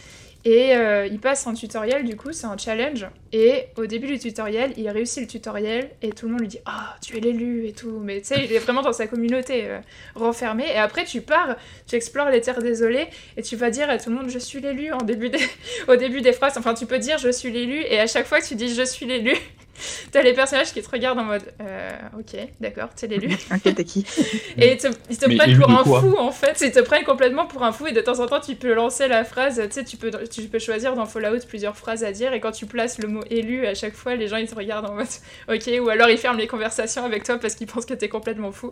Et 0.45 0.73
euh, 0.73 1.05
il 1.05 1.19
passe 1.19 1.45
un 1.47 1.53
tutoriel, 1.53 2.05
du 2.05 2.15
coup, 2.15 2.31
c'est 2.31 2.45
un 2.45 2.57
challenge. 2.57 3.05
Et 3.33 3.65
au 3.75 3.85
début 3.85 4.07
du 4.07 4.19
tutoriel, 4.19 4.73
il 4.77 4.89
réussit 4.89 5.21
le 5.21 5.27
tutoriel 5.27 5.89
et 6.01 6.11
tout 6.11 6.27
le 6.27 6.31
monde 6.31 6.41
lui 6.41 6.47
dit 6.47 6.59
Ah, 6.65 6.95
tu 7.01 7.17
es 7.17 7.19
l'élu 7.19 7.67
et 7.67 7.73
tout. 7.73 7.99
Mais 8.01 8.21
tu 8.21 8.27
sais, 8.27 8.45
il 8.45 8.53
est 8.53 8.59
vraiment 8.59 8.81
dans 8.81 8.93
sa 8.93 9.07
communauté 9.07 9.65
euh, 9.65 9.79
renfermé. 10.15 10.65
Et 10.67 10.77
après, 10.77 11.03
tu 11.03 11.21
pars, 11.21 11.57
tu 11.87 11.95
explores 11.95 12.29
les 12.29 12.39
terres 12.39 12.61
désolées 12.61 13.07
et 13.35 13.41
tu 13.41 13.57
vas 13.57 13.69
dire 13.69 13.89
à 13.89 13.97
tout 13.97 14.09
le 14.09 14.15
monde 14.15 14.29
Je 14.29 14.39
suis 14.39 14.61
l'élu 14.61 14.93
au 15.87 15.95
début 15.95 16.21
des 16.21 16.33
phrases. 16.33 16.57
Enfin, 16.57 16.73
tu 16.73 16.85
peux 16.85 16.99
dire 16.99 17.17
Je 17.17 17.31
suis 17.31 17.51
l'élu. 17.51 17.81
Et 17.81 17.99
à 17.99 18.07
chaque 18.07 18.25
fois 18.25 18.39
que 18.39 18.47
tu 18.47 18.55
dis 18.55 18.73
Je 18.73 18.83
suis 18.83 19.05
l'élu, 19.05 19.35
t'as 20.11 20.21
les 20.21 20.33
personnages 20.33 20.71
qui 20.73 20.81
te 20.81 20.89
regardent 20.89 21.19
en 21.19 21.25
mode 21.25 21.43
euh, 21.61 21.91
Ok, 22.17 22.37
d'accord, 22.59 22.89
t'es 22.95 23.07
l'élu. 23.07 23.35
Ok, 23.51 23.73
t'es 23.75 23.83
qui 23.83 24.05
Et 24.57 24.73
ils 24.73 24.77
te, 24.77 24.87
ils 25.09 25.17
te 25.17 25.27
Mais 25.27 25.35
prennent 25.35 25.59
pour 25.59 25.71
un 25.71 25.83
fou 25.83 26.15
en 26.17 26.31
fait. 26.31 26.59
Ils 26.61 26.71
te 26.71 26.79
prennent 26.79 27.03
complètement 27.03 27.45
pour 27.45 27.63
un 27.63 27.71
fou 27.71 27.87
et 27.87 27.91
de 27.91 28.01
temps 28.01 28.19
en 28.19 28.27
temps 28.27 28.39
tu 28.39 28.55
peux 28.55 28.73
lancer 28.73 29.07
la 29.07 29.23
phrase. 29.23 29.61
Tu 29.67 29.71
sais, 29.71 29.83
tu 29.83 29.97
peux, 29.97 30.11
tu 30.29 30.43
peux 30.43 30.59
choisir 30.59 30.95
dans 30.95 31.05
Fallout 31.05 31.45
plusieurs 31.47 31.75
phrases 31.75 32.03
à 32.03 32.11
dire 32.11 32.33
et 32.33 32.39
quand 32.39 32.51
tu 32.51 32.65
places 32.65 32.99
le 32.99 33.07
mot 33.07 33.23
élu, 33.29 33.65
à 33.65 33.73
chaque 33.73 33.95
fois 33.95 34.15
les 34.15 34.27
gens 34.27 34.37
ils 34.37 34.47
te 34.47 34.55
regardent 34.55 34.85
en 34.85 34.95
mode 34.95 35.07
ok 35.49 35.69
ou 35.81 35.89
alors 35.89 36.09
ils 36.09 36.17
ferment 36.17 36.37
les 36.37 36.47
conversations 36.47 37.03
avec 37.03 37.23
toi 37.23 37.37
parce 37.37 37.55
qu'ils 37.55 37.67
pensent 37.67 37.85
que 37.85 37.93
t'es 37.93 38.09
complètement 38.09 38.51
fou. 38.51 38.71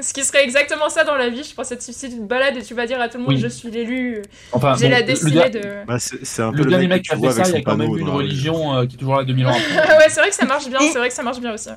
Ce 0.00 0.12
qui 0.12 0.24
serait 0.24 0.42
exactement 0.44 0.88
ça 0.88 1.04
dans 1.04 1.16
la 1.16 1.28
vie. 1.28 1.44
Je 1.44 1.54
pense 1.54 1.68
que 1.70 1.74
si 1.78 1.92
tu 2.10 2.16
te 2.16 2.22
balades 2.22 2.56
et 2.56 2.62
tu 2.62 2.74
vas 2.74 2.86
dire 2.86 3.00
à 3.00 3.08
tout 3.08 3.18
le 3.18 3.24
monde 3.24 3.34
Oui. 3.34 3.40
je 3.40 3.48
suis 3.48 3.70
l'élu, 3.70 4.22
Enfin, 4.52 4.74
j'ai 4.78 4.88
bon, 4.88 4.92
la 4.92 5.00
le, 5.00 5.50
de. 5.50 5.86
Bah, 5.86 5.98
c'est 5.98 6.42
un 6.42 6.52
peu 6.52 6.58
le 6.58 6.64
le 6.64 6.70
dernier 6.70 6.88
mec 6.88 7.02
qui 7.02 7.12
a 7.12 7.16
fait 7.16 7.30
ça, 7.30 7.42
avec 7.42 7.46
il 7.46 7.52
y 7.52 7.56
a 7.56 7.58
son 7.58 7.62
quand 7.62 7.76
même 7.76 7.96
une 7.96 8.08
religion 8.08 8.76
euh, 8.76 8.86
qui 8.86 8.96
est 8.96 8.98
toujours 8.98 9.16
là 9.16 9.24
2000 9.24 9.46
ans 9.46 9.52
ouais, 9.52 10.08
c'est 10.08 10.20
vrai 10.22 10.30
que 10.30 10.36
ça 10.36 10.46
marche 10.46 10.68
bien. 10.68 10.80
C'est 10.80 10.98
vrai 10.98 11.08
que 11.08 11.14
ça 11.14 11.22
marche 11.22 11.40
bien 11.40 11.52
aussi. 11.54 11.70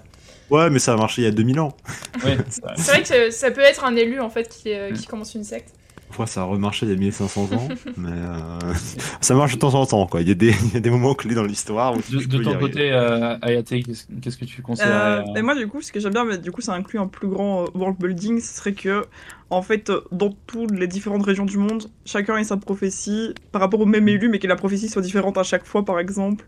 Ouais, 0.50 0.70
mais 0.70 0.80
ça 0.80 0.94
a 0.94 0.98
marché 0.98 1.24
il 1.24 1.26
y 1.26 1.28
a 1.28 1.32
2000 1.32 1.60
ans. 1.60 1.76
Ouais, 2.24 2.38
c'est 2.50 2.64
vrai. 2.64 3.04
Que 3.04 3.32
ça 3.32 3.52
peut 3.52 3.62
être 3.62 3.84
un 3.84 3.96
élu 3.96 4.20
en 4.20 4.30
fait 4.30 4.48
qui, 4.48 4.74
euh, 4.74 4.92
qui 4.92 5.08
commence 5.08 5.34
une 5.36 5.44
secte. 5.44 5.74
Parfois, 6.08 6.28
ça 6.28 6.42
a 6.42 6.44
remarché 6.44 6.86
il 6.86 6.92
y 6.92 6.96
a 6.96 6.98
1500 6.98 7.54
ans, 7.54 7.68
mais 7.98 8.10
euh, 8.12 8.74
ça 9.22 9.34
marche 9.34 9.56
de 9.56 9.60
temps 9.60 9.74
en 9.74 9.86
temps, 9.86 10.06
quoi. 10.06 10.22
Il 10.22 10.28
y 10.28 10.32
a 10.32 10.36
des, 10.36 10.54
il 10.68 10.74
y 10.74 10.78
a 10.78 10.80
des 10.80 10.90
moments 10.90 11.16
clés 11.16 11.34
dans 11.34 11.44
l'histoire 11.44 11.98
De, 11.98 12.44
ton 12.44 12.58
côté, 12.58 12.92
euh, 12.92 13.38
Ayate, 13.42 13.68
qu'est-ce 13.68 14.06
qu'est-ce 14.22 14.38
que 14.38 14.46
tu 14.46 14.62
conseilles 14.62 14.88
Euh, 14.88 15.24
et 15.36 15.42
moi, 15.42 15.56
du 15.56 15.68
coup, 15.68 15.82
ce 15.82 15.92
que 15.92 16.00
j'aime 16.00 16.14
bien, 16.14 16.24
mais 16.24 16.38
du 16.38 16.52
coup, 16.52 16.62
ça 16.62 16.74
inclut 16.74 17.00
un 17.00 17.08
plus 17.08 17.28
grand 17.28 17.66
world 17.74 17.98
building, 17.98 18.40
ce 18.40 18.56
serait 18.56 18.74
que, 18.74 19.06
en 19.50 19.64
fait, 19.64 19.92
dans 20.12 20.30
toutes 20.46 20.72
les 20.72 20.88
différentes 20.88 21.26
régions 21.26 21.46
du 21.46 21.58
monde, 21.58 21.90
chacun 22.06 22.38
ait 22.38 22.44
sa 22.44 22.58
prophétie 22.58 23.34
par 23.52 23.62
rapport 23.62 23.82
au 23.82 23.86
même 23.86 24.08
élu, 24.08 24.30
mais 24.30 24.40
que 24.40 24.48
la 24.48 24.56
prophétie 24.56 24.88
soit 24.88 25.02
différente 25.02 25.38
à 25.38 25.44
chaque 25.44 25.66
fois, 25.66 25.84
par 25.84 26.00
exemple. 26.00 26.46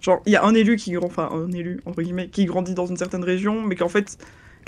Genre, 0.00 0.22
il 0.26 0.32
y 0.32 0.36
a 0.36 0.44
un 0.44 0.54
élu 0.54 0.76
qui, 0.76 0.96
enfin, 0.96 1.28
un 1.32 1.50
élu, 1.52 1.80
entre 1.86 2.02
guillemets, 2.02 2.28
qui 2.30 2.44
grandit 2.44 2.74
dans 2.74 2.86
une 2.86 2.96
certaine 2.96 3.24
région, 3.24 3.62
mais 3.62 3.74
qu'en 3.76 3.88
fait, 3.88 4.16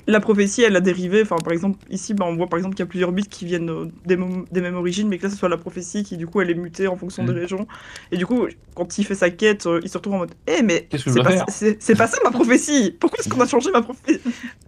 la 0.06 0.20
prophétie, 0.20 0.62
elle 0.62 0.76
a 0.76 0.80
dérivé. 0.80 1.22
Enfin, 1.22 1.40
par 1.42 1.52
exemple, 1.52 1.78
ici, 1.90 2.14
bah, 2.14 2.24
on 2.26 2.36
voit 2.36 2.48
par 2.48 2.58
exemple 2.58 2.74
qu'il 2.74 2.84
y 2.84 2.88
a 2.88 2.90
plusieurs 2.90 3.12
bits 3.12 3.28
qui 3.28 3.44
viennent 3.44 3.70
euh, 3.70 3.86
des, 4.04 4.16
mêmes 4.16 4.76
origines, 4.76 5.08
mais 5.08 5.18
que 5.18 5.24
là, 5.24 5.30
ce 5.30 5.36
soit 5.36 5.48
la 5.48 5.56
prophétie 5.58 6.02
qui, 6.02 6.16
du 6.16 6.26
coup, 6.26 6.40
elle 6.40 6.50
est 6.50 6.54
mutée 6.54 6.88
en 6.88 6.96
fonction 6.96 7.22
Mm. 7.22 7.26
des 7.26 7.32
régions. 7.32 7.66
Et 8.10 8.16
du 8.16 8.26
coup, 8.26 8.46
quand 8.74 8.98
il 8.98 9.04
fait 9.04 9.14
sa 9.14 9.30
quête, 9.30 9.66
euh, 9.66 9.80
il 9.84 9.88
se 9.90 9.98
retrouve 9.98 10.14
en 10.14 10.18
mode 10.18 10.34
Eh, 10.46 10.62
mais 10.62 10.88
c'est 10.90 11.22
pas, 11.22 11.32
ça- 11.32 11.44
c'est 11.48 11.82
c'est 11.82 11.96
pas 11.96 12.06
ça 12.06 12.18
ma 12.24 12.30
prophétie 12.30 12.96
Pourquoi 13.00 13.18
est-ce 13.20 13.28
qu'on 13.28 13.40
a 13.40 13.46
changé 13.46 13.70
ma 13.70 13.82
prophétie? 13.82 14.20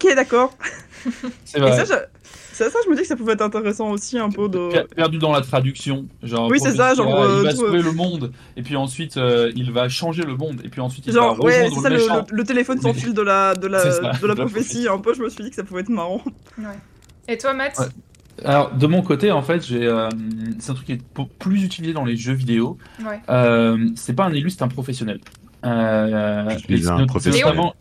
Ok, 0.02 0.14
d'accord. 0.14 0.56
C'est 1.44 1.58
Et 1.58 1.72
ça, 1.72 1.84
je... 1.84 1.92
ça, 2.54 2.70
ça, 2.70 2.78
je 2.84 2.90
me 2.90 2.94
dis 2.96 3.02
que 3.02 3.08
ça 3.08 3.16
pouvait 3.16 3.32
être 3.32 3.42
intéressant 3.42 3.90
aussi, 3.90 4.18
un 4.18 4.30
peu 4.30 4.48
de. 4.48 4.70
Per- 4.70 4.84
Perdu 4.94 5.18
dans 5.18 5.32
la 5.32 5.40
traduction. 5.40 6.06
Genre, 6.22 6.48
Oui, 6.50 6.58
c'est 6.60 6.76
ça, 6.76 6.94
genre, 6.94 7.14
euh, 7.22 7.38
il 7.40 7.44
va 7.44 7.50
tout, 7.52 7.60
sauver 7.60 7.82
le 7.82 7.92
monde, 7.92 8.32
et 8.56 8.62
puis 8.62 8.76
ensuite, 8.76 9.16
euh, 9.16 9.50
il 9.56 9.72
va 9.72 9.88
changer 9.88 10.22
le 10.22 10.36
monde, 10.36 10.60
et 10.64 10.68
puis 10.68 10.80
ensuite, 10.80 11.06
il 11.06 11.12
Genre, 11.12 11.34
va 11.36 11.44
ouais, 11.44 11.64
rejoindre 11.64 11.74
c'est 11.76 11.82
ça, 11.82 11.88
le 11.90 11.96
le, 11.96 12.02
méchant. 12.02 12.26
le- 12.30 12.36
le 12.36 12.44
téléphone 12.44 12.80
sans 12.80 12.94
fil 12.94 13.14
de 13.14 13.22
la, 13.22 13.54
de 13.54 13.66
la, 13.66 13.78
ça, 13.90 14.12
de 14.20 14.26
la 14.26 14.34
prophétie. 14.36 14.86
Un 14.88 14.98
peu, 14.98 15.14
je 15.14 15.22
me 15.22 15.28
suis 15.28 15.44
dit 15.44 15.50
que 15.50 15.56
ça 15.56 15.64
pouvait 15.64 15.80
être 15.82 15.88
marrant. 15.88 16.20
Ouais. 16.58 16.64
Et 17.28 17.38
toi, 17.38 17.52
Matt? 17.54 17.78
Ouais. 17.78 17.86
Alors, 18.44 18.72
de 18.74 18.86
mon 18.86 19.02
côté, 19.02 19.30
en 19.30 19.42
fait, 19.42 19.64
j'ai, 19.64 19.84
euh, 19.86 20.08
c'est 20.58 20.70
un 20.70 20.74
truc 20.74 20.86
qui 20.86 20.92
est 20.92 21.02
plus 21.38 21.62
utilisé 21.64 21.92
dans 21.92 22.04
les 22.04 22.16
jeux 22.16 22.32
vidéo. 22.32 22.78
Ouais. 23.04 23.20
Euh, 23.28 23.88
c'est 23.94 24.14
pas 24.14 24.24
un 24.24 24.32
élu, 24.32 24.48
c'est 24.50 24.62
un 24.62 24.68
professionnel. 24.68 25.20
Euh, 25.64 26.48
un 26.88 27.06
notamment- 27.48 27.74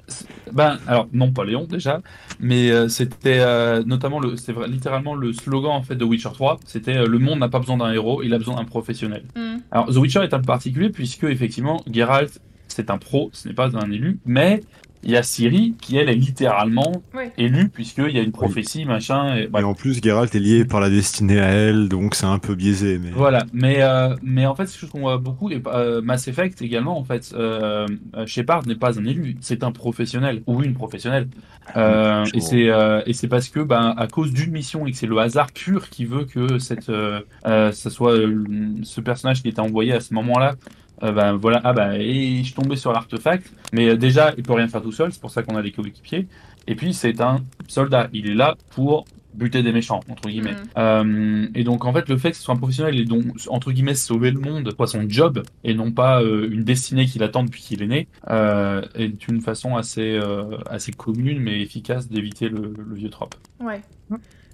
ben, 0.53 0.77
alors 0.87 1.07
non 1.13 1.31
pas 1.31 1.45
Léon 1.45 1.65
déjà, 1.65 2.01
mais 2.39 2.69
euh, 2.71 2.87
c'était 2.89 3.39
euh, 3.39 3.83
notamment 3.85 4.19
le, 4.19 4.35
c'est 4.37 4.51
vrai- 4.53 4.67
littéralement 4.67 5.15
le 5.15 5.33
slogan 5.33 5.71
en 5.71 5.81
fait 5.81 5.95
de 5.95 6.03
Witcher 6.03 6.29
3. 6.33 6.59
C'était 6.65 6.97
euh, 6.97 7.07
le 7.07 7.17
monde 7.19 7.39
n'a 7.39 7.49
pas 7.49 7.59
besoin 7.59 7.77
d'un 7.77 7.91
héros, 7.91 8.21
il 8.23 8.33
a 8.33 8.37
besoin 8.37 8.55
d'un 8.55 8.65
professionnel. 8.65 9.23
Hmm. 9.35 9.57
Alors 9.71 9.87
The 9.87 9.95
Witcher 9.97 10.19
est 10.23 10.33
un 10.33 10.39
peu 10.39 10.45
particulier 10.45 10.89
puisque 10.89 11.23
effectivement 11.23 11.81
Geralt 11.91 12.39
c'est 12.67 12.89
un 12.89 12.97
pro, 12.97 13.29
ce 13.33 13.47
n'est 13.47 13.53
pas 13.53 13.75
un 13.77 13.91
élu, 13.91 14.19
mais 14.25 14.61
il 15.03 15.11
y 15.11 15.17
a 15.17 15.23
Ciri 15.23 15.73
qui 15.81 15.97
elle 15.97 16.09
est 16.09 16.15
littéralement 16.15 16.91
Ouais. 17.13 17.31
élue 17.37 17.69
puisqu'il 17.69 18.11
y 18.11 18.19
a 18.19 18.21
une 18.21 18.31
prophétie 18.31 18.85
machin. 18.85 19.35
Et, 19.35 19.49
en 19.63 19.73
plus, 19.73 20.01
Geralt 20.01 20.33
est 20.35 20.39
lié 20.39 20.65
par 20.65 20.79
la 20.79 20.89
destinée 20.89 21.39
à 21.39 21.47
elle, 21.47 21.89
donc 21.89 22.15
c'est 22.15 22.25
un 22.25 22.39
peu 22.39 22.55
biaisé. 22.55 22.99
Mais 22.99 23.09
Voilà, 23.11 23.45
mais, 23.53 23.77
euh, 23.81 24.15
mais 24.23 24.45
en 24.45 24.55
fait, 24.55 24.65
c'est 24.65 24.73
quelque 24.73 24.81
chose 24.81 24.89
qu'on 24.91 24.99
voit 25.01 25.17
beaucoup, 25.17 25.49
et 25.49 25.61
euh, 25.67 26.01
Mass 26.01 26.27
Effect 26.27 26.61
également, 26.61 26.97
en 26.97 27.03
fait, 27.03 27.33
euh, 27.35 27.85
euh, 28.15 28.25
Shepard 28.25 28.65
n'est 28.67 28.75
pas 28.75 28.99
un 28.99 29.05
élu, 29.05 29.37
c'est 29.41 29.63
un 29.63 29.71
professionnel, 29.71 30.41
ou 30.47 30.63
une 30.63 30.73
professionnelle. 30.73 31.27
Euh, 31.75 32.25
Je 32.25 32.35
et 32.37 32.41
c'est 32.41 32.69
euh, 32.69 33.01
et 33.05 33.13
c'est 33.13 33.27
parce 33.27 33.49
que, 33.49 33.59
ben, 33.59 33.93
à 33.97 34.07
cause 34.07 34.31
d'une 34.33 34.51
mission, 34.51 34.85
et 34.87 34.91
que 34.91 34.97
c'est 34.97 35.07
le 35.07 35.17
hasard 35.19 35.51
pur 35.51 35.89
qui 35.89 36.05
veut 36.05 36.25
que 36.25 36.59
cette, 36.59 36.89
euh, 36.89 37.21
euh, 37.45 37.71
ça 37.71 37.89
soit 37.89 38.13
euh, 38.13 38.43
ce 38.83 39.01
personnage 39.01 39.41
qui 39.41 39.49
était 39.49 39.59
envoyé 39.61 39.93
à 39.93 39.99
ce 39.99 40.13
moment-là, 40.13 40.55
euh, 41.03 41.11
ben 41.11 41.33
voilà, 41.33 41.61
ah 41.63 41.73
ben, 41.73 41.93
et 41.93 42.37
je 42.39 42.43
suis 42.43 42.53
tombé 42.53 42.75
sur 42.75 42.91
l'artefact, 42.91 43.51
mais 43.73 43.89
euh, 43.89 43.97
déjà, 43.97 44.33
il 44.37 44.43
peut 44.43 44.53
rien 44.53 44.67
faire 44.67 44.81
tout 44.81 44.91
seul, 44.91 45.11
c'est 45.11 45.21
pour 45.21 45.31
ça 45.31 45.43
qu'on 45.43 45.55
a 45.55 45.61
des 45.61 45.71
coéquipiers, 45.71 46.27
et 46.67 46.75
puis 46.75 46.93
c'est 46.93 47.21
un 47.21 47.41
soldat, 47.67 48.09
il 48.13 48.29
est 48.29 48.35
là 48.35 48.55
pour 48.71 49.05
buter 49.33 49.63
des 49.63 49.71
méchants, 49.71 50.01
entre 50.09 50.29
guillemets. 50.29 50.51
Mhm. 50.51 50.67
Euh, 50.77 51.47
et 51.55 51.63
donc 51.63 51.85
en 51.85 51.93
fait 51.93 52.09
le 52.09 52.17
fait 52.17 52.31
que 52.31 52.37
ce 52.37 52.43
soit 52.43 52.53
un 52.53 52.57
professionnel 52.57 52.99
et 52.99 53.05
donc 53.05 53.23
entre 53.47 53.71
guillemets 53.71 53.95
sauver 53.95 54.31
le 54.31 54.39
monde 54.39 54.73
soit 54.75 54.87
son 54.87 55.07
job 55.07 55.43
et 55.63 55.73
non 55.73 55.91
pas 55.91 56.21
euh, 56.21 56.49
une 56.51 56.63
destinée 56.63 57.05
qu'il 57.05 57.23
attend 57.23 57.43
depuis 57.43 57.61
qu'il 57.61 57.81
est 57.81 57.87
né 57.87 58.07
euh, 58.29 58.81
est 58.95 59.27
une 59.27 59.41
façon 59.41 59.77
assez 59.77 60.17
euh, 60.17 60.57
assez 60.69 60.91
commune 60.91 61.39
mais 61.39 61.61
efficace 61.61 62.09
d'éviter 62.09 62.49
le, 62.49 62.73
le 62.77 62.95
vieux 62.95 63.09
trope. 63.09 63.35
Ouais. 63.61 63.81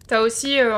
T'as 0.07 0.21
aussi, 0.21 0.57
euh, 0.57 0.73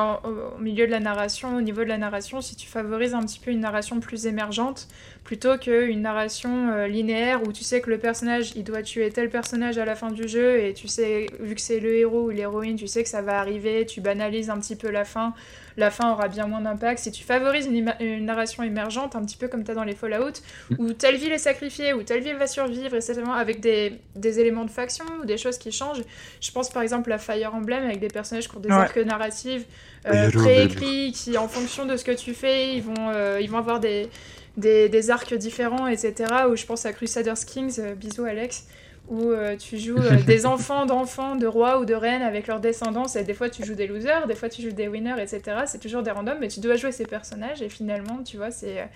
au 0.55 0.59
milieu 0.59 0.87
de 0.87 0.91
la 0.91 0.99
narration, 0.99 1.55
au 1.55 1.61
niveau 1.61 1.83
de 1.83 1.87
la 1.89 1.99
narration, 1.99 2.41
si 2.41 2.55
tu 2.55 2.67
favorises 2.67 3.13
un 3.13 3.21
petit 3.21 3.39
peu 3.39 3.51
une 3.51 3.59
narration 3.59 3.99
plus 3.99 4.25
émergente, 4.25 4.87
plutôt 5.29 5.59
qu'une 5.59 6.01
narration 6.01 6.71
euh, 6.71 6.87
linéaire 6.87 7.43
où 7.43 7.53
tu 7.53 7.63
sais 7.63 7.81
que 7.81 7.91
le 7.91 7.99
personnage, 7.99 8.53
il 8.55 8.63
doit 8.63 8.81
tuer 8.81 9.11
tel 9.11 9.29
personnage 9.29 9.77
à 9.77 9.85
la 9.85 9.95
fin 9.95 10.09
du 10.09 10.27
jeu, 10.27 10.59
et 10.59 10.73
tu 10.73 10.87
sais, 10.87 11.27
vu 11.39 11.53
que 11.53 11.61
c'est 11.61 11.79
le 11.79 11.95
héros 11.97 12.23
ou 12.23 12.29
l'héroïne, 12.31 12.77
tu 12.77 12.87
sais 12.87 13.03
que 13.03 13.09
ça 13.09 13.21
va 13.21 13.39
arriver, 13.39 13.85
tu 13.85 14.01
banalises 14.01 14.49
un 14.49 14.59
petit 14.59 14.75
peu 14.75 14.89
la 14.89 15.05
fin, 15.05 15.35
la 15.77 15.91
fin 15.91 16.11
aura 16.11 16.29
bien 16.29 16.47
moins 16.47 16.61
d'impact. 16.61 16.97
Si 16.97 17.11
tu 17.11 17.23
favorises 17.23 17.67
une, 17.67 18.25
narration 18.25 18.63
émergente, 18.63 19.15
un 19.15 19.23
petit 19.23 19.37
peu 19.37 19.47
comme 19.47 19.63
t'as 19.63 19.75
dans 19.75 19.83
les 19.83 19.93
Fallout, 19.93 20.41
où 20.79 20.93
telle 20.93 21.17
ville 21.17 21.31
est 21.31 21.37
sacrifiée, 21.37 21.93
où 21.93 22.01
telle 22.01 22.23
ville 22.23 22.37
va 22.37 22.47
survivre, 22.47 22.95
etc., 22.95 23.21
avec 23.31 23.59
des, 23.59 23.99
des 24.15 24.39
éléments 24.39 24.65
de 24.65 24.71
faction 24.71 25.05
ou 25.21 25.27
des 25.27 25.37
choses 25.37 25.59
qui 25.59 25.71
changent, 25.71 26.01
je 26.41 26.51
pense 26.51 26.71
par 26.71 26.81
exemple 26.81 27.11
à 27.11 27.19
Fire 27.19 27.53
Emblem 27.53 27.83
avec 27.83 27.99
des 27.99 28.07
personnages 28.07 28.49
qui 28.49 28.57
ont 28.57 28.61
des 28.61 28.69
Ouais. 28.69 28.75
arcs 28.77 28.97
narratifs 28.97 29.65
euh, 30.07 30.31
préécrits, 30.31 31.11
qui 31.11 31.37
en 31.37 31.47
fonction 31.47 31.85
de 31.85 31.97
ce 31.97 32.03
que 32.03 32.13
tu 32.13 32.33
fais, 32.33 32.73
ils 32.73 32.81
vont, 32.81 33.09
euh, 33.13 33.39
ils 33.41 33.49
vont 33.49 33.57
avoir 33.57 33.79
des, 33.79 34.09
des, 34.57 34.89
des 34.89 35.09
arcs 35.11 35.33
différents, 35.33 35.87
etc. 35.87 36.13
Ou 36.51 36.55
je 36.55 36.65
pense 36.65 36.85
à 36.85 36.93
Crusaders 36.93 37.45
Kings, 37.45 37.79
euh, 37.79 37.95
bisous 37.95 38.25
Alex, 38.25 38.65
où 39.07 39.31
euh, 39.31 39.55
tu 39.57 39.77
joues 39.79 39.97
euh, 39.97 40.21
des 40.23 40.45
enfants 40.53 40.85
d'enfants, 40.85 41.35
de 41.35 41.47
rois 41.47 41.79
ou 41.79 41.85
de 41.85 41.93
reines 41.95 42.21
avec 42.21 42.47
leurs 42.47 42.59
descendants, 42.59 43.07
et 43.07 43.23
des 43.23 43.33
fois 43.33 43.49
tu 43.49 43.65
joues 43.65 43.75
des 43.75 43.87
losers, 43.87 44.27
des 44.27 44.35
fois 44.35 44.49
tu 44.49 44.61
joues 44.61 44.71
des 44.71 44.87
winners, 44.87 45.21
etc. 45.21 45.41
C'est 45.65 45.79
toujours 45.79 46.03
des 46.03 46.11
randoms, 46.11 46.37
mais 46.39 46.47
tu 46.47 46.59
dois 46.59 46.75
jouer 46.75 46.91
ces 46.91 47.05
personnages, 47.05 47.61
et 47.61 47.69
finalement, 47.69 48.21
tu 48.23 48.37
vois, 48.37 48.51
c'est... 48.51 48.87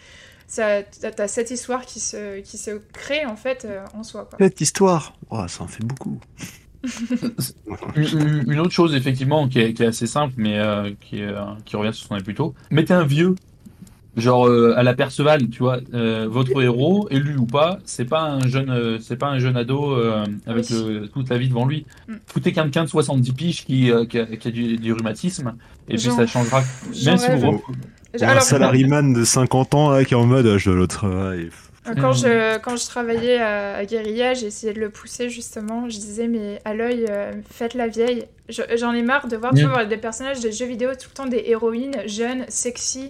ça- 0.48 0.84
T'as 0.84 1.28
cette 1.28 1.50
histoire 1.50 1.86
qui 1.86 2.00
se, 2.00 2.42
qui 2.42 2.58
se 2.58 2.72
crée 2.94 3.26
en 3.26 3.36
fait 3.36 3.66
euh, 3.66 3.84
en 3.96 4.04
soi. 4.04 4.28
Quoi. 4.30 4.38
cette 4.40 4.62
histoire, 4.62 5.14
oh, 5.32 5.48
ça 5.48 5.64
en 5.64 5.68
fait 5.68 5.84
beaucoup. 5.84 6.20
Une, 7.96 8.44
une 8.52 8.60
autre 8.60 8.72
chose 8.72 8.94
effectivement 8.94 9.48
qui 9.48 9.62
est, 9.62 9.74
qui 9.74 9.84
est 9.84 9.88
assez 9.88 10.06
simple 10.06 10.34
mais 10.38 10.60
qui, 11.00 11.22
est, 11.22 11.34
qui 11.64 11.76
revient 11.78 11.94
sur 11.94 12.04
ce 12.04 12.10
qu'on 12.10 12.16
a 12.16 12.22
plus 12.22 12.34
tôt, 12.36 12.54
mettez 12.72 12.94
un 12.94 13.06
vieux 13.06 13.36
genre 14.16 14.48
euh, 14.48 14.74
à 14.78 14.84
la 14.84 14.94
Perceval, 14.94 15.50
tu 15.50 15.60
vois, 15.60 15.80
euh, 15.94 16.28
votre 16.30 16.62
héros 16.62 17.08
élu 17.10 17.36
ou 17.38 17.46
pas, 17.46 17.80
c'est 17.86 18.06
pas 18.06 18.22
un 18.22 18.48
jeune 18.48 18.70
euh, 18.70 18.98
c'est 19.02 19.16
pas 19.18 19.28
un 19.28 19.40
jeune 19.40 19.58
ado 19.58 19.92
euh, 19.94 20.24
avec 20.46 20.66
Oui. 20.70 21.00
le- 21.02 21.08
toute 21.08 21.30
la 21.30 21.38
vie 21.38 21.50
devant 21.50 21.66
lui. 21.66 21.86
Mm. 22.08 22.14
Foutez 22.28 22.52
quelqu'un 22.54 22.84
de 22.84 22.90
70 22.90 23.32
piges 23.34 23.66
qui, 23.66 23.92
euh, 23.92 24.06
qui 24.06 24.20
a, 24.20 24.26
qui 24.26 24.48
a 24.48 24.52
du, 24.52 24.78
du 24.78 24.94
rhumatisme 24.94 25.56
et 25.90 25.96
puis 25.96 26.12
ça 26.12 26.28
changera 26.28 26.62
même 27.06 27.18
si 27.18 27.30
vous 27.38 27.48
Ou 27.48 27.62
un 28.22 28.28
Alors, 28.28 28.44
salaryman 28.44 29.14
de 29.14 29.24
50 29.24 29.74
ans 29.74 29.90
là, 29.90 30.06
qui 30.06 30.14
est 30.14 30.18
en 30.18 30.26
mode, 30.28 30.46
ah, 30.46 30.58
je 30.60 30.70
dois 30.70 30.78
l'autre 30.80 30.96
travail. 30.98 31.50
Quand, 32.00 32.12
Hmm. 32.12 32.14
je, 32.14 32.58
quand 32.60 32.78
je 32.78 32.86
travaillais 32.86 33.40
à, 33.40 33.76
à 33.76 33.86
Guérilla, 33.86 34.34
j'ai 34.36 34.46
essayé 34.46 34.72
de 34.72 34.80
le 34.80 34.90
pousser 34.90 35.30
justement. 35.30 35.90
Je 35.90 35.98
disais, 35.98 36.30
mais 36.30 36.62
à 36.64 36.74
l'œil, 36.74 37.06
euh, 37.10 37.34
faites 37.52 37.74
la 37.74 37.88
vieille. 37.88 38.24
Je- 38.48 38.62
J'en 38.78 38.94
ai 38.94 39.02
marre 39.02 39.28
de 39.28 39.36
voir 39.36 39.54
Mm. 39.54 39.58
tu 39.58 39.66
vois, 39.66 39.84
des 39.84 39.98
personnages 39.98 40.40
de 40.40 40.50
jeux 40.50 40.66
vidéo 40.68 40.92
tout 40.92 41.10
le 41.10 41.14
temps 41.16 41.26
des 41.26 41.44
héroïnes 41.48 41.98
jeunes, 42.06 42.46
sexy. 42.48 43.10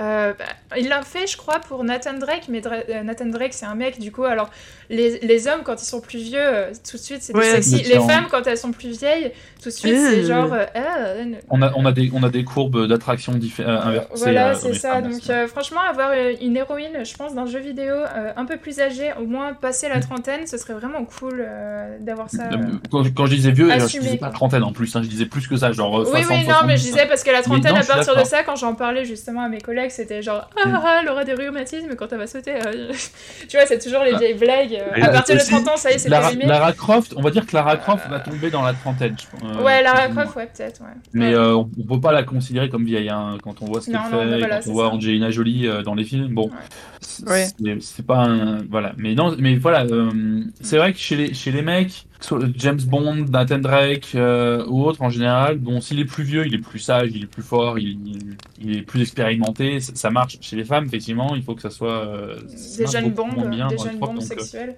Euh, 0.00 0.32
bah, 0.32 0.78
il 0.78 0.88
l'a 0.88 1.02
fait, 1.02 1.26
je 1.26 1.36
crois, 1.36 1.60
pour 1.60 1.84
Nathan 1.84 2.14
Drake, 2.14 2.44
mais 2.48 2.62
euh, 2.66 3.02
Nathan 3.02 3.26
Drake, 3.26 3.52
c'est 3.52 3.66
un 3.66 3.74
mec, 3.74 3.98
du 3.98 4.10
coup. 4.12 4.24
Alors, 4.24 4.50
les, 4.90 5.20
les 5.20 5.48
hommes, 5.48 5.62
quand 5.64 5.80
ils 5.80 5.86
sont 5.86 6.00
plus 6.00 6.18
vieux, 6.18 6.38
euh, 6.38 6.70
tout 6.88 6.96
de 6.98 7.02
suite, 7.02 7.22
c'est 7.22 7.34
Ouais, 7.34 7.44
sexy. 7.62 7.82
Les 7.84 7.98
femmes, 8.00 8.26
quand 8.30 8.46
elles 8.46 8.58
sont 8.58 8.72
plus 8.72 8.90
vieilles, 8.98 9.32
tout 9.62 9.68
de 9.70 9.74
suite, 9.74 9.96
c'est 9.96 10.18
Euh. 10.20 10.26
genre. 10.26 10.52
euh, 10.52 10.64
ah, 10.74 10.98
euh, 10.98 11.24
On 11.48 11.62
a, 11.62 11.72
on 11.76 11.86
a, 11.86 11.92
des, 11.92 12.10
on 12.12 12.22
a 12.22 12.28
des 12.28 12.44
courbes 12.44 12.86
d'attraction 12.88 13.32
euh, 13.32 13.66
inversées. 13.66 14.08
Voilà, 14.16 14.50
euh, 14.50 14.54
c'est 14.60 14.74
ça. 14.74 15.00
Donc, 15.00 15.12
euh, 15.30 15.46
franchement, 15.46 15.80
avoir 15.88 16.10
une 16.40 16.56
héroïne, 16.56 17.04
je 17.04 17.14
pense, 17.16 17.34
d'un 17.34 17.46
jeu 17.46 17.60
vidéo 17.60 17.94
euh, 17.94 18.32
un 18.36 18.44
peu 18.44 18.56
plus 18.56 18.80
âgée, 18.80 19.10
au 19.20 19.24
moins 19.26 19.54
passer 19.54 19.88
la 19.88 20.00
trentaine, 20.00 20.46
ce 20.46 20.58
serait 20.58 20.74
vraiment 20.74 21.04
cool 21.04 21.44
euh, 21.46 21.96
d'avoir 22.00 22.28
ça. 22.28 22.44
Quand, 22.90 23.04
quand 23.14 23.26
je 23.26 23.34
disais 23.36 23.52
vieux, 23.52 23.68
je 23.70 23.84
Assumé, 23.84 24.04
disais 24.04 24.16
pas 24.18 24.30
trentaine 24.30 24.64
en 24.64 24.72
plus, 24.72 24.94
hein, 24.96 25.02
je 25.04 25.08
disais 25.08 25.26
plus 25.26 25.46
que 25.46 25.56
ça, 25.56 25.72
genre 25.72 26.00
Oui, 26.00 26.06
60, 26.06 26.30
oui, 26.30 26.46
non, 26.48 26.54
mais 26.66 26.76
je 26.76 26.82
70. 26.82 26.90
disais 26.90 27.06
parce 27.06 27.22
que 27.22 27.30
la 27.30 27.42
trentaine, 27.42 27.72
non, 27.72 27.78
à 27.78 27.82
je 27.82 27.88
partir 27.88 28.16
de 28.16 28.24
ça, 28.24 28.42
quand 28.42 28.56
j'en 28.56 28.74
parlais 28.74 29.04
justement 29.04 29.42
à 29.42 29.48
mes 29.48 29.60
collègues, 29.60 29.90
c'était 29.90 30.20
genre 30.22 30.48
Ah, 30.56 30.68
Mm. 30.68 30.80
ah, 30.84 30.98
elle 31.02 31.08
aura 31.08 31.24
des 31.24 31.34
rhumatismes 31.34 31.94
quand 31.96 32.12
elle 32.12 32.18
va 32.18 32.26
sauter. 32.26 32.54
euh. 32.66 32.92
tu 33.48 33.56
vois, 33.56 33.66
c'est 33.66 33.78
toujours 33.78 34.02
les 34.02 34.12
Ah. 34.14 34.18
vieilles 34.18 34.34
blagues. 34.34 34.79
Euh, 34.80 35.02
à 35.02 35.08
partir 35.08 35.34
de 35.36 35.40
aussi, 35.40 35.50
30 35.50 35.68
ans, 35.68 35.76
ça 35.76 35.90
y 35.90 35.94
est, 35.94 35.98
c'est 35.98 36.08
Lara. 36.08 36.32
Lara 36.32 36.72
Croft, 36.72 37.14
on 37.16 37.22
va 37.22 37.30
dire 37.30 37.46
que 37.46 37.54
Lara 37.54 37.76
Croft 37.76 38.08
va 38.08 38.20
tomber 38.20 38.50
dans 38.50 38.62
la 38.62 38.72
trentaine. 38.72 39.16
je 39.18 39.26
pense, 39.38 39.56
euh, 39.56 39.62
Ouais, 39.62 39.82
Lara 39.82 40.08
moins. 40.08 40.22
Croft, 40.24 40.36
ouais, 40.36 40.50
peut-être, 40.54 40.80
ouais. 40.80 40.86
Mais 41.12 41.28
Ouais. 41.28 41.34
euh, 41.34 41.54
on, 41.56 41.70
on 41.78 41.94
peut 41.94 42.00
pas 42.00 42.12
la 42.12 42.22
considérer 42.22 42.68
comme 42.68 42.84
vieille 42.84 43.08
hein, 43.08 43.36
quand 43.42 43.62
on 43.62 43.66
voit 43.66 43.80
ce 43.80 43.86
qu'elle 43.90 44.00
fait, 44.00 44.10
non, 44.10 44.24
mais 44.24 44.38
voilà, 44.38 44.60
quand 44.60 44.70
on 44.70 44.72
voit 44.72 44.88
ça. 44.88 44.94
Angelina 44.94 45.30
Jolie 45.30 45.66
euh, 45.68 45.82
dans 45.82 45.94
les 45.94 46.04
films. 46.04 46.28
Bon, 46.34 46.50
Ouais. 47.26 47.46
c'est 47.80 48.06
pas 48.06 48.18
un, 48.24 48.58
voilà. 48.70 48.92
Mais 48.96 49.14
non, 49.14 49.34
mais 49.38 49.56
voilà, 49.56 49.84
euh, 49.84 50.42
c'est 50.60 50.76
vrai 50.78 50.92
que 50.92 50.98
chez 50.98 51.16
les 51.16 51.34
chez 51.34 51.50
les 51.52 51.62
mecs, 51.62 52.06
James 52.56 52.80
Bond, 52.86 53.26
Nathan 53.30 53.58
Drake 53.58 54.12
euh, 54.14 54.64
ou 54.68 54.84
autres 54.84 55.00
en 55.02 55.10
général, 55.10 55.58
bon, 55.58 55.80
s'il 55.80 55.98
est 56.00 56.04
plus 56.04 56.22
vieux, 56.24 56.46
il 56.46 56.54
est 56.54 56.58
plus 56.58 56.78
sage, 56.78 57.10
il 57.14 57.24
est 57.24 57.26
plus 57.26 57.42
fort, 57.42 57.78
il, 57.78 57.98
il- 58.06 58.36
il 58.62 58.76
est 58.76 58.82
plus 58.82 59.00
expérimenté, 59.00 59.80
ça, 59.80 59.92
ça 59.94 60.10
marche. 60.10 60.36
Chez 60.42 60.54
les 60.56 60.64
femmes, 60.64 60.84
effectivement, 60.84 61.34
il 61.34 61.42
faut 61.42 61.54
que 61.54 61.62
ça 61.62 61.70
soit 61.70 62.06
euh, 62.06 62.36
ça 62.48 62.84
Des 62.84 62.90
jeunes 62.90 63.10
bombes, 63.14 63.48
bien 63.50 63.68
des 63.68 63.76
jeunes 63.78 63.98
bombes 63.98 64.18
euh, 64.18 64.20
sexuelles. 64.20 64.76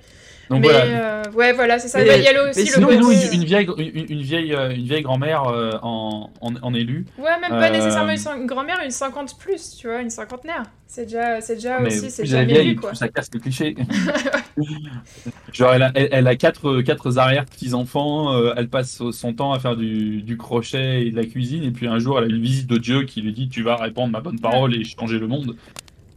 Donc 0.51 0.61
mais 0.61 0.68
voilà. 0.68 0.84
euh, 0.84 1.22
ouais, 1.32 1.53
voilà, 1.53 1.78
c'est 1.78 1.88
ça. 1.88 2.01
Il 2.03 2.22
y 2.22 2.28
a 2.28 2.43
aussi 2.49 2.61
le 2.61 2.66
sinon, 2.66 2.86
côté. 2.88 2.99
Nous, 2.99 3.11
une, 3.12 3.32
une 3.32 3.45
vieille, 3.45 3.66
une, 3.78 4.07
une 4.11 4.22
vieille, 4.22 4.55
euh, 4.55 4.70
une 4.74 4.84
vieille 4.84 5.03
grand-mère 5.03 5.45
euh, 5.45 5.72
en, 5.82 6.30
en, 6.40 6.55
en 6.61 6.74
élu. 6.74 7.07
Ouais, 7.18 7.38
même 7.40 7.51
pas 7.51 7.68
Euh, 7.68 7.70
nécessairement 7.70 8.12
une, 8.12 8.40
une 8.43 8.47
grand-mère, 8.47 8.80
une 8.84 8.90
50 8.90 9.38
plus, 9.38 9.76
tu 9.78 9.86
vois, 9.88 10.01
une 10.01 10.11
cinquantenaire. 10.11 10.64
C'est 10.86 11.05
déjà, 11.05 11.40
c'est 11.40 11.55
déjà 11.55 11.80
mais 11.80 11.86
aussi, 11.86 12.11
c'est 12.11 12.22
déjà 12.24 12.45
vieille, 12.45 12.76
quoi. 12.76 12.95
ça 12.95 13.09
casse 13.09 13.30
le 13.32 13.40
cliché. 13.40 13.74
Genre, 15.53 15.72
elle 15.74 15.82
a, 15.82 15.93
elle, 15.95 16.09
elle 16.12 16.26
a 16.26 16.36
quatre, 16.36 16.82
quatre 16.82 17.18
arrière 17.18 17.45
petits-enfants, 17.47 18.34
euh, 18.34 18.53
elle 18.57 18.68
passe 18.68 19.03
son 19.11 19.32
temps 19.32 19.53
à 19.53 19.59
faire 19.59 19.76
du, 19.76 20.22
du 20.22 20.36
crochet 20.36 21.07
et 21.07 21.11
de 21.11 21.16
la 21.16 21.24
cuisine, 21.24 21.62
et 21.62 21.70
puis 21.70 21.86
un 21.86 21.99
jour, 21.99 22.18
elle 22.18 22.24
a 22.24 22.28
une 22.28 22.43
visite 22.43 22.66
de 22.68 22.76
Dieu 22.76 23.05
qui 23.05 23.22
lui 23.22 23.32
dit 23.32 23.49
Tu 23.49 23.62
vas 23.62 23.76
répandre 23.76 24.12
ma 24.12 24.20
bonne 24.20 24.38
parole 24.40 24.74
et 24.74 24.84
changer 24.84 25.18
le 25.18 25.28
monde. 25.28 25.57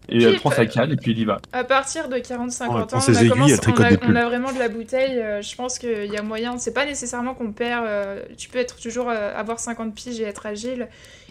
Et 0.09 0.23
elle 0.23 0.35
prend 0.35 0.51
sa 0.51 0.61
euh, 0.61 0.65
canne, 0.65 0.91
et 0.91 0.95
puis 0.95 1.11
elle 1.11 1.19
y 1.19 1.25
va. 1.25 1.39
À 1.53 1.63
partir 1.63 2.09
de 2.09 2.17
40-50 2.17 2.67
Oh, 2.69 2.73
elle 2.77 2.83
ans, 2.83 2.87
on 2.93 2.99
ses 2.99 3.17
a, 3.17 3.21
aiguilles, 3.23 3.55
on 3.67 4.15
a- 4.15 4.23
on 4.25 4.29
vraiment 4.29 4.51
de 4.51 4.59
la 4.59 4.69
bouteille. 4.69 5.19
euh, 5.19 5.41
je 5.41 5.55
pense 5.55 5.79
qu'il 5.79 6.05
y 6.05 6.17
a 6.17 6.21
moyen. 6.21 6.57
C'est 6.57 6.73
pas 6.73 6.85
nécessairement 6.85 7.33
qu'on 7.33 7.51
perd. 7.51 7.85
euh, 7.85 8.21
tu 8.37 8.49
peux 8.49 8.59
être 8.59 8.79
toujours 8.79 9.09
euh, 9.09 9.33
avoir 9.35 9.59
50 9.59 9.93
piges 9.95 10.19
et 10.19 10.23
être 10.23 10.45
agile. 10.45 10.87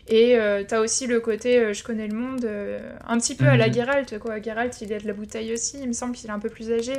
Et 0.08 0.36
euh, 0.36 0.64
t'as 0.66 0.80
aussi 0.80 1.06
le 1.06 1.18
côté 1.20 1.58
euh, 1.58 1.72
je 1.72 1.82
connais 1.82 2.06
le 2.08 2.14
monde, 2.14 2.44
euh, 2.44 2.78
un 3.08 3.16
petit 3.18 3.34
peu 3.34 3.46
à 3.48 3.56
la 3.56 3.68
Mhm. 3.68 3.74
Geralt. 3.74 4.18
Quoi. 4.18 4.42
Geralt, 4.42 4.78
il 4.82 4.92
a 4.92 4.98
de 4.98 5.06
la 5.06 5.14
bouteille 5.14 5.52
aussi. 5.52 5.78
Il 5.80 5.88
me 5.88 5.92
semble 5.94 6.14
qu'il 6.14 6.28
est 6.28 6.32
un 6.32 6.38
peu 6.38 6.50
plus 6.50 6.70
âgé. 6.70 6.92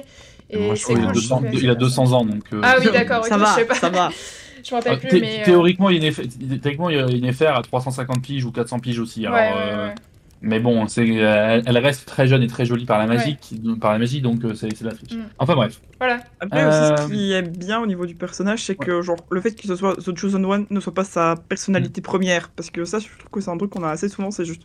Et 0.49 0.57
Moi, 0.57 0.75
je 0.75 0.85
Oh, 0.89 0.93
il, 0.93 0.97
a 0.97 1.05
cool, 1.05 1.13
200, 1.13 1.41
je 1.43 1.47
trouve, 1.49 1.63
il 1.63 1.69
a 1.69 1.73
ça. 1.73 1.79
200 1.79 2.11
ans, 2.13 2.25
donc. 2.25 2.43
euh, 2.53 2.61
Ah 2.63 2.77
oui, 2.79 2.87
d'accord, 2.91 3.25
ça 3.25 3.35
ok, 3.35 3.41
va, 3.41 3.49
je 3.51 3.55
sais 3.59 3.65
pas. 3.65 3.75
ça 3.75 3.89
va. 3.89 4.09
Je 4.63 4.73
me 4.73 4.79
rappelle 4.79 4.93
euh, 4.93 4.97
plus, 5.09 5.21
mais. 5.21 5.43
Théoriquement, 5.43 5.89
il 5.91 6.03
y 6.03 6.07
a 6.07 6.09
une 6.09 7.25
il 7.25 7.33
FR 7.33 7.49
à 7.55 7.61
350 7.61 8.23
piges 8.23 8.45
ou 8.45 8.51
400 8.51 8.79
piges 8.79 8.97
aussi. 8.99 9.27
Ouais, 9.27 9.27
Alors, 9.27 9.55
ouais, 9.57 9.63
euh, 9.73 9.87
ouais. 9.89 9.95
Mais 10.41 10.59
bon, 10.59 10.87
c'est, 10.87 11.01
euh, 11.01 11.55
elle, 11.55 11.63
elle 11.65 11.77
reste 11.79 12.05
très 12.07 12.27
jeune 12.27 12.43
et 12.43 12.47
très 12.47 12.65
jolie 12.65 12.85
par 12.85 12.99
la 12.99 13.07
magie, 13.07 13.37
par 13.81 13.93
la 13.93 13.99
magie 13.99 14.21
donc 14.21 14.43
euh, 14.43 14.53
c'est, 14.53 14.75
c'est 14.75 14.83
de 14.83 14.89
la 14.89 14.95
triche. 14.95 15.13
Mm. 15.13 15.23
Enfin 15.39 15.55
bref. 15.55 15.81
Voilà. 15.99 16.19
Après 16.39 16.63
Euh, 16.63 16.93
aussi, 16.93 17.03
ce 17.03 17.07
qui 17.07 17.31
est 17.33 17.41
bien 17.41 17.79
au 17.81 17.87
niveau 17.87 18.05
du 18.05 18.15
personnage, 18.15 18.63
c'est 18.63 18.75
que 18.75 19.01
genre 19.01 19.17
le 19.31 19.41
fait 19.41 19.55
que 19.55 19.67
ce 19.67 19.75
soit 19.75 19.95
The 19.95 20.15
Chosen 20.15 20.45
One 20.45 20.67
ne 20.69 20.79
soit 20.79 20.93
pas 20.93 21.03
sa 21.05 21.35
personnalité 21.49 22.01
première, 22.01 22.49
parce 22.49 22.69
que 22.69 22.85
ça, 22.85 22.99
je 22.99 23.07
trouve 23.07 23.31
que 23.31 23.41
c'est 23.41 23.49
un 23.49 23.57
truc 23.57 23.71
qu'on 23.71 23.83
a 23.83 23.89
assez 23.89 24.09
souvent, 24.09 24.29
c'est 24.31 24.45
juste 24.45 24.63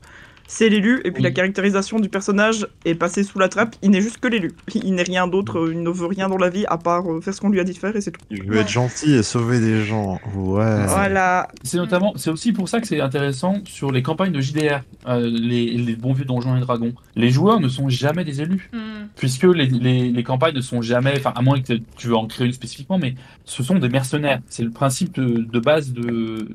c'est 0.52 0.68
l'élu, 0.68 0.96
et 1.04 1.12
puis 1.12 1.22
Oui. 1.22 1.22
la 1.22 1.30
caractérisation 1.30 2.00
du 2.00 2.08
personnage 2.08 2.66
est 2.84 2.96
passée 2.96 3.22
sous 3.22 3.38
la 3.38 3.48
trappe. 3.48 3.76
Il 3.82 3.90
n'est 3.90 4.00
juste 4.00 4.18
que 4.18 4.26
l'élu. 4.26 4.50
Il 4.74 4.94
n'est 4.96 5.04
rien 5.04 5.28
d'autre. 5.28 5.68
Il 5.70 5.80
ne 5.82 5.90
veut 5.90 6.06
rien 6.08 6.28
dans 6.28 6.38
la 6.38 6.50
vie 6.50 6.64
à 6.66 6.76
part 6.76 7.08
euh, 7.08 7.20
faire 7.20 7.32
ce 7.32 7.40
qu'on 7.40 7.50
lui 7.50 7.60
a 7.60 7.64
dit 7.64 7.72
de 7.72 7.78
faire 7.78 7.94
et 7.94 8.00
c'est 8.00 8.10
tout. 8.10 8.20
Je 8.32 8.42
veux 8.42 8.56
être 8.58 8.68
gentil 8.68 9.12
et 9.14 9.22
sauver 9.22 9.60
des 9.60 9.84
gens. 9.84 10.18
Ouais. 10.34 10.86
Voilà. 10.86 11.46
C'est 11.62 11.76
notamment, 11.76 12.14
c'est 12.16 12.30
aussi 12.30 12.52
pour 12.52 12.68
ça 12.68 12.80
que 12.80 12.88
c'est 12.88 13.00
intéressant 13.00 13.60
sur 13.64 13.92
les 13.92 14.02
campagnes 14.02 14.32
de 14.32 14.40
JDR, 14.40 14.80
euh, 15.06 15.20
les, 15.32 15.66
les 15.76 15.94
bons 15.94 16.14
vieux 16.14 16.24
donjons 16.24 16.56
et 16.56 16.60
dragons. 16.60 16.92
Les 17.14 17.30
joueurs 17.30 17.60
ne 17.60 17.68
sont 17.68 17.88
jamais 17.88 18.24
des 18.24 18.40
élus, 18.40 18.70
Hmm. 18.72 19.06
puisque 19.16 19.44
les, 19.44 19.66
les, 19.66 20.10
les 20.10 20.22
campagnes 20.24 20.54
ne 20.56 20.60
sont 20.60 20.82
jamais, 20.82 21.14
enfin 21.16 21.32
à 21.36 21.42
moins 21.42 21.60
que 21.60 21.74
tu 21.96 22.08
veux 22.08 22.16
en 22.16 22.26
créer 22.26 22.46
une 22.48 22.52
spécifiquement, 22.52 22.98
mais 22.98 23.14
ce 23.44 23.62
sont 23.62 23.78
des 23.78 23.88
mercenaires. 23.88 24.40
C'est 24.48 24.62
le 24.64 24.70
principe 24.70 25.14
de, 25.14 25.42
de 25.42 25.60
base 25.60 25.92
de, 25.92 26.46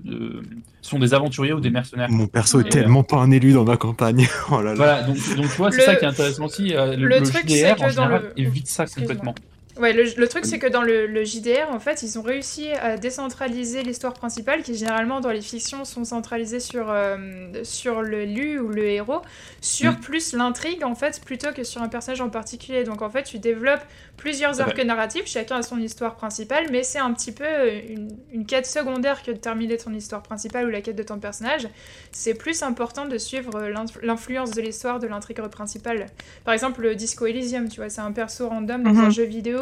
sont 0.85 0.99
des 0.99 1.13
aventuriers 1.13 1.53
ou 1.53 1.59
des 1.59 1.69
mercenaires. 1.69 2.09
Mon 2.09 2.27
perso 2.27 2.59
est 2.59 2.67
Et, 2.67 2.69
tellement 2.69 3.03
pas 3.03 3.17
un 3.17 3.31
élu 3.31 3.53
dans 3.53 3.63
ma 3.65 3.77
campagne. 3.77 4.27
oh 4.51 4.61
là 4.61 4.75
là. 4.75 4.75
Voilà, 4.75 5.03
donc, 5.03 5.17
donc 5.35 5.49
tu 5.51 5.57
vois, 5.57 5.71
c'est 5.71 5.77
Le- 5.77 5.83
ça 5.83 5.95
qui 5.95 6.05
est 6.05 6.07
intéressant 6.07 6.45
aussi. 6.45 6.73
euh, 6.75 6.95
le, 6.95 7.07
le 7.07 7.19
le 7.19 7.21
truc, 7.21 7.47
JDR 7.47 7.75
c'est 7.77 7.83
en 7.83 7.89
que 7.89 7.95
dans 7.95 8.03
général 8.03 8.21
le- 8.23 8.33
évite 8.39 8.67
ça 8.67 8.85
complètement. 8.87 9.33
Ouais, 9.77 9.91
le, 9.91 10.03
le 10.15 10.27
truc, 10.29 10.45
c'est 10.45 10.57
que 10.57 10.67
dans 10.67 10.83
le, 10.83 11.05
le 11.05 11.25
JDR, 11.25 11.69
en 11.69 11.79
fait, 11.81 12.01
ils 12.01 12.17
ont 12.17 12.21
réussi 12.21 12.69
à 12.71 12.95
décentraliser 12.97 13.83
l'histoire 13.83 14.13
principale, 14.13 14.63
qui 14.63 14.73
généralement 14.73 15.19
dans 15.19 15.31
les 15.31 15.41
fictions 15.41 15.83
sont 15.83 16.05
centralisées 16.05 16.61
sur, 16.61 16.89
euh, 16.89 17.17
sur 17.63 18.01
l'élu 18.01 18.57
ou 18.59 18.69
le 18.69 18.85
héros, 18.85 19.21
sur 19.59 19.91
Mm. 19.91 19.99
plus 19.99 20.31
l'intrigue, 20.31 20.85
en 20.85 20.95
fait, 20.95 21.21
plutôt 21.25 21.51
que 21.51 21.65
sur 21.65 21.81
un 21.81 21.89
personnage 21.89 22.21
en 22.21 22.29
particulier. 22.29 22.85
Donc, 22.85 23.01
en 23.01 23.09
fait, 23.09 23.23
tu 23.23 23.37
développes 23.37 23.83
plusieurs 24.17 24.61
arcs 24.61 24.83
narratifs, 24.83 25.25
chacun 25.27 25.57
a 25.57 25.61
son 25.61 25.79
histoire 25.79 26.15
principale, 26.15 26.65
mais 26.71 26.83
c'est 26.83 26.99
un 26.99 27.13
petit 27.13 27.31
peu 27.31 27.45
une, 27.89 28.09
une 28.31 28.45
quête 28.45 28.65
secondaire 28.65 29.21
que 29.23 29.31
de 29.31 29.37
terminer 29.37 29.77
ton 29.77 29.93
histoire 29.93 30.23
principale 30.23 30.65
ou 30.67 30.69
la 30.69 30.81
quête 30.81 30.95
de 30.95 31.03
ton 31.03 31.19
personnage. 31.19 31.67
C'est 32.11 32.33
plus 32.33 32.63
important 32.63 33.05
de 33.05 33.17
suivre 33.17 33.67
l'inf- 33.67 33.99
l'influence 34.01 34.51
de 34.51 34.61
l'histoire 34.61 34.99
de 34.99 35.07
l'intrigue 35.07 35.41
principale. 35.47 36.07
Par 36.43 36.53
exemple, 36.53 36.81
le 36.81 36.95
Disco 36.95 37.25
Elysium, 37.25 37.67
tu 37.69 37.77
vois, 37.81 37.89
c'est 37.89 38.01
un 38.01 38.11
perso 38.11 38.47
random 38.49 38.83
dans 38.83 38.91
Mhm. 38.93 39.03
un 39.05 39.09
jeu 39.09 39.23
vidéo 39.23 39.59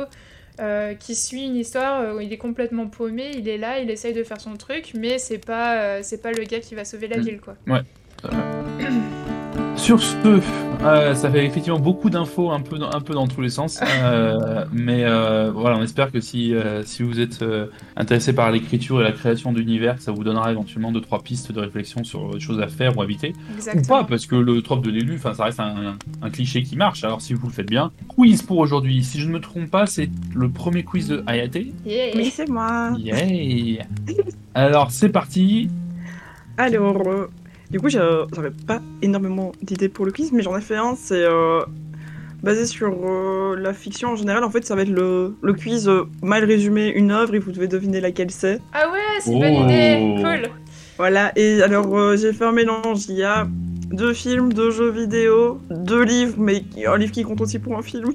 euh, 0.60 0.93
qui 0.93 1.16
suit 1.16 1.45
une 1.45 1.56
histoire 1.56 2.01
euh, 2.01 2.16
où 2.16 2.20
il 2.20 2.32
est 2.32 2.38
complètement 2.38 2.88
paumé, 2.88 3.32
il 3.36 3.49
est 3.49 3.58
là, 3.58 3.80
il 3.80 3.89
essaye 3.89 4.14
de 4.14 4.24
faire 4.24 4.39
son 4.39 4.56
truc, 4.56 4.91
mais 4.93 5.18
c'est 5.18 5.39
pas, 5.39 5.78
euh, 5.82 5.99
c'est 6.04 6.22
pas 6.22 6.32
le 6.32 6.43
gars 6.43 6.60
qui 6.60 6.76
va 6.76 6.86
sauver 6.86 7.08
la 7.08 7.18
Mm. 7.18 7.22
ville, 7.22 7.41
quoi. 7.41 7.56
Sur 9.76 10.01
ce, 10.01 10.15
euh, 10.84 11.13
ça 11.13 11.30
fait 11.30 11.45
effectivement 11.45 11.80
beaucoup 11.80 12.09
d'infos 12.09 12.51
un 12.51 12.61
peu 12.61 12.78
dans, 12.78 12.89
un 12.89 13.01
peu 13.01 13.13
dans 13.13 13.28
tous 13.28 13.41
les 13.41 13.49
sens, 13.49 13.82
euh, 13.84 14.63
mais 14.71 15.03
euh, 15.03 15.51
voilà, 15.53 15.78
on 15.78 15.84
espère 15.84 16.09
que 16.09 16.21
si, 16.21 16.53
euh, 16.55 16.84
si 16.84 17.03
vous 17.03 17.19
êtes 17.19 17.41
euh, 17.41 17.65
intéressé 17.97 18.32
par 18.34 18.49
l'écriture 18.49 19.01
et 19.01 19.03
la 19.03 19.11
création 19.11 19.51
d'univers, 19.51 19.95
ça 19.99 20.13
vous 20.13 20.24
donnera 20.24 20.51
éventuellement 20.51 20.93
deux 20.93 21.01
trois 21.01 21.21
pistes 21.21 21.51
de 21.51 21.59
réflexion 21.59 22.05
sur 22.05 22.32
des 22.32 22.39
choses 22.39 22.61
à 22.61 22.67
faire 22.67 22.97
ou 22.97 23.01
à 23.01 23.03
éviter, 23.03 23.34
ou 23.51 23.55
Exactement. 23.57 23.99
pas, 23.99 24.03
parce 24.05 24.26
que 24.26 24.38
le 24.38 24.61
trope 24.61 24.86
de 24.86 24.89
l'élu, 24.91 25.15
enfin, 25.15 25.34
ça 25.34 25.43
reste 25.45 25.59
un, 25.59 25.95
un 26.21 26.30
cliché 26.30 26.63
qui 26.63 26.78
marche. 26.78 27.03
Alors 27.03 27.21
si 27.21 27.34
vous 27.34 27.47
le 27.47 27.53
faites 27.53 27.69
bien, 27.69 27.91
quiz 28.07 28.41
pour 28.41 28.59
aujourd'hui. 28.59 29.03
Si 29.03 29.19
je 29.19 29.28
ne 29.28 29.34
me 29.34 29.41
trompe 29.41 29.69
pas, 29.69 29.86
c'est 29.86 30.09
le 30.34 30.49
premier 30.49 30.84
quiz 30.84 31.09
de 31.09 31.24
Hayate. 31.28 31.57
Yeah. 31.86 32.15
Oui, 32.15 32.32
c'est 32.34 32.47
moi. 32.47 32.91
Yay 32.97 33.80
Alors 34.55 34.91
c'est 34.91 35.09
parti. 35.09 35.69
Alors, 36.57 37.01
euh, 37.07 37.30
du 37.74 37.80
coup, 37.82 37.89
j'avais 37.89 38.51
pas 38.65 38.82
énormément 39.01 39.51
d'idées 39.61 39.89
pour 39.89 40.05
le 40.05 40.11
quiz, 40.13 40.32
mais 40.32 40.41
j'en 40.43 40.55
ai 40.57 40.61
fait 40.61 40.78
un. 40.78 40.95
C'est 40.95 41.24
euh, 41.24 41.59
basé 42.41 42.65
sur 42.65 42.93
euh, 43.03 43.55
la 43.57 43.74
fiction 43.74 44.09
en 44.11 44.15
général. 44.15 44.43
En 44.43 44.49
fait, 44.49 44.63
ça 44.65 44.76
va 44.76 44.84
être 44.84 44.89
le, 44.89 45.36
le 45.41 45.53
quiz 45.53 45.89
euh, 45.89 46.03
mal 46.21 46.45
résumé 46.45 46.88
une 46.89 47.11
œuvre 47.11 47.34
et 47.36 47.39
vous 47.39 47.51
devez 47.51 47.67
deviner 47.67 47.99
laquelle 47.99 48.32
c'est. 48.32 48.59
Ah 48.74 48.89
ouais, 48.91 48.99
c'est 49.19 49.32
une 49.34 49.39
bonne 49.39 49.55
Oh. 49.57 49.63
idée, 49.65 50.21
cool. 50.24 50.49
Voilà, 50.97 51.32
et 51.36 51.61
alors 51.63 51.97
euh, 51.97 52.15
j'ai 52.15 52.32
fait 52.32 52.45
un 52.45 52.51
mélange. 52.51 53.05
Il 53.09 53.15
y 53.15 53.24
a 53.24 53.47
deux 53.91 54.13
films, 54.13 54.53
deux 54.53 54.69
jeux 54.71 54.91
vidéo, 54.91 55.59
deux 55.71 56.03
livres, 56.03 56.36
mais 56.38 56.63
un 56.86 56.97
livre 56.97 57.11
qui 57.11 57.24
compte 57.24 57.41
aussi 57.41 57.57
pour 57.59 57.76
un 57.78 57.82
film, 57.82 58.13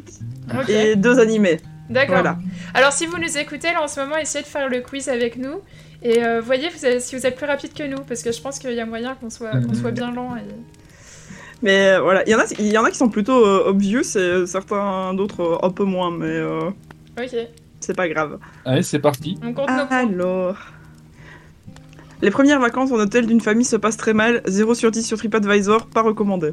et 0.69 0.95
deux 0.95 1.19
animés. 1.19 1.59
d'accord. 1.91 2.15
Voilà. 2.17 2.39
Alors 2.75 2.93
si 2.93 3.07
vous 3.07 3.19
nous 3.19 3.37
écoutez 3.37 3.73
là 3.73 3.83
en 3.83 3.89
ce 3.89 3.99
moment, 4.01 4.17
essayez 4.17 4.43
de 4.45 4.49
faire 4.49 4.69
le 4.69 4.81
quiz 4.81 5.09
avec 5.09 5.37
nous. 5.37 5.57
Et 6.03 6.23
euh, 6.25 6.41
voyez 6.41 6.69
vous 6.69 6.85
avez- 6.85 7.01
si 7.01 7.17
vous 7.17 7.27
êtes 7.27 7.37
plus 7.37 7.47
rapide 7.47 7.73
que 7.75 7.83
nous, 7.83 7.99
parce 8.03 8.23
que 8.23 8.31
je 8.33 8.41
pense 8.41 8.59
qu'il 8.59 8.73
y 8.73 8.81
a 8.81 8.87
moyen 8.87 9.15
qu'on 9.17 9.31
soit, 9.31 9.51
qu'on 9.51 9.69
Mhm. 9.69 9.75
soit 9.75 9.91
bien 9.91 10.13
lent. 10.13 10.37
et- 10.37 10.41
Mais 11.63 11.89
euh, 11.89 12.01
voilà, 12.01 12.23
il 12.27 12.31
y, 12.31 12.35
en 12.37 12.39
a, 12.39 12.45
il 12.59 12.67
y 12.73 12.79
en 12.79 12.85
a 12.85 12.91
qui 12.91 12.97
sont 12.99 13.09
plutôt 13.09 13.45
euh, 13.45 13.65
obvious 13.67 14.17
et 14.17 14.47
certains 14.47 15.13
d'autres 15.15 15.41
euh, 15.41 15.67
un 15.67 15.71
peu 15.71 15.83
moins, 15.85 16.11
mais 16.13 16.27
euh, 16.27 16.71
Ok, 17.21 17.37
c'est 17.81 17.97
pas 17.97 18.09
grave. 18.09 18.39
Allez, 18.65 18.85
c'est 18.85 19.01
parti. 19.01 19.37
on 19.43 19.53
compte 19.53 19.69
nos 19.71 19.87
points. 19.87 20.09
Alors. 20.09 20.57
Les 22.23 22.31
premières 22.31 22.61
vacances 22.61 22.91
en 22.93 22.97
hôtel 22.97 23.27
d'une 23.27 23.41
famille 23.41 23.65
se 23.65 23.77
passent 23.77 23.97
très 23.97 24.13
mal, 24.13 24.43
0 24.47 24.75
sur 24.75 24.91
10 24.91 25.05
sur 25.05 25.17
TripAdvisor, 25.19 25.87
pas 25.87 26.03
recommandé. 26.03 26.53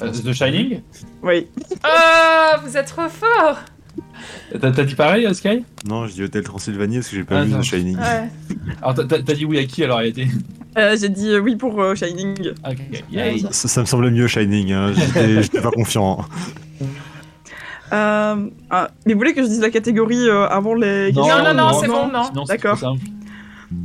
Euh, 0.00 0.10
The 0.10 0.32
Shining? 0.32 0.80
Oui. 1.22 1.46
Oh, 1.86 2.56
vous 2.64 2.76
êtes 2.76 2.86
trop 2.86 3.08
fort 3.10 3.58
T'as 4.60 4.70
dit 4.84 4.94
pareil, 4.94 5.26
euh, 5.26 5.34
Sky? 5.34 5.64
Non, 5.86 6.06
je 6.06 6.12
dis 6.14 6.22
Hôtel 6.22 6.42
Transylvanie 6.42 6.96
parce 6.98 7.08
que 7.08 7.16
j'ai 7.16 7.24
pas 7.24 7.40
Ah, 7.40 7.44
vu 7.44 7.52
non. 7.52 7.62
Shining. 7.62 7.96
Ouais. 7.96 8.28
Alors, 8.82 8.94
t'as- 8.94 9.34
dit 9.34 9.44
oui 9.44 9.58
à 9.58 9.64
qui 9.64 9.82
alors 9.84 10.00
Euh, 10.00 10.96
J'ai 11.00 11.08
dit 11.08 11.28
euh, 11.30 11.38
oui 11.40 11.56
pour 11.56 11.80
euh, 11.80 11.94
Shining. 11.94 12.50
Ok, 12.68 12.78
yay. 13.10 13.38
Ça, 13.50 13.68
ça 13.68 13.80
me 13.80 13.86
semble 13.86 14.10
mieux 14.10 14.26
Shining, 14.26 14.72
hein. 14.72 14.92
j'étais 15.42 15.60
pas 15.60 15.70
confiant. 15.70 16.24
Euh, 17.92 18.46
ah, 18.70 18.88
mais 19.06 19.12
vous 19.12 19.18
voulez 19.18 19.34
que 19.34 19.42
je 19.42 19.46
dise 19.48 19.60
la 19.60 19.70
catégorie 19.70 20.28
euh, 20.28 20.48
avant 20.48 20.74
les 20.74 21.12
Non, 21.12 21.26
non, 21.44 21.54
non, 21.54 21.80
c'est 21.80 21.86
bon, 21.86 22.08
non. 22.08 22.44
D'accord. 22.44 22.96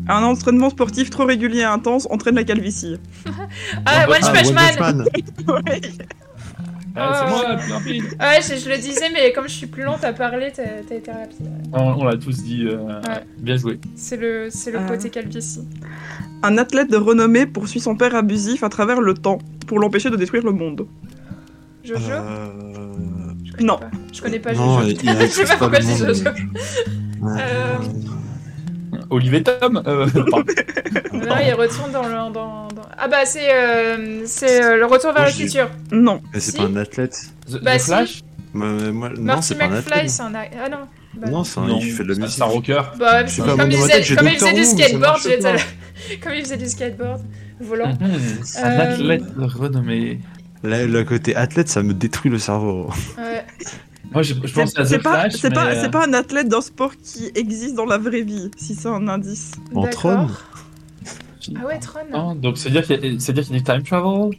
Un 0.08 0.24
entraînement 0.24 0.70
sportif 0.70 1.10
trop 1.10 1.26
régulier 1.26 1.60
et 1.62 1.64
intense 1.64 2.08
entraîne 2.12 2.36
la 2.36 2.44
calvitie. 2.44 2.98
Ah, 3.86 4.08
One 4.08 4.18
Ah, 4.22 4.32
Punch 4.32 4.52
Man. 4.54 5.06
Ah, 6.96 7.14
c'est 7.14 7.26
Oh. 7.26 7.30
moi, 7.30 7.54
le 7.56 7.58
plus 7.62 7.72
rapide. 7.74 8.04
Ouais, 8.20 8.40
je, 8.42 8.56
je 8.64 8.70
le 8.70 8.78
disais, 8.78 9.10
mais 9.14 9.32
comme 9.32 9.48
je 9.48 9.54
suis 9.54 9.68
plus 9.68 9.84
lente 9.84 10.04
à 10.04 10.12
parler, 10.14 10.52
t'as 10.56 10.96
été 10.96 11.12
rapide. 11.12 11.42
ouais. 11.42 11.80
On, 11.80 12.02
on 12.02 12.04
l'a 12.04 12.18
tous 12.18 12.44
dit. 12.44 12.66
euh, 12.68 12.78
Ouais. 13.02 13.24
Bien 13.38 13.58
joué. 13.58 13.80
C'est 13.96 14.18
le, 14.18 14.48
c'est 14.50 14.72
le 14.72 14.80
Euh. 14.80 14.88
côté 14.88 15.10
calvitie. 15.10 15.68
Un 16.44 16.58
athlète 16.58 16.90
de 16.90 16.98
renommée 16.98 17.46
poursuit 17.46 17.80
son 17.80 17.96
père 17.96 18.16
abusif 18.16 18.64
à 18.64 18.70
travers 18.70 19.02
le 19.02 19.14
temps 19.14 19.40
pour 19.68 19.80
l'empêcher 19.80 20.10
de 20.10 20.16
détruire 20.16 20.44
le 20.46 20.52
monde. 20.52 20.88
Jojo? 21.84 22.12
Euh, 22.12 22.48
Je 23.60 23.64
non. 23.66 23.78
pas. 23.78 23.90
Je 24.14 24.22
connais 24.22 24.40
pas 24.40 24.54
Non, 24.54 24.80
Jojo. 24.82 24.90
il- 24.90 25.04
il 25.04 25.20
je 25.22 25.26
sais 25.28 25.44
pas 25.46 25.58
pourquoi 25.58 25.80
je 25.80 25.86
dis 25.86 25.98
Jojo. 25.98 26.30
Euh, 26.30 27.76
Olivier 29.10 29.44
Tom 29.44 29.82
euh, 29.88 30.08
il 30.14 31.54
retourne 31.54 31.92
dans 31.92 32.04
le. 32.04 32.14
Dans, 32.34 32.68
dans- 32.68 32.68
Ah 32.98 33.08
bah, 33.08 33.26
c'est 33.26 33.52
euh, 33.54 34.22
c'est 34.26 34.64
euh, 34.64 34.78
le 34.78 34.86
retour 34.86 35.12
vers 35.14 35.22
Moi, 35.24 35.32
le 35.32 35.32
futur. 35.36 35.70
Non. 35.92 36.22
Mais 36.34 36.40
c'est 36.40 36.52
Si. 36.52 36.58
pas 36.58 36.64
un 36.64 36.76
athlète. 36.76 37.18
The, 37.50 37.64
Bah, 37.64 37.78
The 37.78 37.80
si. 37.80 37.86
Flash 37.88 38.22
Moi, 38.54 38.68
moi- 38.92 39.10
non, 39.10 39.22
Marty 39.22 39.48
c'est 39.48 39.56
pas 39.58 39.66
un 39.66 39.70
McFly, 39.70 39.94
athlète. 39.94 40.10
c'est 40.10 40.22
un. 40.22 40.36
a- 40.36 40.46
Ah 40.66 40.70
non. 40.70 40.78
Bah, 41.16 41.28
Non, 41.30 41.44
c'est 41.44 41.60
un 41.60 41.66
Non, 41.66 41.80
il 41.82 41.92
fait 41.92 42.04
de 42.04 42.10
la 42.10 42.16
c'est 42.16 42.22
musique. 42.22 42.42
un 42.42 42.46
rocker. 42.46 42.82
Bah, 43.00 43.24
comme, 43.24 43.28
il 43.38 43.44
moi, 43.46 43.56
dans 43.56 43.58
ma 43.58 43.72
faisait, 43.72 43.88
tête, 43.94 44.04
j'ai 44.04 44.16
comme 44.16 44.28
il 44.28 44.32
Doctor 44.38 44.50
faisait 44.50 44.62
du 44.62 44.68
Who, 44.68 44.76
mais 44.76 44.82
ça 44.82 44.88
skateboard, 44.88 45.02
marche 45.02 45.40
pas. 45.42 45.64
Comme 46.24 46.34
il 46.34 46.42
faisait 46.44 46.58
du 46.58 46.68
skateboard 46.70 47.22
volant. 47.60 47.94
Mhm. 48.00 48.10
Un 48.64 48.70
Euh, 48.70 48.94
athlète 48.94 49.24
renommé. 49.38 50.20
Là, 50.64 50.86
le 50.86 51.04
côté 51.04 51.36
athlète, 51.36 51.68
ça 51.70 51.82
me 51.84 51.94
détruit 51.94 52.30
le 52.32 52.38
cerveau. 52.38 52.90
Ouais. 53.18 53.44
Moi, 54.12 54.24
je, 54.24 54.34
je 54.34 54.48
C'est 54.48 54.54
pense 54.54 54.78
à 54.78 54.86
c'est 54.86 54.98
The 55.00 55.04
pas, 55.04 55.20
Flash. 55.22 55.34
c'est 55.34 55.50
mais, 55.50 55.56
pas, 55.56 55.66
euh, 55.68 55.80
c'est 55.82 55.92
pas 55.92 56.06
un 56.08 56.14
athlète 56.14 56.48
d'un 56.50 56.62
sport 56.62 56.92
qui 57.04 57.32
existe 57.36 57.76
dans 57.76 57.86
la 57.86 57.98
vraie 57.98 58.22
vie, 58.24 58.50
si 58.58 58.74
c'est 58.76 58.88
un 58.90 59.08
indice. 59.08 59.52
En 59.76 59.84
D'accord. 59.84 60.28
Tron 60.28 60.28
Ah 61.62 61.66
ouais, 61.68 61.80
Tron. 61.80 62.00
non, 62.12 62.36
donc 62.36 62.58
c'est 62.58 62.70
dire 62.72 62.84
qu'il 62.86 63.04
y, 63.06 63.22
c'est 63.22 63.34
qu'il 63.34 63.44
y 63.44 63.56
a 63.56 63.58
du 63.60 63.64
time 63.64 63.84
travel 63.84 64.32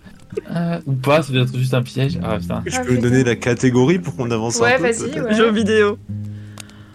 euh, 0.51 0.81
ou 0.87 0.93
pas, 0.95 1.23
ça 1.23 1.33
doit 1.33 1.43
être 1.43 1.57
juste 1.57 1.75
un 1.75 1.83
piège. 1.83 2.19
Ah 2.23 2.39
putain. 2.39 2.63
Je 2.67 2.77
Ah, 2.77 2.81
peux 2.81 2.89
putain. 2.97 3.01
donner 3.03 3.25
la 3.25 3.37
catégorie 3.37 3.99
pour 3.99 4.17
qu'on 4.17 4.31
avance 4.31 4.59
Ouais, 4.61 4.75
un 4.75 4.77
peu 4.77 4.83
vas-y, 4.85 5.11
peut-être 5.11 5.25
ouais. 5.25 5.35
Jeux 5.35 5.51
vidéo. 5.53 5.99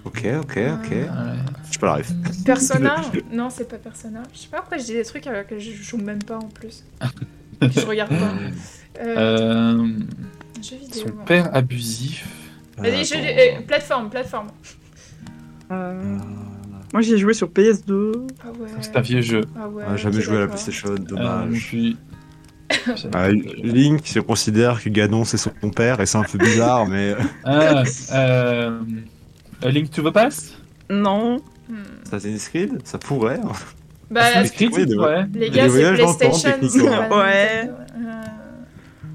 Ok, 0.05 0.25
ok, 0.41 0.59
ok. 0.83 0.91
Ouais. 0.91 1.07
Je 1.71 1.85
la 1.85 1.93
ref. 1.95 2.11
Persona? 2.45 2.95
Non, 3.33 3.49
c'est 3.49 3.67
pas 3.67 3.77
Persona. 3.77 4.23
Je 4.33 4.39
sais 4.39 4.47
pas 4.49 4.59
pourquoi 4.59 4.77
je 4.77 4.83
dis 4.83 4.93
des 4.93 5.03
trucs 5.03 5.25
alors 5.27 5.45
que 5.47 5.59
je 5.59 5.71
joue 5.71 5.97
même 5.97 6.23
pas 6.23 6.37
en 6.37 6.47
plus. 6.47 6.83
que 7.61 7.67
je 7.71 7.85
regarde 7.85 8.11
pas. 8.11 8.33
Euh, 9.01 9.77
Euh, 9.79 9.87
jeux 10.61 10.77
vidéo. 10.77 11.03
son 11.07 11.25
père 11.25 11.49
abusif. 11.53 12.25
Vas-y, 12.77 12.91
Euh, 12.91 13.01
attends. 13.01 13.15
euh, 13.59 13.61
plateforme, 13.67 14.09
plateforme. 14.09 14.47
Euh, 15.71 16.17
Moi 16.93 17.01
j'y 17.01 17.13
ai 17.13 17.17
joué 17.17 17.33
sur 17.33 17.49
PS2. 17.49 18.13
Ah 18.41 18.47
ouais. 18.59 18.67
C'est 18.81 18.95
un 18.95 19.01
vieux 19.01 19.21
jeu. 19.21 19.41
Ah 19.59 19.67
ouais. 19.67 19.83
Ah, 19.87 19.97
jamais 19.97 20.17
ok, 20.17 20.21
joué 20.23 20.35
à 20.37 20.39
la 20.41 20.45
d'accord. 20.47 20.55
PlayStation, 20.63 20.91
Euh, 20.91 20.97
dommage. 20.97 21.67
puis... 21.67 21.97
Ah, 23.13 23.29
Link 23.31 24.05
se 24.07 24.19
considère 24.19 24.81
que 24.81 24.89
Ganon 24.89 25.23
c'est 25.23 25.37
son 25.37 25.51
père 25.75 25.99
et 26.01 26.05
c'est 26.05 26.17
un 26.17 26.23
peu 26.23 26.37
bizarre, 26.37 26.85
mais 26.87 27.15
Ah, 27.43 27.83
euh, 28.13 28.79
A 29.63 29.69
Link 29.69 29.91
to 29.91 30.01
the 30.09 30.13
Past? 30.13 30.57
Non. 30.89 31.37
Hmm. 31.69 31.75
Assassin's 32.05 32.47
Creed, 32.49 32.79
ça 32.83 32.97
pourrait. 32.97 33.39
hein. 33.43 33.51
Bah, 34.11 34.21
Assassin's 34.25 34.51
Creed, 34.71 34.89
de- 34.89 34.95
ouais. 34.97 35.25
les 35.33 35.39
les 35.41 35.49
gars, 35.49 35.63
c'est 35.63 35.69
voyages 35.69 35.99
dans 35.99 36.05
le 36.07 36.11
temps, 36.13 36.17
PlayStation. 36.19 36.51
techniquement. 36.61 36.91
c'est 37.01 37.09
pas 37.09 37.23
Ouais. 37.23 37.69
Euh, 37.69 38.21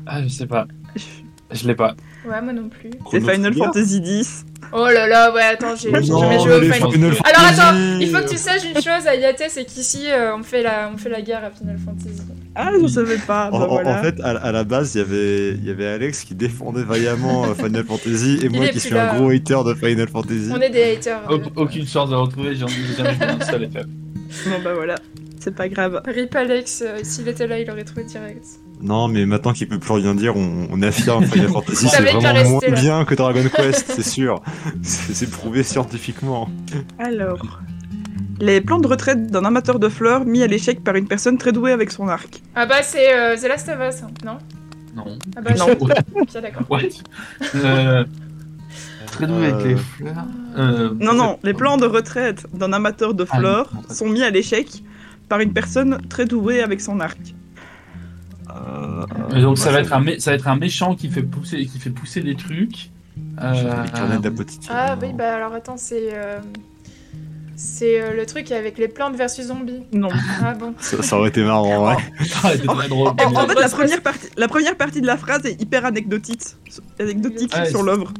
Ah, 0.06 0.22
je 0.22 0.28
sais 0.28 0.46
pas. 0.46 0.66
Je 1.52 1.66
l'ai 1.66 1.74
pas. 1.74 1.94
Ouais, 2.24 2.40
moi 2.42 2.52
non 2.52 2.68
plus. 2.68 2.90
C'est 3.10 3.20
Final. 3.20 3.54
Fantasy 3.54 3.98
X. 4.04 4.44
Oh 4.72 4.84
là 4.86 5.08
là, 5.08 5.32
ouais, 5.34 5.42
attends, 5.42 5.74
j'ai 5.74 5.90
jamais 5.90 6.04
joué 6.04 6.14
au 6.14 6.60
Final 6.60 6.72
Final 6.92 7.12
Alors 7.24 7.50
attends, 7.50 7.62
Fantasy. 7.72 7.98
il 8.02 8.10
faut 8.10 8.22
que 8.22 8.28
tu 8.28 8.36
saches 8.36 8.64
une 8.64 8.74
chose, 8.80 9.06
Ayate, 9.06 9.42
c'est 9.48 9.64
qu'ici, 9.64 10.04
euh, 10.08 10.36
on, 10.36 10.44
fait 10.44 10.62
la, 10.62 10.90
on 10.94 10.96
fait 10.96 11.08
la 11.08 11.22
guerre 11.22 11.42
à 11.44 11.50
Final 11.50 11.76
Fantasy. 11.84 12.22
Ah, 12.54 12.70
je 12.80 12.86
savais 12.86 13.16
pas. 13.16 13.48
En, 13.50 13.58
bah 13.58 13.64
en- 13.64 13.68
voilà. 13.68 13.98
en 13.98 14.02
fait, 14.02 14.20
à, 14.20 14.28
à 14.36 14.52
la 14.52 14.62
base, 14.62 14.94
il 14.94 14.98
y 14.98 15.00
avait, 15.00 15.48
il 15.54 15.64
y 15.64 15.70
avait 15.70 15.86
Alex 15.86 16.22
qui 16.24 16.34
défendait 16.36 16.84
vaillamment 16.84 17.46
euh, 17.46 17.54
Final 17.54 17.84
Fantasy 17.84 18.38
et 18.42 18.48
moi 18.48 18.68
qui 18.68 18.78
suis 18.78 18.90
là. 18.90 19.12
un 19.12 19.16
gros 19.18 19.30
hater 19.30 19.58
de 19.66 19.74
Final 19.74 20.08
Fantasy. 20.08 20.50
On 20.54 20.60
est 20.60 20.70
des 20.70 20.92
haters. 20.92 21.20
Au- 21.28 21.62
aucune 21.62 21.86
chance 21.86 22.10
de 22.10 22.14
le 22.14 22.20
retrouver, 22.20 22.54
j'ai 22.54 22.66
j'ai 22.68 22.96
jamais 22.96 23.14
joué 23.14 23.24
un 23.24 23.44
seul. 23.44 23.68
Bon 23.72 24.56
bah 24.62 24.74
voilà. 24.74 24.94
C'est 25.40 25.54
pas 25.54 25.68
grave. 25.68 26.00
Rip 26.06 26.36
Alex, 26.36 26.84
euh, 26.86 26.98
s'il 27.02 27.26
était 27.26 27.46
là, 27.48 27.58
il 27.58 27.68
aurait 27.70 27.82
trouvé 27.84 28.04
direct. 28.04 28.44
Non, 28.82 29.08
mais 29.08 29.26
maintenant 29.26 29.52
qu'il 29.52 29.68
peut 29.68 29.78
plus 29.78 29.92
rien 29.92 30.14
dire, 30.14 30.36
on, 30.36 30.68
on 30.70 30.82
affirme 30.82 31.24
Final 31.26 31.48
Fantasy, 31.52 31.88
c'est 31.88 32.02
vraiment 32.02 32.20
moins 32.48 32.60
là. 32.66 32.80
bien 32.80 33.04
que 33.04 33.14
Dragon 33.14 33.42
Quest, 33.54 33.92
c'est 33.94 34.02
sûr. 34.02 34.40
C'est 34.82 35.30
prouvé 35.30 35.62
scientifiquement. 35.62 36.48
Alors. 36.98 37.60
Les 38.42 38.62
plans 38.62 38.78
de 38.78 38.86
retraite 38.86 39.26
d'un 39.26 39.44
amateur 39.44 39.78
de 39.78 39.88
fleurs 39.90 40.24
mis 40.24 40.42
à 40.42 40.46
l'échec 40.46 40.82
par 40.82 40.94
une 40.96 41.06
personne 41.06 41.36
très 41.36 41.52
douée 41.52 41.72
avec 41.72 41.90
son 41.90 42.08
arc. 42.08 42.40
Ah 42.54 42.64
bah, 42.64 42.82
c'est 42.82 43.12
euh, 43.14 43.36
The 43.36 43.48
Last 43.48 43.68
of 43.68 43.76
Us, 43.96 44.02
hein, 44.02 44.06
non? 44.24 44.38
Non. 44.96 45.18
Ah 45.36 45.40
bah, 45.42 45.50
Non. 45.58 45.66
je- 46.32 46.38
d'accord. 46.40 46.62
What? 46.70 46.78
Euh, 47.54 48.04
Très 49.08 49.26
doué 49.26 49.46
avec 49.48 49.64
les 49.66 49.74
Euh, 49.74 49.76
fleurs. 49.76 50.24
Euh, 50.56 50.90
Non, 50.98 51.12
non, 51.12 51.38
les 51.42 51.52
plans 51.52 51.76
de 51.76 51.84
retraite 51.84 52.46
d'un 52.54 52.72
amateur 52.72 53.12
de 53.12 53.26
Ah, 53.30 53.36
fleurs 53.38 53.70
sont 53.90 54.08
mis 54.08 54.22
à 54.22 54.30
l'échec 54.30 54.82
par 55.28 55.40
une 55.40 55.52
personne 55.52 55.98
très 56.08 56.24
douée 56.24 56.62
avec 56.62 56.80
son 56.80 56.98
arc. 56.98 57.18
Et 59.36 59.40
donc 59.42 59.58
ça 59.58 59.70
va 59.72 59.80
être 59.80 59.92
un 59.92 60.00
mé- 60.02 60.18
ça 60.20 60.30
va 60.30 60.36
être 60.36 60.48
un 60.48 60.56
méchant 60.56 60.94
qui 60.94 61.08
fait 61.08 61.22
pousser 61.22 61.64
qui 61.66 61.78
fait 61.78 61.90
pousser 61.90 62.20
des 62.22 62.34
trucs. 62.34 62.90
Euh, 63.42 64.18
d'apothicaire. 64.18 64.70
Ah 64.74 64.96
oui, 65.00 65.08
bah 65.16 65.34
alors 65.36 65.52
attends, 65.54 65.76
c'est. 65.76 66.10
euh, 66.12 66.38
C'est 67.56 68.00
euh, 68.00 68.16
le 68.16 68.24
truc 68.24 68.50
avec 68.52 68.78
les 68.78 68.88
plantes 68.88 69.16
versus 69.16 69.46
zombies. 69.48 69.82
Non. 69.92 70.08
Ah 70.42 70.54
bon. 70.54 70.72
Ça, 70.78 71.02
ça 71.02 71.18
aurait 71.18 71.28
été 71.28 71.42
marrant, 71.44 71.88
ouais. 71.88 71.96
C'était 72.20 72.66
très 72.66 72.88
drôle. 72.88 73.08
En, 73.08 73.34
en 73.34 73.46
fait, 73.46 73.60
la 73.60 73.68
première, 73.68 74.00
partie, 74.00 74.28
la 74.38 74.48
première 74.48 74.76
partie 74.76 75.00
de 75.02 75.06
la 75.06 75.18
phrase 75.18 75.44
est 75.44 75.60
hyper 75.60 75.84
anecdotique, 75.84 76.40
anecdotique 76.98 77.52
Ouais, 77.54 77.68
sur 77.68 77.80
c'est- 77.80 77.84
l'œuvre. 77.86 78.12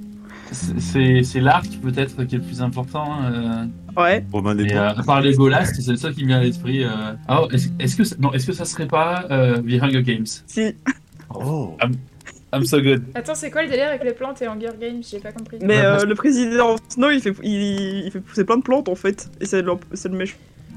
C'est- 0.53 0.81
C'est 0.81 1.23
c'est 1.23 1.41
l'arc 1.41 1.69
peut-être 1.83 2.25
qui 2.25 2.35
est 2.35 2.39
le 2.39 2.45
plus 2.45 2.61
important. 2.61 3.19
euh, 3.25 3.65
Ouais. 3.97 4.25
Romain 4.33 4.55
des 4.55 4.73
euh, 4.73 4.89
à 4.91 5.03
part 5.03 5.21
les 5.21 5.35
Golast, 5.35 5.81
c'est 5.81 5.91
le 5.91 5.97
seul 5.97 6.15
qui 6.15 6.23
me 6.23 6.29
vient 6.29 6.39
à 6.39 6.43
l'esprit. 6.43 6.85
euh. 6.85 6.89
Ah, 7.29 7.43
est-ce 7.79 7.97
que 7.97 8.05
ça- 8.05 8.17
non, 8.19 8.33
est-ce 8.33 8.47
que 8.47 8.53
ça 8.53 8.65
serait 8.65 8.87
pas 8.87 9.27
euh, 9.31 9.59
The 9.63 9.83
Hunger 9.83 10.03
Games? 10.03 10.27
Si. 10.47 10.75
Oh. 11.35 11.77
I'm 12.53 12.65
so 12.65 12.81
good. 12.81 13.05
Attends, 13.15 13.37
c'est 13.37 13.51
quoi 13.51 13.63
le 13.63 13.69
délire 13.69 13.87
avec 13.89 14.03
les 14.03 14.13
plantes 14.13 14.43
et 14.43 14.47
Hunger 14.47 14.71
Games? 14.81 15.01
J'ai 15.09 15.21
pas 15.21 15.31
compris. 15.33 15.59
Mais 15.63 15.79
euh, 15.79 15.93
parce- 15.93 16.05
le 16.07 16.15
président 16.17 16.77
Snow, 16.89 17.11
il 17.11 17.21
fait, 17.21 17.35
il, 17.45 18.07
il 18.07 18.11
fait 18.11 18.21
pousser 18.21 18.45
plein 18.45 18.57
de 18.57 18.63
plantes 18.63 18.89
en 18.89 18.97
fait. 18.97 19.31
Et 19.41 19.47
c'est 19.47 19.63
le, 19.63 19.73
c'est 19.93 20.09
le 20.09 20.17
méchant 20.17 20.37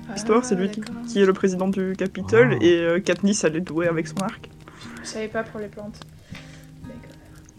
Ah, 0.10 0.14
histoire, 0.16 0.46
c'est 0.46 0.56
lui 0.56 0.70
qui, 1.08 1.20
est 1.22 1.26
le 1.26 1.34
président 1.34 1.68
du 1.68 1.96
Capitole. 1.98 2.58
Ah. 2.62 2.64
Et 2.64 2.78
euh, 2.78 3.00
Katniss, 3.00 3.44
elle 3.44 3.56
est 3.56 3.62
douée 3.62 3.88
avec 3.88 4.08
son 4.08 4.18
arc. 4.18 4.50
Je 5.02 5.08
savais 5.08 5.28
pas 5.28 5.42
pour 5.44 5.60
les 5.60 5.68
plantes. 5.68 6.00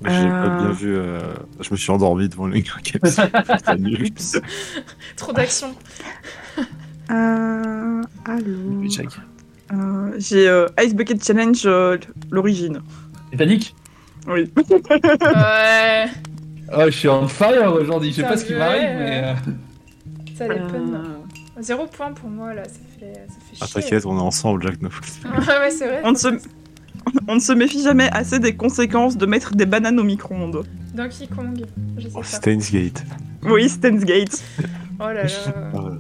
J'ai 0.05 0.11
pas 0.29 0.47
Euh. 0.47 0.59
bien 0.59 0.71
vu. 0.73 0.95
euh, 0.97 1.21
Je 1.61 1.71
me 1.71 1.77
suis 1.77 1.91
endormi 1.91 2.29
devant 2.29 2.47
nul. 2.49 2.63
Trop 5.17 5.33
d'action. 5.33 5.75
Euh. 7.11 8.03
Euh, 9.73 10.13
J'ai 10.19 10.49
euh, 10.49 10.67
Ice 10.83 10.95
Bucket 10.95 11.23
Challenge, 11.25 11.63
euh, 11.67 11.99
l'origine. 12.31 12.81
Titanic? 13.31 13.75
Oui. 14.27 14.51
Ouais. 14.57 16.07
Oh, 16.77 16.83
je 16.87 16.91
suis 16.91 17.09
on 17.09 17.29
fire 17.29 17.73
aujourd'hui. 17.75 18.11
Je 18.11 18.17
sais 18.17 18.23
pas 18.23 18.37
ce 18.37 18.45
qui 18.45 18.55
m'arrive, 18.55 18.83
mais. 18.83 19.23
euh, 19.25 19.35
Ça 20.37 20.45
Euh, 20.45 20.69
peine. 20.71 21.01
Zéro 21.61 21.87
point 21.87 22.13
pour 22.13 22.29
moi 22.31 22.53
là, 22.55 22.65
ça 22.65 22.81
fait, 22.99 23.13
ça 23.15 23.35
fait 23.39 23.57
Ah, 23.61 23.67
chier. 23.67 23.83
t'inquiète, 23.83 24.07
on 24.07 24.17
est 24.19 24.21
ensemble, 24.21 24.63
Jack. 24.63 24.81
No. 24.83 24.89
ouais, 25.39 25.71
c'est 25.71 25.87
vrai. 25.87 26.01
On 26.05 26.11
ne, 26.13 26.17
se... 26.17 26.29
on 27.29 27.35
ne 27.37 27.41
se 27.41 27.53
méfie 27.53 27.83
jamais 27.83 28.09
assez 28.13 28.39
des 28.39 28.55
conséquences 28.55 29.17
de 29.17 29.27
mettre 29.27 29.55
des 29.55 29.67
bananes 29.67 29.99
au 29.99 30.05
micro-ondes. 30.05 30.65
Donkey 30.95 31.27
Kong, 31.35 31.65
je 31.99 32.03
sais 32.05 32.09
Oh, 32.15 32.21
pas. 32.21 32.25
Steins 32.27 32.59
Gate. 32.73 33.05
Oui, 33.45 33.69
Stan's 33.69 34.05
Gate. 34.05 34.43
Oh 34.99 35.03
là 35.09 35.25
là. 35.25 35.29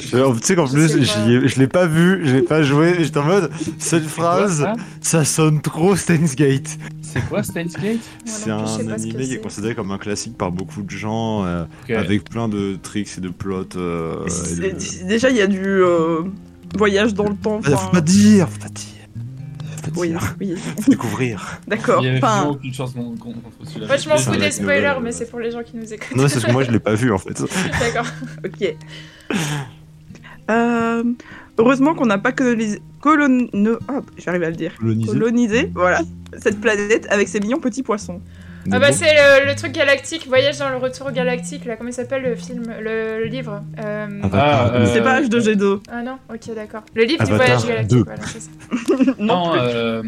Je- 0.00 0.38
Tu 0.38 0.46
sais 0.46 0.54
qu'en 0.54 0.66
Je 0.66 0.72
plus, 0.72 1.48
je 1.48 1.58
l'ai 1.58 1.66
pas 1.66 1.86
vu, 1.86 2.20
je 2.24 2.36
l'ai 2.36 2.42
pas 2.42 2.62
joué, 2.62 2.94
j'étais 3.00 3.18
en 3.18 3.24
mode, 3.24 3.50
cette 3.78 4.04
phrase, 4.06 4.60
quoi, 4.60 4.74
ça 5.00 5.18
ça 5.20 5.24
sonne 5.24 5.60
trop 5.60 5.96
Steins 5.96 6.32
Gate. 6.36 6.78
C'est 7.02 7.20
quoi 7.28 7.42
Steins 7.42 7.64
Gate 7.64 7.98
Moi 8.46 8.64
C'est 8.66 8.82
un 8.84 8.90
animé 8.92 9.24
qui 9.24 9.34
est 9.34 9.38
considéré 9.42 9.74
comme 9.74 9.90
un 9.90 9.98
classique 9.98 10.38
par 10.38 10.52
beaucoup 10.52 10.82
de 10.82 10.90
gens, 10.90 11.44
euh, 11.44 11.64
avec 11.88 12.24
plein 12.30 12.48
de 12.48 12.78
tricks 12.80 13.18
et 13.18 13.20
de 13.20 13.28
plots. 13.28 13.64
euh, 13.76 14.24
et 14.26 14.30
C'est- 14.30 15.02
de- 15.04 15.08
Déjà, 15.08 15.30
il 15.30 15.36
y 15.36 15.42
a 15.42 15.46
du 15.48 15.64
euh, 15.64 16.22
voyage 16.76 17.12
dans 17.12 17.28
le 17.28 17.34
temps. 17.36 17.60
Faut 17.60 17.90
pas 17.90 18.00
dire, 18.00 18.48
faut 18.48 18.60
pas 18.60 18.68
dire. 18.68 18.97
Faut 19.88 19.94
pas 19.94 20.00
Oui, 20.00 20.08
dire. 20.08 20.34
oui. 20.40 20.54
Découvrir. 20.88 21.60
D'accord. 21.66 22.02
Il 22.02 22.08
avait 22.08 22.18
Enfin, 22.18 22.46
aucune 22.48 22.72
chance. 22.74 22.94
Moi, 22.94 23.14
je 23.96 24.08
m'en 24.08 24.16
fous 24.16 24.36
des 24.36 24.50
spoilers, 24.50 24.94
mais 25.02 25.08
euh. 25.10 25.12
c'est 25.12 25.30
pour 25.30 25.40
les 25.40 25.50
gens 25.50 25.62
qui 25.62 25.76
nous 25.76 25.92
écoutent. 25.92 26.16
Non, 26.16 26.28
c'est 26.28 26.34
parce 26.34 26.46
que 26.46 26.52
moi 26.52 26.62
je 26.64 26.70
l'ai 26.70 26.80
pas 26.80 26.94
vu 26.94 27.12
en 27.12 27.18
fait. 27.18 27.42
D'accord. 27.80 28.06
ok. 28.44 28.74
Euh, 30.50 31.04
heureusement 31.58 31.94
qu'on 31.94 32.06
n'a 32.06 32.18
pas 32.18 32.32
colonisé. 32.32 32.80
Colon... 33.00 33.46
Ah, 33.88 34.00
j'arrive 34.16 34.42
à 34.42 34.50
le 34.50 34.56
dire. 34.56 34.74
Colonisé. 34.78 35.12
Colonisé, 35.12 35.70
voilà, 35.74 36.00
cette 36.38 36.60
planète 36.60 37.06
avec 37.10 37.28
ses 37.28 37.40
mignons 37.40 37.60
petits 37.60 37.82
poissons. 37.82 38.20
Ah 38.72 38.78
bah 38.78 38.92
c'est 38.92 39.12
le, 39.14 39.46
le 39.46 39.54
truc 39.54 39.72
galactique, 39.72 40.26
Voyage 40.28 40.58
dans 40.58 40.68
le 40.70 40.76
retour 40.76 41.10
galactique, 41.12 41.64
là, 41.64 41.76
comment 41.76 41.90
il 41.90 41.94
s'appelle 41.94 42.22
le 42.22 42.34
film, 42.36 42.64
le, 42.80 43.18
le 43.20 43.24
livre 43.26 43.62
euh... 43.82 44.06
Ah, 44.24 44.28
Ah, 44.32 44.70
euh, 44.74 44.86
C'est 44.92 45.02
pas 45.02 45.20
H2G2. 45.20 45.80
Ah 45.90 46.02
non, 46.02 46.18
ok 46.32 46.54
d'accord. 46.54 46.82
Le 46.94 47.04
livre 47.04 47.24
du 47.24 47.32
voyage 47.32 47.66
galactique, 47.66 47.98
2. 47.98 48.04
voilà, 48.04 48.20
c'est 48.26 48.40
ça. 48.42 48.50
non, 49.18 49.52
euh, 49.56 50.02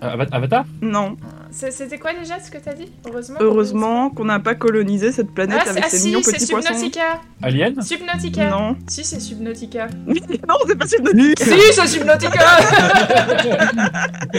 Ava- 0.00 0.26
Avatar 0.32 0.64
non. 0.80 1.16
C'était 1.50 1.98
quoi 1.98 2.12
déjà 2.14 2.40
ce 2.40 2.50
que 2.50 2.56
t'as 2.56 2.72
dit? 2.72 2.90
Heureusement. 3.06 3.36
Heureusement 3.40 4.08
qu'on 4.10 4.24
n'a 4.24 4.40
pas 4.40 4.54
colonisé 4.54 5.12
cette 5.12 5.28
Ah, 5.30 5.34
planète 5.34 5.60
c'est- 5.64 5.70
avec 5.70 5.84
ah 5.84 5.90
ses 5.90 5.98
si, 5.98 6.22
c'est 6.22 6.32
petits 6.32 6.46
poissons. 6.52 6.68
Subnautica. 6.72 7.20
Alien 7.42 7.82
Subnautica. 7.82 8.48
Non. 8.50 8.76
Si, 8.88 9.04
c'est 9.04 9.20
Subnautica. 9.20 9.86
non, 10.06 10.54
c'est 10.66 10.78
pas 10.78 10.86
Subnautica. 10.86 11.44
si, 11.44 11.50
c'est 11.72 11.86
Subnautica 11.86 12.40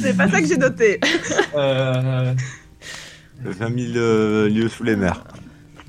c'est 0.00 0.16
pas 0.16 0.28
ça 0.28 0.40
que 0.40 0.46
j'ai 0.46 0.56
noté. 0.56 1.00
euh... 1.56 2.32
20 3.44 3.78
000 3.92 3.96
euh, 3.96 4.48
lieux 4.48 4.68
sous 4.68 4.84
les 4.84 4.96
mers. 4.96 5.22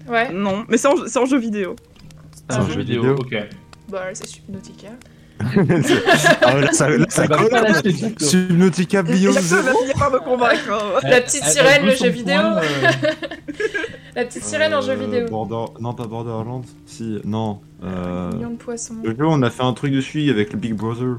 Ouais, 0.07 0.31
Non, 0.31 0.65
mais 0.67 0.77
c'est 0.77 0.87
en, 0.87 0.95
c'est 1.07 1.19
en 1.19 1.25
jeu 1.25 1.37
vidéo. 1.37 1.75
C'est 2.49 2.57
un 2.57 2.67
jeu 2.69 2.79
vidéo, 2.81 3.15
ok. 3.15 3.35
bah 3.89 4.03
c'est 4.13 4.27
Subnautica. 4.27 4.89
ah 5.41 6.55
ouais, 6.55 6.61
là, 6.61 6.71
ça, 6.71 6.87
là, 6.89 7.27
colle. 7.27 8.13
Subnautica 8.19 9.01
Beyond 9.01 9.31
va 9.31 9.41
Zero. 9.41 9.77
finir 9.79 9.95
par 9.97 10.11
me 10.11 10.19
convaincre. 10.19 10.71
hein. 10.71 10.99
La 11.03 11.21
petite 11.21 11.43
sirène, 11.45 11.71
elle 11.79 11.85
le 11.85 11.91
veut 11.91 11.97
son 11.97 12.05
jeu 12.05 12.11
vidéo. 12.11 12.35
point, 12.41 12.57
euh, 12.61 12.91
La 14.15 14.25
petite 14.25 14.43
sirène 14.43 14.73
en 14.75 14.81
jeu 14.81 14.91
Euh, 14.91 14.95
vidéo. 14.95 15.27
Border... 15.29 15.73
Non, 15.79 15.93
pas 15.95 16.05
Borderlands. 16.05 16.61
Si, 16.85 17.19
non. 17.25 17.59
Euh... 17.83 18.31
Million 18.33 18.51
de 18.51 18.57
poissons. 18.57 18.95
Le 19.03 19.11
jeu, 19.15 19.25
on 19.25 19.41
a 19.41 19.49
fait 19.49 19.63
un 19.63 19.73
truc 19.73 19.93
dessus 19.93 20.29
avec 20.29 20.53
le 20.53 20.59
Big 20.59 20.73
Brother. 20.75 21.17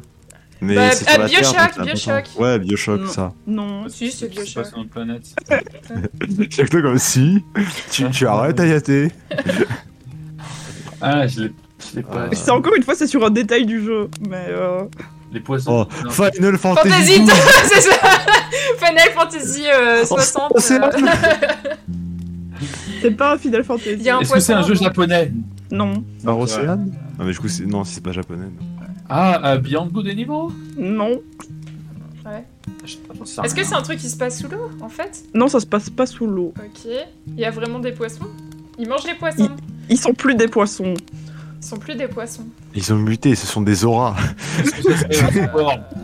Mais 0.62 0.76
Bah, 0.76 0.92
c'est 0.92 1.08
ah, 1.08 1.26
Bioshock, 1.26 1.74
Terre, 1.74 1.84
Bioshock. 1.84 2.24
Ouais, 2.38 2.58
Bioshock, 2.60 3.00
Non. 3.00 3.08
ça. 3.08 3.32
Non. 3.48 3.88
Si, 3.88 4.12
c'est 4.12 4.28
Bioshock. 4.28 4.64
sur 4.64 4.78
notre 4.78 4.90
planète. 4.90 5.34
Chaque 6.50 6.70
fois 6.70 6.82
comme 6.82 6.98
si. 6.98 7.44
Tu, 7.90 8.08
tu 8.10 8.26
arrêtes, 8.26 8.60
Ayate. 8.60 9.12
Ah, 11.00 11.26
je 11.26 11.40
l'ai 11.40 11.52
je 11.90 11.96
l'ai 11.96 12.02
pas. 12.04 12.28
C'est 12.32 12.52
encore 12.52 12.74
une 12.76 12.84
fois, 12.84 12.94
c'est 12.94 13.08
sur 13.08 13.26
un 13.26 13.30
détail 13.30 13.66
du 13.66 13.84
jeu. 13.84 14.08
Mais 14.30 14.46
euh... 14.50 14.84
Les 15.32 15.40
poissons. 15.40 15.88
Oh, 15.90 16.04
Non. 16.04 16.10
Final 16.10 16.56
Fantasy, 16.58 16.90
Fantasy. 16.90 17.20
12. 17.20 17.30
c'est 17.64 17.80
ça 17.80 17.96
Final 18.78 19.10
Fantasy 19.14 19.62
euh, 19.66 20.04
60. 20.04 20.52
c'est 20.58 20.80
euh, 20.80 20.88
c'est 23.00 23.10
pas 23.10 23.32
un 23.32 23.38
Final 23.38 23.64
Fantasy. 23.64 24.08
Un 24.08 24.20
Est-ce 24.20 24.32
que 24.32 24.38
c'est 24.38 24.52
un 24.52 24.62
jeu 24.62 24.74
japonais? 24.74 25.32
Non. 25.72 26.04
Par 26.24 26.38
Océane? 26.38 26.92
Ah, 27.18 27.24
mais 27.24 27.32
du 27.32 27.38
coup, 27.38 27.48
c'est... 27.48 27.64
non, 27.64 27.82
si 27.82 27.94
c'est 27.94 28.04
pas 28.04 28.12
japonais. 28.12 28.44
non. 28.44 28.71
Ah, 29.14 29.52
euh, 29.52 29.58
Beyond 29.58 29.88
Good 29.88 30.06
and 30.06 30.18
Evil 30.18 30.54
Non. 30.78 31.20
Sais 32.24 33.44
Est-ce 33.44 33.54
que 33.54 33.62
c'est 33.62 33.74
un 33.74 33.82
truc 33.82 33.98
qui 33.98 34.08
se 34.08 34.16
passe 34.16 34.40
sous 34.40 34.48
l'eau, 34.48 34.70
en 34.80 34.88
fait? 34.88 35.24
Non, 35.34 35.48
ça 35.48 35.60
se 35.60 35.66
passe 35.66 35.90
pas 35.90 36.06
sous 36.06 36.26
l'eau. 36.26 36.54
Ok. 36.56 36.90
Il 37.28 37.38
y 37.38 37.44
a 37.44 37.50
vraiment 37.50 37.78
des 37.78 37.92
poissons? 37.92 38.24
Ils 38.78 38.88
mangent 38.88 39.06
les 39.06 39.14
poissons? 39.14 39.50
Ils 39.90 39.98
sont 39.98 40.14
plus 40.14 40.34
des 40.34 40.48
poissons. 40.48 40.94
Ils 41.60 41.64
sont 41.66 41.76
plus 41.76 41.94
des 41.94 42.08
poissons. 42.08 42.46
Ils 42.74 42.90
ont 42.92 42.96
muté, 42.96 43.34
ce 43.34 43.46
sont 43.46 43.60
des 43.60 43.84
auras. 43.84 44.16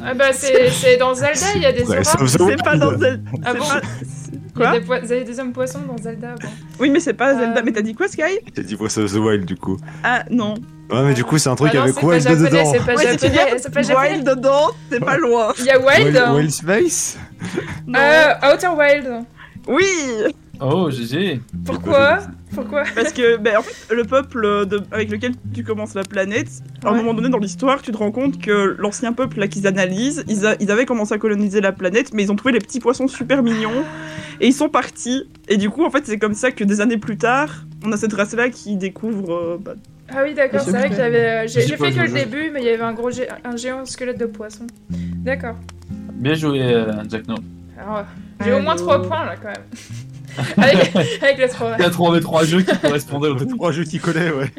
Ah 0.05 0.15
bah 0.15 0.33
c'est 0.33 0.71
c'est 0.71 0.97
dans 0.97 1.15
Zelda, 1.15 1.47
il 1.57 1.63
y 1.63 1.67
a 1.67 1.73
des 1.73 1.83
Ouais, 1.83 1.99
auras. 1.99 2.27
C'est 2.27 2.63
pas 2.63 2.77
dans 2.77 2.97
Zelda. 2.97 3.31
Ah 3.45 3.55
bon 3.55 3.65
Quoi 4.59 4.73
des, 4.73 4.81
poi- 4.85 4.99
il 5.03 5.09
y 5.09 5.13
a 5.15 5.25
des 5.25 5.41
hommes 5.41 5.53
poissons 5.53 5.81
dans 5.89 5.97
Zelda. 6.03 6.35
Bon. 6.41 6.49
Oui, 6.81 6.91
mais 6.91 7.01
c'est 7.01 7.15
pas 7.15 7.35
Zelda. 7.35 7.61
Euh, 7.61 7.63
Mais 7.65 7.73
t'as 7.73 7.83
dit 7.83 7.95
quoi, 7.95 8.09
Sky? 8.09 8.39
J'ai 8.57 8.63
dit 8.63 8.77
Breath 8.77 8.99
of 8.99 9.13
the 9.13 9.17
Wild, 9.17 9.45
du 9.45 9.57
coup. 9.57 9.77
Ah, 10.05 10.25
non. 10.31 10.55
Ouais, 10.91 11.03
mais 11.05 11.15
du 11.15 11.25
coup, 11.25 11.39
c'est 11.39 11.49
un 11.51 11.55
truc 11.57 11.71
Ah 11.73 11.77
non, 11.77 11.83
avec 11.85 12.03
Wild 12.03 12.23
japonais, 12.23 12.51
dedans. 12.51 12.73
C'est 12.73 12.79
pas 12.87 12.95
Ouais, 12.95 13.19
japonais. 13.19 13.55
C'est 13.59 13.73
pas 13.75 13.83
japonais. 13.83 14.11
Wild 14.13 14.27
dedans, 14.29 14.67
c'est 14.91 15.01
pas 15.01 15.17
loin. 15.17 15.53
Il 15.59 15.65
y 15.65 15.71
a 15.71 15.79
Wild. 15.79 16.15
Wild, 16.17 16.31
Wild 16.35 16.51
Space 16.51 17.19
Non. 17.87 17.99
Euh, 17.99 18.55
Outer 18.55 18.69
Wild. 18.77 19.25
Oui 19.67 19.85
Oh, 20.61 20.91
GG. 20.91 21.41
Pourquoi? 21.65 22.19
Pourquoi 22.55 22.85
Parce 22.95 23.13
que, 23.13 23.37
ben, 23.37 23.57
en 23.59 23.63
fait, 23.63 23.95
le 23.95 24.05
peuple 24.05 24.67
de- 24.67 24.83
avec 24.91 25.11
lequel 25.11 25.33
tu 25.55 25.63
commences 25.65 25.95
la 25.95 26.03
planète, 26.03 26.49
à 26.85 26.89
un 26.89 26.93
Ouais. 26.93 26.99
moment 26.99 27.15
donné 27.15 27.29
dans 27.29 27.39
l'histoire, 27.39 27.83
tu 27.83 27.93
te 27.93 27.97
rends 27.97 28.11
compte 28.11 28.41
que 28.41 28.75
l'ancien 28.79 29.13
peuple 29.13 29.39
là 29.41 29.49
qu'ils 29.49 29.67
analysent, 29.67 30.25
ils, 30.29 30.47
a- 30.47 30.57
ils 30.61 30.71
avaient 30.71 30.87
commencé 30.87 31.15
à 31.15 31.19
coloniser 31.19 31.61
la 31.61 31.73
planète, 31.73 32.13
mais 32.15 32.23
ils 32.25 32.33
ont 32.33 32.37
trouvé 32.37 32.53
les 32.53 32.59
petits 32.61 32.81
poissons 32.81 33.07
super 33.09 33.43
mignons 33.43 33.85
et 34.41 34.47
ils 34.47 34.53
sont 34.55 34.69
partis. 34.69 35.25
Et 35.49 35.57
du 35.57 35.71
coup, 35.71 35.85
en 35.85 35.91
fait, 35.91 36.05
c'est 36.07 36.19
comme 36.19 36.35
ça 36.35 36.51
que 36.51 36.65
des 36.65 36.81
années 36.81 36.99
plus 36.99 37.17
tard, 37.19 37.65
on 37.85 37.93
a 37.93 37.97
cette 37.97 38.13
race 38.15 38.35
là 38.35 38.49
qui 38.49 38.77
découvre. 38.77 39.33
euh, 39.35 39.59
bah, 39.61 39.75
Ah 40.11 40.23
oui, 40.25 40.33
d'accord, 40.35 40.61
c'est 40.63 40.71
vrai 40.71 40.81
plus. 40.83 40.91
qu'il 40.91 40.99
y 40.99 41.03
avait. 41.03 41.45
euh, 41.45 41.47
J'ai 41.47 41.61
fait 41.77 41.93
que 41.93 42.01
le 42.01 42.09
début, 42.13 42.51
mais 42.53 42.61
il 42.63 42.67
y 42.67 42.71
avait 42.71 42.83
un 42.83 42.95
gros 42.95 43.11
gé- 43.11 43.29
un 43.45 43.57
géant 43.57 43.85
squelette 43.85 44.19
de 44.19 44.27
poisson. 44.27 44.67
D'accord. 44.91 45.57
Bien 46.15 46.35
joué, 46.35 46.61
euh, 46.63 46.93
Jack 47.11 47.29
No. 47.29 47.35
Alors, 47.81 48.05
j'ai 48.45 48.53
au 48.53 48.61
moins 48.61 48.73
Allô. 48.73 48.83
3 48.83 49.03
points 49.03 49.25
là 49.27 49.35
quand 49.37 49.49
même. 49.49 49.65
avec, 50.57 50.97
avec 51.23 51.39
les 51.39 51.49
3. 51.49 51.77
Il 51.79 51.85
a 51.85 51.91
trouvé 51.91 52.21
trois 52.21 52.45
jeux 52.45 52.63
qui 52.63 52.77
correspondaient 52.79 53.29
au 53.29 53.35
Trois 53.35 53.73
jeux 53.73 53.85
qui 53.85 53.99
connaît, 53.99 54.31
ouais. 54.31 54.51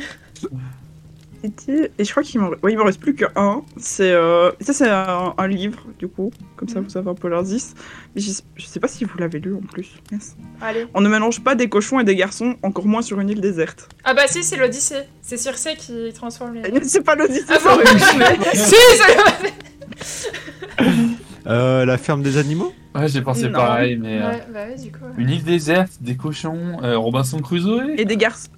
Et 1.42 1.54
et 1.98 2.04
je 2.04 2.12
crois 2.12 2.22
qu'il 2.22 2.42
m'en 2.42 2.50
ouais, 2.64 2.76
reste 2.76 3.00
plus 3.00 3.16
qu'un. 3.16 3.62
C'est 3.78 4.12
euh, 4.12 4.52
ça 4.60 4.74
c'est 4.74 4.90
un, 4.90 5.34
un 5.38 5.48
livre 5.48 5.80
du 5.98 6.10
coup, 6.10 6.32
comme 6.58 6.68
ça 6.68 6.80
Mhm. 6.80 6.84
vous 6.84 6.90
savez 6.90 7.10
un 7.10 7.14
peu 7.14 7.30
l'indice. 7.30 7.76
Mais 8.14 8.20
je, 8.22 8.32
je 8.58 8.66
sais 8.66 8.82
pas 8.82 8.90
si 8.90 9.06
vous 9.06 9.18
l'avez 9.18 9.40
lu 9.40 9.56
en 9.56 9.62
plus. 9.62 9.88
Yes. 10.12 10.36
Allez. 10.60 10.86
On 10.94 11.00
ne 11.00 11.08
mélange 11.08 11.40
pas 11.42 11.56
des 11.56 11.70
cochons 11.70 11.98
et 12.02 12.04
des 12.04 12.18
garçons, 12.18 12.58
encore 12.62 12.86
moins 12.88 13.02
sur 13.02 13.22
une 13.22 13.30
île 13.30 13.40
déserte. 13.40 13.88
Ah 14.04 14.14
bah 14.14 14.24
si, 14.28 14.44
c'est 14.44 14.58
l'Odyssée. 14.58 15.04
C'est 15.22 15.38
Circé 15.38 15.76
qui 15.78 16.12
transforme 16.14 16.56
les. 16.56 16.84
C'est 16.84 17.06
pas 17.06 17.16
l'Odyssée, 17.16 17.46
Ah 17.48 17.58
bon 17.64 17.78
mais- 18.18 18.38
Si, 18.54 18.76
c'est 18.98 19.16
Euh, 21.50 21.86
la 21.86 21.98
ferme 21.98 22.22
des 22.22 22.38
animaux 22.38 22.74
Ouais, 22.96 23.08
j'ai 23.08 23.22
pensé 23.22 23.48
Non. 23.50 23.54
pareil, 23.60 23.98
mais. 23.98 24.20
euh, 24.22 24.30
Ouais, 24.30 24.44
bah 24.54 24.60
ouais, 24.68 24.76
du 24.82 24.92
coup. 24.92 25.04
ouais. 25.06 25.12
Une 25.18 25.30
île 25.30 25.44
déserte, 25.44 25.92
des 26.02 26.16
cochons, 26.16 26.78
euh, 26.84 26.98
Robinson 26.98 27.40
Crusoe 27.40 27.82
Et 27.98 28.06
des 28.06 28.18
garçons. 28.18 28.50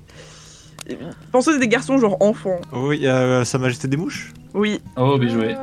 Pensez 1.32 1.52
à 1.52 1.58
des 1.58 1.68
garçons 1.68 1.98
genre 2.00 2.18
enfants. 2.22 2.60
Oui, 2.74 3.06
euh, 3.08 3.44
Sa 3.46 3.58
Majesté 3.60 3.88
des 3.88 3.98
Mouches 3.98 4.32
Oui. 4.54 4.82
Oh, 4.98 5.18
bien 5.18 5.30
joué. 5.30 5.56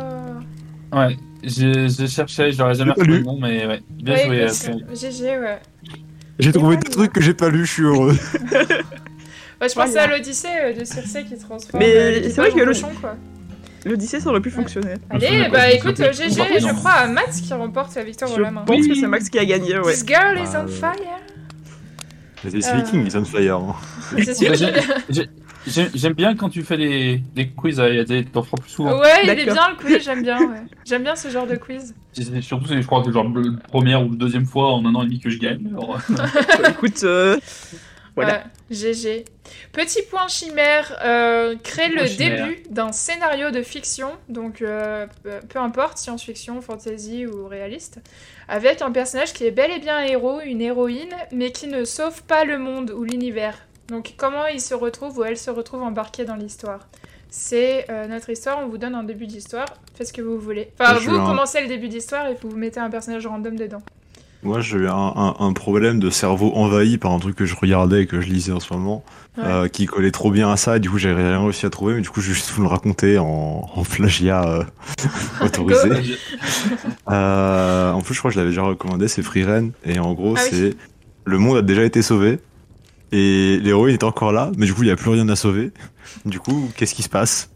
Oh. 0.93 0.97
Ouais, 0.97 1.17
je, 1.43 1.89
je 1.89 2.07
cherchais, 2.07 2.53
j'aurais 2.53 2.75
jamais 2.75 2.93
J'ai 2.93 2.95
pas 2.95 3.01
retrouvé 3.03 3.19
lu. 3.19 3.19
le 3.19 3.25
nom, 3.25 3.39
mais 3.41 3.67
ouais. 3.67 3.81
Bien 3.91 4.15
Ouais, 4.15 4.25
joué. 4.27 4.43
euh. 4.43 4.95
GG, 4.95 5.25
ouais. 5.39 5.59
J'ai 6.39 6.53
trouvé 6.53 6.77
des 6.77 6.89
trucs 6.89 7.13
que 7.13 7.21
j'ai 7.21 7.35
pas 7.35 7.49
lu, 7.51 7.67
je 7.67 7.73
suis 7.73 7.83
heureux. 7.83 8.17
Bah, 9.61 9.67
je 9.67 9.75
pensais 9.75 9.99
à 9.99 10.07
l'Odyssée 10.07 10.47
euh, 10.63 10.73
de 10.73 10.85
Circé 10.85 11.25
qui 11.25 11.37
transforme 11.37 11.81
Mais 11.83 11.93
euh, 11.97 12.21
les 12.21 12.31
c'est 12.31 12.41
vrai 12.41 12.53
que 12.53 12.59
le- 12.61 12.67
cochons, 12.67 12.93
quoi. 13.01 13.17
L'Odyssée, 13.85 14.21
ça 14.21 14.31
aurait 14.31 14.41
pu 14.41 14.51
fonctionner. 14.51 14.95
Allez, 15.11 15.49
bah 15.51 15.71
je 15.71 15.77
écoute, 15.77 16.01
euh. 16.01 16.13
GG, 16.13 16.37
Pardon. 16.37 16.55
je 16.69 16.75
crois 16.75 16.91
à 16.93 17.07
Max 17.07 17.41
qui 17.41 17.55
remporte 17.55 17.95
la 17.95 18.05
victoire 18.05 18.31
Je 18.31 18.37
au 18.37 18.43
la 18.43 18.51
main. 18.51 18.63
pense 18.63 18.81
Oui. 18.81 18.89
que 18.89 18.95
c'est 18.95 19.07
Max 19.07 19.29
qui 19.29 19.39
a 19.39 19.45
gagné, 19.45 19.79
ouais. 19.79 19.93
This 19.93 20.05
girl 20.07 20.37
is 20.37 20.49
on 20.57 20.65
euh, 20.65 20.67
fire. 20.69 20.93
Mais 22.45 22.51
c'est 22.61 22.75
Viking, 22.77 23.05
ils 23.05 23.11
sont 23.11 23.25
fire. 23.25 23.57
hein. 23.57 23.75
C'est 24.25 24.35
sûr. 24.35 24.51
Bah, 24.51 24.57
j'ai- 25.09 25.23
j'ai- 25.67 25.91
J'aime 25.95 26.15
bien 26.15 26.35
quand 26.35 26.49
tu 26.49 26.63
fais 26.63 26.79
des, 26.79 27.21
des 27.35 27.49
quiz, 27.49 27.79
euh, 27.79 27.91
il 27.91 27.97
y 27.97 28.01
a 28.01 28.05
des- 28.05 28.25
t'en 28.25 28.43
feras 28.43 28.57
plus 28.59 28.71
souvent. 28.71 28.99
Ouais, 29.01 29.09
il 29.25 29.29
est 29.31 29.45
bien 29.45 29.69
le 29.71 29.77
quiz, 29.77 30.03
j'aime 30.03 30.23
bien, 30.23 30.39
ouais. 30.39 30.63
J'aime 30.87 31.03
bien 31.03 31.15
ce 31.15 31.29
genre 31.29 31.47
de 31.47 31.57
quiz. 31.57 31.95
Surtout, 32.41 32.67
je 32.71 32.87
crois 32.87 33.01
que 33.01 33.07
c'est 33.09 33.13
genre 33.13 33.27
la 33.35 33.53
première 33.69 34.03
ou 34.07 34.11
la 34.11 34.17
deuxième 34.17 34.47
fois 34.47 34.73
en 34.73 34.87
un 34.87 34.95
an 34.95 35.03
et 35.03 35.07
demi 35.07 35.21
que 35.21 35.29
je 35.29 35.39
gagne. 35.39 35.69
alors, 35.71 35.99
euh, 36.11 36.69
Écoute, 36.71 37.01
euh, 37.05 37.37
Voilà. 38.25 38.39
Ouais, 38.39 38.43
GG. 38.71 39.25
Petit 39.73 40.03
point 40.03 40.29
chimère, 40.29 40.99
euh, 41.05 41.57
crée 41.63 41.89
le 41.89 42.07
chimère. 42.07 42.47
début 42.47 42.63
d'un 42.71 42.93
scénario 42.93 43.51
de 43.51 43.63
fiction, 43.63 44.11
donc 44.29 44.61
euh, 44.63 45.07
peu- 45.23 45.41
peu 45.49 45.59
importe, 45.59 45.99
science-fiction, 45.99 46.61
fantasy 46.61 47.27
ou 47.27 47.47
réaliste, 47.47 47.99
avec 48.49 48.83
un 48.83 48.91
personnage 48.91 49.33
qui 49.33 49.45
est 49.47 49.51
bel 49.51 49.71
et 49.71 49.79
bien 49.79 49.97
un 49.99 50.03
héros, 50.05 50.41
une 50.41 50.61
héroïne, 50.61 51.15
mais 51.33 51.51
qui 51.53 51.67
ne 51.67 51.85
sauve 51.85 52.23
pas 52.25 52.45
le 52.45 52.59
monde 52.59 52.91
ou 52.91 53.05
l'univers. 53.05 53.57
Donc 53.89 54.15
comment 54.19 54.47
il 54.47 54.61
se 54.61 54.75
retrouve 54.75 55.19
ou 55.19 55.25
elle 55.25 55.39
se 55.39 55.51
retrouve 55.51 55.83
embarquée 55.83 56.25
dans 56.27 56.37
l'histoire? 56.37 56.89
C'est 57.31 57.87
euh, 57.91 58.07
notre 58.07 58.31
histoire, 58.31 58.59
on 58.59 58.69
vous 58.69 58.79
donne 58.79 58.95
un 58.95 59.03
début 59.03 59.27
d'histoire, 59.27 59.67
faites 59.95 60.09
ce 60.09 60.13
que 60.15 60.23
vous 60.23 60.39
voulez. 60.39 60.71
Enfin, 60.81 60.95
vous 61.11 61.19
commencez 61.27 61.61
le 61.61 61.67
début 61.69 61.89
d'histoire 61.89 62.27
et 62.29 62.35
vous 62.41 62.57
mettez 62.57 62.81
un 62.81 62.89
personnage 62.91 63.27
random 63.27 63.55
dedans. 63.57 63.83
Moi, 64.45 64.61
j'ai 64.61 64.79
eu 64.79 64.87
un, 64.89 64.93
un- 64.95 65.35
un 65.41 65.53
problème 65.53 65.99
de 65.99 66.11
cerveau 66.11 66.53
envahi 66.55 66.97
par 66.97 67.11
un 67.13 67.19
truc 67.19 67.35
que 67.37 67.45
je 67.45 67.57
regardais 67.57 68.03
et 68.03 68.07
que 68.07 68.21
je 68.21 68.29
lisais 68.29 68.53
en 68.53 68.61
ce 68.61 68.73
moment, 68.73 69.05
Ouais. 69.37 69.45
euh, 69.47 69.69
qui 69.69 69.87
collait 69.87 70.11
trop 70.11 70.31
bien 70.31 70.51
à 70.51 70.57
ça, 70.57 70.77
et 70.77 70.81
du 70.81 70.89
coup, 70.91 70.99
j'ai 70.99 71.13
rien 71.13 71.41
réussi 71.43 71.65
à 71.67 71.71
trouver, 71.71 71.95
mais 71.95 72.01
du 72.01 72.09
coup, 72.11 72.21
je 72.21 72.29
vais 72.29 72.35
juste 72.35 72.51
vous 72.51 72.63
le 72.63 72.69
raconter 72.69 73.19
en, 73.19 73.69
en 73.75 73.83
plagiat 73.85 74.45
euh, 74.49 74.65
autorisé. 75.45 75.91
Euh, 77.11 77.93
en 77.93 78.01
plus, 78.01 78.15
je 78.15 78.19
crois 78.19 78.31
que 78.31 78.35
je 78.35 78.39
l'avais 78.41 78.51
déjà 78.51 78.63
recommandé, 78.63 79.09
c'est 79.09 79.23
Free 79.23 79.45
Ren, 79.45 79.71
et 79.85 79.99
en 79.99 80.13
gros, 80.15 80.35
Ah 80.37 80.41
oui. 80.43 80.49
c'est 80.51 80.77
le 81.25 81.39
monde 81.39 81.57
a 81.59 81.63
déjà 81.63 81.85
été 81.85 82.01
sauvé, 82.03 82.39
Et 83.13 83.59
l'héroïne 83.63 83.95
est 83.95 84.05
encore 84.05 84.33
là, 84.33 84.51
mais 84.59 84.67
du 84.67 84.75
coup, 84.75 84.83
il 84.83 84.87
n'y 84.87 84.93
a 84.93 84.97
plus 84.97 85.11
rien 85.11 85.29
à 85.29 85.37
sauver. 85.37 85.71
Du 86.27 86.41
coup, 86.41 86.71
qu'est-ce 86.77 86.95
qui 86.95 87.03
se 87.03 87.09
passe? 87.09 87.51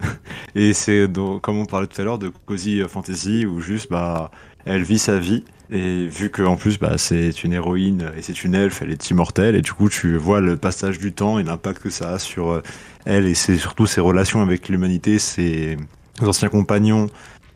Et 0.55 0.73
c'est, 0.73 1.07
comme 1.43 1.59
on 1.59 1.67
parlait 1.67 1.87
tout 1.87 2.01
à 2.01 2.05
l'heure, 2.05 2.19
de 2.19 2.31
Cozy 2.47 2.81
Fantasy, 2.89 3.45
où 3.47 3.61
juste, 3.61 3.91
bah, 3.91 4.31
elle 4.65 4.83
vit 4.83 4.99
sa 4.99 5.19
vie. 5.19 5.45
Et 5.75 6.07
vu 6.07 6.29
qu'en 6.29 6.57
plus, 6.57 6.79
bah, 6.79 6.99
c'est 6.99 7.45
une 7.45 7.55
héroïne 7.55 8.13
et 8.15 8.21
c'est 8.21 8.45
une 8.45 8.55
elfe, 8.55 8.83
elle 8.83 8.91
est 8.91 9.09
immortelle. 9.09 9.57
Et 9.57 9.63
du 9.63 9.73
coup, 9.73 9.89
tu 9.89 10.19
vois 10.19 10.43
le 10.43 10.59
passage 10.59 10.99
du 10.99 11.15
temps 11.15 11.39
et 11.39 11.45
l'impact 11.45 11.83
que 11.83 11.89
ça 11.89 12.11
a 12.11 12.19
sur 12.19 12.51
euh, 12.51 12.63
elle 13.07 13.25
et 13.25 13.35
c'est 13.35 13.57
surtout 13.57 13.87
ses 13.87 14.03
relations 14.03 14.43
avec 14.43 14.69
l'humanité, 14.69 15.19
ses 15.19 15.79
anciens 16.21 16.51
compagnons 16.51 17.09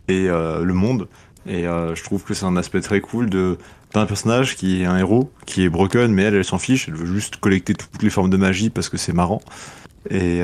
et 0.09 0.31
euh, 0.31 0.65
le 0.65 0.73
monde. 0.73 1.09
Et 1.47 1.67
euh, 1.67 1.95
je 1.95 2.03
trouve 2.05 2.25
que 2.25 2.33
c'est 2.33 2.47
un 2.47 2.57
aspect 2.57 2.81
très 2.81 3.03
cool 3.03 3.29
d'un 3.29 4.07
personnage 4.07 4.57
qui 4.57 4.81
est 4.81 4.87
un 4.87 4.97
héros, 4.97 5.31
qui 5.45 5.65
est 5.65 5.69
broken, 5.69 6.11
mais 6.11 6.23
elle, 6.23 6.37
elle 6.37 6.45
s'en 6.45 6.59
fiche, 6.59 6.89
elle 6.89 6.95
veut 6.95 7.15
juste 7.15 7.37
collecter 7.37 7.75
toutes 7.75 8.03
les 8.03 8.11
formes 8.11 8.31
de 8.31 8.39
magie 8.39 8.71
parce 8.71 8.89
que 8.89 8.97
c'est 8.97 9.13
marrant. 9.13 9.43
Et 10.09 10.41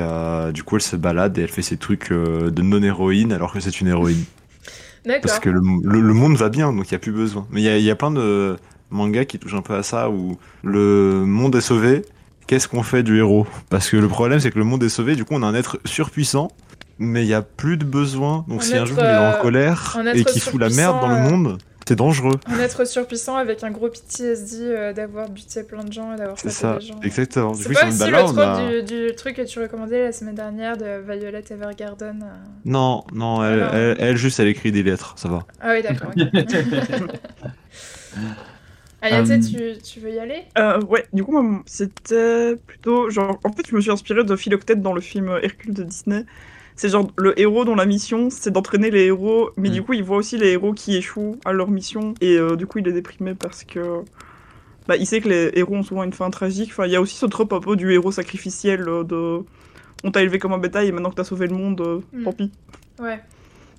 du 0.53 0.63
coup, 0.63 0.75
elle 0.75 0.81
se 0.81 0.97
balade 0.97 1.37
et 1.37 1.41
elle 1.41 1.49
fait 1.49 1.61
ses 1.61 1.77
trucs 1.77 2.11
de 2.11 2.61
non-héroïne 2.61 3.31
alors 3.31 3.53
que 3.53 3.59
c'est 3.59 3.81
une 3.81 3.87
héroïne. 3.87 4.23
Parce 5.21 5.39
que 5.39 5.49
le, 5.49 5.61
le- 5.83 6.01
le 6.01 6.13
monde 6.13 6.35
va 6.35 6.49
bien, 6.49 6.71
donc 6.73 6.89
il 6.89 6.93
n'y 6.93 6.97
a 6.97 6.99
plus 6.99 7.11
besoin. 7.11 7.45
Mais 7.51 7.61
il 7.61 7.63
y 7.65 7.69
a, 7.69 7.77
il 7.77 7.83
y 7.83 7.91
a 7.91 7.95
plein 7.95 8.11
de 8.11 8.55
mangas 8.91 9.25
qui 9.25 9.39
touchent 9.39 9.53
un 9.55 9.61
peu 9.61 9.75
à 9.75 9.83
ça, 9.83 10.09
où 10.09 10.37
le 10.63 11.23
monde 11.25 11.55
est 11.55 11.61
sauvé, 11.61 12.03
qu'est-ce 12.47 12.67
qu'on 12.67 12.83
fait 12.83 13.03
du 13.03 13.17
héros? 13.17 13.45
Parce 13.69 13.89
que 13.89 13.97
le 13.97 14.07
problème, 14.07 14.39
c'est 14.39 14.51
que 14.51 14.59
le 14.59 14.65
monde 14.65 14.83
est 14.83 14.89
sauvé, 14.89 15.15
du 15.15 15.25
coup, 15.25 15.33
on 15.35 15.43
a 15.43 15.47
un 15.47 15.55
être 15.55 15.79
surpuissant, 15.85 16.49
mais 16.99 17.23
il 17.23 17.27
n'y 17.27 17.33
a 17.33 17.41
plus 17.41 17.77
de 17.77 17.85
besoin. 17.85 18.45
Donc 18.47 18.61
Un 18.61 18.65
si 18.65 18.77
un 18.77 18.85
jour 18.85 18.97
il 18.99 19.03
est 19.03 19.07
euh, 19.07 19.39
en 19.39 19.41
colère 19.41 19.97
un 19.99 20.05
être 20.05 20.15
et 20.17 20.23
qu'il 20.25 20.41
fout 20.41 20.59
la 20.61 20.69
merde 20.69 20.99
dans 21.01 21.07
le 21.09 21.15
surpuissant, 21.15 21.37
monde, 21.37 21.57
c'est 21.87 21.95
dangereux. 21.95 22.39
Un 22.47 22.59
être 22.59 22.85
surpuissant 22.85 23.35
avec 23.35 23.63
un 23.63 23.71
gros 23.71 23.89
PTSD 23.89 24.57
euh, 24.61 24.93
d'avoir 24.93 25.29
buté 25.29 25.63
plein 25.63 25.83
de 25.83 25.91
gens 25.91 26.13
et 26.13 26.17
d'avoir 26.17 26.37
C'est 26.37 26.43
tapé 26.49 26.55
ça, 26.55 26.75
des 26.79 26.85
gens. 26.85 26.99
exactement. 27.01 27.51
Du 27.51 27.63
C'est 27.63 27.69
coup, 27.69 27.75
pas 27.75 27.87
aussi 27.87 28.03
une 28.05 28.11
le 28.11 28.41
a- 28.41 28.81
du, 28.81 28.83
du 29.09 29.15
truc 29.15 29.35
que 29.35 29.41
tu 29.41 29.59
recommandais 29.59 30.03
la 30.05 30.11
semaine 30.11 30.35
dernière 30.35 30.77
de 30.77 31.01
Violet 31.01 31.43
Evergarden. 31.49 32.23
euh. 32.23 32.35
Non, 32.65 33.03
non, 33.13 33.43
elle, 33.43 33.61
Ah 33.61 33.65
non. 33.65 33.77
elle, 33.79 33.97
elle, 33.99 34.17
juste, 34.17 34.39
elle 34.39 34.47
écrit 34.47 34.71
des 34.71 34.83
lettres, 34.83 35.13
ça 35.17 35.29
va. 35.29 35.45
Ah 35.61 35.73
oui, 35.73 35.81
d'accord. 35.81 36.11
ok. 36.15 36.23
Ayate, 39.01 39.29
Euh, 39.31 39.39
tu, 39.41 39.81
tu 39.81 39.99
veux 39.99 40.11
y 40.11 40.19
aller? 40.19 40.43
Euh, 40.57 40.81
ouais, 40.85 41.05
du 41.11 41.23
coup, 41.25 41.61
c'était 41.65 42.55
plutôt 42.55 43.09
genre. 43.09 43.37
En 43.43 43.51
fait, 43.51 43.67
je 43.69 43.75
me 43.75 43.81
suis 43.81 43.91
inspirée 43.91 44.23
de 44.23 44.35
Philoctète 44.37 44.81
dans 44.81 44.93
le 44.93 45.01
film 45.01 45.29
Hercule 45.41 45.73
de 45.73 45.83
Disney. 45.83 46.25
C'est 46.75 46.89
genre 46.89 47.11
le 47.17 47.39
héros 47.39 47.65
dont 47.65 47.75
la 47.75 47.85
mission, 47.85 48.29
c'est 48.29 48.51
d'entraîner 48.51 48.89
les 48.91 49.05
héros, 49.05 49.51
mais 49.57 49.69
Mm. 49.69 49.73
du 49.73 49.83
coup, 49.83 49.93
il 49.93 50.03
voit 50.03 50.17
aussi 50.17 50.37
les 50.37 50.49
héros 50.53 50.73
qui 50.73 50.95
échouent 50.95 51.37
à 51.45 51.53
leur 51.53 51.69
mission, 51.69 52.13
et 52.21 52.37
euh, 52.37 52.55
du 52.55 52.65
coup, 52.67 52.79
il 52.79 52.87
est 52.87 52.93
déprimé 52.93 53.35
parce 53.35 53.63
que. 53.63 54.01
Bah, 54.87 54.97
il 54.97 55.05
sait 55.07 55.21
que 55.21 55.29
les 55.29 55.51
héros 55.53 55.75
ont 55.75 55.83
souvent 55.83 56.03
une 56.03 56.11
fin 56.11 56.29
tragique. 56.29 56.69
Enfin, 56.71 56.85
il 56.85 56.91
y 56.91 56.95
a 56.97 57.01
aussi 57.01 57.15
ce 57.15 57.25
trope 57.25 57.53
un 57.53 57.61
peu 57.61 57.75
du 57.77 57.93
héros 57.93 58.11
sacrificiel 58.11 58.87
euh, 58.89 59.03
de. 59.03 59.39
On 60.03 60.11
t'a 60.11 60.21
élevé 60.21 60.39
comme 60.39 60.51
un 60.51 60.57
bétail 60.57 60.87
et 60.87 60.91
maintenant 60.91 61.09
que 61.09 61.15
t'as 61.15 61.23
sauvé 61.23 61.47
le 61.47 61.55
monde, 61.55 61.79
euh, 61.79 61.99
Mm. 62.11 62.23
tant 62.23 62.33
pis. 62.33 62.51
Ouais. 62.99 63.21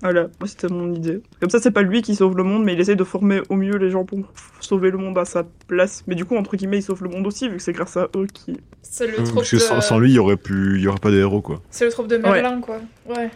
Voilà, 0.01 0.27
moi 0.39 0.47
c'était 0.47 0.67
mon 0.67 0.93
idée. 0.93 1.21
Comme 1.39 1.49
ça, 1.49 1.59
c'est 1.59 1.71
pas 1.71 1.81
lui 1.81 2.01
qui 2.01 2.15
sauve 2.15 2.35
le 2.37 2.43
monde, 2.43 2.63
mais 2.63 2.73
il 2.73 2.79
essaye 2.79 2.95
de 2.95 3.03
former 3.03 3.41
au 3.49 3.55
mieux 3.55 3.77
les 3.77 3.89
gens 3.89 4.03
pour 4.05 4.19
sauver 4.59 4.91
le 4.91 4.97
monde 4.97 5.17
à 5.17 5.25
sa 5.25 5.43
place. 5.67 6.03
Mais 6.07 6.15
du 6.15 6.25
coup, 6.25 6.35
entre 6.35 6.55
guillemets, 6.57 6.79
il 6.79 6.83
sauve 6.83 7.03
le 7.03 7.09
monde 7.09 7.25
aussi, 7.25 7.47
vu 7.49 7.57
que 7.57 7.63
c'est 7.63 7.73
grâce 7.73 7.97
à 7.97 8.07
eux 8.15 8.27
qui. 8.31 8.57
C'est 8.81 9.07
le 9.07 9.17
Hum, 9.19 9.23
trope 9.23 9.35
Parce 9.37 9.49
que 9.51 9.55
de... 9.55 9.61
sans, 9.61 9.81
sans 9.81 9.97
lui, 9.99 10.11
il 10.11 10.15
y 10.15 10.19
aurait 10.19 10.37
plus, 10.37 10.77
il 10.77 10.83
y 10.83 10.87
aurait 10.87 10.99
pas 10.99 11.11
de 11.11 11.17
héros, 11.17 11.41
quoi. 11.41 11.61
C'est 11.69 11.85
le 11.85 11.91
trope 11.91 12.07
de 12.07 12.17
Merlin, 12.17 12.61
quoi. 12.61 12.79
Ouais. 13.07 13.31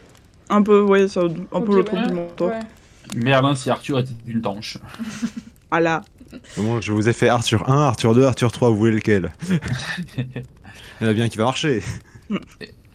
Un 0.49 0.61
peu, 0.61 0.81
ouais, 0.81 1.07
c'est 1.07 1.19
un 1.19 1.61
peu 1.61 1.75
le 1.75 1.83
ouais. 1.83 2.07
du 2.07 2.13
mentor. 2.13 2.49
Ouais. 2.49 2.59
Merlin, 3.15 3.55
si 3.55 3.69
Arthur 3.69 3.99
était 3.99 4.11
une 4.27 4.41
tanche. 4.41 4.77
Voilà. 5.71 6.01
Bon, 6.57 6.79
je 6.81 6.91
vous 6.91 7.09
ai 7.09 7.13
fait 7.13 7.29
Arthur 7.29 7.67
1, 7.69 7.81
Arthur 7.87 8.13
2, 8.13 8.23
Arthur 8.23 8.51
3, 8.51 8.69
vous 8.69 8.77
voulez 8.77 8.91
lequel? 8.91 9.31
Il 10.17 10.25
y 11.01 11.05
en 11.05 11.07
a 11.07 11.13
bien 11.13 11.29
qui 11.29 11.37
va 11.37 11.45
marcher. 11.45 11.81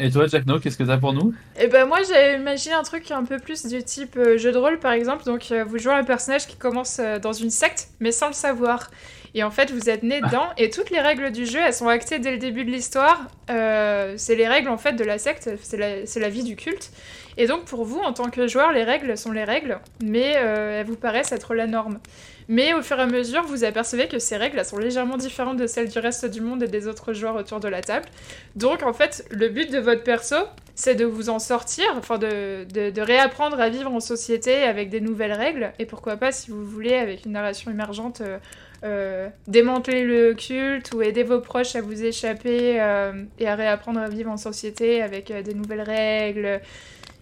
Et 0.01 0.11
toi, 0.11 0.27
Jack 0.27 0.47
No, 0.47 0.59
qu'est-ce 0.59 0.77
que 0.77 0.83
t'as 0.83 0.99
pour 0.99 1.13
nous? 1.13 1.33
Et 1.59 1.69
ben 1.69 1.87
moi 1.87 1.99
j'ai 2.03 2.35
imaginé 2.35 2.75
un 2.75 2.83
truc 2.83 3.11
un 3.13 3.25
peu 3.25 3.39
plus 3.39 3.65
du 3.67 3.83
type 3.85 4.17
euh, 4.17 4.37
jeu 4.37 4.51
de 4.51 4.59
rôle 4.59 4.81
par 4.81 4.93
exemple. 4.93 5.25
Donc 5.25 5.53
euh, 5.53 5.63
vous 5.65 5.79
jouez 5.79 5.93
un 5.93 6.03
personnage 6.03 6.49
qui 6.49 6.57
commence 6.57 6.99
euh, 6.99 7.21
dans 7.21 7.33
une 7.33 7.51
secte 7.51 7.89
mais 8.01 8.11
sans 8.11 8.27
le 8.27 8.33
savoir. 8.33 8.91
Et 9.35 9.43
en 9.43 9.51
fait 9.51 9.71
vous 9.71 9.91
êtes 9.91 10.03
né 10.03 10.21
dedans 10.21 10.47
et 10.57 10.71
toutes 10.71 10.91
les 10.91 11.01
règles 11.01 11.33
du 11.33 11.45
jeu 11.45 11.59
elles 11.59 11.75
sont 11.75 11.89
actées 11.89 12.19
dès 12.19 12.31
le 12.31 12.39
début 12.39 12.65
de 12.65 12.71
l'histoire. 12.71 13.27
Euh, 13.51 14.15
c'est 14.17 14.37
les 14.37 14.47
règles 14.47 14.69
en 14.69 14.79
fait 14.79 14.93
de 14.93 15.05
la 15.05 15.19
secte, 15.19 15.51
c'est 15.61 15.77
la, 15.77 16.29
vie 16.29 16.45
du 16.45 16.57
culte. 16.57 16.91
Et 17.37 17.47
donc 17.47 17.65
pour 17.65 17.85
vous 17.85 17.99
en 17.99 18.13
tant 18.13 18.31
que 18.31 18.47
joueur 18.47 18.73
les 18.73 18.85
règles 18.85 19.19
sont 19.19 19.33
les 19.33 19.45
règles 19.45 19.81
mais 20.03 20.35
euh, 20.37 20.81
elles 20.81 20.87
vous 20.87 20.97
paraissent 20.97 21.33
être 21.33 21.55
la 21.55 21.67
norme. 21.67 21.99
Mais 22.47 22.75
au 22.75 22.83
fur 22.83 22.99
et 22.99 23.03
à 23.03 23.07
mesure, 23.07 23.43
vous 23.43 23.65
apercevez 23.65 24.07
que 24.07 24.19
ces 24.19 24.37
règles 24.37 24.59
elles 24.59 24.67
sont 24.67 24.79
légèrement 24.79 25.17
différentes 25.17 25.57
de 25.57 25.67
celles 25.67 25.89
du 25.89 25.99
reste 25.99 26.27
du 26.27 26.41
monde 26.41 26.63
et 26.63 26.69
des 26.69 26.87
autres 26.87 27.13
joueurs 27.13 27.37
autour 27.37 27.59
de 27.59 27.69
la 27.69 27.81
table. 27.81 28.07
Donc 28.55 28.83
en 28.83 28.93
fait, 28.93 29.27
le 29.31 29.49
but 29.49 29.73
de 29.73 29.79
votre 29.79 30.03
perso, 30.03 30.37
c'est 30.75 30.95
de 30.95 31.05
vous 31.05 31.31
en 31.31 31.39
sortir, 31.39 31.87
enfin 31.97 32.19
de, 32.19 32.65
de, 32.65 32.91
de 32.91 33.01
réapprendre 33.01 33.61
à 33.61 33.69
vivre 33.69 33.91
en 33.91 34.01
société 34.01 34.63
avec 34.65 34.91
des 34.91 35.01
nouvelles 35.01 35.33
règles, 35.33 35.73
et 35.79 35.87
pourquoi 35.87 36.17
pas, 36.17 36.33
si 36.33 36.51
vous 36.51 36.65
voulez, 36.65 36.95
avec 36.95 37.25
une 37.25 37.33
narration 37.33 37.71
émergente, 37.71 38.21
euh, 38.21 38.39
euh, 38.85 39.31
démanteler 39.47 40.05
le 40.05 40.35
culte 40.35 40.93
ou 40.93 41.01
aider 41.01 41.23
vos 41.23 41.41
proches 41.41 41.75
à 41.75 41.81
vous 41.81 42.05
échapper 42.05 42.81
euh, 42.83 43.25
et 43.39 43.49
à 43.49 43.55
réapprendre 43.55 43.99
à 43.99 44.09
vivre 44.09 44.31
en 44.31 44.37
société 44.37 45.01
avec 45.01 45.31
euh, 45.31 45.43
des 45.43 45.55
nouvelles 45.55 45.81
règles. 45.81 46.61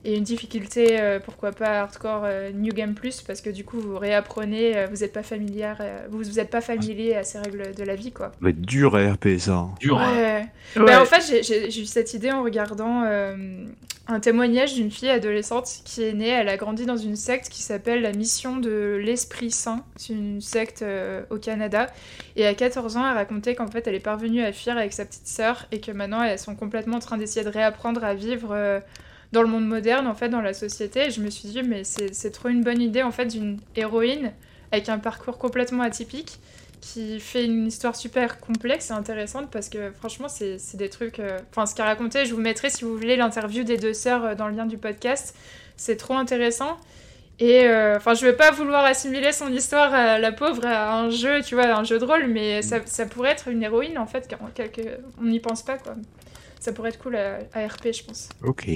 Et 0.05 0.17
une 0.17 0.25
difficulté, 0.25 1.01
euh, 1.01 1.21
pourquoi 1.21 1.53
pas 1.53 1.81
hardcore 1.83 2.23
euh, 2.25 2.51
New 2.53 2.73
Game 2.73 2.95
Plus, 2.95 3.21
parce 3.23 3.41
que 3.41 3.51
du 3.51 3.65
coup 3.65 3.79
vous 3.79 3.97
réapprenez, 3.99 4.77
euh, 4.77 4.87
vous 4.91 4.97
n'êtes 5.03 5.13
pas 5.13 5.23
familière, 5.23 5.79
euh, 5.81 6.07
vous 6.11 6.19
vous 6.19 6.41
êtes 6.41 6.51
pas 6.51 6.61
familier 6.61 7.15
à 7.15 7.23
ces 7.23 7.39
règles 7.39 7.73
de 7.73 7.85
la 7.85 7.95
vie, 7.95 8.11
quoi. 8.11 8.33
Être 8.45 8.61
dur 8.61 8.97
à 8.97 9.13
RP, 9.13 9.39
ça. 9.39 9.53
hein. 9.53 9.71
Dur. 9.79 10.01
hein. 10.01 10.13
Ouais. 10.17 10.47
Ouais. 10.77 10.87
Bah, 10.87 11.01
en 11.03 11.05
fait, 11.05 11.43
j'ai- 11.45 11.69
eu 11.81 11.87
cette 11.87 12.15
idée 12.15 12.33
en 12.33 12.43
regardant 12.43 13.05
euh, 13.05 13.37
un 14.09 14.19
témoignage 14.19 14.75
d'une 14.75 14.91
fille 14.91 15.09
adolescente 15.09 15.69
qui 15.85 16.03
est 16.03 16.13
née. 16.15 16.31
Elle 16.31 16.49
a 16.49 16.57
grandi 16.57 16.85
dans 16.85 16.97
une 16.97 17.15
secte 17.15 17.49
qui 17.49 17.63
s'appelle 17.63 18.03
la 18.03 18.13
Mission 18.13 18.57
de 18.57 18.99
l'Esprit 19.01 19.53
Saint. 19.53 19.85
C'est 19.95 20.15
une 20.15 20.41
secte 20.41 20.83
euh, 20.83 21.23
au 21.31 21.37
Canada. 21.37 21.87
Et 22.35 22.45
à 22.45 22.55
14 22.55 22.97
ans, 22.97 23.09
elle 23.09 23.15
racontait 23.17 23.55
qu'en 23.55 23.69
fait, 23.69 23.87
elle 23.87 23.95
est 23.95 24.01
parvenue 24.01 24.43
à 24.43 24.53
fuir 24.53 24.77
avec 24.77 24.93
sa 24.93 25.05
petite 25.05 25.29
sœur 25.29 25.67
et 25.71 25.81
que 25.81 25.93
maintenant, 25.93 26.25
elles 26.25 26.41
sont 26.41 26.57
complètement 26.57 26.97
en 26.97 27.01
train 27.01 27.19
d'essayer 27.19 27.45
de 27.45 27.51
réapprendre 27.51 28.03
à 28.03 28.15
vivre. 28.15 28.53
Euh, 29.33 29.37
dans 29.37 29.43
le 29.43 29.49
monde 29.49 29.67
moderne, 29.67 30.07
en 30.07 30.15
fait, 30.15 30.29
dans 30.29 30.41
la 30.41 30.55
société, 30.55 31.07
et 31.07 31.11
je 31.11 31.21
me 31.21 31.31
suis 31.31 31.49
dit, 31.49 31.63
mais 31.63 31.85
c'est 31.85 32.31
trop 32.31 32.49
une 32.49 32.63
bonne 32.63 32.81
idée, 32.81 33.03
en 33.03 33.13
fait, 33.13 33.27
d'une 33.27 33.59
héroïne 33.77 34.33
avec 34.71 34.89
un 34.89 34.99
parcours 34.99 35.39
complètement 35.39 35.83
atypique, 35.83 36.39
qui 36.83 37.21
fait 37.21 37.45
une 37.45 37.69
histoire 37.69 37.95
super 37.95 38.41
complexe 38.41 38.91
et 38.91 38.93
intéressante 38.93 39.51
parce 39.51 39.69
que 39.69 39.93
franchement 39.93 40.27
c'est 40.29 40.59
des 40.75 40.91
trucs 40.91 41.21
euh, 41.21 41.39
enfin 41.51 41.65
ce 41.65 41.77
qu'elle 41.77 41.87
racontait 41.87 42.27
je 42.27 42.35
vous 42.35 42.41
mettrai 42.41 42.71
si 42.71 42.83
vous 42.83 42.97
voulez 42.97 43.15
l'interview 43.15 43.63
des 43.63 43.77
deux 43.77 43.95
sœurs 43.95 44.25
euh, 44.25 44.35
dans 44.35 44.49
le 44.49 44.57
lien 44.57 44.67
du 44.67 44.77
podcast. 44.77 45.35
C'est 45.77 45.97
trop 45.97 46.15
intéressant. 46.15 46.77
Et 47.39 47.65
euh, 47.67 47.97
enfin 47.97 48.15
je 48.15 48.27
vais 48.27 48.33
pas 48.33 48.51
vouloir 48.51 48.85
assimiler 48.85 49.33
son 49.33 49.51
histoire 49.53 49.95
à 49.95 50.19
la 50.19 50.33
pauvre 50.33 50.67
à 50.67 50.99
un 50.99 51.11
jeu 51.11 51.41
tu 51.43 51.55
vois 51.55 51.67
un 51.67 51.85
jeu 51.85 51.99
de 52.01 52.05
rôle 52.05 52.27
mais 52.27 52.63
ça, 52.63 52.81
ça 52.85 53.07
pourrait 53.07 53.31
être 53.31 53.49
une 53.49 53.63
héroïne 53.63 53.97
en 53.97 54.07
fait 54.07 54.27
car 54.27 54.41
quelque... 54.53 54.83
on 55.21 55.25
n'y 55.25 55.41
pense 55.41 55.63
pas 55.63 55.79
quoi. 55.79 55.95
Ça 56.59 56.73
pourrait 56.73 56.91
être 56.91 56.99
cool 56.99 57.17
à, 57.17 57.39
à 57.55 57.67
RP 57.67 57.93
je 57.93 58.05
pense. 58.05 58.29
Ok. 58.43 58.69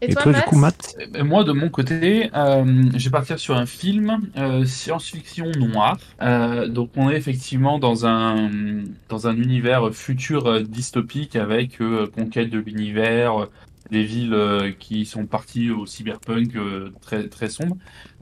Et, 0.00 0.10
Et 0.10 0.14
toi, 0.14 0.22
toi, 0.22 0.32
du 0.32 0.42
coup, 0.42 0.56
Matt 0.56 0.96
Euh, 1.16 1.24
Moi, 1.24 1.44
de 1.44 1.52
mon 1.52 1.68
côté, 1.70 2.30
euh, 2.34 2.90
je 2.94 3.04
vais 3.04 3.10
partir 3.10 3.38
sur 3.38 3.56
un 3.56 3.66
film 3.66 4.30
euh, 4.36 4.64
science-fiction 4.64 5.54
noir. 5.56 5.98
Euh, 6.22 6.68
donc, 6.68 6.90
on 6.96 7.10
est 7.10 7.16
effectivement 7.16 7.78
dans 7.78 8.06
un 8.06 8.84
dans 9.08 9.26
un 9.28 9.36
univers 9.36 9.92
futur 9.94 10.46
euh, 10.46 10.62
dystopique 10.62 11.36
avec 11.36 11.80
euh, 11.80 12.06
conquête 12.08 12.50
de 12.50 12.58
l'univers, 12.58 13.48
des 13.90 14.04
villes 14.04 14.34
euh, 14.34 14.72
qui 14.72 15.04
sont 15.06 15.26
parties 15.26 15.70
au 15.70 15.86
cyberpunk 15.86 16.56
euh, 16.56 16.90
très 17.00 17.28
très 17.28 17.48
sombre. 17.50 17.76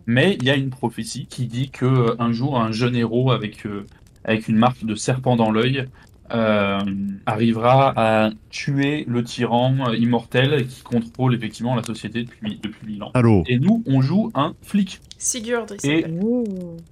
Mais 0.06 0.34
il 0.40 0.44
y 0.44 0.50
a 0.50 0.56
une 0.56 0.70
prophétie 0.70 1.26
qui 1.26 1.46
dit 1.46 1.70
que 1.70 2.16
un 2.20 2.32
jour, 2.32 2.60
un 2.60 2.72
jeune 2.72 2.96
héros 2.96 3.32
avec 3.32 3.66
euh, 3.66 3.86
avec 4.24 4.48
une 4.48 4.56
marque 4.56 4.84
de 4.84 4.94
serpent 4.94 5.36
dans 5.36 5.50
l'œil 5.52 5.86
euh, 6.32 6.80
arrivera 7.26 7.92
à 7.96 8.30
tuer 8.50 9.04
le 9.08 9.22
tyran 9.24 9.92
immortel 9.92 10.66
qui 10.66 10.82
contrôle 10.82 11.34
effectivement 11.34 11.74
la 11.74 11.82
société 11.82 12.24
depuis, 12.24 12.58
depuis 12.62 12.86
mille 12.86 13.02
ans. 13.02 13.10
Allô 13.14 13.44
Et 13.48 13.58
nous, 13.58 13.82
on 13.86 14.00
joue 14.00 14.30
un 14.34 14.54
flic. 14.62 15.00
Sigurd 15.18 15.66
il 15.84 15.90
Et 15.90 16.06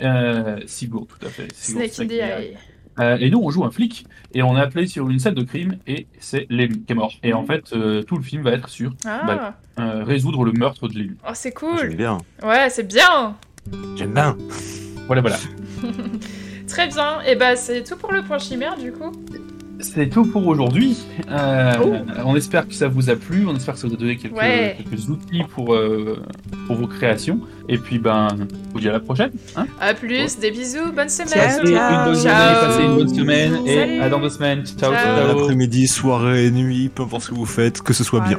euh, 0.02 0.61
Sigurd, 0.66 1.06
tout 1.06 1.27
à 1.27 1.28
fait. 1.31 1.48
Sigurd, 1.55 1.86
Snake 1.90 2.11
est- 2.11 2.16
Eye 2.19 2.56
Euh, 3.01 3.16
et 3.19 3.28
nous, 3.28 3.40
on 3.43 3.51
joue 3.51 3.65
un 3.65 3.73
flic 3.73 4.06
et 4.35 4.43
on 4.44 4.56
est 4.56 4.61
appelé 4.61 4.86
sur 4.86 5.11
une 5.11 5.19
scène 5.19 5.35
de 5.35 5.43
crime 5.43 5.78
et 5.89 6.06
c'est 6.20 6.47
l'élu 6.48 6.81
qui 6.85 6.93
est 6.93 6.94
mort. 6.94 7.12
Et 7.24 7.32
en 7.32 7.44
fait, 7.44 7.73
euh, 7.73 8.02
tout 8.05 8.16
le 8.16 8.23
film 8.23 8.43
va 8.43 8.52
être 8.52 8.69
sur 8.69 8.93
ah 9.05 9.23
Bah, 9.27 9.55
euh, 9.81 10.05
résoudre 10.05 10.44
le 10.44 10.52
meurtre 10.52 10.86
de 10.86 10.94
l'élu. 10.94 11.16
oh, 11.27 11.31
c'est 11.35 11.52
J'aime 11.59 11.77
cool 11.78 11.97
bien. 11.97 12.19
ouais 12.44 12.70
c'est 12.70 12.86
bien 12.86 13.36
J'aime 13.97 14.12
bien. 14.15 14.36
Voilà, 15.06 15.23
voilà. 15.23 15.36
Très 16.66 16.89
bien, 16.89 17.20
et 17.27 17.36
bah 17.36 17.57
c'est 17.57 17.82
tout 17.85 17.97
pour 17.97 18.12
le 18.12 18.23
point 18.23 18.39
chimère 18.39 18.77
du 18.77 18.91
coup. 18.93 19.12
c'est 19.81 20.09
tout 20.09 20.24
pour 20.24 20.47
aujourd'hui. 20.47 20.97
Euh, 21.31 21.73
Oh. 21.82 21.93
On 22.24 22.36
espère 22.36 22.66
que 22.66 22.73
ça 22.74 22.89
vous 22.89 23.11
a 23.11 23.16
plu, 23.16 23.45
on 23.47 23.55
espère 23.55 23.74
que 23.74 23.81
ça 23.81 23.86
vous 23.89 23.95
a 23.95 23.97
donné 23.97 24.16
quelques, 24.16 24.35
Ouais. 24.36 24.77
quelques 24.78 25.09
outils 25.11 25.43
pour, 25.55 25.74
euh, 25.74 26.23
pour 26.66 26.77
vos 26.77 26.86
créations. 26.86 27.41
Et 27.69 27.77
puis, 27.77 27.99
ben, 27.99 28.28
vous 28.73 28.81
dis 28.81 28.89
à 28.89 28.93
la 28.93 29.01
prochaine. 29.01 29.31
Hein 29.57 29.66
À 29.81 29.93
plus, 29.95 30.39
des 30.39 30.51
bisous, 30.53 30.93
bonne 30.95 31.09
semaine. 31.09 31.28
passez 31.35 31.59
une 31.59 31.65
bonne 31.65 31.74
Ciao. 31.74 32.15
journée, 32.15 32.61
passez 32.61 32.82
une 32.85 32.95
bonne 32.97 33.15
semaine 33.15 33.66
et 33.66 34.01
à 34.01 34.09
dans 34.09 34.20
deux 34.20 34.31
semaines. 34.31 34.65
Ciao, 34.65 34.93
Ciao. 34.93 35.03
ciao. 35.05 35.27
L'après-midi, 35.28 35.86
soirée, 35.89 36.51
nuit, 36.51 36.89
peu 36.95 37.03
importe 37.03 37.24
ce 37.24 37.31
que 37.31 37.35
vous 37.35 37.45
faites, 37.47 37.82
que 37.82 37.93
ce 37.93 38.05
soit 38.05 38.20
bien. 38.20 38.39